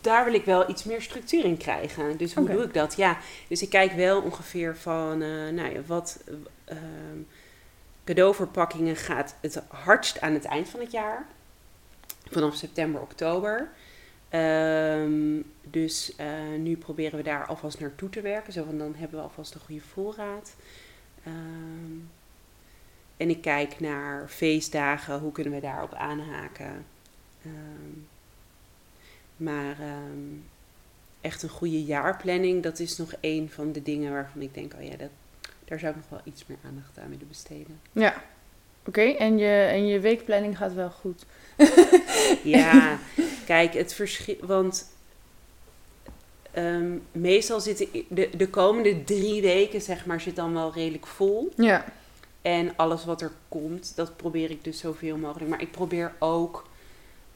daar 0.02 0.26
wil 0.26 0.34
ik 0.34 0.46
wel 0.46 0.70
iets 0.70 0.84
meer 0.84 1.02
structuur 1.02 1.46
in 1.46 1.58
krijgen. 1.58 2.18
Dus 2.18 2.34
hoe 2.34 2.50
doe 2.50 2.64
ik 2.64 2.74
dat? 2.74 2.96
Ja, 2.96 3.18
dus 3.48 3.62
ik 3.62 3.70
kijk 3.70 3.92
wel 3.92 4.22
ongeveer 4.22 4.78
van. 4.78 5.22
eh, 5.22 5.30
nou 5.30 5.74
ja, 5.74 5.82
wat. 5.86 6.24
ehm, 6.66 7.18
cadeauverpakkingen 8.04 8.96
gaat 8.96 9.36
het 9.42 9.62
hardst 9.68 10.22
aan 10.22 10.34
het 10.34 10.46
eind 10.46 10.70
van 10.70 10.80
het 10.80 10.92
jaar. 10.92 11.26
Vanaf 12.32 12.56
september, 12.56 13.02
oktober. 13.02 13.70
Ehm, 14.30 15.42
dus 15.64 16.16
eh, 16.16 16.28
nu 16.58 16.78
proberen 16.78 17.18
we 17.18 17.24
daar 17.24 17.46
alvast 17.46 17.80
naartoe 17.80 18.10
te 18.10 18.22
werken. 18.22 18.54
Zo 18.54 18.64
van 18.64 18.78
dan 18.78 18.96
hebben 18.98 19.18
we 19.18 19.24
alvast 19.24 19.54
een 19.54 19.62
goede 19.62 19.82
voorraad. 19.82 20.56
Ehm, 21.24 21.98
en 23.18 23.30
ik 23.30 23.42
kijk 23.42 23.80
naar 23.80 24.28
feestdagen, 24.30 25.20
hoe 25.20 25.32
kunnen 25.32 25.54
we 25.54 25.60
daarop 25.60 25.94
aanhaken. 25.94 26.86
Ehm, 27.46 28.00
maar 29.40 29.80
ehm, 29.80 30.38
echt 31.22 31.44
een 31.44 31.50
goede 31.50 31.84
jaarplanning, 31.84 32.64
dat 32.64 32.80
is 32.80 32.98
nog 32.98 33.14
een 33.22 33.50
van 33.50 33.72
de 33.72 33.84
dingen 33.84 34.12
waarvan 34.12 34.42
ik 34.42 34.54
denk, 34.54 34.74
oh 34.74 34.84
ja, 34.84 34.96
dat 34.96 35.10
daar 35.70 35.80
zou 35.80 35.92
ik 35.92 35.98
nog 35.98 36.10
wel 36.10 36.34
iets 36.34 36.46
meer 36.46 36.58
aandacht 36.66 37.00
aan 37.00 37.10
willen 37.10 37.28
besteden. 37.28 37.80
Ja. 37.92 38.24
Oké, 38.86 39.02
en, 39.02 39.38
je, 39.38 39.68
en 39.72 39.88
je 39.88 40.00
weekplanning 40.00 40.58
gaat 40.58 40.74
wel 40.74 40.90
goed. 40.90 41.26
Ja, 42.44 43.00
kijk, 43.46 43.74
het 43.74 43.94
verschil. 43.94 44.36
Want 44.42 44.92
ehm, 46.52 46.98
meestal 47.12 47.60
zitten 47.60 47.88
de, 48.08 48.30
de 48.38 48.50
komende 48.50 49.04
drie 49.04 49.42
weken, 49.42 49.82
zeg 49.82 50.06
maar, 50.06 50.22
zit 50.22 50.36
dan 50.36 50.54
wel 50.54 50.74
redelijk 50.74 51.08
vol. 51.08 51.54
Ja. 51.56 51.86
En 52.42 52.74
alles 52.76 53.06
wat 53.06 53.22
er 53.22 53.32
komt, 53.48 53.96
dat 53.96 54.18
probeer 54.18 54.52
ik 54.52 54.64
dus 54.64 54.80
zoveel 54.80 55.18
mogelijk. 55.18 55.50
Maar 55.50 55.62
ik 55.62 55.72
probeer 55.72 56.14
ook 56.20 56.69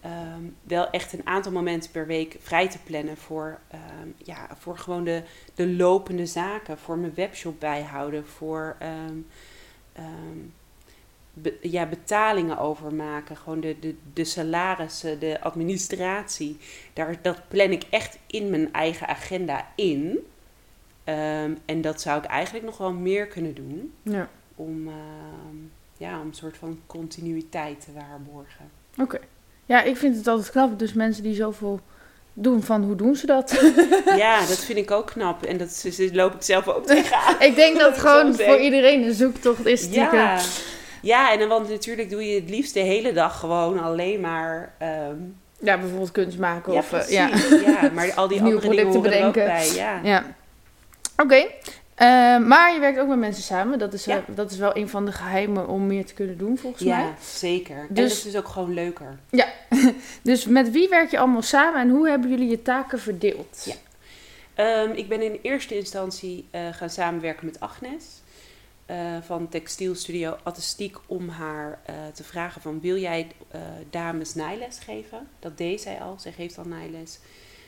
ehm, 0.04 0.44
wel 0.64 0.90
echt 0.90 1.14
een 1.14 1.28
aantal 1.28 1.52
momenten 1.52 1.92
per 1.92 2.08
week 2.08 2.38
vrij 2.42 2.70
te 2.70 2.78
plannen 2.84 3.18
voor, 3.18 3.60
ehm, 3.68 4.08
ja, 4.18 4.48
voor 4.60 4.78
gewoon 4.78 5.04
de, 5.04 5.24
de 5.56 5.68
lopende 5.68 6.26
zaken. 6.26 6.78
Voor 6.78 6.98
mijn 6.98 7.14
webshop 7.16 7.60
bijhouden, 7.60 8.28
voor 8.28 8.76
ehm, 8.80 9.18
be- 11.34 11.58
ja, 11.62 11.86
betalingen 11.86 12.58
overmaken. 12.58 13.38
Gewoon 13.38 13.60
de, 13.60 13.80
de, 13.80 13.96
de 14.14 14.24
salarissen, 14.24 15.20
de 15.20 15.42
administratie. 15.42 16.58
Daar, 16.94 17.16
dat 17.22 17.48
plan 17.48 17.72
ik 17.72 17.84
echt 17.90 18.18
in 18.28 18.50
mijn 18.50 18.74
eigen 18.74 19.08
agenda 19.08 19.68
in. 19.76 20.28
En 21.66 21.82
dat 21.82 22.02
zou 22.02 22.18
ik 22.20 22.26
eigenlijk 22.26 22.66
nog 22.66 22.78
wel 22.78 22.94
meer 22.94 23.28
kunnen 23.28 23.56
doen 23.56 23.94
Ja. 24.02 24.30
om, 24.56 24.90
ja, 25.98 26.20
om 26.20 26.28
een 26.28 26.34
soort 26.34 26.58
van 26.58 26.80
continuïteit 26.86 27.82
te 27.82 27.92
waarborgen. 27.94 28.70
Oké. 28.98 29.20
Ja, 29.66 29.82
ik 29.84 29.98
vind 29.98 30.16
het 30.18 30.28
altijd 30.28 30.50
knap. 30.52 30.80
Dus 30.80 30.94
mensen 30.94 31.24
die 31.24 31.36
zoveel 31.36 31.80
doen 32.34 32.64
van 32.64 32.84
hoe 32.84 32.96
doen 32.96 33.16
ze 33.16 33.26
dat? 33.26 33.52
ja, 34.16 34.40
dat 34.40 34.60
vind 34.60 34.78
ik 34.78 34.92
ook 34.92 35.06
knap. 35.08 35.44
En 35.44 35.58
dat 35.58 35.68
is- 35.84 36.00
is- 36.00 36.14
loop 36.14 36.34
ik 36.34 36.42
zelf 36.44 36.68
ook 36.68 36.86
tegenaan. 36.86 37.36
ik 37.50 37.56
denk 37.56 37.80
dat 37.80 37.98
gewoon 38.06 38.36
voor 38.36 38.58
iedereen 38.60 39.04
een 39.04 39.14
zoektocht 39.14 39.66
is. 39.66 39.88
Ja. 39.90 40.40
ja, 41.02 41.32
en 41.32 41.40
dan, 41.40 41.48
want 41.48 41.70
natuurlijk 41.70 42.10
doe 42.10 42.24
je 42.28 42.40
het 42.40 42.50
liefst 42.50 42.74
de 42.74 42.80
hele 42.80 43.14
dag 43.14 43.40
gewoon 43.40 43.80
alleen 43.84 44.20
maar... 44.20 44.74
ehm, 44.78 45.16
Ja, 45.60 45.78
bijvoorbeeld 45.78 46.12
kunst 46.12 46.38
maken 46.38 46.74
ja, 46.74 46.80
of... 46.80 46.86
eh, 46.86 46.90
precies. 47.00 47.14
ja. 47.16 47.30
ja. 47.82 47.90
maar 47.94 48.14
al 48.14 48.28
die 48.28 48.42
andere 48.42 48.60
dingen 48.60 48.76
producten 48.76 49.00
horen 49.12 49.20
er 49.22 49.28
ook 49.28 49.34
bedenken. 49.34 49.54
bij. 49.68 49.76
Ja. 49.76 50.00
Ja. 50.04 50.26
Oké. 51.18 51.46
Eh, 51.96 52.08
maar 52.38 52.74
je 52.74 52.80
werkt 52.80 53.00
ook 53.00 53.08
met 53.08 53.18
mensen 53.18 53.44
samen. 53.44 53.80
Dat 53.80 53.94
is, 53.94 54.08
eh, 54.08 54.16
Ja. 54.16 54.24
dat 54.34 54.52
is 54.52 54.58
wel 54.58 54.76
een 54.78 54.90
van 54.90 55.06
de 55.06 55.12
geheimen 55.12 55.68
om 55.68 55.88
meer 55.88 56.06
te 56.06 56.14
kunnen 56.14 56.38
doen, 56.38 56.58
volgens 56.58 56.84
mij. 56.84 57.00
Ja, 57.00 57.14
zeker. 57.22 57.76
En 57.78 57.88
Dus- 57.90 58.10
dat 58.10 58.18
is 58.18 58.24
dus 58.24 58.36
ook 58.36 58.48
gewoon 58.48 58.74
leuker. 58.74 59.18
Dus 60.22 60.46
met 60.46 60.72
wie 60.72 60.90
werk 60.90 61.12
je 61.12 61.20
allemaal 61.20 61.42
samen 61.42 61.82
en 61.82 61.90
hoe 61.90 62.10
hebben 62.10 62.30
jullie 62.30 62.50
je 62.50 62.62
taken 62.62 63.00
verdeeld? 63.00 63.64
Ja. 63.66 63.74
Ehm, 64.54 64.92
ik 64.92 65.08
ben 65.08 65.22
in 65.22 65.40
eerste 65.42 65.78
instantie 65.78 66.48
eh, 66.52 66.62
gaan 66.72 66.90
samenwerken 66.90 67.46
met 67.46 67.60
Agnes 67.60 68.04
eh, 68.86 68.98
van 69.22 69.50
Textielstudio 69.50 70.36
Artistiek 70.44 70.98
om 71.06 71.30
haar 71.30 71.80
te 72.14 72.24
vragen 72.24 72.62
van 72.62 72.80
wil 72.82 72.98
jij 72.98 73.28
dames 73.90 74.34
naailes 74.36 74.80
geven? 74.80 75.28
Dat 75.40 75.58
deed 75.58 75.82
zij 75.82 76.00
al, 76.02 76.16
zij 76.20 76.32
geeft 76.32 76.58
al 76.58 76.66
naailes. 76.66 77.20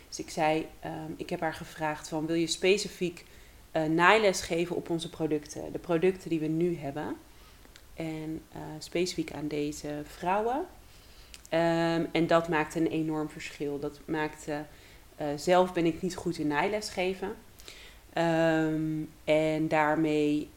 Dus 0.08 0.20
ik 0.20 0.30
zei, 0.30 0.68
ehm, 0.80 1.12
ik 1.18 1.30
heb 1.30 1.40
haar 1.40 1.54
gevraagd 1.54 2.08
van 2.08 2.26
wil 2.26 2.36
je 2.36 2.48
specifiek 2.48 3.26
naailes 3.82 4.42
geven 4.42 4.76
op 4.76 4.90
onze 4.90 5.10
producten? 5.10 5.72
De 5.72 5.80
producten 5.80 6.30
die 6.30 6.40
we 6.40 6.48
nu 6.48 6.78
hebben. 6.78 7.16
En 7.94 8.42
eh, 8.52 8.60
specifiek 8.80 9.32
aan 9.32 9.48
deze 9.48 10.02
vrouwen. 10.04 10.66
Ehm, 11.50 12.06
en 12.12 12.28
dat 12.28 12.50
maakte 12.50 12.80
een 12.80 12.88
enorm 12.88 13.30
verschil. 13.30 13.80
Dat 13.80 14.00
maakte 14.06 14.66
eh, 15.16 15.28
zelf 15.36 15.74
ben 15.74 15.86
ik 15.86 16.02
niet 16.02 16.16
goed 16.16 16.38
in 16.38 16.48
naailes 16.48 16.90
geven. 16.90 17.36
Ehm, 18.14 19.02
en 19.24 19.68
daarmee 19.68 20.50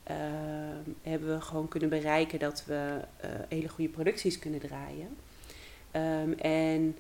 hebben 1.03 1.35
we 1.35 1.41
gewoon 1.41 1.69
kunnen 1.69 1.89
bereiken 1.89 2.39
dat 2.39 2.65
we 2.67 3.01
hele 3.49 3.69
goede 3.69 3.91
producties 3.91 4.39
kunnen 4.39 4.61
draaien. 4.61 5.17
Ehm, 5.91 6.33
en 6.33 6.97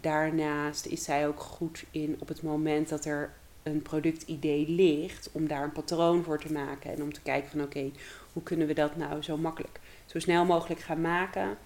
daarnaast 0.00 0.86
is 0.86 1.04
zij 1.04 1.26
ook 1.26 1.40
goed 1.40 1.84
in 1.90 2.16
op 2.18 2.28
het 2.28 2.42
moment 2.42 2.88
dat 2.88 3.04
er 3.04 3.32
een 3.62 3.82
productidee 3.82 4.68
ligt, 4.68 5.30
om 5.32 5.48
daar 5.48 5.62
een 5.62 5.72
patroon 5.72 6.24
voor 6.24 6.40
te 6.40 6.52
maken. 6.52 6.92
En 6.92 7.02
om 7.02 7.12
te 7.12 7.20
kijken 7.20 7.50
van 7.50 7.62
oké, 7.62 7.90
hoe 8.32 8.42
kunnen 8.42 8.66
we 8.66 8.74
dat 8.74 8.96
nou 8.96 9.22
zo 9.22 9.36
makkelijk, 9.36 9.80
zo 10.06 10.18
snel 10.18 10.44
mogelijk 10.44 10.80
gaan 10.80 11.00
maken. 11.00 11.56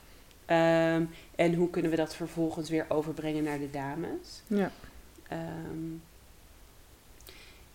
Ehm, 0.46 1.04
en 1.34 1.54
hoe 1.54 1.70
kunnen 1.70 1.90
we 1.90 1.96
dat 1.96 2.14
vervolgens 2.14 2.70
weer 2.70 2.86
overbrengen 2.88 3.42
naar 3.42 3.58
de 3.58 3.70
dames? 3.70 4.42
Ja. 4.46 4.70
Ehm, 5.28 5.98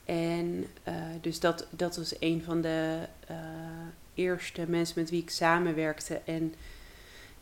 en 0.05 0.65
eh, 0.83 0.93
dus 1.21 1.39
dat, 1.39 1.67
dat 1.69 1.97
was 1.97 2.15
een 2.19 2.43
van 2.43 2.61
de 2.61 2.97
eh, 3.27 3.37
eerste 4.13 4.65
mensen 4.67 4.99
met 4.99 5.09
wie 5.09 5.21
ik 5.21 5.29
samenwerkte. 5.29 6.21
En 6.25 6.53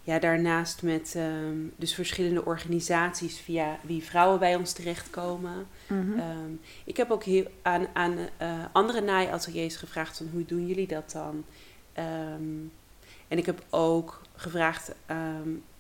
ja, 0.10 0.20
daarnaast 0.20 0.82
met 0.82 1.14
ehm, 1.16 1.58
dus 1.76 1.94
verschillende 1.94 2.46
organisaties 2.46 3.40
via 3.40 3.80
wie 3.82 4.04
vrouwen 4.04 4.40
bij 4.40 4.56
ons 4.56 4.74
terechtkomen. 4.74 5.68
Mhm. 5.88 6.20
Ehm, 6.20 6.52
ik 6.84 6.98
heb 6.98 7.12
ook 7.12 7.24
heel 7.24 7.46
aan, 7.62 7.88
aan 7.94 8.18
eh, 8.38 8.66
andere 8.72 9.02
naaiateliers 9.02 9.76
gevraagd 9.76 10.18
van 10.18 10.30
hoe 10.32 10.46
doen 10.46 10.68
jullie 10.68 10.88
dat 10.88 11.12
dan? 11.12 11.46
Ehm, 11.94 12.58
en 13.28 13.38
ik 13.38 13.46
heb 13.46 13.64
ook 13.70 14.22
gevraagd 14.36 14.92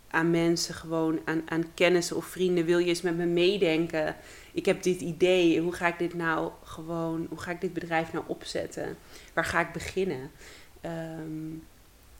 aan 0.07 0.31
mensen, 0.31 0.73
gewoon 0.73 1.19
aan, 1.25 1.41
aan 1.45 1.73
kennissen 1.73 2.15
of 2.15 2.25
vrienden, 2.25 2.65
wil 2.65 2.77
je 2.77 2.87
eens 2.87 3.01
met 3.01 3.17
me 3.17 3.25
meedenken? 3.25 4.15
Ik 4.51 4.65
heb 4.65 4.83
dit 4.83 5.01
idee, 5.01 5.59
hoe 5.59 5.73
ga 5.73 5.87
ik 5.87 5.99
dit 5.99 6.13
nou 6.13 6.51
gewoon, 6.63 7.25
hoe 7.29 7.39
ga 7.39 7.51
ik 7.51 7.61
dit 7.61 7.73
bedrijf 7.73 8.13
nou 8.13 8.25
opzetten? 8.27 8.97
Waar 9.33 9.45
ga 9.45 9.59
ik 9.59 9.71
beginnen? 9.71 10.31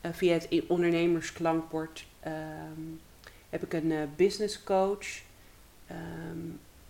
Eh, 0.01 0.11
via 0.13 0.33
het 0.33 0.63
ondernemersklankbord 0.67 2.05
ehm, 2.19 2.81
heb 3.49 3.63
ik 3.63 3.73
een 3.73 3.91
eh, 3.91 4.01
business 4.15 4.63
coach. 4.63 5.07
Ehm, 5.87 6.47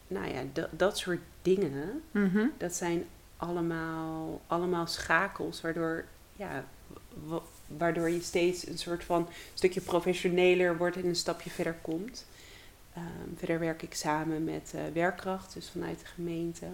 nou 0.07 0.27
ja, 0.33 0.41
dat, 0.71 0.97
soort 0.97 1.21
dingen. 1.41 2.03
Mhm. 2.11 2.45
Dat 2.57 2.73
zijn 2.73 3.05
allemaal, 3.37 4.41
allemaal 4.47 4.87
schakels 4.87 5.61
waardoor, 5.61 6.05
ja, 6.35 6.65
wa- 7.25 7.41
waardoor 7.67 8.09
je 8.09 8.21
steeds 8.21 8.67
een 8.67 8.77
soort 8.77 9.03
van 9.03 9.27
stukje 9.53 9.81
professioneler 9.81 10.77
wordt 10.77 10.95
en 10.95 11.05
een 11.05 11.15
stapje 11.15 11.49
verder 11.49 11.75
komt. 11.81 12.25
Ehm, 12.93 13.35
verder 13.35 13.59
werk 13.59 13.81
ik 13.81 13.93
samen 13.93 14.43
met 14.43 14.71
eh, 14.75 14.81
werkkracht, 14.93 15.53
dus 15.53 15.69
vanuit 15.69 15.99
de 15.99 16.05
gemeente. 16.05 16.65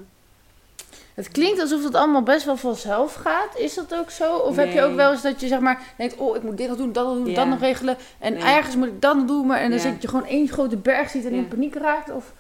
Het 1.14 1.30
klinkt 1.32 1.60
alsof 1.60 1.84
het 1.84 1.96
allemaal 1.96 2.22
best 2.24 2.46
wel 2.46 2.58
vanzelf 2.58 3.14
gaat. 3.14 3.58
Is 3.58 3.74
dat 3.74 3.94
ook 3.96 4.10
zo? 4.10 4.36
Of 4.38 4.56
heb 4.56 4.74
je 4.74 4.82
ook 4.84 4.96
wel 4.96 5.12
eens 5.12 5.22
dat 5.22 5.42
je 5.42 5.48
zeg 5.48 5.60
maar 5.60 5.82
denkt, 5.98 6.16
oh, 6.18 6.36
ik 6.36 6.44
moet 6.44 6.58
dit 6.58 6.68
nog 6.68 6.78
doen, 6.78 6.92
dat 6.92 7.06
nog 7.06 7.16
doen, 7.16 7.26
Ja. 7.30 7.34
dat 7.36 7.48
nog 7.48 7.60
regelen. 7.60 7.98
En 8.20 8.34
Nee. 8.34 8.44
ergens 8.44 8.76
moet 8.76 8.88
ik 8.88 9.02
dat 9.02 9.16
nog 9.16 9.26
doen, 9.26 9.46
maar 9.48 9.60
en 9.60 9.70
dan 9.70 9.80
Ja. 9.80 9.84
zit 9.92 10.02
je 10.02 10.08
gewoon 10.08 10.26
één 10.26 10.48
grote 10.48 10.78
berg 10.78 11.10
ziet 11.10 11.26
en 11.26 11.32
in 11.34 11.48
paniek 11.48 11.76
raakt. 11.76 12.12
Of... 12.12 12.32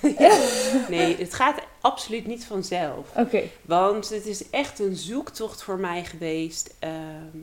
Nee, 0.88 1.16
het 1.18 1.34
gaat 1.34 1.60
absoluut 1.80 2.26
niet 2.26 2.44
vanzelf. 2.44 3.08
Oké. 3.16 3.42
Want 3.62 4.08
het 4.08 4.26
is 4.26 4.50
echt 4.50 4.78
een 4.78 4.96
zoektocht 4.96 5.62
voor 5.62 5.78
mij 5.78 6.04
geweest. 6.04 6.74
Ehm, 6.78 7.38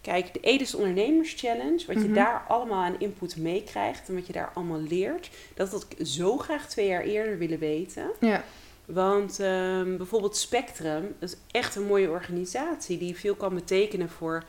kijk, 0.00 0.32
de 0.32 0.40
Edis 0.40 0.74
Ondernemers 0.74 1.34
Challenge, 1.36 1.82
wat 1.86 1.96
je 1.96 2.04
Mhm. 2.08 2.14
daar 2.14 2.44
allemaal 2.48 2.82
aan 2.82 2.96
input 2.98 3.36
meekrijgt 3.36 4.08
en 4.08 4.14
wat 4.14 4.26
je 4.26 4.32
daar 4.32 4.50
allemaal 4.54 4.80
leert, 4.80 5.30
dat 5.54 5.68
had 5.70 5.86
ik 5.88 6.06
zo 6.06 6.36
graag 6.38 6.68
twee 6.68 6.86
jaar 6.86 7.02
eerder 7.02 7.38
willen 7.38 7.58
weten. 7.58 8.10
Ja. 8.20 8.44
Want 8.86 9.40
ehm, 9.40 9.96
bijvoorbeeld 9.96 10.36
Spectrum, 10.36 11.14
dat 11.18 11.28
is 11.28 11.36
echt 11.50 11.76
een 11.76 11.86
mooie 11.86 12.10
organisatie 12.10 12.98
die 12.98 13.16
veel 13.16 13.34
kan 13.34 13.54
betekenen 13.54 14.08
voor 14.08 14.44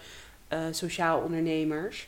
eh, 0.47 0.59
sociaal 0.71 1.19
ondernemers. 1.21 2.07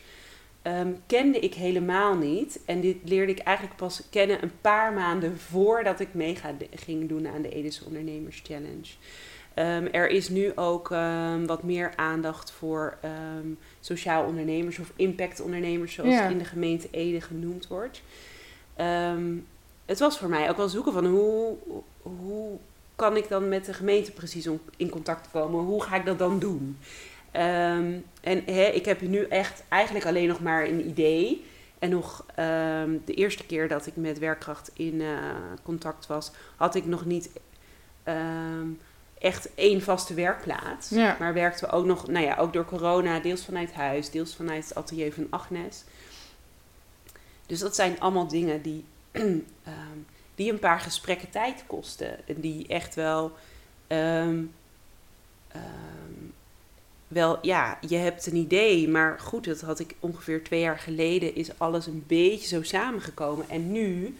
Ehm, 0.61 0.91
kende 1.07 1.39
ik 1.39 1.53
helemaal 1.53 2.15
niet. 2.15 2.59
En 2.65 2.81
dit 2.81 2.97
leerde 3.03 3.31
ik 3.31 3.39
eigenlijk 3.39 3.77
pas 3.77 4.01
kennen 4.09 4.43
een 4.43 4.51
paar 4.61 4.93
maanden 4.93 5.37
voordat 5.37 5.99
ik 5.99 6.13
mee 6.13 6.35
ga- 6.35 6.55
ging 6.75 7.09
doen 7.09 7.27
aan 7.27 7.41
de 7.41 7.49
Edis 7.49 7.83
Ondernemers 7.83 8.41
Challenge. 8.45 8.87
Ehm, 9.53 9.87
er 9.91 10.09
is 10.09 10.29
nu 10.29 10.51
ook 10.55 10.87
wat 11.45 11.63
meer 11.63 11.93
aandacht 11.95 12.51
voor 12.51 12.97
sociaal 13.79 14.25
ondernemers 14.25 14.79
of 14.79 14.91
impactondernemers, 14.95 15.93
zoals 15.93 16.13
Ja. 16.13 16.21
het 16.21 16.31
in 16.31 16.37
de 16.37 16.45
gemeente 16.45 16.87
Ede 16.91 17.21
genoemd 17.21 17.67
wordt. 17.67 18.01
Het 19.85 19.99
was 19.99 20.17
voor 20.17 20.29
mij 20.29 20.49
ook 20.49 20.57
wel 20.57 20.69
zoeken 20.69 20.93
van 20.93 21.05
hoe, 21.05 21.55
hoe 22.19 22.57
kan 22.95 23.17
ik 23.17 23.29
dan 23.29 23.49
met 23.49 23.65
de 23.65 23.73
gemeente 23.73 24.11
precies 24.11 24.49
in 24.77 24.89
contact 24.89 25.27
komen? 25.31 25.63
Hoe 25.63 25.83
ga 25.83 25.95
ik 25.95 26.05
dat 26.05 26.19
dan 26.19 26.39
doen? 26.39 26.77
Ehm, 27.31 27.93
en 28.21 28.47
ik 28.75 28.85
heb 28.85 29.01
nu 29.01 29.23
echt 29.23 29.63
eigenlijk 29.67 30.05
alleen 30.05 30.27
nog 30.27 30.39
maar 30.39 30.65
een 30.65 30.87
idee. 30.87 31.45
En 31.79 31.89
nog 31.89 32.25
ehm, 32.35 32.97
de 33.05 33.13
eerste 33.13 33.45
keer 33.45 33.67
dat 33.67 33.85
ik 33.85 33.95
met 33.95 34.19
werkkracht 34.19 34.71
in 34.73 35.01
eh, 35.01 35.07
contact 35.63 36.07
was, 36.07 36.31
had 36.55 36.75
ik 36.75 36.85
nog 36.85 37.05
niet 37.05 37.29
ehm, 38.03 38.67
echt 39.19 39.49
één 39.55 39.81
vaste 39.81 40.13
werkplaats. 40.13 40.89
Ja. 40.89 41.15
Maar 41.19 41.33
werkten 41.33 41.69
we 41.69 41.75
ook 41.75 41.85
nog, 41.85 42.07
nou 42.07 42.25
ja, 42.25 42.35
ook 42.35 42.53
door 42.53 42.65
corona, 42.65 43.19
deels 43.19 43.45
vanuit 43.45 43.73
huis, 43.73 44.09
deels 44.09 44.35
vanuit 44.35 44.63
het 44.63 44.75
atelier 44.75 45.13
van 45.13 45.27
Agnes. 45.29 45.83
Dus 47.45 47.59
dat 47.59 47.75
zijn 47.75 47.99
allemaal 47.99 48.27
dingen 48.27 48.61
die, 48.61 48.85
die 50.37 50.51
een 50.51 50.59
paar 50.59 50.79
gesprekken 50.79 51.29
tijd 51.29 51.63
kosten. 51.67 52.27
En 52.27 52.39
die 52.39 52.67
echt 52.67 52.95
wel, 52.95 53.31
ehm, 53.87 54.43
wel, 57.07 57.37
ja, 57.41 57.77
je 57.87 57.95
hebt 57.95 58.25
een 58.25 58.35
idee, 58.35 58.89
maar 58.89 59.19
goed, 59.19 59.45
dat 59.45 59.61
had 59.61 59.79
ik 59.79 59.95
ongeveer 59.99 60.43
twee 60.43 60.59
jaar 60.59 60.79
geleden, 60.79 61.35
is 61.35 61.59
alles 61.59 61.87
een 61.87 62.03
beetje 62.07 62.47
zo 62.47 62.63
samengekomen. 62.63 63.49
En 63.49 63.71
nu 63.71 64.17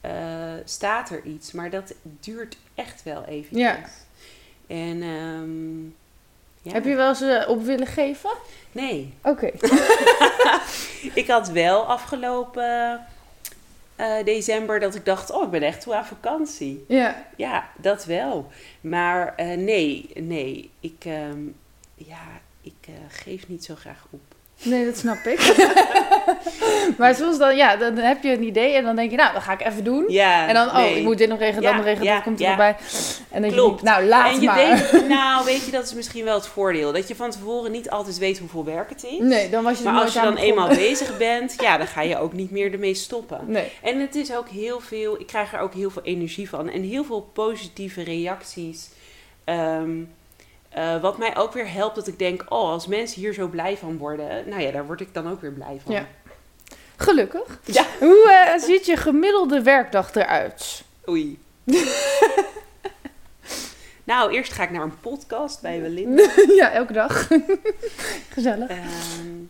eh, 0.00 0.52
staat 0.64 1.10
er 1.10 1.22
iets, 1.24 1.52
maar 1.52 1.70
dat 1.70 1.94
duurt 2.02 2.56
echt 2.74 3.02
wel 3.02 3.24
even. 3.24 3.58
Ja. 3.58 3.78
En, 4.66 5.02
ehm, 5.02 5.82
ja. 6.62 6.72
Heb 6.72 6.84
je 6.84 6.94
wel 6.94 7.08
eens 7.08 7.20
eh, 7.20 7.48
op 7.48 7.62
willen 7.62 7.86
geven? 7.86 8.30
Nee. 8.72 9.14
Oké. 9.22 9.50
ik 11.22 11.26
had 11.26 11.48
wel 11.48 11.84
afgelopen 11.84 13.00
eh, 14.02 14.24
december 14.24 14.80
dat 14.80 14.94
ik 14.94 15.04
dacht, 15.04 15.30
oh, 15.30 15.42
ik 15.42 15.50
ben 15.50 15.62
echt 15.62 15.80
toe 15.80 15.94
aan 15.94 16.06
vakantie. 16.06 16.84
Ja. 16.88 17.26
Ja, 17.36 17.70
dat 17.76 18.04
wel. 18.04 18.50
Maar 18.80 19.34
eh, 19.36 19.56
nee, 19.56 20.10
nee. 20.14 20.70
Ik, 20.80 21.04
ehm, 21.04 21.40
ja, 21.94 22.40
ik 22.60 22.86
eh, 22.86 22.94
geef 23.08 23.48
niet 23.48 23.64
zo 23.64 23.74
graag 23.74 24.06
op. 24.10 24.31
Nee, 24.62 24.84
dat 24.84 24.96
snap 24.96 25.18
ik. 25.24 25.54
maar 26.98 27.14
soms 27.14 27.38
dan, 27.38 27.56
ja, 27.56 27.76
dan 27.76 27.96
heb 27.96 28.22
je 28.22 28.32
een 28.32 28.42
idee 28.42 28.74
en 28.74 28.84
dan 28.84 28.96
denk 28.96 29.10
je, 29.10 29.16
nou, 29.16 29.32
dat 29.32 29.42
ga 29.42 29.52
ik 29.52 29.66
even 29.66 29.84
doen. 29.84 30.04
Ja, 30.08 30.48
En 30.48 30.54
dan, 30.54 30.66
oh, 30.66 30.76
nee. 30.76 30.96
ik 30.96 31.02
moet 31.02 31.18
dit 31.18 31.28
nog 31.28 31.38
regelen, 31.38 31.62
Ja, 31.62 31.68
dat 31.68 31.76
nog 31.76 31.86
regelen, 31.86 32.06
ja, 32.08 32.14
dat 32.14 32.22
komt 32.22 32.40
er 32.40 32.46
nog 32.48 32.56
bij. 32.56 32.76
En 33.30 33.42
dan 33.42 33.50
Klopt. 33.50 33.80
je, 33.80 33.86
nou, 33.86 34.04
laat 34.04 34.34
en 34.34 34.40
je 34.40 34.46
maar. 34.46 34.56
weet, 34.92 35.08
nou, 35.08 35.44
weet 35.44 35.64
je, 35.64 35.70
dat 35.70 35.84
is 35.84 35.94
misschien 35.94 36.24
wel 36.24 36.34
het 36.34 36.46
voordeel. 36.46 36.92
Dat 36.92 37.08
je 37.08 37.16
van 37.16 37.30
tevoren 37.30 37.72
niet 37.72 37.90
altijd 37.90 38.18
weet 38.18 38.38
hoeveel 38.38 38.64
werk 38.64 38.88
het 38.88 39.04
is. 39.04 39.18
Nee, 39.18 39.50
dan 39.50 39.62
was 39.64 39.78
je 39.78 39.84
maar 39.84 40.02
als 40.02 40.12
je 40.12 40.20
dan 40.20 40.36
eenmaal 40.36 40.68
bezig 40.88 41.16
bent, 41.16 41.54
ja, 41.60 41.78
dan 41.78 41.86
ga 41.86 42.02
je 42.02 42.18
ook 42.18 42.32
niet 42.32 42.50
meer 42.50 42.72
ermee 42.72 42.94
stoppen. 42.94 43.40
Nee. 43.46 43.72
En 43.82 44.00
het 44.00 44.14
is 44.14 44.34
ook 44.36 44.48
heel 44.48 44.80
veel, 44.80 45.20
ik 45.20 45.26
krijg 45.26 45.52
er 45.52 45.60
ook 45.60 45.74
heel 45.74 45.90
veel 45.90 46.02
energie 46.02 46.48
van. 46.48 46.68
En 46.68 46.82
heel 46.82 47.04
veel 47.04 47.30
positieve 47.32 48.02
reacties. 48.02 48.88
Ehm, 49.44 49.90
eh, 50.74 51.00
wat 51.00 51.18
mij 51.18 51.36
ook 51.36 51.52
weer 51.52 51.72
helpt 51.72 51.94
dat 51.94 52.06
ik 52.06 52.18
denk, 52.18 52.44
oh, 52.48 52.70
als 52.70 52.86
mensen 52.86 53.20
hier 53.20 53.34
zo 53.34 53.46
blij 53.46 53.76
van 53.76 53.98
worden, 53.98 54.48
nou 54.48 54.62
ja, 54.62 54.70
daar 54.70 54.86
word 54.86 55.00
ik 55.00 55.14
dan 55.14 55.30
ook 55.30 55.40
weer 55.40 55.52
blij 55.52 55.80
van. 55.84 55.94
Ja. 55.94 56.06
Gelukkig. 56.96 57.60
Ja. 57.64 57.86
Hoe 58.00 58.30
eh, 58.30 58.62
ziet 58.62 58.86
je 58.86 58.96
gemiddelde 58.96 59.62
werkdag 59.62 60.14
eruit? 60.14 60.82
Oei. 61.08 61.38
nou, 64.04 64.32
eerst 64.32 64.52
ga 64.52 64.62
ik 64.62 64.70
naar 64.70 64.82
een 64.82 65.00
podcast 65.00 65.60
bij 65.60 65.80
Belinda. 65.80 66.30
ja, 66.60 66.72
elke 66.72 66.92
dag. 66.92 67.28
Gezellig. 68.28 68.68
Ehm, 68.68 69.44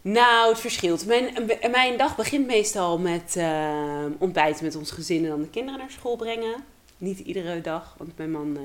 nou, 0.00 0.48
het 0.48 0.60
verschilt. 0.60 1.06
Mijn, 1.06 1.50
mijn 1.70 1.96
dag 1.96 2.16
begint 2.16 2.46
meestal 2.46 2.98
met 2.98 3.34
ehm, 3.36 4.10
ontbijten 4.18 4.64
met 4.64 4.76
ons 4.76 4.90
gezin 4.90 5.24
en 5.24 5.30
dan 5.30 5.42
de 5.42 5.50
kinderen 5.50 5.78
naar 5.78 5.90
school 5.90 6.16
brengen. 6.16 6.64
Niet 6.98 7.18
iedere 7.18 7.60
dag, 7.60 7.94
want 7.98 8.16
mijn 8.16 8.30
man 8.30 8.56
eh, 8.56 8.62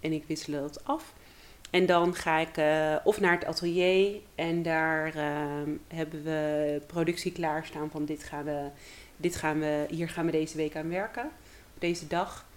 en 0.00 0.12
ik 0.12 0.24
wisselen 0.26 0.60
dat 0.60 0.84
af. 0.84 1.14
En 1.70 1.86
dan 1.86 2.14
ga 2.14 2.38
ik 2.38 2.56
eh, 2.56 2.96
of 3.04 3.20
naar 3.20 3.32
het 3.32 3.44
atelier 3.44 4.20
en 4.34 4.62
daar 4.62 5.14
ehm, 5.14 5.70
hebben 5.88 6.22
we 6.22 6.80
productie 6.86 7.32
klaarstaan 7.32 7.90
van 7.90 8.04
dit 8.04 8.22
gaan 8.22 8.44
we, 8.44 8.68
dit 9.16 9.36
gaan 9.36 9.58
we, 9.58 9.86
hier 9.88 10.08
gaan 10.08 10.26
we 10.26 10.32
deze 10.32 10.56
week 10.56 10.76
aan 10.76 10.88
werken, 10.88 11.30
op 11.74 11.80
deze 11.80 12.06
dag. 12.06 12.48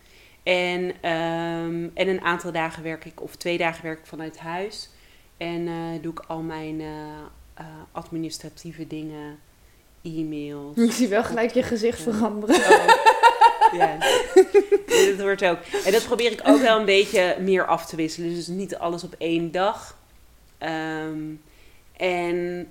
En, 0.44 0.92
ehm, 1.02 1.90
en 1.94 2.08
een 2.08 2.22
aantal 2.22 2.52
dagen 2.52 2.84
werk 2.84 3.06
ik, 3.06 3.22
of 3.22 3.36
twee 3.36 3.58
dagen 3.58 3.84
werk 3.84 4.00
ik 4.00 4.06
vanuit 4.06 4.38
huis. 4.38 4.90
En 5.38 5.68
eh, 5.68 6.02
doe 6.02 6.12
ik 6.12 6.20
al 6.28 6.42
mijn 6.42 6.82
eh, 6.82 6.88
eh, 7.54 7.66
administratieve 7.92 8.88
dingen, 8.88 9.40
e-mails. 10.02 10.78
Ik 10.78 10.92
zie 10.92 11.08
wel 11.08 11.24
gelijk 11.24 11.52
je 11.52 11.64
gezicht 11.64 12.02
veranderen. 12.02 12.56
Oh. 12.56 13.13
ja, 13.80 13.98
dat 14.86 15.22
wordt 15.22 15.46
ook. 15.46 15.60
En 15.86 15.92
dat 15.92 16.06
probeer 16.06 16.32
ik 16.32 16.42
ook 16.44 16.62
wel 16.62 16.80
een 16.80 16.86
beetje 16.86 17.38
meer 17.40 17.66
af 17.66 17.86
te 17.86 17.96
wisselen. 17.96 18.34
Dus 18.34 18.48
niet 18.48 18.76
alles 18.76 19.04
op 19.04 19.16
één 19.18 19.52
dag. 19.52 19.98
Ehm, 20.58 21.20
en 21.98 22.68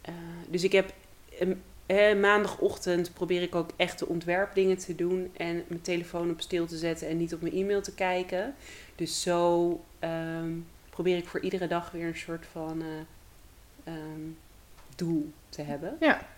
eh, 0.00 0.14
dus 0.48 0.64
ik 0.64 0.72
heb 0.72 0.92
ehm, 1.38 1.54
eh, 1.86 2.16
maandagochtend 2.16 3.12
probeer 3.12 3.42
ik 3.42 3.54
ook 3.54 3.70
echt 3.76 3.98
de 3.98 4.06
ontwerpdingen 4.06 4.78
te 4.78 4.94
doen 4.94 5.30
en 5.36 5.64
mijn 5.66 5.82
telefoon 5.82 6.30
op 6.30 6.40
stil 6.40 6.66
te 6.66 6.76
zetten 6.76 7.08
en 7.08 7.16
niet 7.16 7.34
op 7.34 7.40
mijn 7.40 7.54
e-mail 7.54 7.82
te 7.82 7.94
kijken. 7.94 8.54
Dus 8.94 9.22
zo 9.22 9.80
ehm, 9.98 10.50
probeer 10.90 11.16
ik 11.16 11.28
voor 11.28 11.40
iedere 11.40 11.66
dag 11.66 11.90
weer 11.90 12.06
een 12.06 12.16
soort 12.16 12.46
van 12.52 12.82
eh, 13.84 13.92
doel 14.96 15.32
te 15.48 15.62
hebben. 15.62 15.96
Ja. 16.00 16.28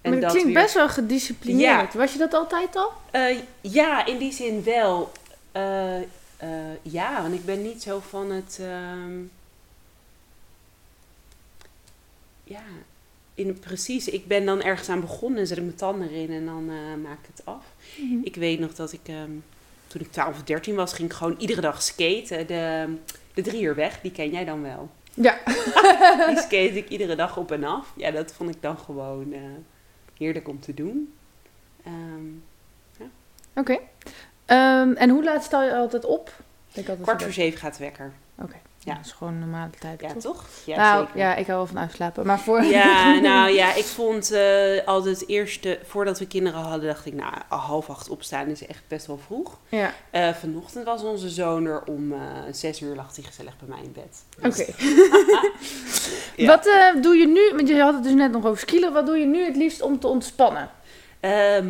En 0.00 0.10
maar 0.10 0.20
dat 0.20 0.30
klinkt 0.30 0.52
weer- 0.52 0.62
best 0.62 0.74
wel 0.74 0.88
gedisciplineerd. 0.88 1.94
Was 1.94 2.12
je 2.12 2.18
dat 2.18 2.34
altijd 2.34 2.76
al? 2.76 2.92
eh, 3.10 3.38
ja, 3.60 4.06
in 4.06 4.18
die 4.18 4.32
zin 4.32 4.62
wel. 4.64 5.12
Eh, 5.52 5.96
eh, 5.96 6.04
ja, 6.82 7.22
want 7.22 7.34
ik 7.34 7.44
ben 7.44 7.62
niet 7.62 7.82
zo 7.82 8.00
van 8.08 8.30
het. 8.30 8.58
ehm, 8.60 9.18
ja, 12.44 12.62
in, 13.34 13.58
precies. 13.58 14.08
Ik 14.08 14.26
ben 14.26 14.44
dan 14.46 14.62
ergens 14.62 14.88
aan 14.88 15.00
begonnen 15.00 15.40
en 15.40 15.46
zet 15.46 15.56
ik 15.56 15.62
mijn 15.64 15.76
tanden 15.76 16.08
erin 16.10 16.30
en 16.32 16.44
dan 16.46 16.64
maak 17.02 17.18
ik 17.18 17.28
het 17.36 17.46
af. 17.46 17.64
Ik 18.22 18.34
weet 18.36 18.58
nog 18.60 18.74
dat 18.74 18.92
ik, 18.92 19.00
ehm, 19.04 19.30
toen 19.86 20.00
ik 20.00 20.12
12 20.12 20.28
of 20.36 20.42
13 20.42 20.74
was, 20.74 20.92
ging 20.92 21.08
ik 21.10 21.16
gewoon 21.16 21.36
iedere 21.38 21.60
dag 21.60 21.82
skaten. 21.82 22.46
De, 22.46 22.94
de 23.34 23.42
drie 23.42 23.62
uur 23.62 23.74
weg, 23.74 24.00
die 24.00 24.10
ken 24.12 24.30
jij 24.30 24.44
dan 24.44 24.62
wel. 24.62 24.90
Ja. 25.14 25.38
Die 26.28 26.36
skate 26.38 26.76
ik 26.76 26.88
iedere 26.88 27.14
dag 27.16 27.36
op 27.36 27.52
en 27.52 27.64
af. 27.64 27.92
Ja, 27.96 28.10
dat 28.10 28.32
vond 28.32 28.54
ik 28.54 28.62
dan 28.62 28.78
gewoon 28.78 29.34
heerlijk 30.24 30.48
om 30.48 30.60
te 30.60 30.74
doen. 30.74 31.14
Ehm, 31.84 33.08
Oké. 33.54 33.78
Ehm, 34.44 34.92
en 34.92 35.10
hoe 35.10 35.24
laat 35.24 35.44
sta 35.44 35.64
je 35.64 35.74
altijd 35.74 36.04
op? 36.04 36.28
Ik 36.68 36.74
denk 36.74 36.88
altijd 36.88 37.06
kwart 37.06 37.22
voor 37.22 37.32
zeven 37.32 37.58
gaat 37.58 37.76
de 37.76 37.84
wekker. 37.84 38.12
Oké. 38.34 38.56
Ja. 38.84 38.94
Dat 38.94 39.04
is 39.04 39.12
gewoon 39.12 39.32
een 39.32 39.38
normale 39.38 39.70
tijd, 39.78 40.00
Ja, 40.00 40.08
toch? 40.12 40.22
toch? 40.22 40.44
Ja, 40.64 40.76
nou, 40.76 41.04
zeker. 41.06 41.18
ja, 41.20 41.34
ik 41.34 41.46
hou 41.46 41.58
wel 41.58 41.66
van 41.66 41.78
uitslapen. 41.78 42.26
Maar 42.26 42.40
voor... 42.40 42.62
Ja, 42.64 43.14
nou 43.30 43.50
ja, 43.50 43.74
ik 43.74 43.84
vond 43.84 44.30
eh, 44.30 44.86
altijd 44.86 45.20
het 45.20 45.28
eerste, 45.28 45.78
voordat 45.86 46.18
we 46.18 46.26
kinderen 46.26 46.60
hadden, 46.60 46.86
dacht 46.88 47.06
ik, 47.06 47.12
nou, 47.14 47.32
half 47.48 47.90
acht 47.90 48.08
opstaan 48.08 48.46
is 48.46 48.66
echt 48.66 48.82
best 48.88 49.06
wel 49.06 49.18
vroeg. 49.26 49.58
Ja, 49.68 49.92
Eh, 50.10 50.28
vanochtend 50.34 50.84
was 50.84 51.02
onze 51.02 51.28
zoon 51.28 51.64
er 51.66 51.82
om 51.84 52.12
eh, 52.12 52.18
zes 52.52 52.80
uur, 52.80 52.94
lag 52.94 53.14
hij 53.14 53.24
gezellig 53.24 53.52
bij 53.58 53.68
mij 53.68 53.82
in 53.84 53.92
bed. 53.92 54.24
oké. 54.36 54.48
Dus, 54.48 54.68
Ja. 56.36 56.46
Wat 56.46 56.68
doe 57.02 57.16
je 57.16 57.26
nu, 57.26 57.56
want 57.56 57.68
je 57.68 57.80
had 57.80 57.94
het 57.94 58.02
dus 58.02 58.12
net 58.12 58.32
nog 58.32 58.44
over 58.44 58.58
skielen. 58.60 58.92
Wat 58.92 59.06
doe 59.06 59.16
je 59.18 59.26
nu 59.26 59.44
het 59.44 59.56
liefst 59.56 59.82
om 59.82 59.98
te 59.98 60.06
ontspannen? 60.06 60.70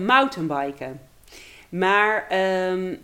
Mountainbiken. 0.06 1.00
Maar 1.68 2.26
ehm, 2.28 2.94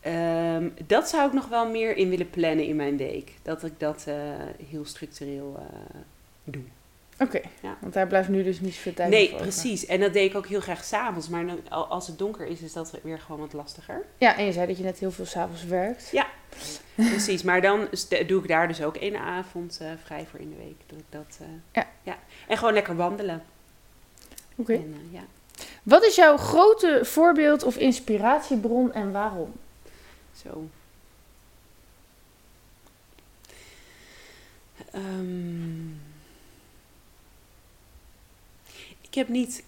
ehm, 0.00 0.68
dat 0.86 1.08
zou 1.08 1.26
ik 1.26 1.32
nog 1.32 1.48
wel 1.48 1.68
meer 1.70 1.96
in 1.96 2.08
willen 2.08 2.30
plannen 2.30 2.66
in 2.66 2.76
mijn 2.76 2.96
week. 2.96 3.32
Dat 3.42 3.64
ik 3.64 3.72
dat 3.80 4.04
eh, 4.06 4.14
heel 4.68 4.84
structureel 4.84 5.56
eh, 5.58 5.76
doe. 6.44 6.62
Oké, 7.20 7.40
Ja. 7.62 7.76
want 7.80 7.92
daar 7.92 8.06
blijft 8.06 8.28
nu 8.28 8.42
dus 8.42 8.60
niet 8.60 8.74
zoveel 8.74 8.94
tijd 8.94 9.10
Nee, 9.10 9.30
voor 9.30 9.38
precies. 9.40 9.86
En 9.86 10.00
dat 10.00 10.12
deed 10.12 10.30
ik 10.30 10.36
ook 10.36 10.46
heel 10.46 10.60
graag 10.60 10.84
s'avonds. 10.84 11.28
Maar 11.28 11.46
dan, 11.46 11.68
als 11.88 12.06
het 12.06 12.18
donker 12.18 12.46
is, 12.46 12.60
is 12.60 12.72
dat 12.72 12.92
weer 13.02 13.18
gewoon 13.18 13.40
wat 13.40 13.52
lastiger. 13.52 14.04
Ja, 14.18 14.36
en 14.36 14.44
je 14.44 14.52
zei 14.52 14.66
dat 14.66 14.76
je 14.76 14.82
net 14.82 14.98
heel 14.98 15.10
veel 15.10 15.24
s'avonds 15.26 15.64
werkt. 15.64 16.12
Precies. 16.94 17.42
Maar 17.42 17.60
dan 17.60 17.88
doe 18.26 18.42
ik 18.42 18.48
daar 18.48 18.68
dus 18.68 18.82
ook 18.82 18.96
één 18.96 19.16
avond 19.16 19.78
eh, 19.80 19.88
vrij 20.04 20.26
voor 20.30 20.40
in 20.40 20.50
de 20.50 20.56
week. 20.56 20.76
Dat 20.86 20.98
ik 20.98 21.04
dat, 21.08 21.38
eh, 21.72 21.82
Ja. 22.02 22.16
En 22.48 22.56
gewoon 22.58 22.72
lekker 22.74 22.96
wandelen. 22.96 23.42
Oké. 24.56 24.80
Ja. 25.10 25.22
Wat 25.82 26.04
is 26.04 26.14
jouw 26.14 26.36
grote 26.36 27.00
voorbeeld 27.02 27.62
of 27.62 27.76
inspiratiebron 27.76 28.92
en 28.92 29.12
waarom? 29.12 29.52
Zo. 30.42 30.68
Ehm. 34.92 35.90
ik 39.00 39.14
heb 39.14 39.28
niet 39.28 39.64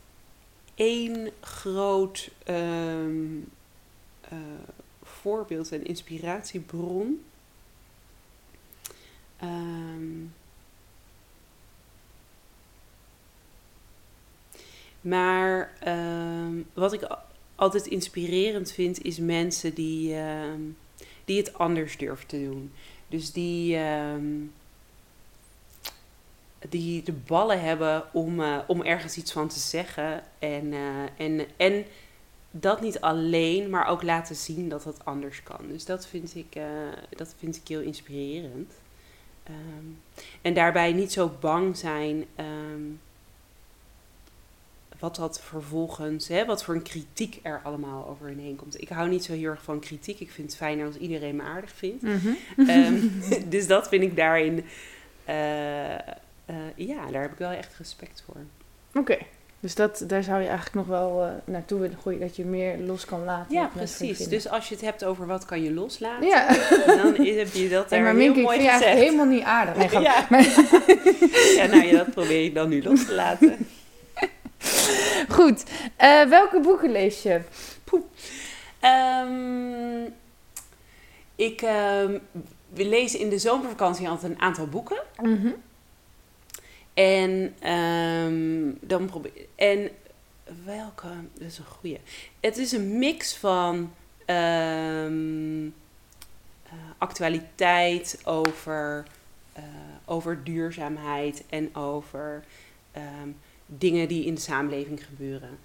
één 0.75 1.33
groot 1.41 2.31
ehm, 2.45 3.39
eh, 4.21 4.39
voorbeeld 5.03 5.73
en 5.73 5.85
inspiratiebron. 5.85 7.25
Ehm. 9.37 10.25
maar 15.01 15.73
wat 16.75 16.93
ik 16.93 17.03
altijd 17.61 17.87
inspirerend 17.87 18.73
vind, 18.73 19.03
is 19.03 19.19
mensen 19.19 19.75
die, 19.75 20.15
ehm, 20.15 20.61
die 21.25 21.37
het 21.37 21.55
anders 21.55 21.97
durven 21.97 22.27
te 22.27 22.43
doen. 22.45 22.73
Dus 23.09 23.33
die, 23.33 23.77
ehm, 23.77 24.35
die 26.69 27.03
de 27.03 27.13
ballen 27.13 27.63
hebben 27.63 28.05
om, 28.13 28.41
eh, 28.41 28.59
om 28.67 28.83
ergens 28.83 29.17
iets 29.17 29.33
van 29.33 29.49
te 29.49 29.59
zeggen. 29.59 30.23
En, 30.39 30.73
eh, 30.73 31.27
en, 31.27 31.47
en 31.57 31.85
dat 32.51 32.81
niet 32.81 33.01
alleen, 33.01 33.71
maar 33.71 33.87
ook 33.87 34.03
laten 34.03 34.37
zien 34.37 34.69
dat 34.69 34.85
het 34.85 35.05
anders 35.05 35.43
kan. 35.43 35.69
Dus 35.69 35.85
dat 35.85 36.07
vind 36.07 36.37
ik, 36.37 36.55
eh, 36.55 36.65
dat 37.17 37.35
vind 37.39 37.57
ik 37.57 37.69
heel 37.69 37.81
inspirerend. 37.81 38.73
Ehm, 39.43 39.87
en 40.43 40.55
daarbij 40.55 40.93
niet 40.93 41.13
zo 41.13 41.33
bang 41.41 41.77
zijn 41.77 42.25
wat 45.01 45.17
dat 45.17 45.41
vervolgens, 45.41 46.29
hè, 46.29 46.45
wat 46.45 46.65
voor 46.65 46.75
een 46.75 46.83
kritiek 46.83 47.39
er 47.43 47.61
allemaal 47.65 48.07
over 48.09 48.27
heen 48.27 48.57
komt. 48.57 48.81
Ik 48.83 48.89
hou 48.89 49.09
niet 49.09 49.25
zo 49.25 49.33
heel 49.33 49.51
erg 49.51 49.63
van 49.63 49.81
kritiek. 49.81 50.21
Ik 50.21 50.31
vind 50.31 50.49
het 50.49 50.57
fijner 50.57 50.87
als 50.87 50.97
iedereen 50.97 51.37
me 51.37 51.43
aardig 51.43 51.71
vindt. 51.75 52.03
Mhm. 52.03 52.29
Ehm, 52.69 52.95
dus 53.49 53.67
dat 53.67 53.89
vind 53.89 54.03
ik 54.03 54.17
daarin, 54.17 54.65
eh, 55.25 55.95
eh, 55.95 55.99
ja, 56.75 57.07
daar 57.11 57.23
heb 57.23 57.33
ik 57.33 57.39
wel 57.39 57.51
echt 57.51 57.75
respect 57.79 58.23
voor. 58.27 58.37
Oké. 59.01 59.17
Dus 59.63 59.75
dat, 59.75 60.05
daar 60.07 60.23
zou 60.23 60.41
je 60.41 60.47
eigenlijk 60.49 60.77
nog 60.77 60.87
wel 60.87 61.23
eh, 61.25 61.31
naartoe 61.45 61.81
willen 61.81 61.97
groeien, 62.01 62.21
dat 62.21 62.37
je 62.37 62.45
meer 62.45 62.79
los 62.79 63.05
kan 63.05 63.25
laten. 63.25 63.55
Ja, 63.55 63.71
precies. 63.75 64.19
Dus 64.19 64.49
als 64.49 64.69
je 64.69 64.75
het 64.75 64.85
hebt 64.85 65.05
over 65.05 65.27
wat 65.27 65.45
kan 65.45 65.63
je 65.63 65.73
loslaten, 65.73 66.27
Ja. 66.29 66.47
dan 66.87 67.17
is- 67.17 67.37
heb 67.37 67.53
je 67.53 67.69
dat 67.69 67.91
Hey, 67.91 68.03
maar 68.03 68.15
heel 68.15 68.35
ik 68.35 68.43
mooi 68.43 68.59
vind 68.59 68.63
je 68.63 68.69
eigenlijk 68.69 69.01
helemaal 69.01 69.27
niet 69.27 69.43
aardig. 69.43 69.93
Nee, 69.93 70.03
ja. 70.03 70.27
Maar- 70.31 70.43
ja, 71.57 71.67
nou 71.67 71.85
ja, 71.87 71.97
dat 71.97 72.11
probeer 72.11 72.45
ik 72.45 72.55
dan 72.55 72.69
nu 72.69 72.83
los 72.83 73.05
te 73.07 73.15
laten. 73.15 73.57
Goed. 75.41 75.65
Eh, 75.97 76.25
welke 76.25 76.61
boeken 76.61 76.91
lees 76.91 77.23
je? 77.23 77.41
Ehm, 78.81 80.11
ik 81.35 81.63
ehm, 81.63 82.19
we 82.69 82.85
lezen 82.85 83.19
in 83.19 83.29
de 83.29 83.39
zomervakantie 83.39 84.09
altijd 84.09 84.33
een 84.33 84.41
aantal 84.41 84.67
boeken. 84.67 85.03
Mhm. 85.23 85.51
En 86.95 87.55
ehm, 87.59 88.73
dan 88.81 89.07
probeer 89.07 89.33
En 89.55 89.91
welke? 90.65 91.09
Dat 91.35 91.47
is 91.47 91.59
een 91.59 91.65
goeie. 91.65 92.01
Het 92.41 92.57
is 92.57 92.73
een 92.73 92.99
mix 92.99 93.37
van 93.37 93.95
eh, 94.25 95.07
actualiteit 96.99 98.21
over, 98.25 99.05
eh, 99.53 99.65
over 100.05 100.45
duurzaamheid 100.45 101.45
en 101.49 101.77
over 101.77 102.45
dingen 103.79 104.09
die 104.09 104.25
in 104.25 104.35
de 104.35 104.41
samenleving 104.41 105.05
gebeuren. 105.05 105.59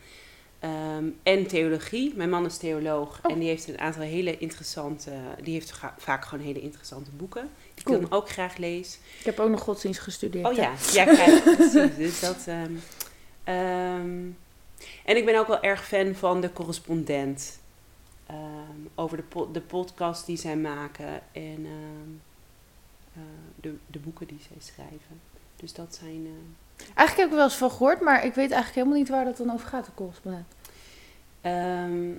Ehm, 0.60 1.06
en 1.24 1.48
theologie. 1.48 2.14
Mijn 2.16 2.30
man 2.30 2.46
is 2.46 2.58
theoloog 2.58 3.20
Oh. 3.24 3.32
en 3.32 3.40
die 3.40 3.48
heeft 3.48 3.68
een 3.68 3.80
aantal 3.80 4.02
hele 4.02 4.38
interessante, 4.38 5.12
die 5.44 5.54
heeft 5.54 5.74
vaak 5.98 6.26
gewoon 6.26 6.46
hele 6.46 6.62
interessante 6.62 7.12
boeken. 7.12 7.50
Die 7.74 7.84
Cool. 7.84 7.96
ik 8.02 8.10
dan 8.10 8.18
ook 8.20 8.30
graag 8.30 8.58
lees. 8.58 9.00
Ik 9.20 9.26
heb 9.26 9.40
ook 9.40 9.50
nog 9.50 9.62
godsdienst 9.62 10.00
gestudeerd. 10.00 10.46
Oh 10.46 10.56
hè? 10.56 10.62
ja, 10.62 10.74
ja 10.94 11.06
kijk, 11.06 11.44
precies. 11.58 11.96
Dus 11.96 12.20
dat, 12.20 12.44
ehm, 12.48 12.72
ehm, 13.44 14.26
en 15.06 15.18
ik 15.18 15.26
ben 15.26 15.40
ook 15.40 15.48
wel 15.48 15.62
erg 15.62 15.86
fan 15.88 16.16
van 16.16 16.42
de 16.42 16.54
correspondent. 16.54 17.60
over 18.96 19.18
de, 19.18 19.24
po- 19.24 19.52
de 19.52 19.62
podcast 19.62 20.26
die 20.26 20.38
zij 20.38 20.58
maken 20.58 21.22
en 21.32 21.66
eh, 23.14 23.22
de, 23.56 23.76
de 23.88 24.00
boeken 24.00 24.28
die 24.28 24.40
zij 24.48 24.58
schrijven. 24.60 25.20
Dus 25.56 25.74
dat 25.74 25.96
zijn. 26.00 26.28
Eigenlijk 26.78 27.18
heb 27.18 27.26
ik 27.26 27.32
er 27.32 27.36
wel 27.36 27.44
eens 27.44 27.56
van 27.56 27.72
gehoord, 27.72 28.02
maar 28.02 28.16
ik 28.26 28.34
weet 28.34 28.52
eigenlijk 28.52 28.76
helemaal 28.76 28.98
niet 28.98 29.10
waar 29.10 29.26
dat 29.26 29.38
dan 29.38 29.52
over 29.52 29.68
gaat, 29.68 29.86
de 29.86 29.92
correspondent. 29.96 30.46
ehm, 31.42 32.12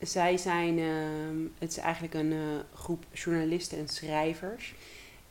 zij 0.00 0.36
zijn. 0.36 0.78
ehm, 0.78 1.36
het 1.58 1.70
is 1.70 1.76
eigenlijk 1.76 2.14
een 2.14 2.32
eh, 2.32 2.38
groep 2.80 3.04
journalisten 3.12 3.78
en 3.78 3.88
schrijvers. 3.88 4.74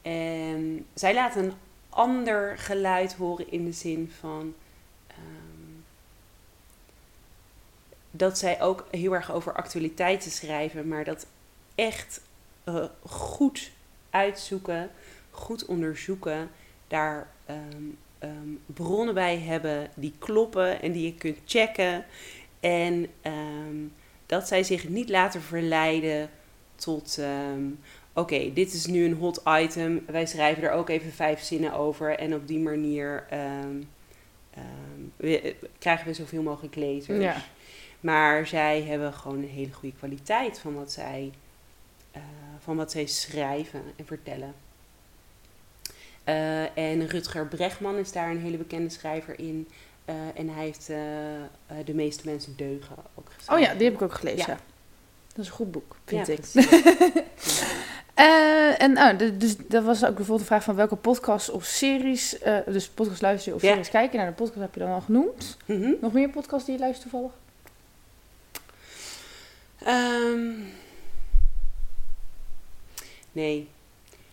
En 0.02 0.86
zij 0.94 1.14
laten 1.14 1.44
een 1.46 1.54
ander 1.90 2.58
geluid 2.58 3.14
horen 3.14 3.52
in 3.52 3.66
de 3.66 3.72
zin 3.72 4.12
van. 4.20 4.54
ehm, 5.08 5.18
dat 8.12 8.38
zij 8.38 8.62
ook 8.62 8.86
heel 8.92 9.14
erg 9.14 9.32
over 9.32 9.54
actualiteiten 9.54 10.32
schrijven, 10.32 10.88
maar 10.88 11.04
dat 11.04 11.26
echt 11.76 12.22
eh, 12.64 12.86
goed 13.06 13.72
uitzoeken, 14.10 14.90
goed 15.32 15.66
onderzoeken, 15.66 16.50
daar 16.88 17.28
ehm, 18.20 18.50
bronnen 18.66 19.14
bij 19.14 19.38
hebben 19.40 19.90
die 19.96 20.14
kloppen 20.20 20.82
en 20.82 20.92
die 20.92 21.04
je 21.06 21.14
kunt 21.16 21.38
checken. 21.46 22.06
En 22.60 23.08
ehm, 23.22 23.76
dat 24.26 24.48
zij 24.48 24.64
zich 24.64 24.90
niet 24.90 25.10
laten 25.10 25.42
verleiden 25.42 26.30
tot. 26.76 27.18
ehm, 27.20 27.64
Oké, 28.14 28.54
dit 28.54 28.74
is 28.74 28.86
nu 28.86 29.06
een 29.06 29.14
hot 29.14 29.42
item. 29.48 30.04
Wij 30.08 30.26
schrijven 30.26 30.64
er 30.64 30.72
ook 30.72 30.90
even 30.90 31.12
vijf 31.12 31.42
zinnen 31.42 31.74
over. 31.74 32.18
En 32.20 32.34
op 32.34 32.48
die 32.48 32.60
manier 32.60 33.26
we- 35.18 35.56
krijgen 35.80 36.08
we 36.08 36.14
zoveel 36.14 36.42
mogelijk 36.42 36.76
lezers. 36.76 37.24
Ja. 37.24 37.36
Maar 38.00 38.48
zij 38.48 38.82
hebben 38.82 39.14
gewoon 39.14 39.38
een 39.38 39.50
hele 39.50 39.74
goede 39.74 39.96
kwaliteit 39.98 40.60
van 40.60 40.76
wat 40.76 40.92
zij, 40.92 41.32
eh, 42.12 42.22
van 42.60 42.76
wat 42.76 42.92
zij 42.92 43.06
schrijven 43.06 43.82
en 43.96 44.06
vertellen. 44.06 44.54
Eh, 46.28 46.78
en 46.78 47.08
Rutger 47.08 47.46
Bregman 47.48 47.96
is 47.98 48.12
daar 48.12 48.30
een 48.30 48.42
hele 48.42 48.58
bekende 48.58 48.90
schrijver 48.90 49.40
in. 49.40 49.68
Eh, 50.06 50.16
en 50.36 50.50
hij 50.50 50.64
heeft 50.64 50.90
eh, 50.90 50.98
De 51.86 51.94
meeste 51.94 52.22
mensen 52.30 52.54
deugen 52.56 52.96
ook 53.16 53.28
geschreven. 53.36 53.54
Oh 53.54 53.60
ja, 53.60 53.74
die 53.78 53.84
heb 53.84 53.94
ik 53.94 54.02
ook 54.02 54.14
gelezen. 54.14 54.48
Ja. 54.52 54.60
Dat 55.28 55.46
is 55.46 55.48
een 55.48 55.56
goed 55.58 55.72
boek, 55.72 55.96
vind 56.06 56.28
Ja, 56.28 56.34
ik. 56.34 56.46
Eh, 58.14 58.82
en 58.82 58.98
oh, 58.98 59.18
de- 59.18 59.38
dus 59.38 59.56
dat 59.68 59.84
was 59.84 59.98
ook 60.06 60.10
bijvoorbeeld 60.16 60.40
de 60.40 60.46
vraag 60.46 60.64
van 60.64 60.76
welke 60.76 60.96
podcast 60.96 61.50
of 61.50 61.64
series, 61.66 62.38
dus 62.66 62.88
podcast 62.90 63.22
luisteren 63.22 63.56
of 63.58 63.62
Ja. 63.64 63.70
series 63.70 63.90
kijken. 63.90 64.18
Nou, 64.18 64.30
de 64.30 64.36
podcast 64.36 64.60
heb 64.60 64.74
je 64.74 64.80
dan 64.80 64.92
al 64.92 65.02
genoemd. 65.02 65.58
Mhm. 65.66 65.92
Nog 66.02 66.14
meer 66.14 66.30
podcasts 66.30 66.66
die 66.66 66.76
je 66.76 66.82
luistert 66.82 67.10
toevallig? 67.12 67.32
Ehm, 69.84 70.52
nee, 73.32 73.68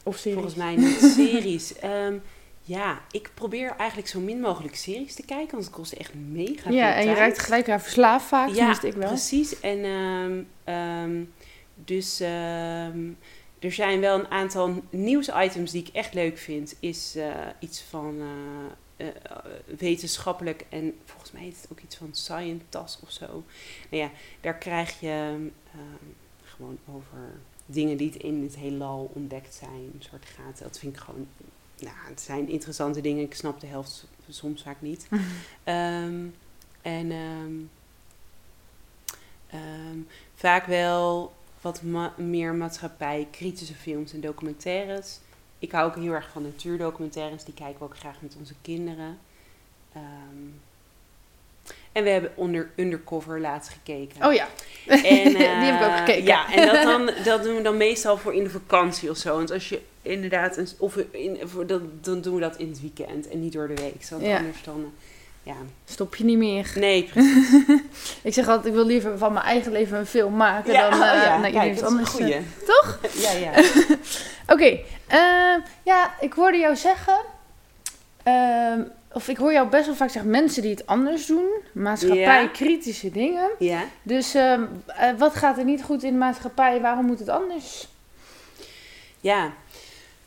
Of 0.05 0.17
series? 0.17 0.35
volgens 0.35 0.55
mij 0.55 0.77
niet 0.77 1.01
series. 1.17 1.79
Ehm, 1.79 2.19
ja, 2.63 3.01
ik 3.11 3.31
probeer 3.35 3.75
eigenlijk 3.77 4.09
zo 4.09 4.21
min 4.21 4.41
mogelijk 4.41 4.77
series 4.77 5.15
te 5.15 5.25
kijken, 5.25 5.51
want 5.53 5.65
het 5.65 5.75
kost 5.75 5.93
echt 5.93 6.15
mega 6.15 6.63
veel 6.63 6.73
Ja, 6.73 6.95
en 6.95 7.01
je 7.01 7.15
tijd. 7.15 7.19
raakt 7.19 7.39
gelijk 7.39 7.69
aan 7.69 7.81
verslaafd 7.81 8.27
vaak, 8.27 8.49
Ja, 8.49 8.83
ik 8.83 8.95
wel. 8.95 9.09
Precies. 9.09 9.61
En 9.61 9.85
ehm, 10.65 11.25
dus 11.75 12.21
er 13.65 13.73
zijn 13.73 14.01
wel 14.01 14.19
een 14.19 14.31
aantal 14.31 14.83
nieuwsitems 14.91 15.71
die 15.71 15.83
ik 15.87 15.95
echt 15.95 16.15
leuk 16.15 16.39
vind. 16.39 16.77
Is 16.81 17.17
eh, 17.17 17.35
iets 17.59 17.83
van 17.83 18.23
eh, 18.97 19.07
eh, 19.07 19.15
wetenschappelijk 19.79 20.65
en 20.69 20.95
volgens 21.05 21.33
mij 21.33 21.47
is 21.47 21.61
het 21.61 21.73
ook 21.73 21.81
iets 21.81 21.97
van 21.97 22.09
Scientas 22.13 22.99
of 23.03 23.11
zo. 23.11 23.27
Nou 23.91 24.03
ja, 24.03 24.11
daar 24.41 24.59
krijg 24.59 25.01
je 25.01 25.37
gewoon 26.45 26.79
over 26.87 27.19
dingen 27.67 27.97
die 27.97 28.11
het 28.13 28.23
in 28.23 28.43
het 28.43 28.57
heelal 28.57 29.11
ontdekt 29.15 29.55
zijn. 29.55 29.91
Een 29.95 30.05
soort 30.11 30.27
gaten. 30.27 30.63
Dat 30.63 30.79
vind 30.79 30.97
ik 30.97 31.03
gewoon... 31.03 31.27
Nou, 31.79 31.97
het 32.09 32.21
zijn 32.21 32.49
interessante 32.49 33.01
dingen. 33.01 33.25
Ik 33.25 33.35
snap 33.35 33.61
de 33.61 33.67
helft 33.67 34.07
soms 34.29 34.63
vaak 34.63 34.81
niet. 34.81 35.09
Ehm, 35.65 36.27
en 36.83 37.11
ehm, 37.11 37.55
ehm, 39.47 39.99
vaak 40.35 40.67
wel 40.67 41.33
wat 41.61 41.83
ma- 41.83 42.15
meer 42.17 42.55
maatschappij, 42.55 43.29
kritische 43.31 43.75
films 43.75 44.13
en 44.13 44.21
documentaires. 44.21 45.19
Ik 45.59 45.73
hou 45.73 45.89
ook 45.89 45.97
heel 45.97 46.13
erg 46.13 46.31
van 46.31 46.43
natuurdocumentaires. 46.43 47.45
Die 47.45 47.55
kijken 47.55 47.79
we 47.79 47.85
ook 47.85 47.97
graag 47.97 48.21
met 48.21 48.37
onze 48.39 48.55
kinderen. 48.63 49.19
Ehm, 49.93 50.49
en 51.95 52.05
we 52.05 52.11
hebben 52.11 52.31
onder, 52.35 52.71
Undercover 52.77 53.41
laatst 53.41 53.71
gekeken. 53.73 54.27
Oh 54.27 54.33
ja, 54.33 54.47
En, 54.87 55.03
die 55.35 55.45
heb 55.47 55.81
ik 55.81 55.87
ook 55.87 55.93
eh, 55.93 55.97
gekeken. 55.99 56.25
Ja, 56.25 56.53
en 56.53 56.67
dat, 56.67 56.83
dan, 56.83 57.11
dat 57.25 57.43
doen 57.43 57.57
we 57.57 57.63
dan 57.63 57.77
meestal 57.77 58.17
voor 58.17 58.35
in 58.35 58.45
de 58.45 58.51
vakantie 58.51 59.11
of 59.11 59.17
zo. 59.17 59.37
Want 59.37 59.51
als 59.51 59.69
je 59.69 59.81
inderdaad, 60.03 60.57
een, 60.57 60.69
of 60.79 60.97
in, 61.11 61.39
voor, 61.45 61.67
dat, 61.67 61.81
dan 62.05 62.21
doen 62.21 62.35
we 62.35 62.41
dat 62.41 62.57
in 62.57 62.69
het 62.69 62.81
weekend 62.81 63.29
en 63.29 63.41
niet 63.41 63.53
door 63.53 63.69
de 63.69 63.75
week. 63.75 64.07
Want 64.11 64.23
Ja. 64.23 64.37
anders 64.37 64.63
dan, 64.63 64.93
ja. 65.43 65.55
stop 65.85 66.17
je 66.17 66.25
niet 66.25 66.39
meer. 66.39 66.73
Nee, 66.75 67.05
precies. 67.13 67.49
Ik 68.23 68.35
zeg 68.35 68.49
altijd, 68.49 68.67
ik 68.67 68.73
wil 68.73 68.87
liever 68.87 69.19
van 69.19 69.33
mijn 69.33 69.45
eigen 69.45 69.73
leven 69.73 69.99
een 69.99 70.07
film 70.07 70.37
maken 70.37 70.73
Ja, 70.73 70.91
dan 70.91 71.01
oh 71.01 71.07
eh 71.09 71.23
ja, 71.23 71.39
naar 71.39 71.51
kijk, 71.51 71.63
iemand 71.77 71.81
dat 71.81 71.91
is 71.91 71.97
een 71.97 71.97
anders. 71.97 72.11
goeie. 72.11 72.41
Toch? 72.67 72.99
Ja, 73.13 73.31
ja. 73.33 73.51
Oké, 74.55 74.79
eh, 75.07 75.65
ja, 75.83 76.15
ik 76.21 76.33
hoorde 76.33 76.59
jou 76.59 76.77
zeggen, 76.77 77.17
ehm, 78.23 78.81
of 79.15 79.29
ik 79.29 79.37
hoor 79.37 79.53
jou 79.53 79.69
best 79.69 79.87
wel 79.87 79.95
vaak 79.95 80.11
zeggen, 80.11 80.31
mensen 80.31 80.63
die 80.63 80.71
het 80.71 80.87
anders 80.87 81.27
doen, 81.27 81.47
maatschappij, 81.73 82.51
kritische 82.51 83.11
dingen. 83.11 83.51
Ja. 83.59 83.85
Dus 84.03 84.35
ehm, 84.35 84.63
eh, 84.87 85.11
wat 85.19 85.35
gaat 85.35 85.59
er 85.59 85.65
niet 85.65 85.83
goed 85.83 86.03
in 86.03 86.13
de 86.13 86.19
maatschappij, 86.19 86.81
waarom 86.81 87.07
moet 87.07 87.19
het 87.19 87.29
anders? 87.29 87.89
Ja. 89.21 89.53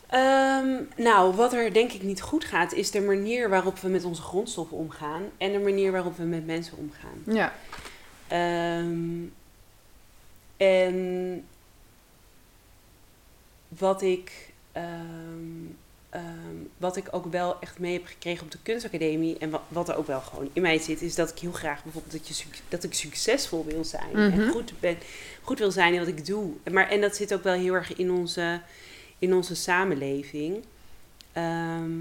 Ehm, 0.07 0.81
nou, 0.95 1.35
wat 1.35 1.53
er 1.53 1.73
denk 1.73 1.91
ik 1.91 2.03
niet 2.03 2.21
goed 2.21 2.45
gaat, 2.45 2.73
is 2.73 2.91
de 2.91 3.01
manier 3.01 3.49
waarop 3.49 3.79
we 3.79 3.87
met 3.87 4.03
onze 4.03 4.21
grondstoffen 4.21 4.77
omgaan 4.77 5.23
en 5.37 5.51
de 5.51 5.59
manier 5.59 5.91
waarop 5.91 6.17
we 6.17 6.23
met 6.23 6.45
mensen 6.45 6.77
omgaan. 6.77 7.35
Ja, 7.35 7.53
Ehm, 8.27 9.25
en 10.57 11.45
wat 13.67 14.01
ik, 14.01 14.53
ehm, 16.17 16.55
wat 16.77 16.95
ik 16.97 17.07
ook 17.11 17.25
wel 17.31 17.59
echt 17.59 17.79
mee 17.79 17.93
heb 17.93 18.05
gekregen 18.05 18.43
op 18.45 18.51
de 18.51 18.57
kunstacademie 18.63 19.37
en 19.37 19.49
wat, 19.49 19.61
wat 19.67 19.89
er 19.89 19.95
ook 19.95 20.07
wel 20.07 20.19
gewoon 20.21 20.49
in 20.53 20.61
mij 20.61 20.77
zit, 20.77 21.01
is 21.01 21.15
dat 21.15 21.29
ik 21.29 21.39
heel 21.39 21.51
graag 21.51 21.83
bijvoorbeeld 21.83 22.13
dat, 22.13 22.27
je, 22.37 22.43
dat 22.69 22.83
ik 22.83 22.93
succesvol 22.93 23.65
wil 23.65 23.83
zijn 23.85 24.09
Mhm. 24.13 24.39
en 24.41 24.49
goed, 24.49 24.73
ben, 24.79 24.97
goed 25.41 25.59
wil 25.59 25.71
zijn 25.71 25.93
in 25.93 25.99
wat 25.99 26.07
ik 26.07 26.25
doe. 26.25 26.53
Maar, 26.71 26.89
en 26.89 27.01
dat 27.01 27.15
zit 27.15 27.33
ook 27.33 27.43
wel 27.43 27.53
heel 27.53 27.73
erg 27.73 27.95
in 27.95 28.11
onze, 28.11 28.61
in 29.19 29.33
onze 29.33 29.55
samenleving. 29.55 30.63
Ehm, 31.33 31.91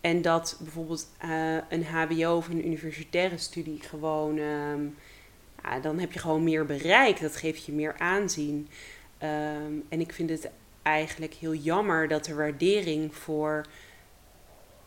en 0.00 0.22
dat 0.22 0.56
bijvoorbeeld 0.60 1.08
eh, 1.18 1.56
een 1.68 1.84
HBO 1.84 2.36
of 2.36 2.48
een 2.48 2.66
universitaire 2.66 3.38
studie 3.38 3.80
gewoon. 3.82 4.38
ehm, 4.38 4.80
ja, 5.62 5.80
dan 5.80 5.98
heb 5.98 6.12
je 6.12 6.18
gewoon 6.18 6.44
meer 6.44 6.66
bereik. 6.66 7.20
Dat 7.20 7.36
geeft 7.36 7.64
je 7.64 7.72
meer 7.72 7.94
aanzien. 7.98 8.68
En 9.88 10.00
ik 10.00 10.12
vind 10.12 10.30
het 10.30 10.48
eigenlijk 10.82 11.34
heel 11.34 11.54
jammer 11.54 12.08
dat 12.08 12.24
de 12.24 12.34
waardering 12.34 13.14
voor 13.14 13.66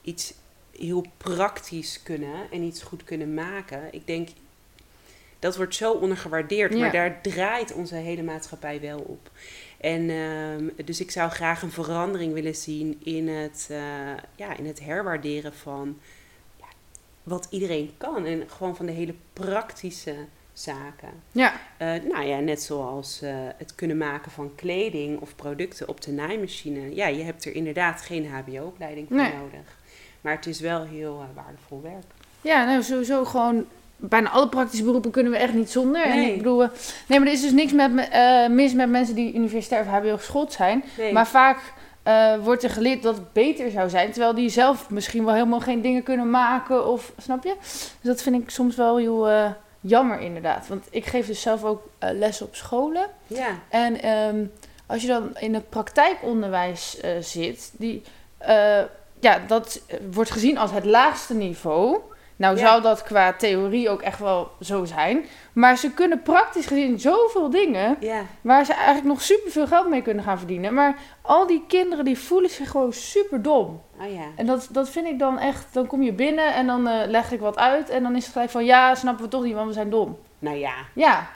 iets 0.01 0.33
heel 0.77 1.05
praktisch 1.17 2.03
kunnen 2.03 2.51
en 2.51 2.61
iets 2.61 2.81
goed 2.81 3.03
kunnen 3.03 3.33
maken. 3.33 3.93
Ik 3.93 4.07
denk 4.07 4.29
dat 5.39 5.55
wordt 5.55 5.75
zo 5.75 5.91
ondergewaardeerd, 5.93 6.73
Ja. 6.73 6.79
maar 6.79 6.91
daar 6.91 7.21
draait 7.21 7.73
onze 7.73 7.95
hele 7.95 8.23
maatschappij 8.23 8.81
wel 8.81 8.99
op. 8.99 9.31
En 9.77 10.09
ehm, 10.09 10.85
dus 10.85 10.99
ik 10.99 11.11
zou 11.11 11.29
graag 11.31 11.61
een 11.61 11.71
verandering 11.71 12.33
willen 12.33 12.55
zien 12.55 12.99
in 13.03 13.27
het, 13.27 13.67
eh, 13.71 13.77
ja, 14.35 14.57
in 14.57 14.65
het 14.65 14.79
herwaarderen 14.79 15.53
van 15.53 15.99
ja, 16.59 16.65
wat 17.23 17.47
iedereen 17.49 17.93
kan. 17.97 18.25
En 18.25 18.49
gewoon 18.49 18.75
van 18.75 18.85
de 18.85 18.91
hele 18.91 19.15
praktische 19.33 20.15
zaken. 20.59 21.09
Ja, 21.31 21.53
Eh, 21.77 21.87
nou 22.11 22.25
ja, 22.25 22.39
net 22.39 22.61
zoals 22.61 23.21
eh, 23.21 23.33
het 23.57 23.75
kunnen 23.75 23.97
maken 23.97 24.31
van 24.31 24.51
kleding 24.55 25.19
of 25.21 25.35
producten 25.35 25.87
op 25.87 26.01
de 26.01 26.11
naaimachine. 26.11 26.95
Ja, 26.95 27.07
je 27.07 27.23
hebt 27.23 27.45
er 27.45 27.55
inderdaad 27.55 28.01
geen 28.01 28.27
HBO-opleiding 28.29 29.07
voor 29.07 29.17
Nee. 29.17 29.33
nodig. 29.33 29.77
Maar 30.21 30.35
het 30.35 30.45
is 30.45 30.59
wel 30.59 30.83
heel 30.85 31.19
eh, 31.21 31.35
waardevol 31.43 31.81
werk. 31.81 32.03
ja 32.41 32.65
nou 32.65 32.83
sowieso 32.83 33.25
gewoon... 33.25 33.65
Bijna 33.97 34.29
alle 34.29 34.49
praktische 34.49 34.83
beroepen 34.85 35.11
kunnen 35.11 35.31
we 35.31 35.37
echt 35.37 35.53
niet 35.53 35.69
zonder. 35.71 36.01
En 36.03 36.15
Nee. 36.17 36.31
ik 36.31 36.37
bedoel, 36.37 36.57
nee, 37.07 37.19
maar 37.19 37.27
er 37.27 37.33
is 37.33 37.41
dus 37.41 37.51
niks 37.51 37.71
met, 37.71 37.91
me- 37.93 38.47
mis 38.49 38.73
met 38.73 38.89
mensen 38.89 39.15
die 39.15 39.33
universitair 39.35 39.81
of 39.81 39.87
HBO 39.87 40.17
geschoold 40.17 40.53
zijn. 40.53 40.83
Nee. 40.97 41.13
Maar 41.13 41.27
vaak 41.27 41.73
wordt 42.43 42.63
er 42.63 42.69
geleerd 42.69 43.03
dat 43.03 43.15
het 43.15 43.33
beter 43.33 43.71
zou 43.71 43.89
zijn. 43.89 44.11
Terwijl 44.11 44.35
die 44.35 44.49
zelf 44.49 44.89
misschien 44.89 45.25
wel 45.25 45.33
helemaal 45.33 45.59
geen 45.59 45.81
dingen 45.81 46.03
kunnen 46.03 46.29
maken. 46.29 46.87
Of, 46.87 47.11
snap 47.17 47.43
je? 47.43 47.55
Dus 47.61 47.89
dat 48.01 48.21
vind 48.21 48.41
ik 48.43 48.49
soms 48.49 48.75
wel 48.75 48.97
heel 48.97 49.27
jammer 49.87 50.19
inderdaad. 50.19 50.67
Want 50.67 50.87
ik 50.89 51.05
geef 51.05 51.27
dus 51.27 51.41
zelf 51.41 51.63
ook 51.63 51.87
eh, 51.97 52.09
les 52.11 52.41
op 52.41 52.55
scholen. 52.55 53.09
ja, 53.27 53.59
En 53.69 54.01
ehm, 54.01 54.45
als 54.85 55.01
je 55.01 55.07
dan 55.07 55.37
in 55.37 55.53
het 55.53 55.69
praktijkonderwijs 55.69 56.99
eh, 56.99 57.11
zit, 57.19 57.71
die, 57.77 58.03
eh, 58.37 58.81
ja, 59.19 59.39
dat 59.47 59.81
wordt 60.11 60.31
gezien 60.31 60.57
als 60.57 60.71
het 60.71 60.85
laagste 60.85 61.33
niveau. 61.33 61.97
Nou 62.37 62.55
Ja. 62.57 62.67
zou 62.67 62.81
dat 62.81 63.03
qua 63.03 63.33
theorie 63.33 63.89
ook 63.89 64.01
echt 64.01 64.19
wel 64.19 64.51
zo 64.59 64.85
zijn. 64.85 65.25
Maar 65.53 65.77
ze 65.77 65.91
kunnen 65.91 66.21
praktisch 66.21 66.65
gezien 66.65 66.99
zoveel 66.99 67.49
dingen 67.49 67.97
ja, 67.99 68.21
waar 68.41 68.65
ze 68.65 68.73
eigenlijk 68.73 69.05
nog 69.07 69.21
superveel 69.21 69.67
geld 69.67 69.89
mee 69.89 70.01
kunnen 70.01 70.23
gaan 70.23 70.37
verdienen. 70.37 70.73
Maar 70.73 70.95
al 71.21 71.47
die 71.47 71.63
kinderen 71.67 72.05
die 72.05 72.17
voelen 72.19 72.49
zich 72.49 72.69
gewoon 72.71 72.93
super 72.93 73.41
dom. 73.41 73.81
oh 74.01 74.11
ja. 74.13 74.25
En 74.35 74.45
dat, 74.45 74.67
dat 74.71 74.89
vind 74.89 75.07
ik 75.07 75.19
dan 75.19 75.39
echt, 75.39 75.73
dan 75.73 75.87
kom 75.87 76.01
je 76.03 76.13
binnen 76.13 76.53
en 76.53 76.67
dan 76.67 76.87
eh, 76.87 77.07
leg 77.07 77.31
ik 77.31 77.39
wat 77.39 77.57
uit. 77.57 77.89
En 77.89 78.03
dan 78.03 78.15
is 78.15 78.23
het 78.23 78.33
gelijk 78.33 78.51
van, 78.51 78.65
ja, 78.65 78.95
snappen 78.95 79.23
we 79.25 79.29
toch 79.31 79.43
niet, 79.43 79.53
want 79.55 79.67
we 79.67 79.73
zijn 79.73 79.89
dom. 79.89 80.17
Nou 80.39 80.57
ja, 80.57 80.73
Ja, 80.93 81.27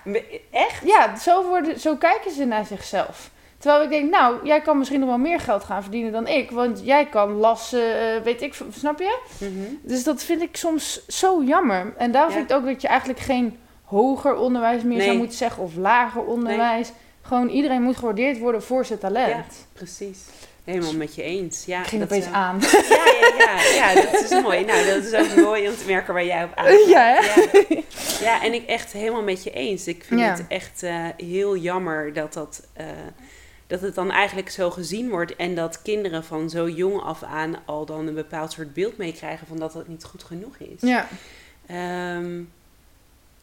echt? 0.52 0.82
ja, 0.86 1.16
zo, 1.16 1.44
worden, 1.48 1.80
zo 1.80 1.96
kijken 1.96 2.32
ze 2.32 2.46
naar 2.46 2.66
zichzelf. 2.66 3.30
Terwijl 3.60 3.84
ik 3.84 3.90
denk, 3.90 4.10
nou, 4.10 4.36
jij 4.44 4.62
kan 4.62 4.78
misschien 4.78 5.00
nog 5.00 5.10
wel 5.10 5.18
meer 5.18 5.40
geld 5.40 5.64
gaan 5.64 5.82
verdienen 5.82 6.12
dan 6.12 6.28
ik. 6.28 6.52
Want 6.52 6.82
jij 6.84 7.06
kan 7.06 7.32
lassen, 7.32 8.00
eh, 8.16 8.22
weet 8.24 8.42
ik, 8.42 8.54
snap 8.78 9.00
je? 9.00 9.20
Mhm. 9.38 9.52
Dus 9.82 10.04
dat 10.04 10.24
vind 10.24 10.42
ik 10.42 10.56
soms 10.58 11.06
zo 11.08 11.44
jammer. 11.44 11.94
En 11.98 12.12
daarom 12.12 12.32
Ja. 12.32 12.38
vind 12.38 12.50
ik 12.52 12.56
ook 12.58 12.66
dat 12.66 12.82
je 12.82 12.88
eigenlijk 12.88 13.20
geen 13.20 13.58
hoger 13.84 14.36
onderwijs 14.36 14.84
meer 14.84 15.02
zou 15.02 15.18
moeten 15.18 15.38
zeggen. 15.38 15.64
Of 15.64 15.76
lager 15.76 16.22
onderwijs. 16.26 16.92
Gewoon 17.22 17.50
iedereen 17.50 17.82
moet 17.82 17.98
gewaardeerd 17.98 18.40
worden 18.40 18.64
voor 18.64 18.86
zijn 18.86 19.00
talent. 19.00 19.68
Precies. 19.74 20.20
Helemaal 20.64 20.94
met 20.94 21.16
je 21.16 21.22
eens. 21.24 21.66
Ja, 21.66 21.80
Ik 21.80 21.86
ging 21.88 22.02
dat, 22.02 22.12
opeens 22.12 22.26
eh, 22.26 22.34
aan. 22.34 22.60
Ja, 22.90 23.06
ja, 23.40 23.62
ja, 23.76 23.90
ja, 23.92 24.02
dat 24.12 24.22
is 24.24 24.42
mooi. 24.42 24.66
Nou, 24.66 24.86
dat 24.86 25.04
is 25.04 25.14
ook 25.14 25.36
mooi 25.36 25.68
om 25.70 25.76
te 25.76 25.84
merken 25.88 26.14
waar 26.14 26.26
jij 26.26 26.44
op 26.44 26.52
aangaat. 26.56 26.88
Ja? 26.88 27.14
Ja. 27.70 27.82
Ja, 28.22 28.44
en 28.44 28.54
ik 28.54 28.66
echt 28.68 28.92
helemaal 28.94 29.24
met 29.24 29.44
je 29.44 29.52
eens. 29.52 29.88
Ik 29.88 30.04
vind 30.04 30.20
Ja. 30.20 30.28
het 30.32 30.44
echt 30.48 30.84
eh, 30.84 31.06
heel 31.18 31.56
jammer 31.58 32.14
dat, 32.14 32.34
dat, 32.34 32.68
dat 33.70 33.82
het 33.82 33.96
dan 33.96 34.12
eigenlijk 34.12 34.50
zo 34.50 34.72
gezien 34.72 35.10
wordt. 35.10 35.36
En 35.36 35.56
dat 35.56 35.82
kinderen 35.82 36.24
van 36.24 36.50
zo 36.50 36.70
jong 36.70 37.02
af 37.02 37.24
aan 37.24 37.56
al 37.66 37.86
dan 37.86 38.08
een 38.08 38.14
bepaald 38.14 38.52
soort 38.52 38.74
beeld 38.74 38.98
meekrijgen 38.98 39.48
van 39.48 39.58
dat 39.58 39.74
het 39.74 39.88
niet 39.88 40.04
goed 40.04 40.24
genoeg 40.24 40.58
is. 40.58 40.82
Ja. 40.82 41.08
Ehm, 41.66 42.38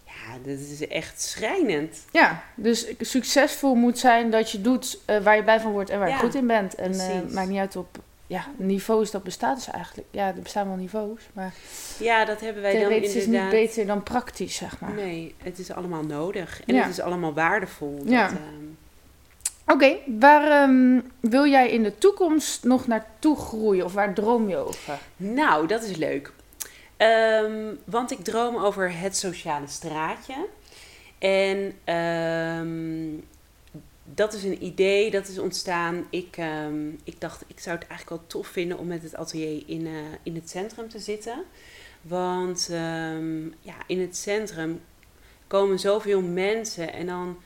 ja, 0.05 0.39
dat 0.45 0.59
is 0.59 0.89
echt 0.89 1.22
schrijnend. 1.22 2.05
ja, 2.12 2.43
dus 2.55 2.87
succesvol 3.01 3.74
moet 3.74 3.99
zijn 3.99 4.31
dat 4.31 4.51
je 4.51 4.61
doet 4.61 4.99
eh, 5.05 5.18
waar 5.22 5.37
je 5.37 5.43
blij 5.43 5.61
van 5.61 5.72
wordt 5.72 5.91
en 5.91 5.99
waar 5.99 6.09
je 6.09 6.14
goed 6.16 6.35
in 6.35 6.47
bent. 6.47 6.74
En 6.74 6.91
precies. 6.91 7.33
maakt 7.33 7.49
niet 7.49 7.59
uit 7.59 7.77
op 7.77 7.99
ja, 8.27 8.45
niveaus, 8.57 9.11
dat 9.11 9.22
bestaat 9.22 9.57
dus 9.57 9.70
eigenlijk. 9.70 10.09
Ja, 10.11 10.27
er 10.27 10.43
bestaan 10.43 10.66
wel 10.66 10.77
niveaus, 10.77 11.20
maar 11.33 11.53
Ja, 11.99 12.24
dat 12.24 12.41
hebben 12.41 12.62
wij 12.62 12.72
dan 12.72 12.81
theoretisch 12.81 13.09
is 13.09 13.14
het 13.14 13.24
inderdaad. 13.24 13.53
niet 13.53 13.61
beter 13.61 13.87
dan 13.87 14.03
praktisch, 14.03 14.55
zeg 14.57 14.81
maar. 14.81 14.93
Nee, 14.95 15.35
het 15.43 15.59
is 15.59 15.72
allemaal 15.72 16.03
nodig. 16.03 16.61
En 16.66 16.74
Ja. 16.74 16.83
het 16.83 16.91
is 16.91 17.01
allemaal 17.01 17.33
waardevol. 17.35 17.99
Dat, 17.99 18.09
Ja. 18.09 18.29
ehm, 18.29 18.37
Oké, 19.67 19.97
waar 20.19 20.62
ehm, 20.62 21.01
wil 21.21 21.47
jij 21.47 21.71
in 21.71 21.83
de 21.83 21.99
toekomst 21.99 22.64
nog 22.64 22.87
naartoe 22.87 23.37
groeien? 23.37 23.85
Of 23.85 23.93
waar 23.93 24.14
droom 24.14 24.49
je 24.49 24.57
over? 24.57 24.99
Nou, 25.17 25.67
dat 25.67 25.83
is 25.83 25.97
leuk. 25.97 26.33
Ehm, 26.97 27.75
want 27.85 28.11
ik 28.11 28.25
droom 28.25 28.57
over 28.57 28.99
het 28.99 29.17
sociale 29.17 29.67
straatje. 29.67 30.47
En 31.19 31.73
ehm, 31.85 33.09
dat 34.05 34.33
is 34.33 34.45
een 34.45 34.64
idee 34.64 35.11
dat 35.11 35.29
is 35.29 35.39
ontstaan. 35.39 36.07
Ik, 36.11 36.37
ik 37.05 37.21
dacht, 37.21 37.45
ik 37.47 37.61
zou 37.61 37.79
het 37.79 37.89
eigenlijk 37.89 38.21
wel 38.21 38.29
tof 38.29 38.47
vinden 38.47 38.79
om 38.79 38.87
met 38.87 39.03
het 39.03 39.17
atelier 39.17 39.62
in, 39.67 39.87
eh, 39.87 39.93
in 40.23 40.35
het 40.35 40.51
centrum 40.51 40.89
te 40.89 40.99
zitten. 40.99 41.45
Want 42.03 42.69
ja, 43.61 43.75
in 43.87 44.01
het 44.01 44.17
centrum 44.17 44.81
komen 45.47 45.79
zoveel 45.79 46.21
mensen 46.21 46.93
en 46.93 47.07
dan 47.07 47.37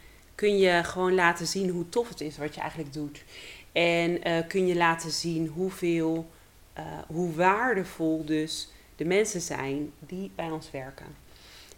kun 0.40 0.58
je 0.58 0.84
gewoon 0.84 1.14
laten 1.14 1.46
zien 1.46 1.68
hoe 1.68 1.88
tof 1.88 2.08
het 2.08 2.20
is 2.20 2.38
wat 2.38 2.54
je 2.54 2.60
eigenlijk 2.60 2.92
doet. 2.92 3.24
En 3.72 4.22
eh, 4.22 4.46
kun 4.48 4.66
je 4.66 4.76
laten 4.76 5.10
zien 5.10 5.46
hoeveel, 5.46 6.30
eh, 6.72 6.84
hoe 7.06 7.34
waardevol 7.34 8.24
dus 8.24 8.68
de 8.96 9.04
mensen 9.04 9.40
zijn 9.40 9.92
die 9.98 10.30
bij 10.34 10.50
ons 10.50 10.70
werken. 10.70 11.06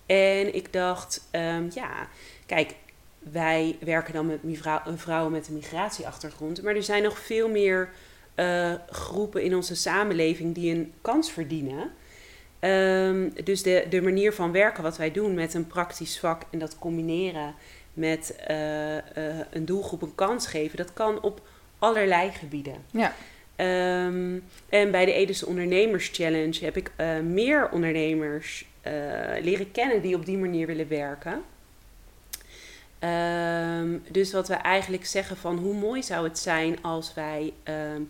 En 0.06 0.54
ik 0.54 0.72
dacht, 0.72 1.28
ehm, 1.30 1.68
ja, 1.74 2.08
kijk, 2.46 2.74
wij 3.18 3.76
werken 3.80 4.12
dan 4.12 4.26
met 4.26 4.38
een 4.84 4.98
vrouwen 4.98 5.32
met 5.32 5.48
een 5.48 5.54
migratieachtergrond. 5.54 6.62
Maar 6.62 6.76
er 6.76 6.82
zijn 6.82 7.02
nog 7.02 7.18
veel 7.18 7.48
meer 7.48 7.90
eh, 8.34 8.72
groepen 8.90 9.42
in 9.42 9.56
onze 9.56 9.76
samenleving 9.76 10.54
die 10.54 10.74
een 10.74 10.92
kans 11.00 11.30
verdienen. 11.30 11.90
Ehm, 12.58 13.30
dus 13.44 13.62
de, 13.62 13.86
de 13.90 14.02
manier 14.02 14.32
van 14.32 14.52
werken 14.52 14.82
wat 14.82 14.96
wij 14.96 15.12
doen 15.12 15.34
met 15.34 15.54
een 15.54 15.66
praktisch 15.66 16.18
vak 16.18 16.42
en 16.50 16.58
dat 16.58 16.78
combineren 16.78 17.54
met 17.94 18.36
eh, 18.36 18.96
eh, 18.96 19.46
een 19.50 19.64
doelgroep 19.64 20.02
een 20.02 20.14
kans 20.14 20.46
geven, 20.46 20.76
dat 20.76 20.92
kan 20.92 21.20
op 21.20 21.40
allerlei 21.78 22.30
gebieden. 22.30 22.74
Ja. 22.90 23.14
Ehm, 23.56 24.38
en 24.68 24.90
bij 24.90 25.04
de 25.04 25.12
Edische 25.12 25.46
Ondernemers 25.46 26.08
Challenge 26.12 26.64
heb 26.64 26.76
ik 26.76 26.92
eh, 26.96 27.18
meer 27.18 27.70
ondernemers 27.70 28.70
leren 29.40 29.70
kennen 29.72 30.02
die 30.02 30.14
op 30.14 30.26
die 30.26 30.38
manier 30.38 30.66
willen 30.66 30.88
werken. 30.88 31.42
Ehm, 32.98 33.98
dus 34.08 34.32
wat 34.32 34.48
we 34.48 34.54
eigenlijk 34.54 35.06
zeggen 35.06 35.36
van 35.36 35.58
hoe 35.58 35.74
mooi 35.74 36.02
zou 36.02 36.24
het 36.24 36.38
zijn 36.38 36.82
als 36.82 37.14
wij 37.14 37.52
ehm, 37.62 38.02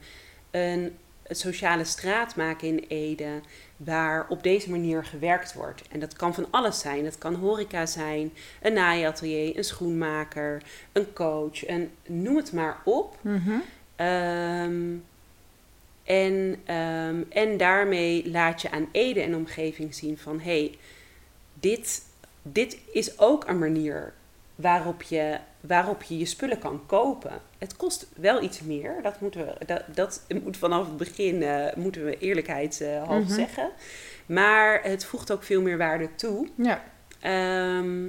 een 0.51 0.97
sociale 1.29 1.85
straat 1.85 2.37
maken 2.37 2.69
in 2.69 2.85
Ede 2.89 3.41
waar 3.85 4.27
op 4.29 4.43
deze 4.43 4.71
manier 4.71 5.05
gewerkt 5.05 5.53
wordt. 5.53 5.83
En 5.89 6.01
dat 6.01 6.13
kan 6.13 6.35
van 6.35 6.47
alles 6.51 6.79
zijn. 6.79 7.05
Dat 7.05 7.19
kan 7.19 7.35
horeca 7.35 7.87
zijn, 7.87 8.33
een 8.63 8.73
naaiatelier, 8.73 9.57
een 9.57 9.65
schoenmaker, 9.65 10.63
een 10.93 11.13
coach, 11.13 11.69
een, 11.69 11.91
noem 12.07 12.37
het 12.37 12.53
maar 12.53 12.77
op. 12.85 13.19
Mhm. 13.21 13.59
Ehm, 13.97 14.97
en, 16.05 16.57
ehm, 16.65 17.23
en 17.29 17.57
daarmee 17.57 18.31
laat 18.31 18.63
je 18.63 18.71
aan 18.71 18.89
Ede 18.93 19.21
en 19.21 19.37
omgeving 19.37 19.95
zien 19.95 20.19
van 20.19 20.41
hé, 20.41 20.59
hey, 20.59 20.79
dit, 21.55 22.03
dit 22.43 22.79
is 22.93 23.19
ook 23.19 23.49
een 23.49 23.59
manier 23.59 24.13
waarop 24.63 25.03
je, 25.03 25.39
waarop 25.61 26.03
je 26.03 26.19
je 26.19 26.25
spullen 26.25 26.59
kan 26.59 26.83
kopen. 26.87 27.33
Het 27.59 27.77
kost 27.77 28.07
wel 28.17 28.43
iets 28.43 28.61
meer, 28.61 28.95
dat 29.03 29.21
moeten 29.21 29.47
we, 29.47 29.65
dat, 29.67 29.83
dat 29.95 30.23
moet 30.43 30.57
vanaf 30.57 30.87
het 30.87 30.97
begin, 30.97 31.43
eh, 31.43 31.75
moeten 31.77 32.05
we 32.05 32.19
eerlijkheidshalve 32.19 33.13
Mhm. 33.15 33.29
zeggen. 33.33 33.71
Maar 34.27 34.83
het 34.83 35.05
voegt 35.05 35.33
ook 35.33 35.43
veel 35.43 35.63
meer 35.63 35.79
waarde 35.79 36.15
toe. 36.15 36.49
Ja. 36.55 36.83
Ehm, 37.21 38.09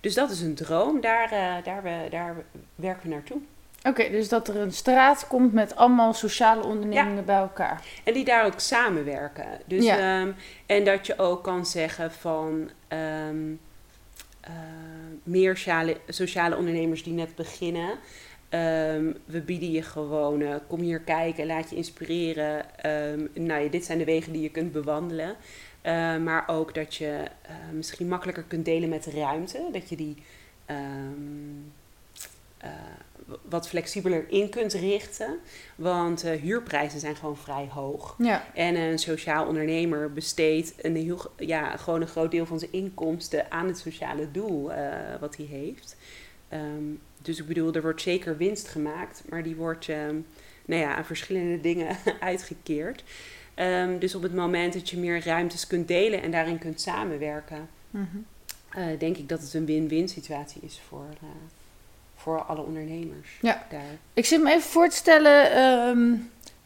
dus 0.00 0.14
dat 0.14 0.30
is 0.30 0.40
een 0.40 0.54
droom, 0.54 1.00
daar, 1.00 1.32
eh, 1.32 1.64
daar, 1.64 1.82
we, 1.82 2.06
daar 2.10 2.34
werken 2.74 3.02
we 3.08 3.14
naartoe. 3.14 3.38
Oké, 3.82 4.10
dus 4.10 4.28
dat 4.28 4.48
er 4.48 4.56
een 4.56 4.72
straat 4.72 5.26
komt 5.26 5.52
met 5.52 5.76
allemaal 5.76 6.12
sociale 6.14 6.62
ondernemingen 6.64 7.24
bij 7.24 7.36
elkaar. 7.36 7.82
En 8.04 8.12
die 8.14 8.24
daar 8.24 8.44
ook 8.46 8.60
samenwerken. 8.60 9.46
Dus, 9.66 9.84
Ja. 9.84 9.96
ehm, 10.20 10.32
en 10.66 10.84
dat 10.84 11.06
je 11.06 11.18
ook 11.18 11.44
kan 11.44 11.66
zeggen 11.66 12.12
van 12.12 12.70
ehm, 12.88 13.36
eh, 14.40 14.52
meer 15.22 15.56
sociale, 15.56 15.96
sociale 16.08 16.56
ondernemers 16.56 17.02
die 17.02 17.12
net 17.12 17.34
beginnen. 17.34 17.98
Ehm, 18.50 19.12
we 19.24 19.40
bieden 19.40 19.70
je 19.70 19.82
gewoon, 19.82 20.40
eh, 20.40 20.54
kom 20.68 20.80
hier 20.80 21.00
kijken, 21.00 21.46
laat 21.46 21.70
je 21.70 21.76
inspireren. 21.76 22.78
Ehm, 22.78 23.26
nou 23.34 23.68
dit 23.68 23.84
zijn 23.84 23.98
de 23.98 24.04
wegen 24.04 24.32
die 24.32 24.42
je 24.42 24.50
kunt 24.50 24.72
bewandelen. 24.72 25.36
Eh, 25.82 26.16
maar 26.16 26.48
ook 26.48 26.74
dat 26.74 26.94
je 26.94 27.22
misschien 27.72 28.08
makkelijker 28.08 28.42
kunt 28.42 28.64
delen 28.64 28.88
met 28.88 29.04
de 29.04 29.10
ruimte. 29.10 29.68
Dat 29.72 29.88
je 29.88 29.96
die 29.96 30.16
ehm, 30.66 30.78
eh, 32.58 32.70
wat 33.48 33.68
flexibeler 33.68 34.24
in 34.28 34.48
kunt 34.48 34.72
richten. 34.72 35.38
Want 35.76 36.24
eh, 36.24 36.40
huurprijzen 36.40 37.00
zijn 37.00 37.16
gewoon 37.16 37.36
vrij 37.36 37.68
hoog. 37.70 38.14
Ja. 38.18 38.44
En 38.54 38.76
een 38.76 38.98
sociaal 38.98 39.46
ondernemer 39.46 40.12
besteedt 40.12 40.72
een 40.84 40.96
heel, 40.96 41.20
ja, 41.36 41.76
gewoon 41.76 42.00
een 42.00 42.06
groot 42.06 42.30
deel 42.30 42.46
van 42.46 42.58
zijn 42.58 42.72
inkomsten 42.72 43.50
aan 43.50 43.66
het 43.66 43.78
sociale 43.78 44.30
doel 44.30 44.72
eh, 44.72 44.92
wat 45.20 45.36
hij 45.36 45.46
heeft. 45.46 45.96
Ehm, 46.48 46.84
dus 47.22 47.38
ik 47.38 47.46
bedoel, 47.46 47.72
er 47.72 47.82
wordt 47.82 48.02
zeker 48.02 48.36
winst 48.36 48.68
gemaakt, 48.68 49.22
maar 49.28 49.42
die 49.42 49.56
wordt 49.56 49.88
ehm, 49.88 50.16
nou 50.64 50.80
ja, 50.80 50.94
aan 50.96 51.04
verschillende 51.04 51.60
dingen 51.70 51.96
uitgekeerd. 52.20 53.04
Ehm, 53.54 53.98
dus 53.98 54.14
op 54.14 54.22
het 54.22 54.34
moment 54.34 54.72
dat 54.72 54.90
je 54.90 54.96
meer 54.98 55.24
ruimtes 55.24 55.66
kunt 55.66 55.88
delen 55.88 56.22
en 56.22 56.30
daarin 56.30 56.58
kunt 56.58 56.80
samenwerken, 56.80 57.68
Mhm. 57.90 58.16
eh, 58.70 58.98
denk 58.98 59.16
ik 59.16 59.28
dat 59.28 59.40
het 59.40 59.54
een 59.54 59.66
win-win 59.66 60.08
situatie 60.08 60.60
is 60.64 60.80
voor, 60.88 61.06
voor 62.22 62.42
alle 62.44 62.60
ondernemers. 62.62 63.28
Ja. 63.40 63.62
Daar. 63.70 63.80
Ik 64.14 64.26
zit 64.26 64.42
me 64.42 64.50
even 64.50 64.70
voor 64.70 64.88
te 64.88 64.96
stellen, 64.96 65.50
ehm, 65.52 66.10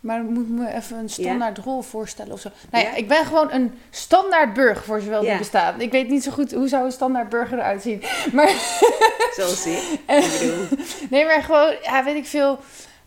maar 0.00 0.20
ik 0.20 0.28
moet 0.28 0.48
me 0.50 0.72
even 0.74 0.96
een 0.98 1.08
standaard 1.10 1.58
rol 1.58 1.82
voorstellen 1.82 2.32
of 2.32 2.40
zo. 2.40 2.48
Nou 2.70 2.84
ja, 2.84 2.90
Ja. 2.90 2.96
ik 2.96 3.08
ben 3.08 3.24
gewoon 3.26 3.52
een 3.52 3.78
standaard 3.90 4.52
burger 4.54 4.84
voor 4.84 5.00
zowel 5.00 5.20
die 5.20 5.30
Ja. 5.30 5.38
bestaan. 5.38 5.80
Ik 5.80 5.90
weet 5.90 6.08
niet 6.08 6.22
zo 6.22 6.30
goed 6.30 6.52
hoe 6.52 6.68
zou 6.68 6.84
een 6.84 6.92
standaard 6.92 7.28
burger 7.28 7.58
eruit 7.58 7.82
zien. 7.82 8.02
Maar 8.32 8.48
Zoals 9.36 9.66
ik. 9.66 9.82
bedoel, 10.06 10.78
nee, 11.10 11.24
maar 11.24 11.42
gewoon, 11.42 11.74
ja, 11.82 12.04
weet 12.04 12.16
ik 12.16 12.26
veel. 12.26 12.58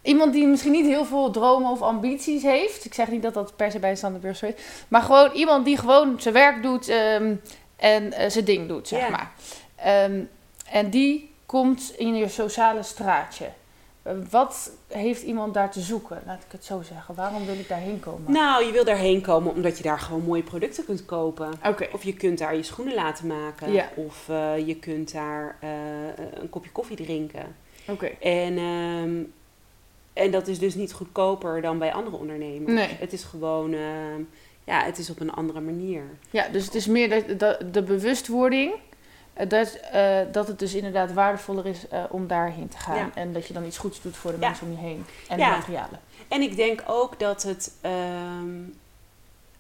Iemand 0.01 0.33
die 0.33 0.47
misschien 0.47 0.71
niet 0.71 0.85
heel 0.85 1.05
veel 1.05 1.31
dromen 1.31 1.71
of 1.71 1.81
ambities 1.81 2.43
heeft. 2.43 2.85
Ik 2.85 2.93
zeg 2.93 3.07
niet 3.09 3.21
dat 3.21 3.33
dat 3.33 3.55
per 3.55 3.71
se 3.71 3.79
bij 3.79 3.89
een 3.89 3.97
standaard 3.97 4.23
burger 4.23 4.47
is. 4.47 4.63
Maar 4.87 5.01
gewoon 5.01 5.31
iemand 5.31 5.65
die 5.65 5.77
gewoon 5.77 6.15
zijn 6.21 6.33
werk 6.33 6.61
doet 6.63 6.87
ehm, 6.87 7.35
en 7.75 8.13
eh, 8.13 8.29
zijn 8.29 8.45
ding 8.45 8.67
doet, 8.67 8.87
zeg 8.87 9.09
maar. 9.09 9.31
Ehm, 9.75 10.19
en 10.71 10.89
die 10.89 11.26
komt 11.47 11.93
in 11.97 12.15
je 12.15 12.27
sociale 12.27 12.83
straatje. 12.83 13.49
Wat 14.29 14.71
heeft 14.87 15.21
iemand 15.21 15.53
daar 15.53 15.71
te 15.71 15.81
zoeken? 15.81 16.21
Laat 16.25 16.43
ik 16.43 16.51
het 16.51 16.65
zo 16.65 16.81
zeggen. 16.81 17.15
Waarom 17.15 17.45
wil 17.45 17.55
ik 17.55 17.67
daarheen 17.67 17.99
komen? 17.99 18.31
nou, 18.31 18.65
je 18.65 18.71
wil 18.71 18.83
daarheen 18.83 19.21
komen 19.21 19.53
omdat 19.53 19.77
je 19.77 19.83
daar 19.83 19.99
gewoon 19.99 20.23
mooie 20.23 20.43
producten 20.43 20.85
kunt 20.85 21.05
kopen. 21.05 21.53
Of 21.91 22.03
je 22.03 22.13
kunt 22.13 22.37
daar 22.37 22.55
je 22.55 22.63
schoenen 22.63 22.93
laten 22.93 23.27
maken. 23.27 23.71
Ja. 23.71 23.89
Of 23.95 24.29
eh, 24.29 24.67
je 24.67 24.75
kunt 24.75 25.11
daar 25.11 25.57
eh, 25.59 25.69
een 26.33 26.49
kopje 26.49 26.71
koffie 26.71 26.97
drinken. 26.97 27.55
Oké. 27.87 28.05
En, 28.19 28.57
ehm, 28.57 29.23
en 30.13 30.31
dat 30.31 30.47
is 30.47 30.59
dus 30.59 30.75
niet 30.75 30.93
goedkoper 30.93 31.61
dan 31.61 31.77
bij 31.77 31.93
andere 31.93 32.17
ondernemers. 32.17 32.73
Nee. 32.73 32.97
Het 32.99 33.13
is 33.13 33.23
gewoon, 33.23 33.73
ehm, 33.73 34.21
ja, 34.63 34.83
het 34.83 34.97
is 34.97 35.09
op 35.09 35.19
een 35.19 35.31
andere 35.31 35.61
manier. 35.61 36.03
Ja, 36.29 36.47
dus 36.47 36.65
het 36.65 36.75
is 36.75 36.87
meer 36.87 37.09
de, 37.09 37.35
de, 37.35 37.69
de 37.71 37.83
bewustwording. 37.83 38.73
Eh, 39.37 39.49
Dat, 39.49 39.73
eh, 39.91 40.19
dat 40.31 40.47
het 40.47 40.59
dus 40.59 40.73
inderdaad 40.73 41.13
waardevoller 41.13 41.65
is 41.65 41.87
eh, 41.87 42.03
om 42.09 42.27
daarheen 42.27 42.67
te 42.69 42.77
gaan. 42.77 42.95
Ja. 42.97 43.09
En 43.13 43.33
dat 43.33 43.47
je 43.47 43.53
dan 43.53 43.65
iets 43.65 43.77
goeds 43.77 44.01
doet 44.01 44.17
voor 44.17 44.31
de 44.31 44.39
Ja. 44.39 44.47
mensen 44.47 44.67
om 44.67 44.71
je 44.73 44.79
heen. 44.79 45.05
En 45.27 45.37
Ja. 45.37 45.49
de 45.49 45.57
materialen. 45.57 45.99
En 46.27 46.41
ik 46.41 46.55
denk 46.55 46.83
ook 46.87 47.19
dat 47.19 47.43
het, 47.43 47.73
ehm, 47.81 48.59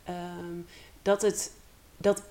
ehm, 0.03 0.55
dat 1.01 1.21
het, 1.21 1.51
dat, 1.97 2.21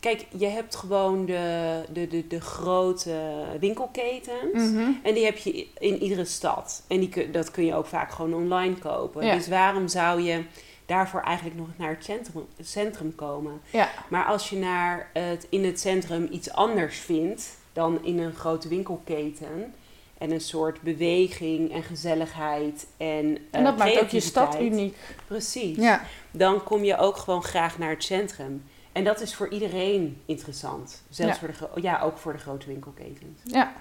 kijk, 0.00 0.26
je 0.36 0.46
hebt 0.46 0.76
gewoon 0.76 1.26
de, 1.26 1.82
de, 1.92 2.08
de, 2.08 2.26
de 2.26 2.40
grote 2.40 3.20
winkelketens. 3.60 4.52
Mhm. 4.70 4.90
En 5.02 5.14
die 5.14 5.24
heb 5.24 5.36
je 5.36 5.66
in 5.78 6.02
iedere 6.02 6.24
stad. 6.24 6.82
En 6.86 7.00
die 7.00 7.30
dat 7.30 7.50
kun 7.50 7.64
je 7.64 7.74
ook 7.74 7.86
vaak 7.86 8.10
gewoon 8.12 8.34
online 8.34 8.74
kopen. 8.78 9.20
Dus 9.20 9.48
waarom 9.48 9.88
zou 9.88 10.20
je 10.22 10.44
daarvoor 10.88 11.20
eigenlijk 11.20 11.56
nog 11.56 11.68
naar 11.76 11.90
het 11.90 12.04
centrum, 12.04 12.46
centrum 12.60 13.14
komen? 13.14 13.60
Ja. 13.70 13.88
Maar 14.08 14.24
als 14.24 14.50
je 14.50 14.56
naar 14.56 15.10
het, 15.12 15.46
in 15.48 15.64
het 15.64 15.80
centrum 15.80 16.28
iets 16.30 16.52
anders 16.52 16.98
vindt 16.98 17.56
dan 17.72 18.04
in 18.04 18.18
een 18.18 18.34
grote 18.34 18.68
winkelketen. 18.68 19.74
En 20.18 20.30
een 20.30 20.40
soort 20.40 20.80
beweging 20.82 21.72
en 21.72 21.82
gezelligheid 21.82 22.86
en 22.96 23.38
En 23.50 23.64
dat 23.64 23.72
eh, 23.72 23.78
maakt 23.78 24.00
ook 24.00 24.08
je 24.08 24.20
stad 24.20 24.60
uniek. 24.60 24.96
Precies. 25.26 25.76
Ja. 25.76 26.02
Dan 26.30 26.64
kom 26.64 26.84
je 26.84 26.96
ook 26.96 27.16
gewoon 27.16 27.42
graag 27.42 27.78
naar 27.78 27.90
het 27.90 28.04
centrum. 28.04 28.64
En 28.92 29.04
dat 29.04 29.20
is 29.20 29.34
voor 29.34 29.48
iedereen 29.48 30.22
interessant. 30.26 31.02
Zelfs 31.10 31.40
Ja. 31.40 31.46
voor 31.46 31.68
de, 31.74 31.80
ja, 31.80 32.00
ook 32.00 32.18
voor 32.18 32.32
de 32.32 32.38
grote 32.38 32.66
winkelketens. 32.66 33.40
Ja. 33.44 33.72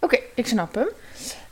Oké, 0.00 0.18
ik 0.34 0.46
snap 0.46 0.74
hem. 0.74 0.88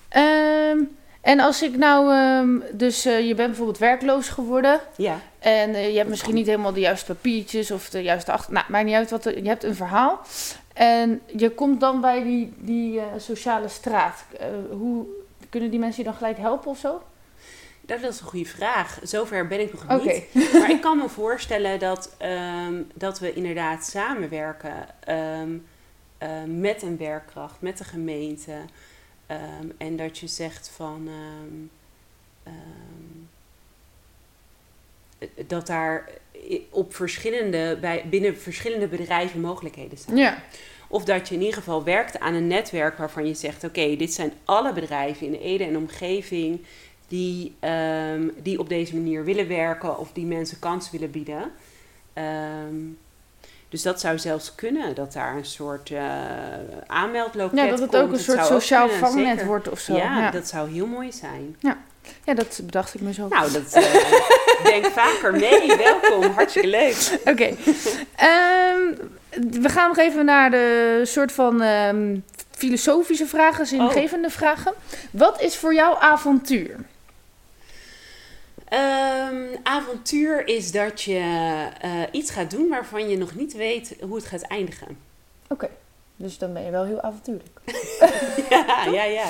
Ehm, 0.09 0.79
en 1.27 1.41
als 1.41 1.63
ik 1.63 1.77
nou... 1.77 2.13
ehm, 2.13 2.77
dus 2.77 3.05
eh, 3.05 3.27
je 3.27 3.35
bent 3.35 3.49
bijvoorbeeld 3.49 3.79
werkloos 3.79 4.29
geworden. 4.29 4.81
Ja. 4.97 5.21
En 5.39 5.75
eh, 5.75 5.91
je 5.91 5.97
hebt 5.97 6.09
misschien 6.09 6.35
niet 6.35 6.47
helemaal 6.47 6.73
de 6.73 6.81
juiste 6.81 7.15
papiertjes 7.15 7.71
of 7.71 7.91
de 7.91 8.03
juiste 8.03 8.33
achter... 8.33 8.53
Nou, 8.53 8.67
maakt 8.69 8.85
niet 8.85 8.95
uit 8.95 9.11
wat... 9.11 9.25
je 9.25 9.49
hebt 9.49 9.65
een 9.65 9.75
verhaal. 9.75 10.21
En 10.73 11.21
je 11.37 11.51
komt 11.51 11.81
dan 11.81 12.01
bij 12.01 12.23
die, 12.23 12.53
die 12.57 12.99
eh, 12.99 13.07
sociale 13.17 13.69
straat. 13.69 14.25
Hoe 14.71 15.07
kunnen 15.49 15.71
die 15.71 15.79
mensen 15.79 16.03
je 16.03 16.09
dan 16.09 16.19
gelijk 16.19 16.39
helpen 16.39 16.71
of 16.71 16.79
zo? 16.79 17.03
Dat 17.81 18.03
is 18.03 18.21
een 18.21 18.27
goede 18.27 18.49
vraag. 18.49 18.99
Zover 19.03 19.47
ben 19.47 19.61
ik 19.61 19.73
nog 19.73 20.03
niet. 20.03 20.25
Maar 20.61 20.71
ik 20.71 20.81
kan 20.81 20.97
me 20.97 21.09
voorstellen 21.23 21.79
dat, 21.79 22.15
ehm, 22.19 22.83
dat 22.95 23.19
we 23.19 23.33
inderdaad 23.33 23.85
samenwerken 23.85 24.87
ehm, 25.01 25.51
eh, 26.19 26.29
met 26.47 26.83
een 26.83 26.97
werkkracht, 26.97 27.61
met 27.61 27.79
de 27.79 27.85
gemeente. 27.85 28.53
Ehm, 29.27 29.69
en 29.79 29.97
dat 29.97 30.19
je 30.19 30.27
zegt 30.27 30.69
van 30.69 31.09
ehm, 31.09 31.55
ehm, 32.43 32.55
dat 35.47 35.67
daar 35.67 36.09
op 36.71 36.95
verschillende, 36.95 37.79
bij, 37.81 38.05
binnen 38.11 38.37
verschillende 38.39 38.89
bedrijven 38.89 39.41
mogelijkheden 39.41 39.99
zijn. 39.99 40.17
Ja. 40.17 40.43
Of 40.89 41.05
dat 41.05 41.29
je 41.29 41.35
in 41.35 41.41
ieder 41.41 41.57
geval 41.57 41.85
werkt 41.85 42.19
aan 42.21 42.35
een 42.35 42.47
netwerk 42.47 42.99
waarvan 42.99 43.27
je 43.27 43.35
zegt: 43.35 43.65
Oké, 43.65 43.97
dit 43.97 44.13
zijn 44.13 44.33
alle 44.45 44.73
bedrijven 44.73 45.27
in 45.27 45.35
Ede 45.35 45.65
en 45.65 45.77
omgeving 45.77 46.61
die, 47.09 47.55
die 48.43 48.59
op 48.59 48.69
deze 48.69 48.95
manier 48.95 49.25
willen 49.25 49.49
werken 49.49 49.99
of 49.99 50.13
die 50.13 50.27
mensen 50.27 50.59
kans 50.59 50.91
willen 50.91 51.11
bieden. 51.11 51.53
Ehm, 52.13 52.75
dus 53.77 53.85
dat 53.85 54.01
zou 54.01 54.19
zelfs 54.19 54.55
kunnen, 54.55 54.95
dat 54.95 55.13
daar 55.13 55.37
een 55.37 55.45
soort 55.45 55.91
eh 55.91 56.01
aanmeldloket 56.87 57.59
ja, 57.59 57.67
dat 57.67 57.79
het 57.79 57.91
komt. 57.91 58.03
ook 58.03 58.13
een 58.13 58.19
soort 58.19 58.47
sociaal 58.47 58.89
vangnet 58.89 59.29
zeker. 59.29 59.47
wordt 59.47 59.69
of 59.69 59.79
zo. 59.79 59.97
Ja, 59.97 60.19
Ja, 60.19 60.31
dat 60.31 60.49
zou 60.49 60.73
heel 60.73 60.87
mooi 60.87 61.13
zijn. 61.13 61.57
ja, 62.25 62.35
dat 62.35 62.61
bedacht 62.65 62.95
ik 62.95 63.01
me 63.01 63.13
zo. 63.13 63.29
Nou, 63.29 63.53
dat 63.53 63.73
eh, 63.73 64.65
denk 64.65 64.87
vaker 65.01 65.33
mee. 65.33 65.77
Welkom, 65.77 66.31
hartstikke 66.31 66.69
leuk. 66.69 67.19
Oké. 67.25 67.55
Ehm, 68.17 68.81
we 69.63 69.69
gaan 69.69 69.89
nog 69.89 69.99
even 69.99 70.25
naar 70.25 70.51
de 70.51 71.01
soort 71.05 71.33
van 71.33 71.63
ehm, 71.63 72.19
filosofische 72.51 73.27
vragen, 73.27 73.67
zingevende 73.67 74.31
vragen. 74.31 74.73
Wat 75.11 75.41
is 75.41 75.57
voor 75.57 75.75
jou 75.75 75.97
avontuur? 76.01 76.77
Ehm, 78.69 79.37
avontuur 79.63 80.47
is 80.49 80.73
dat 80.73 81.03
je 81.03 81.19
eh, 81.81 81.91
iets 82.13 82.31
gaat 82.31 82.51
doen 82.51 82.69
waarvan 82.69 83.09
je 83.09 83.17
nog 83.19 83.35
niet 83.35 83.53
weet 83.55 83.97
hoe 84.01 84.17
het 84.17 84.27
gaat 84.27 84.43
eindigen. 84.43 84.99
Oké, 85.49 85.69
dus 86.17 86.39
dan 86.39 86.53
ben 86.53 86.65
je 86.65 86.71
wel 86.71 86.85
heel 86.85 87.01
avontuurlijk. 87.01 87.61
ja, 88.51 88.85
ja, 88.93 89.05
ja. 89.05 89.25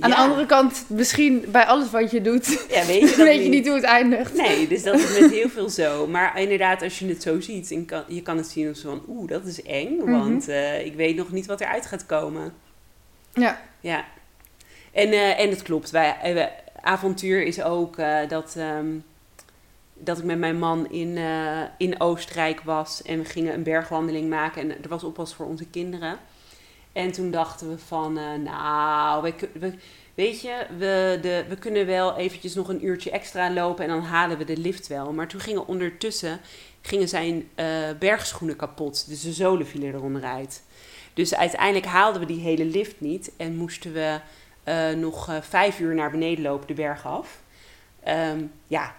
Aan 0.00 0.10
Ja. 0.10 0.16
de 0.16 0.22
andere 0.22 0.46
kant, 0.46 0.84
misschien 0.88 1.44
bij 1.48 1.64
alles 1.64 1.90
wat 1.90 2.10
je 2.10 2.20
doet, 2.20 2.64
ja, 2.68 2.86
weet 2.86 3.00
je, 3.00 3.06
dat 3.16 3.26
weet 3.26 3.42
je 3.42 3.48
niet 3.48 3.66
hoe 3.66 3.76
het 3.76 3.84
eindigt. 3.84 4.34
Nee, 4.34 4.68
dus 4.68 4.82
dat 4.82 4.94
is 4.98 5.18
met 5.20 5.30
heel 5.30 5.48
veel 5.48 5.68
zo. 5.68 6.06
Maar 6.06 6.40
inderdaad, 6.40 6.82
als 6.82 6.98
je 6.98 7.08
het 7.08 7.22
zo 7.22 7.40
ziet, 7.40 7.70
en 7.70 7.84
kan, 7.84 8.04
je 8.08 8.22
kan 8.22 8.36
het 8.36 8.46
zien 8.46 8.68
als 8.68 8.80
van, 8.80 9.02
oeh, 9.08 9.28
dat 9.28 9.44
is 9.44 9.62
eng, 9.62 9.96
Mhm. 9.96 10.10
want 10.10 10.48
eh, 10.48 10.84
ik 10.86 10.94
weet 10.94 11.16
nog 11.16 11.32
niet 11.32 11.46
wat 11.46 11.60
eruit 11.60 11.86
gaat 11.86 12.06
komen. 12.06 12.52
Ja, 13.32 13.60
Ja. 13.80 14.04
En, 14.92 15.12
eh, 15.12 15.40
en 15.40 15.50
het 15.50 15.62
klopt. 15.62 15.90
Wij, 15.90 16.16
wij- 16.22 16.52
avontuur 16.80 17.42
is 17.42 17.62
ook 17.62 17.96
eh, 17.96 18.28
dat, 18.28 18.54
ehm, 18.56 18.96
dat 19.94 20.18
ik 20.18 20.24
met 20.24 20.38
mijn 20.38 20.58
man 20.58 20.90
in, 20.90 21.16
eh, 21.16 21.62
in 21.78 22.00
Oostenrijk 22.00 22.60
was. 22.60 23.02
En 23.02 23.18
we 23.18 23.24
gingen 23.24 23.54
een 23.54 23.62
bergwandeling 23.62 24.28
maken. 24.28 24.62
En 24.62 24.82
er 24.82 24.88
was 24.88 25.04
oppas 25.04 25.34
voor 25.34 25.46
onze 25.46 25.66
kinderen. 25.66 26.18
En 26.92 27.12
toen 27.12 27.30
dachten 27.30 27.68
we 27.68 27.78
van, 27.78 28.18
eh, 28.18 28.34
nou, 28.44 29.32
we, 29.52 29.74
weet 30.14 30.40
je, 30.40 30.66
we, 30.78 31.18
de, 31.22 31.44
we 31.48 31.56
kunnen 31.56 31.86
wel 31.86 32.16
eventjes 32.16 32.54
nog 32.54 32.68
een 32.68 32.84
uurtje 32.84 33.10
extra 33.10 33.52
lopen 33.52 33.84
en 33.84 33.90
dan 33.90 34.02
halen 34.02 34.38
we 34.38 34.44
de 34.44 34.56
lift 34.56 34.86
wel. 34.86 35.12
Maar 35.12 35.28
toen 35.28 35.40
gingen 35.40 35.66
ondertussen 35.66 36.40
gingen 36.80 37.08
zijn 37.08 37.48
bergschoenen 37.98 38.56
kapot. 38.56 39.08
Dus 39.08 39.22
de 39.22 39.32
zolen 39.32 39.66
vielen 39.66 39.92
er 39.92 40.02
onderuit. 40.02 40.62
Dus 41.14 41.34
uiteindelijk 41.34 41.86
haalden 41.86 42.20
we 42.20 42.26
die 42.26 42.40
hele 42.40 42.64
lift 42.64 43.00
niet 43.00 43.32
en 43.36 43.56
moesten 43.56 43.92
we 43.92 44.20
eh, 44.68 44.96
nog 44.96 45.28
eh, 45.28 45.36
vijf 45.40 45.78
uur 45.78 45.94
naar 45.94 46.10
beneden 46.10 46.44
lopen, 46.44 46.66
de 46.66 46.74
berg 46.74 47.06
af. 47.06 47.38
Ehm, 48.02 48.44
ja, 48.66 48.94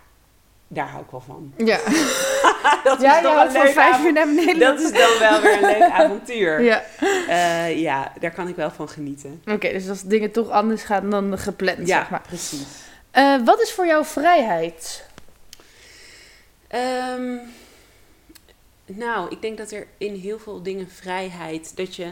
daar 0.67 0.87
hou 0.87 1.03
ik 1.03 1.11
wel 1.11 1.21
van. 1.21 1.53
ja. 1.57 1.77
dat 2.83 3.01
ja, 3.01 3.17
is 3.17 3.25
van 3.25 3.51
leuk 3.63 3.71
vijf 3.71 4.03
uur 4.03 4.13
naar 4.13 4.25
beneden. 4.25 4.59
Dat 4.59 4.79
is 4.79 4.91
dan 4.91 5.19
wel 5.19 5.41
weer 5.41 5.53
een 5.53 5.79
leuk 5.79 5.89
avontuur. 5.99 6.61
Ja. 6.61 6.83
Eh, 7.27 7.79
ja, 7.79 8.13
daar 8.19 8.31
kan 8.31 8.47
ik 8.47 8.55
wel 8.55 8.71
van 8.71 8.89
genieten. 8.89 9.41
Oké, 9.45 9.71
dus 9.71 9.89
als 9.89 10.03
dingen 10.03 10.31
toch 10.31 10.49
anders 10.49 10.83
gaan 10.83 11.09
dan 11.09 11.37
gepland, 11.37 11.87
Ja, 11.87 11.99
zeg 11.99 12.09
maar. 12.09 12.21
precies. 12.21 12.67
Wat 13.45 13.61
is 13.61 13.71
voor 13.71 13.85
jou 13.85 14.05
vrijheid? 14.05 15.05
Ehm, 16.67 17.35
nou, 18.85 19.29
ik 19.29 19.41
denk 19.41 19.57
dat 19.57 19.71
er 19.71 19.87
in 19.97 20.15
heel 20.15 20.39
veel 20.39 20.63
dingen 20.63 20.89
vrijheid, 20.89 21.75
dat 21.75 21.95
je 21.95 22.11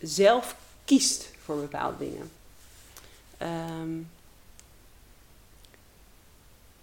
zelf 0.00 0.56
kiest 0.84 1.30
voor 1.44 1.56
bepaalde 1.56 1.98
dingen. 1.98 2.30
Ehm, 3.38 3.98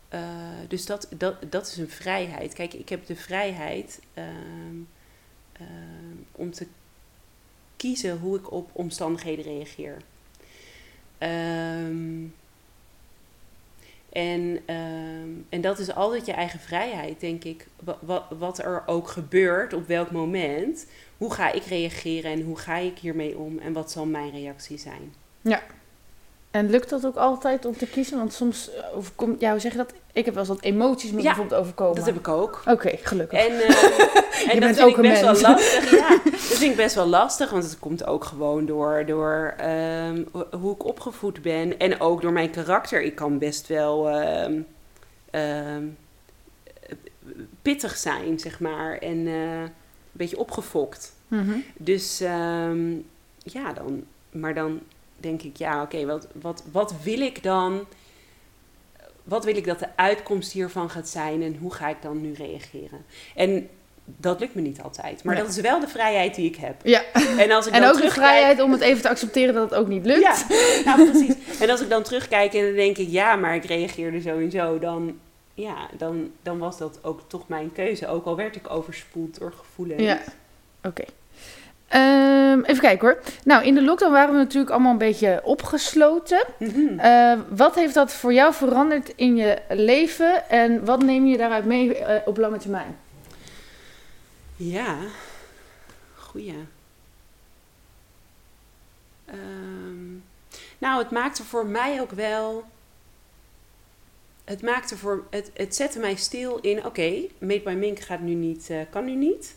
eh, 0.10 0.22
dus 0.68 0.86
dat, 0.86 1.08
dat, 1.18 1.36
dat 1.52 1.68
is 1.68 1.78
een 1.78 1.90
vrijheid. 1.90 2.54
Kijk, 2.54 2.74
ik 2.74 2.90
heb 2.90 3.06
de 3.06 3.16
vrijheid 3.16 4.00
ehm, 4.14 4.78
ehm, 5.54 6.16
om 6.32 6.52
te 6.52 6.68
kiezen 7.78 8.18
hoe 8.20 8.38
ik 8.38 8.52
op 8.52 8.70
omstandigheden 8.74 9.44
reageer. 9.44 9.98
En, 14.10 14.64
en 15.50 15.62
dat 15.62 15.80
is 15.80 15.94
altijd 15.94 16.26
je 16.26 16.32
eigen 16.32 16.60
vrijheid, 16.60 17.20
denk 17.20 17.44
ik. 17.44 17.68
Wa- 17.84 17.98
wa- 18.02 18.28
wat 18.38 18.60
er 18.60 18.84
ook 18.86 19.08
gebeurt, 19.08 19.74
op 19.74 19.88
welk 19.88 20.12
moment. 20.12 20.86
Hoe 21.18 21.34
ga 21.34 21.52
ik 21.52 21.64
reageren 21.64 22.32
en 22.32 22.42
hoe 22.42 22.58
ga 22.58 22.76
ik 22.78 22.98
hiermee 22.98 23.38
om 23.38 23.60
en 23.60 23.74
wat 23.74 23.92
zal 23.92 24.06
mijn 24.06 24.32
reactie 24.32 24.78
zijn? 24.78 25.14
En 26.54 26.70
lukt 26.70 26.90
dat 26.90 27.06
ook 27.06 27.16
altijd 27.16 27.66
om 27.66 27.78
te 27.78 27.88
kiezen? 27.88 28.18
Want 28.18 28.34
soms 28.34 28.70
eh, 28.74 28.98
overkomt, 28.98 29.40
ja, 29.42 29.52
hoe 29.52 29.60
zeg 29.60 29.72
je 29.72 29.78
dat? 29.78 29.94
Ik 30.12 30.26
heb 30.26 30.34
wel 30.34 30.44
eens 30.44 30.54
wat 30.54 30.62
emoties 30.62 31.12
me 31.12 31.18
Ja, 31.18 31.24
bijvoorbeeld 31.24 31.62
overkomen. 31.62 31.96
Dat 31.96 32.06
heb 32.06 32.16
ik 32.16 32.28
ook. 32.28 32.62
Oké, 32.66 32.90
gelukkig. 33.02 33.40
En, 33.48 33.52
eh, 33.60 33.66
en 34.54 34.60
dat 34.60 34.76
vind 34.76 34.90
ik 34.90 34.96
best 34.96 35.22
mens. 35.24 35.42
wel 35.42 35.52
lastig. 35.52 35.92
Ja, 35.92 36.08
dat 36.24 36.34
vind 36.40 36.72
ik 36.72 36.76
best 36.78 36.96
wel 36.96 37.06
lastig, 37.08 37.50
want 37.50 37.64
het 37.64 37.80
komt 37.80 38.06
ook 38.06 38.24
gewoon 38.24 38.66
door, 38.66 39.04
door 39.06 39.54
ehm, 39.58 40.24
ho- 40.32 40.48
hoe 40.60 40.74
ik 40.74 40.86
opgevoed 40.86 41.42
ben. 41.42 41.80
En 41.80 42.00
ook 42.02 42.22
door 42.22 42.32
mijn 42.32 42.50
karakter. 42.50 43.02
Ik 43.02 43.16
kan 43.16 43.38
best 43.38 43.68
wel 43.68 44.10
ehm, 44.10 44.60
ehm, 45.32 45.84
pittig 47.62 47.98
zijn, 47.98 48.40
zeg 48.40 48.60
maar. 48.60 48.98
En 48.98 49.28
eh, 49.28 49.62
een 49.62 49.70
beetje 50.12 50.38
opgefokt. 50.40 51.14
Mhm. 51.28 51.58
Dus 51.78 52.18
ja, 53.38 53.74
dan, 53.74 54.04
maar 54.32 54.54
dan 54.54 54.80
denk 55.24 55.42
ik, 55.42 55.58
ja, 55.58 55.82
oké, 55.82 56.06
wat, 56.06 56.28
wat, 56.42 56.64
wat 56.72 56.94
wil 57.04 57.20
ik 57.22 57.44
dan? 57.44 57.86
Wat 59.24 59.46
wil 59.46 59.56
ik 59.56 59.66
dat 59.66 59.80
de 59.80 59.88
uitkomst 59.96 60.52
hiervan 60.52 60.90
gaat 60.90 61.10
zijn 61.10 61.42
en 61.42 61.58
hoe 61.62 61.74
ga 61.74 61.90
ik 61.90 62.02
dan 62.02 62.22
nu 62.22 62.34
reageren? 62.34 63.06
En 63.36 63.70
dat 64.06 64.40
lukt 64.40 64.56
me 64.56 64.62
niet 64.62 64.82
altijd, 64.82 65.24
maar 65.24 65.34
Nee. 65.36 65.44
dat 65.44 65.54
is 65.54 65.62
wel 65.62 65.80
de 65.80 65.88
vrijheid 65.88 66.36
die 66.36 66.46
ik 66.50 66.56
heb. 66.56 66.76
Ja, 66.84 67.04
En, 67.38 67.52
als 67.52 67.68
ik 67.68 67.74
en 67.74 67.82
dan 67.82 67.92
ook 67.96 68.02
de 68.02 68.10
vrijheid 68.12 68.62
om 68.62 68.72
het 68.72 68.82
even 68.82 69.02
te 69.02 69.10
accepteren 69.10 69.54
dat 69.54 69.70
het 69.70 69.80
ook 69.80 69.88
niet 69.88 70.06
lukt. 70.06 70.22
Ja, 70.22 70.36
nou 70.86 71.10
precies. 71.12 71.60
En 71.60 71.70
als 71.70 71.82
ik 71.82 71.90
dan 71.90 72.04
terugkijk 72.04 72.54
en 72.54 72.66
dan 72.66 72.76
denk 72.76 72.98
ik, 72.98 73.10
ja, 73.10 73.36
maar 73.36 73.56
ik 73.56 73.66
reageerde 73.66 74.22
zo 74.22 74.38
en 74.40 74.52
zo, 74.52 74.80
dan, 74.80 75.20
ja, 75.54 75.90
dan, 75.98 76.32
dan 76.42 76.58
was 76.58 76.78
dat 76.78 77.00
ook 77.04 77.22
toch 77.28 77.48
mijn 77.48 77.72
keuze. 77.72 78.08
Ook 78.08 78.26
al 78.26 78.36
werd 78.36 78.56
ik 78.56 78.70
overspoeld 78.70 79.40
door 79.40 79.54
gevoelens. 79.58 80.02
Ja. 80.02 80.20
Oké. 80.84 81.04
Ehm, 81.94 82.62
even 82.62 82.82
kijken 82.82 83.08
hoor. 83.08 83.20
Nou, 83.44 83.66
in 83.66 83.74
de 83.74 83.82
lockdown 83.84 84.12
waren 84.12 84.32
we 84.34 84.38
natuurlijk 84.40 84.72
allemaal 84.72 84.92
een 84.92 84.98
beetje 84.98 85.42
opgesloten. 85.44 86.46
Mhm. 86.60 87.00
Eh, 87.00 87.40
wat 87.50 87.76
heeft 87.76 87.94
dat 87.94 88.14
voor 88.14 88.34
jou 88.34 88.54
veranderd 88.54 89.14
in 89.16 89.36
je 89.36 89.62
leven 89.70 90.50
en 90.50 90.86
wat 90.86 91.02
neem 91.04 91.26
je 91.26 91.38
daaruit 91.38 91.66
mee 91.66 91.98
eh, 91.98 92.28
op 92.28 92.38
lange 92.38 92.58
termijn? 92.58 92.98
Ja, 94.56 94.96
goeie. 96.18 96.56
Ehm, 99.26 100.12
nou, 100.78 101.02
het 101.04 101.12
maakte 101.12 101.44
voor 101.44 101.66
mij 101.66 102.02
ook 102.02 102.12
wel. 102.12 102.64
Het 104.44 104.62
maakte 104.62 104.98
voor. 104.98 105.24
Het, 105.30 105.52
het 105.54 105.76
zette 105.76 106.00
mij 106.00 106.16
stil 106.16 106.58
in. 106.62 106.86
Oké, 106.86 107.14
Made 107.38 107.62
by 107.62 107.74
Mink 107.78 108.00
gaat 108.00 108.20
nu 108.20 108.34
niet. 108.34 108.70
eh, 108.70 108.78
kan 108.90 109.06
nu 109.06 109.16
niet. 109.16 109.56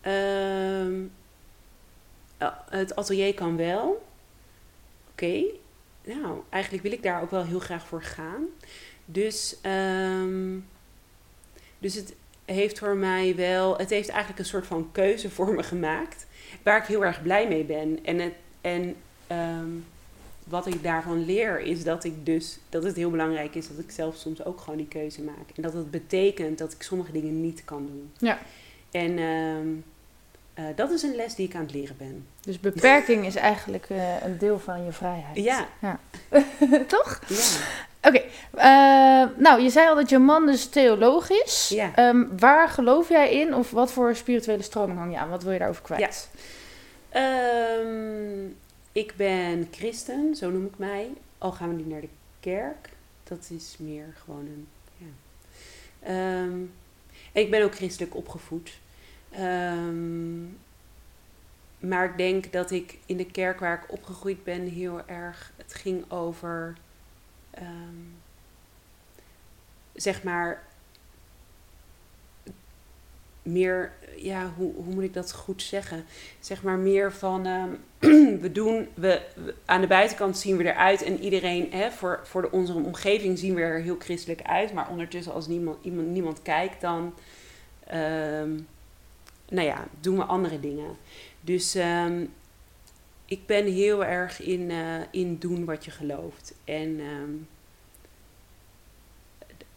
Ehm, 0.00 1.02
eh, 2.38 2.48
het 2.68 2.96
atelier 2.96 3.34
kan 3.34 3.56
wel. 3.56 4.06
Oké. 5.10 5.44
Nou, 6.04 6.40
eigenlijk 6.48 6.82
wil 6.82 6.92
ik 6.92 7.02
daar 7.02 7.22
ook 7.22 7.30
wel 7.30 7.44
heel 7.44 7.58
graag 7.58 7.86
voor 7.86 8.02
gaan. 8.02 8.44
Dus, 9.04 9.56
ehm, 9.62 10.58
dus 11.78 11.94
het, 11.94 12.14
heeft 12.44 12.78
voor 12.78 12.96
mij 12.96 13.36
wel, 13.36 13.76
het 13.78 13.90
heeft 13.90 14.08
eigenlijk 14.08 14.38
een 14.38 14.44
soort 14.44 14.66
van 14.66 14.88
keuze 14.92 15.30
voor 15.30 15.54
me 15.54 15.62
gemaakt, 15.62 16.26
waar 16.62 16.78
ik 16.78 16.86
heel 16.86 17.04
erg 17.04 17.22
blij 17.22 17.48
mee 17.48 17.64
ben. 17.64 18.04
En, 18.04 18.18
het, 18.18 18.34
en 18.60 18.96
ehm, 19.26 19.70
wat 20.44 20.66
ik 20.66 20.82
daarvan 20.82 21.24
leer 21.24 21.60
is 21.60 21.84
dat 21.84 22.04
ik 22.04 22.26
dus, 22.26 22.58
dat 22.68 22.82
het 22.82 22.96
heel 22.96 23.10
belangrijk 23.10 23.54
is 23.54 23.68
dat 23.68 23.78
ik 23.78 23.90
zelf 23.90 24.16
soms 24.16 24.44
ook 24.44 24.60
gewoon 24.60 24.76
die 24.76 24.88
keuze 24.88 25.22
maak. 25.22 25.50
En 25.54 25.62
dat 25.62 25.72
het 25.72 25.90
betekent 25.90 26.58
dat 26.58 26.72
ik 26.72 26.82
sommige 26.82 27.12
dingen 27.12 27.40
niet 27.40 27.64
kan 27.64 27.86
doen. 27.86 28.10
Ja. 28.18 28.38
En 28.90 29.18
ehm, 29.18 29.66
eh, 30.54 30.64
dat 30.76 30.90
is 30.90 31.02
een 31.02 31.16
les 31.16 31.34
die 31.34 31.48
ik 31.48 31.54
aan 31.54 31.62
het 31.62 31.72
leren 31.72 31.96
ben. 31.96 32.26
Dus 32.40 32.60
beperking 32.60 33.26
is 33.26 33.34
eigenlijk 33.34 33.86
eh, 33.88 34.22
een 34.22 34.38
deel 34.38 34.58
van 34.58 34.84
je 34.84 34.92
vrijheid. 34.92 35.36
Ja. 35.36 35.68
Toch? 36.86 37.20
Ja. 37.28 37.44
Oké. 38.08 38.22
eh, 38.54 39.36
nou, 39.36 39.60
je 39.62 39.70
zei 39.70 39.88
al 39.88 39.94
dat 39.94 40.08
je 40.08 40.18
man 40.18 40.46
dus 40.46 40.68
theoloog 40.68 41.30
is. 41.30 41.68
Ja. 41.74 41.94
Ehm, 41.94 42.24
waar 42.38 42.68
geloof 42.68 43.08
jij 43.08 43.32
in 43.32 43.54
of 43.54 43.70
wat 43.70 43.92
voor 43.92 44.14
spirituele 44.14 44.62
stroming 44.62 44.98
hang 44.98 45.12
je 45.12 45.18
aan? 45.18 45.30
Wat 45.30 45.42
wil 45.42 45.52
je 45.52 45.58
daarover 45.58 45.82
kwijt? 45.82 46.28
Ehm, 47.08 48.46
ik 48.92 49.14
ben 49.16 49.68
christen, 49.70 50.36
zo 50.36 50.50
noem 50.50 50.66
ik 50.66 50.78
mij. 50.78 51.10
Al 51.38 51.52
gaan 51.52 51.68
we 51.68 51.74
niet 51.74 51.88
naar 51.88 52.00
de 52.00 52.08
kerk. 52.40 52.88
Dat 53.24 53.48
is 53.56 53.76
meer 53.78 54.14
gewoon 54.24 54.46
een. 54.46 54.68
Ja. 54.96 55.06
Ik 57.32 57.50
ben 57.50 57.62
ook 57.64 57.74
christelijk 57.74 58.14
opgevoed. 58.16 58.78
Ehm, 59.30 60.42
maar 61.78 62.04
ik 62.04 62.16
denk 62.16 62.52
dat 62.52 62.70
ik 62.70 62.98
in 63.06 63.16
de 63.16 63.26
kerk 63.26 63.60
waar 63.60 63.82
ik 63.82 63.92
opgegroeid 63.92 64.44
ben 64.44 64.66
heel 64.68 65.06
erg. 65.06 65.52
Het 65.56 65.74
ging 65.74 66.10
over. 66.10 66.76
ehm, 67.50 67.94
zeg 69.94 70.22
maar 70.22 70.67
meer, 73.48 73.92
ja, 74.16 74.52
hoe, 74.56 74.74
hoe 74.74 74.94
moet 74.94 75.02
ik 75.02 75.14
dat 75.14 75.32
goed 75.32 75.62
zeggen? 75.62 76.04
Zeg 76.40 76.62
maar 76.62 76.78
meer 76.78 77.12
van, 77.12 77.46
ehm, 77.46 77.70
we 78.44 78.52
doen, 78.52 78.88
we, 78.94 79.20
aan 79.64 79.80
de 79.80 79.86
buitenkant 79.86 80.38
zien 80.38 80.56
we 80.56 80.64
eruit 80.64 81.02
en 81.02 81.20
iedereen, 81.20 81.72
hè, 81.72 81.90
voor, 81.90 82.20
voor 82.24 82.42
de, 82.42 82.50
onze 82.50 82.72
omgeving 82.72 83.38
zien 83.38 83.54
we 83.54 83.60
er 83.60 83.80
heel 83.80 83.96
christelijk 83.98 84.42
uit, 84.42 84.72
maar 84.72 84.88
ondertussen 84.90 85.32
als 85.32 85.46
niemand, 85.46 85.76
iemand, 85.82 86.08
niemand 86.08 86.42
kijkt, 86.42 86.80
dan, 86.80 87.14
ehm, 87.86 88.50
nou 89.48 89.66
ja, 89.66 89.88
doen 90.00 90.16
we 90.16 90.24
andere 90.24 90.60
dingen. 90.60 90.96
Dus 91.40 91.74
ehm, 91.74 92.24
ik 93.24 93.46
ben 93.46 93.66
heel 93.66 94.04
erg 94.04 94.42
in, 94.42 94.70
eh, 94.70 95.00
in 95.10 95.38
doen 95.38 95.64
wat 95.64 95.84
je 95.84 95.90
gelooft. 95.90 96.54
En 96.64 97.00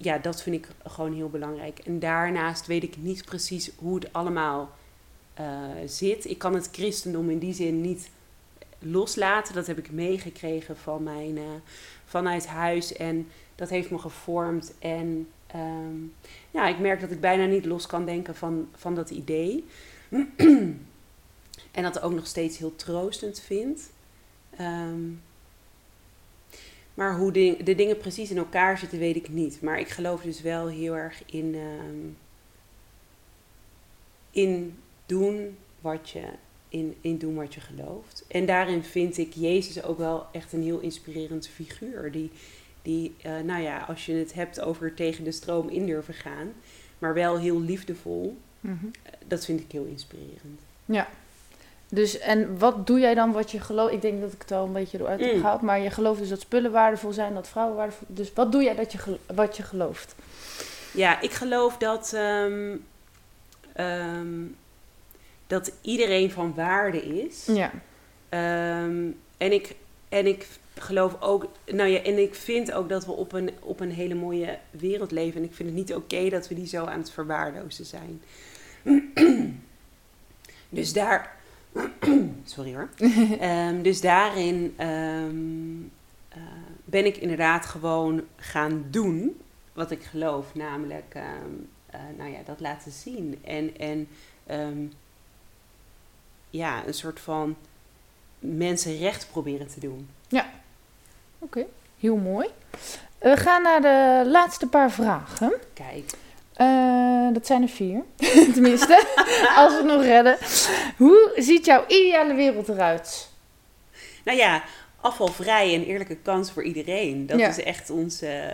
ja, 0.03 0.18
dat 0.18 0.41
vind 0.41 0.56
ik 0.56 0.68
gewoon 0.88 1.14
heel 1.14 1.30
belangrijk. 1.30 1.80
En 1.80 1.99
daarnaast 1.99 2.68
weet 2.68 2.84
ik 2.84 2.98
niet 2.98 3.26
precies 3.26 3.72
hoe 3.76 3.95
het 3.95 4.14
allemaal 4.14 4.69
eh, 5.34 5.45
zit. 5.86 6.30
Ik 6.30 6.38
kan 6.38 6.53
het 6.53 6.69
christendom 6.72 7.30
in 7.30 7.40
die 7.40 7.53
zin 7.53 7.82
niet 7.82 8.10
loslaten. 8.80 9.53
Dat 9.53 9.68
heb 9.68 9.78
ik 9.78 9.91
meegekregen 9.91 10.78
van 10.78 11.03
mijn, 11.03 11.38
eh, 11.38 11.44
vanuit 12.06 12.48
huis. 12.48 12.94
En 12.94 13.28
dat 13.56 13.69
heeft 13.69 13.91
me 13.91 13.98
gevormd. 13.98 14.73
En 14.80 15.28
ehm, 15.48 15.95
ja, 16.52 16.68
ik 16.68 16.80
merk 16.80 17.02
dat 17.02 17.11
ik 17.11 17.22
bijna 17.22 17.45
niet 17.45 17.65
los 17.65 17.86
kan 17.86 18.06
denken 18.06 18.36
van, 18.36 18.68
van 18.76 18.95
dat 18.95 19.10
idee. 19.10 19.65
en 21.72 21.84
dat 21.84 22.02
ook 22.02 22.14
nog 22.14 22.28
steeds 22.28 22.57
heel 22.57 22.76
troostend 22.76 23.40
vind. 23.40 23.90
Ehm, 24.57 24.99
maar 27.02 27.18
hoe 27.18 27.32
de, 27.32 27.57
de 27.64 27.76
dingen 27.76 27.98
precies 27.98 28.32
in 28.32 28.38
elkaar 28.38 28.78
zitten, 28.78 28.99
weet 28.99 29.15
ik 29.15 29.30
niet. 29.30 29.61
Maar 29.61 29.80
ik 29.80 29.90
geloof 29.90 30.22
dus 30.22 30.41
wel 30.41 30.68
heel 30.68 30.95
erg 30.95 31.23
in, 31.26 31.56
ehm, 31.56 32.07
in 34.32 34.78
doen 35.06 35.57
wat 35.80 36.10
je 36.10 36.23
in, 36.69 36.95
in 37.02 37.18
doen 37.18 37.36
wat 37.36 37.53
je 37.53 37.60
gelooft. 37.60 38.26
En 38.28 38.45
daarin 38.45 38.84
vind 38.84 39.18
ik 39.18 39.34
Jezus 39.34 39.84
ook 39.84 39.98
wel 39.98 40.26
echt 40.32 40.53
een 40.53 40.64
heel 40.64 40.80
inspirerend 40.80 41.48
figuur. 41.48 42.11
Die, 42.11 42.32
die 42.82 43.14
eh, 43.22 43.40
nou 43.40 43.61
ja, 43.61 43.80
als 43.80 44.06
je 44.06 44.14
het 44.14 44.34
hebt 44.34 44.60
over 44.60 44.94
tegen 44.94 45.23
de 45.23 45.32
stroom 45.32 45.69
in 45.69 45.86
durven 45.86 46.14
gaan, 46.14 46.53
maar 46.99 47.14
wel 47.14 47.40
heel 47.40 47.61
liefdevol. 47.61 48.38
Mhm. 48.60 48.76
eh, 49.03 49.11
dat 49.28 49.45
vind 49.45 49.60
ik 49.60 49.72
heel 49.72 49.86
inspirerend. 49.86 50.61
Ja. 50.86 51.10
Dus, 51.94 52.20
en 52.20 52.58
wat 52.58 52.88
doe 52.88 53.00
jij 53.00 53.14
dan 53.14 53.32
wat 53.32 53.52
je 53.52 53.60
gelooft? 53.60 53.94
Ik 53.94 54.02
denk 54.02 54.22
dat 54.22 54.34
ik 54.34 54.42
het 54.42 54.52
al 54.52 54.66
een 54.66 54.72
beetje 54.74 55.00
eruit 55.00 55.20
heb 55.20 55.34
Mm. 55.34 55.40
gehaald. 55.40 55.62
Maar 55.62 55.80
je 55.80 55.90
gelooft 55.90 56.20
dus 56.20 56.30
dat 56.30 56.40
spullen 56.40 56.72
waardevol 56.72 57.12
zijn, 57.12 57.34
dat 57.34 57.48
vrouwen 57.48 57.76
waardevol 57.76 58.08
Dus 58.10 58.34
wat 58.34 58.52
doe 58.52 58.64
jij 58.64 58.76
dat 58.76 58.92
je 58.92 59.18
wat 59.36 59.58
je 59.58 59.64
gelooft? 59.64 60.16
Ja, 60.94 61.22
ik 61.22 61.32
geloof 61.32 61.78
dat, 61.78 62.14
ehm, 62.14 62.76
ehm, 63.74 64.44
dat 65.48 65.72
iedereen 65.82 66.32
van 66.32 66.54
waarde 66.56 67.02
is. 67.02 67.46
Ja. 67.46 67.72
Ehm, 68.30 69.06
en, 69.38 69.52
ik, 69.52 69.76
en 70.10 70.28
ik 70.28 70.48
geloof 70.78 71.22
ook, 71.22 71.46
nou 71.66 71.90
ja, 71.90 72.02
en 72.02 72.18
ik 72.18 72.36
vind 72.36 72.72
ook 72.72 72.90
dat 72.90 73.06
we 73.06 73.12
op 73.12 73.34
een, 73.34 73.50
op 73.60 73.80
een 73.80 73.92
hele 73.92 74.16
mooie 74.16 74.58
wereld 74.70 75.12
leven. 75.12 75.42
En 75.42 75.48
ik 75.48 75.54
vind 75.54 75.70
het 75.70 75.78
niet 75.78 75.96
oké 75.96 76.30
dat 76.30 76.48
we 76.48 76.56
die 76.56 76.68
zo 76.68 76.86
aan 76.86 77.00
het 77.00 77.12
verwaarlozen 77.12 77.86
zijn. 77.86 78.22
dus 80.70 80.94
daar, 80.94 81.40
sorry 82.45 82.73
hoor. 82.73 82.89
Ehm, 83.39 83.81
dus 83.81 84.02
daarin 84.02 84.73
ehm, 84.77 85.81
eh, 86.30 86.41
ben 86.85 87.06
ik 87.06 87.18
inderdaad 87.18 87.65
gewoon 87.65 88.23
gaan 88.35 88.85
doen 88.89 89.41
wat 89.73 89.91
ik 89.91 90.03
geloof, 90.03 90.56
namelijk, 90.56 91.14
ehm, 91.14 91.52
eh, 91.85 91.99
nou 92.18 92.31
ja, 92.31 92.39
dat 92.45 92.60
laten 92.60 92.91
zien. 92.91 93.39
En, 93.43 93.77
en 93.77 94.07
ja, 96.49 96.85
een 96.88 96.93
soort 96.93 97.19
van 97.19 97.56
mensen 98.39 98.98
recht 98.98 99.27
proberen 99.31 99.68
te 99.68 99.80
doen. 99.80 100.10
Oké, 101.39 101.65
heel 101.99 102.15
mooi. 102.15 102.48
We 103.18 103.38
gaan 103.38 103.61
naar 103.61 103.81
de 103.81 104.30
laatste 104.30 104.68
paar 104.68 104.91
vragen. 104.91 105.53
Kijk, 105.73 106.11
Eh, 106.66 107.34
dat 107.34 107.46
zijn 107.48 107.62
er 107.62 107.68
vier. 107.70 108.04
Tenminste, 108.54 109.06
als 109.56 109.72
we 109.72 109.78
het 109.78 109.86
nog 109.86 110.02
redden. 110.02 110.38
Hoe 110.98 111.32
ziet 111.36 111.66
jouw 111.66 111.84
ideale 111.88 112.34
wereld 112.34 112.70
eruit? 112.70 113.30
nou 114.24 114.38
ja, 114.38 114.64
afvalvrij 115.02 115.74
en 115.74 115.86
eerlijke 115.86 116.16
kans 116.16 116.52
voor 116.52 116.64
iedereen. 116.64 117.26
Dat 117.28 117.40
Ja. 117.40 117.48
is 117.48 117.64
echt 117.64 117.90
onze. 117.90 118.50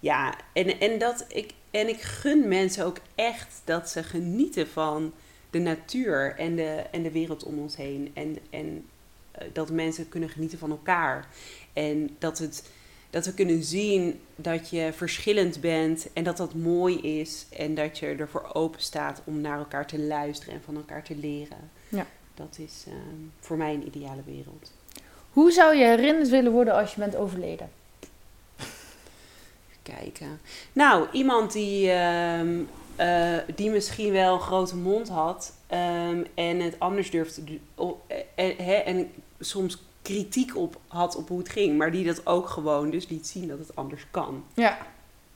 ja, 0.00 0.34
en, 0.52 0.80
en, 0.80 0.98
dat 0.98 1.24
ik, 1.28 1.50
en 1.70 1.88
ik 1.88 2.00
gun 2.00 2.48
mensen 2.48 2.84
ook 2.84 2.98
echt 3.14 3.60
dat 3.64 3.88
ze 3.88 4.02
genieten 4.02 4.68
van 4.68 5.12
de 5.50 5.58
natuur 5.58 6.34
en 6.36 6.56
de, 6.56 6.84
en 6.90 7.02
de 7.02 7.10
wereld 7.10 7.44
om 7.44 7.58
ons 7.58 7.76
heen. 7.76 8.10
En, 8.14 8.38
en 8.50 8.86
eh, 9.30 9.46
dat 9.52 9.70
mensen 9.70 10.08
kunnen 10.08 10.28
genieten 10.28 10.58
van 10.58 10.70
elkaar. 10.70 11.26
En 11.72 12.16
dat, 12.18 12.38
het, 12.38 12.70
dat 13.10 13.26
we 13.26 13.34
kunnen 13.34 13.62
zien 13.62 14.20
dat 14.36 14.70
je 14.70 14.90
verschillend 14.92 15.60
bent 15.60 16.12
en 16.12 16.24
dat 16.24 16.36
dat 16.36 16.54
mooi 16.54 17.00
is. 17.00 17.46
En 17.56 17.74
dat 17.74 17.98
je 17.98 18.06
ervoor 18.06 18.50
open 18.52 18.80
staat 18.82 19.22
om 19.24 19.40
naar 19.40 19.58
elkaar 19.58 19.86
te 19.86 19.98
luisteren 19.98 20.54
en 20.54 20.62
van 20.64 20.76
elkaar 20.76 21.04
te 21.04 21.16
leren. 21.16 21.70
Ja. 21.88 22.06
Dat 22.34 22.58
is 22.58 22.84
ehm, 22.86 22.96
voor 23.40 23.56
mij 23.56 23.74
een 23.74 23.86
ideale 23.86 24.22
wereld. 24.24 24.72
Hoe 25.30 25.52
zou 25.52 25.76
je 25.76 25.84
herinnerd 25.84 26.28
willen 26.28 26.52
worden 26.52 26.74
als 26.74 26.94
je 26.94 27.00
bent 27.00 27.16
overleden? 27.16 27.70
kijken. 29.82 30.40
Nou, 30.72 31.06
iemand 31.12 31.52
die, 31.52 31.90
ehm, 31.90 32.58
eh, 32.96 33.36
die 33.54 33.70
misschien 33.70 34.12
wel 34.12 34.34
een 34.34 34.40
grote 34.40 34.76
mond 34.76 35.08
had 35.08 35.52
ehm, 35.66 36.24
en 36.34 36.60
het 36.60 36.74
anders 36.78 37.10
durfde 37.10 37.34
te 37.34 37.44
doen. 37.44 37.94
eh, 38.06 38.16
En, 38.34 38.64
hè, 38.64 38.74
en 38.74 39.10
soms 39.40 39.82
kritiek 40.02 40.56
op 40.56 40.80
had 40.88 41.16
op 41.16 41.28
hoe 41.28 41.38
het 41.38 41.48
ging, 41.48 41.78
maar 41.78 41.90
die 41.92 42.04
dat 42.04 42.26
ook 42.26 42.48
gewoon 42.48 42.90
dus 42.90 43.08
liet 43.08 43.26
zien 43.26 43.48
dat 43.48 43.58
het 43.58 43.76
anders 43.76 44.06
kan. 44.10 44.44
Ja. 44.54 44.78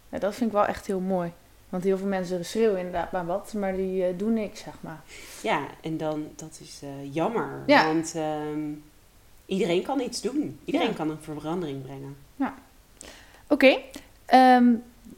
ja, 0.08 0.18
dat 0.18 0.34
vind 0.34 0.50
ik 0.50 0.56
wel 0.56 0.66
echt 0.66 0.86
heel 0.86 1.00
mooi. 1.00 1.32
Want 1.68 1.84
heel 1.86 1.98
veel 1.98 2.06
mensen 2.06 2.44
schreeuwen 2.44 2.76
inderdaad 2.78 3.12
maar 3.12 3.26
wat, 3.26 3.52
maar 3.52 3.76
die 3.76 4.04
eh, 4.04 4.18
doen 4.18 4.32
niks, 4.32 4.60
zeg 4.60 4.74
maar. 4.80 5.02
Ja, 5.42 5.66
en 5.80 5.96
dan, 5.96 6.26
dat 6.36 6.58
is 6.62 6.80
eh, 6.82 7.14
jammer, 7.14 7.62
Ja. 7.66 7.86
want 7.86 8.12
ehm, 8.14 8.70
iedereen 9.46 9.82
kan 9.82 10.00
iets 10.00 10.20
doen. 10.20 10.58
Iedereen 10.64 10.88
Ja. 10.88 10.94
kan 10.94 11.10
een 11.10 11.18
verandering 11.22 11.82
brengen. 11.82 12.16
Oké, 13.48 13.76
ehm, 14.24 14.72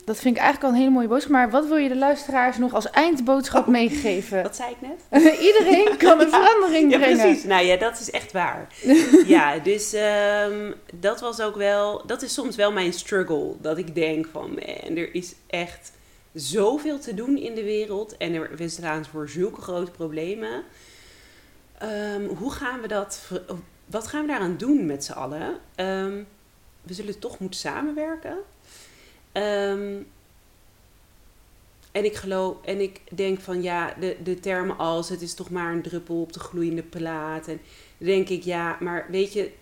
dat 0.07 0.19
vind 0.19 0.37
ik 0.37 0.43
eigenlijk 0.43 0.63
al 0.65 0.71
een 0.71 0.83
hele 0.85 0.95
mooie 0.95 1.09
boodschap. 1.09 1.33
Maar 1.33 1.51
wat 1.51 1.67
wil 1.67 1.77
je 1.77 1.89
de 1.89 1.97
luisteraars 1.97 2.59
nog 2.59 2.75
als 2.75 2.91
eindboodschap 2.91 3.63
Oh. 3.67 3.73
meegeven? 3.73 4.43
Wat 4.43 4.57
zei 4.57 4.71
ik 4.71 4.89
net? 4.89 5.23
Iedereen 5.49 5.97
kan 5.97 6.21
een 6.21 6.29
verandering 6.31 6.91
Ja, 6.93 6.99
brengen. 6.99 7.17
precies. 7.21 7.45
Nou 7.45 7.65
ja, 7.65 7.77
dat 7.77 8.01
is 8.01 8.11
echt 8.11 8.33
waar. 8.33 8.67
ja, 9.27 9.59
dus 9.59 9.93
ehm, 9.93 10.73
dat 10.95 11.21
was 11.21 11.41
ook 11.41 11.57
wel... 11.57 12.07
Dat 12.07 12.23
is 12.23 12.35
soms 12.35 12.57
wel 12.57 12.73
mijn 12.73 12.93
struggle. 12.93 13.55
Dat 13.61 13.79
ik 13.79 13.95
denk 13.95 14.27
van, 14.33 14.51
man, 14.51 14.97
er 14.97 15.15
is 15.15 15.35
echt 15.47 15.93
zoveel 16.33 16.99
te 16.99 17.15
doen 17.15 17.37
in 17.37 17.55
de 17.55 17.65
wereld. 17.65 18.17
En 18.17 18.35
er, 18.35 18.51
we 18.57 18.69
staan 18.69 19.05
voor 19.05 19.29
zulke 19.29 19.61
grote 19.61 19.91
problemen. 19.91 20.63
Ehm, 21.79 22.25
hoe 22.27 22.51
gaan 22.53 22.81
we 22.81 22.89
dat... 22.89 23.21
Wat 23.87 24.07
gaan 24.07 24.21
we 24.21 24.27
daaraan 24.27 24.57
doen 24.57 24.87
met 24.87 25.05
z'n 25.05 25.13
allen? 25.13 25.59
Ehm, 25.75 26.23
we 26.83 26.95
zullen 26.95 27.19
toch 27.19 27.39
moeten 27.39 27.61
samenwerken. 27.61 28.37
Ehm, 29.37 29.97
en 31.93 32.05
ik 32.05 32.15
geloof, 32.15 32.57
en 32.65 32.81
ik 32.81 33.01
denk 33.11 33.41
van 33.41 33.63
ja, 33.63 33.95
de, 34.01 34.17
de 34.23 34.41
termen 34.41 34.79
als 34.79 35.09
het 35.09 35.23
is 35.23 35.35
toch 35.35 35.51
maar 35.51 35.73
een 35.73 35.83
druppel 35.83 36.21
op 36.21 36.33
de 36.33 36.41
gloeiende 36.41 36.83
plaat. 36.83 37.49
En 37.49 37.61
denk 37.99 38.29
ik 38.29 38.43
ja, 38.43 38.77
maar 38.81 39.07
weet 39.11 39.33
je, 39.33 39.53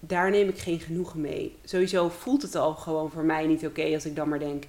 daar 0.00 0.30
neem 0.30 0.48
ik 0.48 0.58
geen 0.58 0.80
genoegen 0.80 1.20
mee. 1.20 1.54
Sowieso 1.64 2.08
voelt 2.08 2.42
het 2.42 2.54
al 2.54 2.74
gewoon 2.74 3.10
voor 3.10 3.24
mij 3.24 3.46
niet 3.46 3.66
oké 3.66 3.94
als 3.94 4.04
ik 4.04 4.16
dan 4.16 4.28
maar 4.28 4.38
denk, 4.38 4.64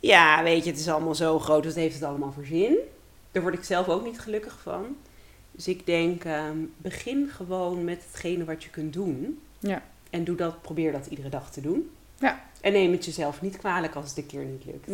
ja, 0.00 0.42
weet 0.42 0.64
je, 0.64 0.70
het 0.70 0.80
is 0.80 0.88
allemaal 0.88 1.14
zo 1.14 1.38
groot, 1.38 1.64
wat 1.64 1.74
heeft 1.74 1.94
het 1.94 2.04
allemaal 2.04 2.32
voor 2.32 2.46
zin? 2.46 2.78
Daar 3.32 3.42
word 3.42 3.54
ik 3.54 3.64
zelf 3.64 3.88
ook 3.88 4.04
niet 4.04 4.20
gelukkig 4.20 4.58
van. 4.62 4.96
Dus 5.50 5.68
ik 5.68 5.86
denk, 5.86 6.24
ehm, 6.24 6.58
begin 6.76 7.30
gewoon 7.34 7.84
met 7.84 8.04
hetgene 8.06 8.44
wat 8.44 8.64
je 8.64 8.70
kunt 8.70 8.92
doen. 8.92 9.40
Ja. 9.58 9.82
En 10.10 10.24
doe 10.24 10.36
dat, 10.36 10.62
probeer 10.62 10.92
dat 10.92 11.06
iedere 11.06 11.28
dag 11.28 11.50
te 11.50 11.60
doen. 11.60 11.90
Ja. 12.18 12.52
En 12.64 12.72
neem 12.72 12.92
het 12.92 13.04
jezelf 13.04 13.42
niet 13.42 13.56
kwalijk 13.56 13.94
als 13.94 14.08
het 14.08 14.18
een 14.18 14.26
keer 14.26 14.44
niet 14.44 14.64
lukt. 14.64 14.88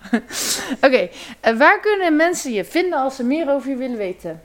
Oké, 0.86 1.08
eh, 1.40 1.56
waar 1.58 1.80
kunnen 1.80 2.16
mensen 2.16 2.52
je 2.52 2.64
vinden 2.64 2.98
als 2.98 3.16
ze 3.16 3.24
meer 3.24 3.50
over 3.50 3.70
je 3.70 3.76
willen 3.76 3.96
weten? 3.96 4.42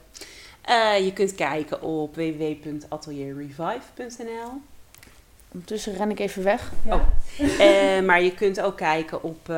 Eh, 0.62 1.06
je 1.06 1.14
kunt 1.14 1.36
kijken 1.36 1.82
op 1.82 2.16
www.atelierrevive.nl. 2.16 4.52
Ondertussen 5.52 5.96
ren 5.96 6.10
ik 6.10 6.20
even 6.20 6.44
weg. 6.44 6.72
Oh. 6.86 7.02
Eh, 7.60 8.02
maar 8.06 8.24
je 8.24 8.34
kunt 8.34 8.62
ook 8.62 8.78
kijken 8.78 9.24
op, 9.24 9.54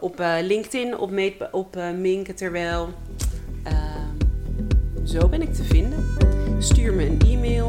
op 0.00 0.18
LinkedIn, 0.42 0.98
op, 0.98 1.10
Meet- 1.10 1.50
op 1.50 1.76
Minke 1.94 2.34
Terwijl. 2.34 2.88
Zo 5.04 5.28
ben 5.28 5.42
ik 5.42 5.54
te 5.54 5.64
vinden. 5.64 6.16
Stuur 6.58 6.94
me 6.94 7.06
een 7.06 7.20
e-mail. 7.26 7.68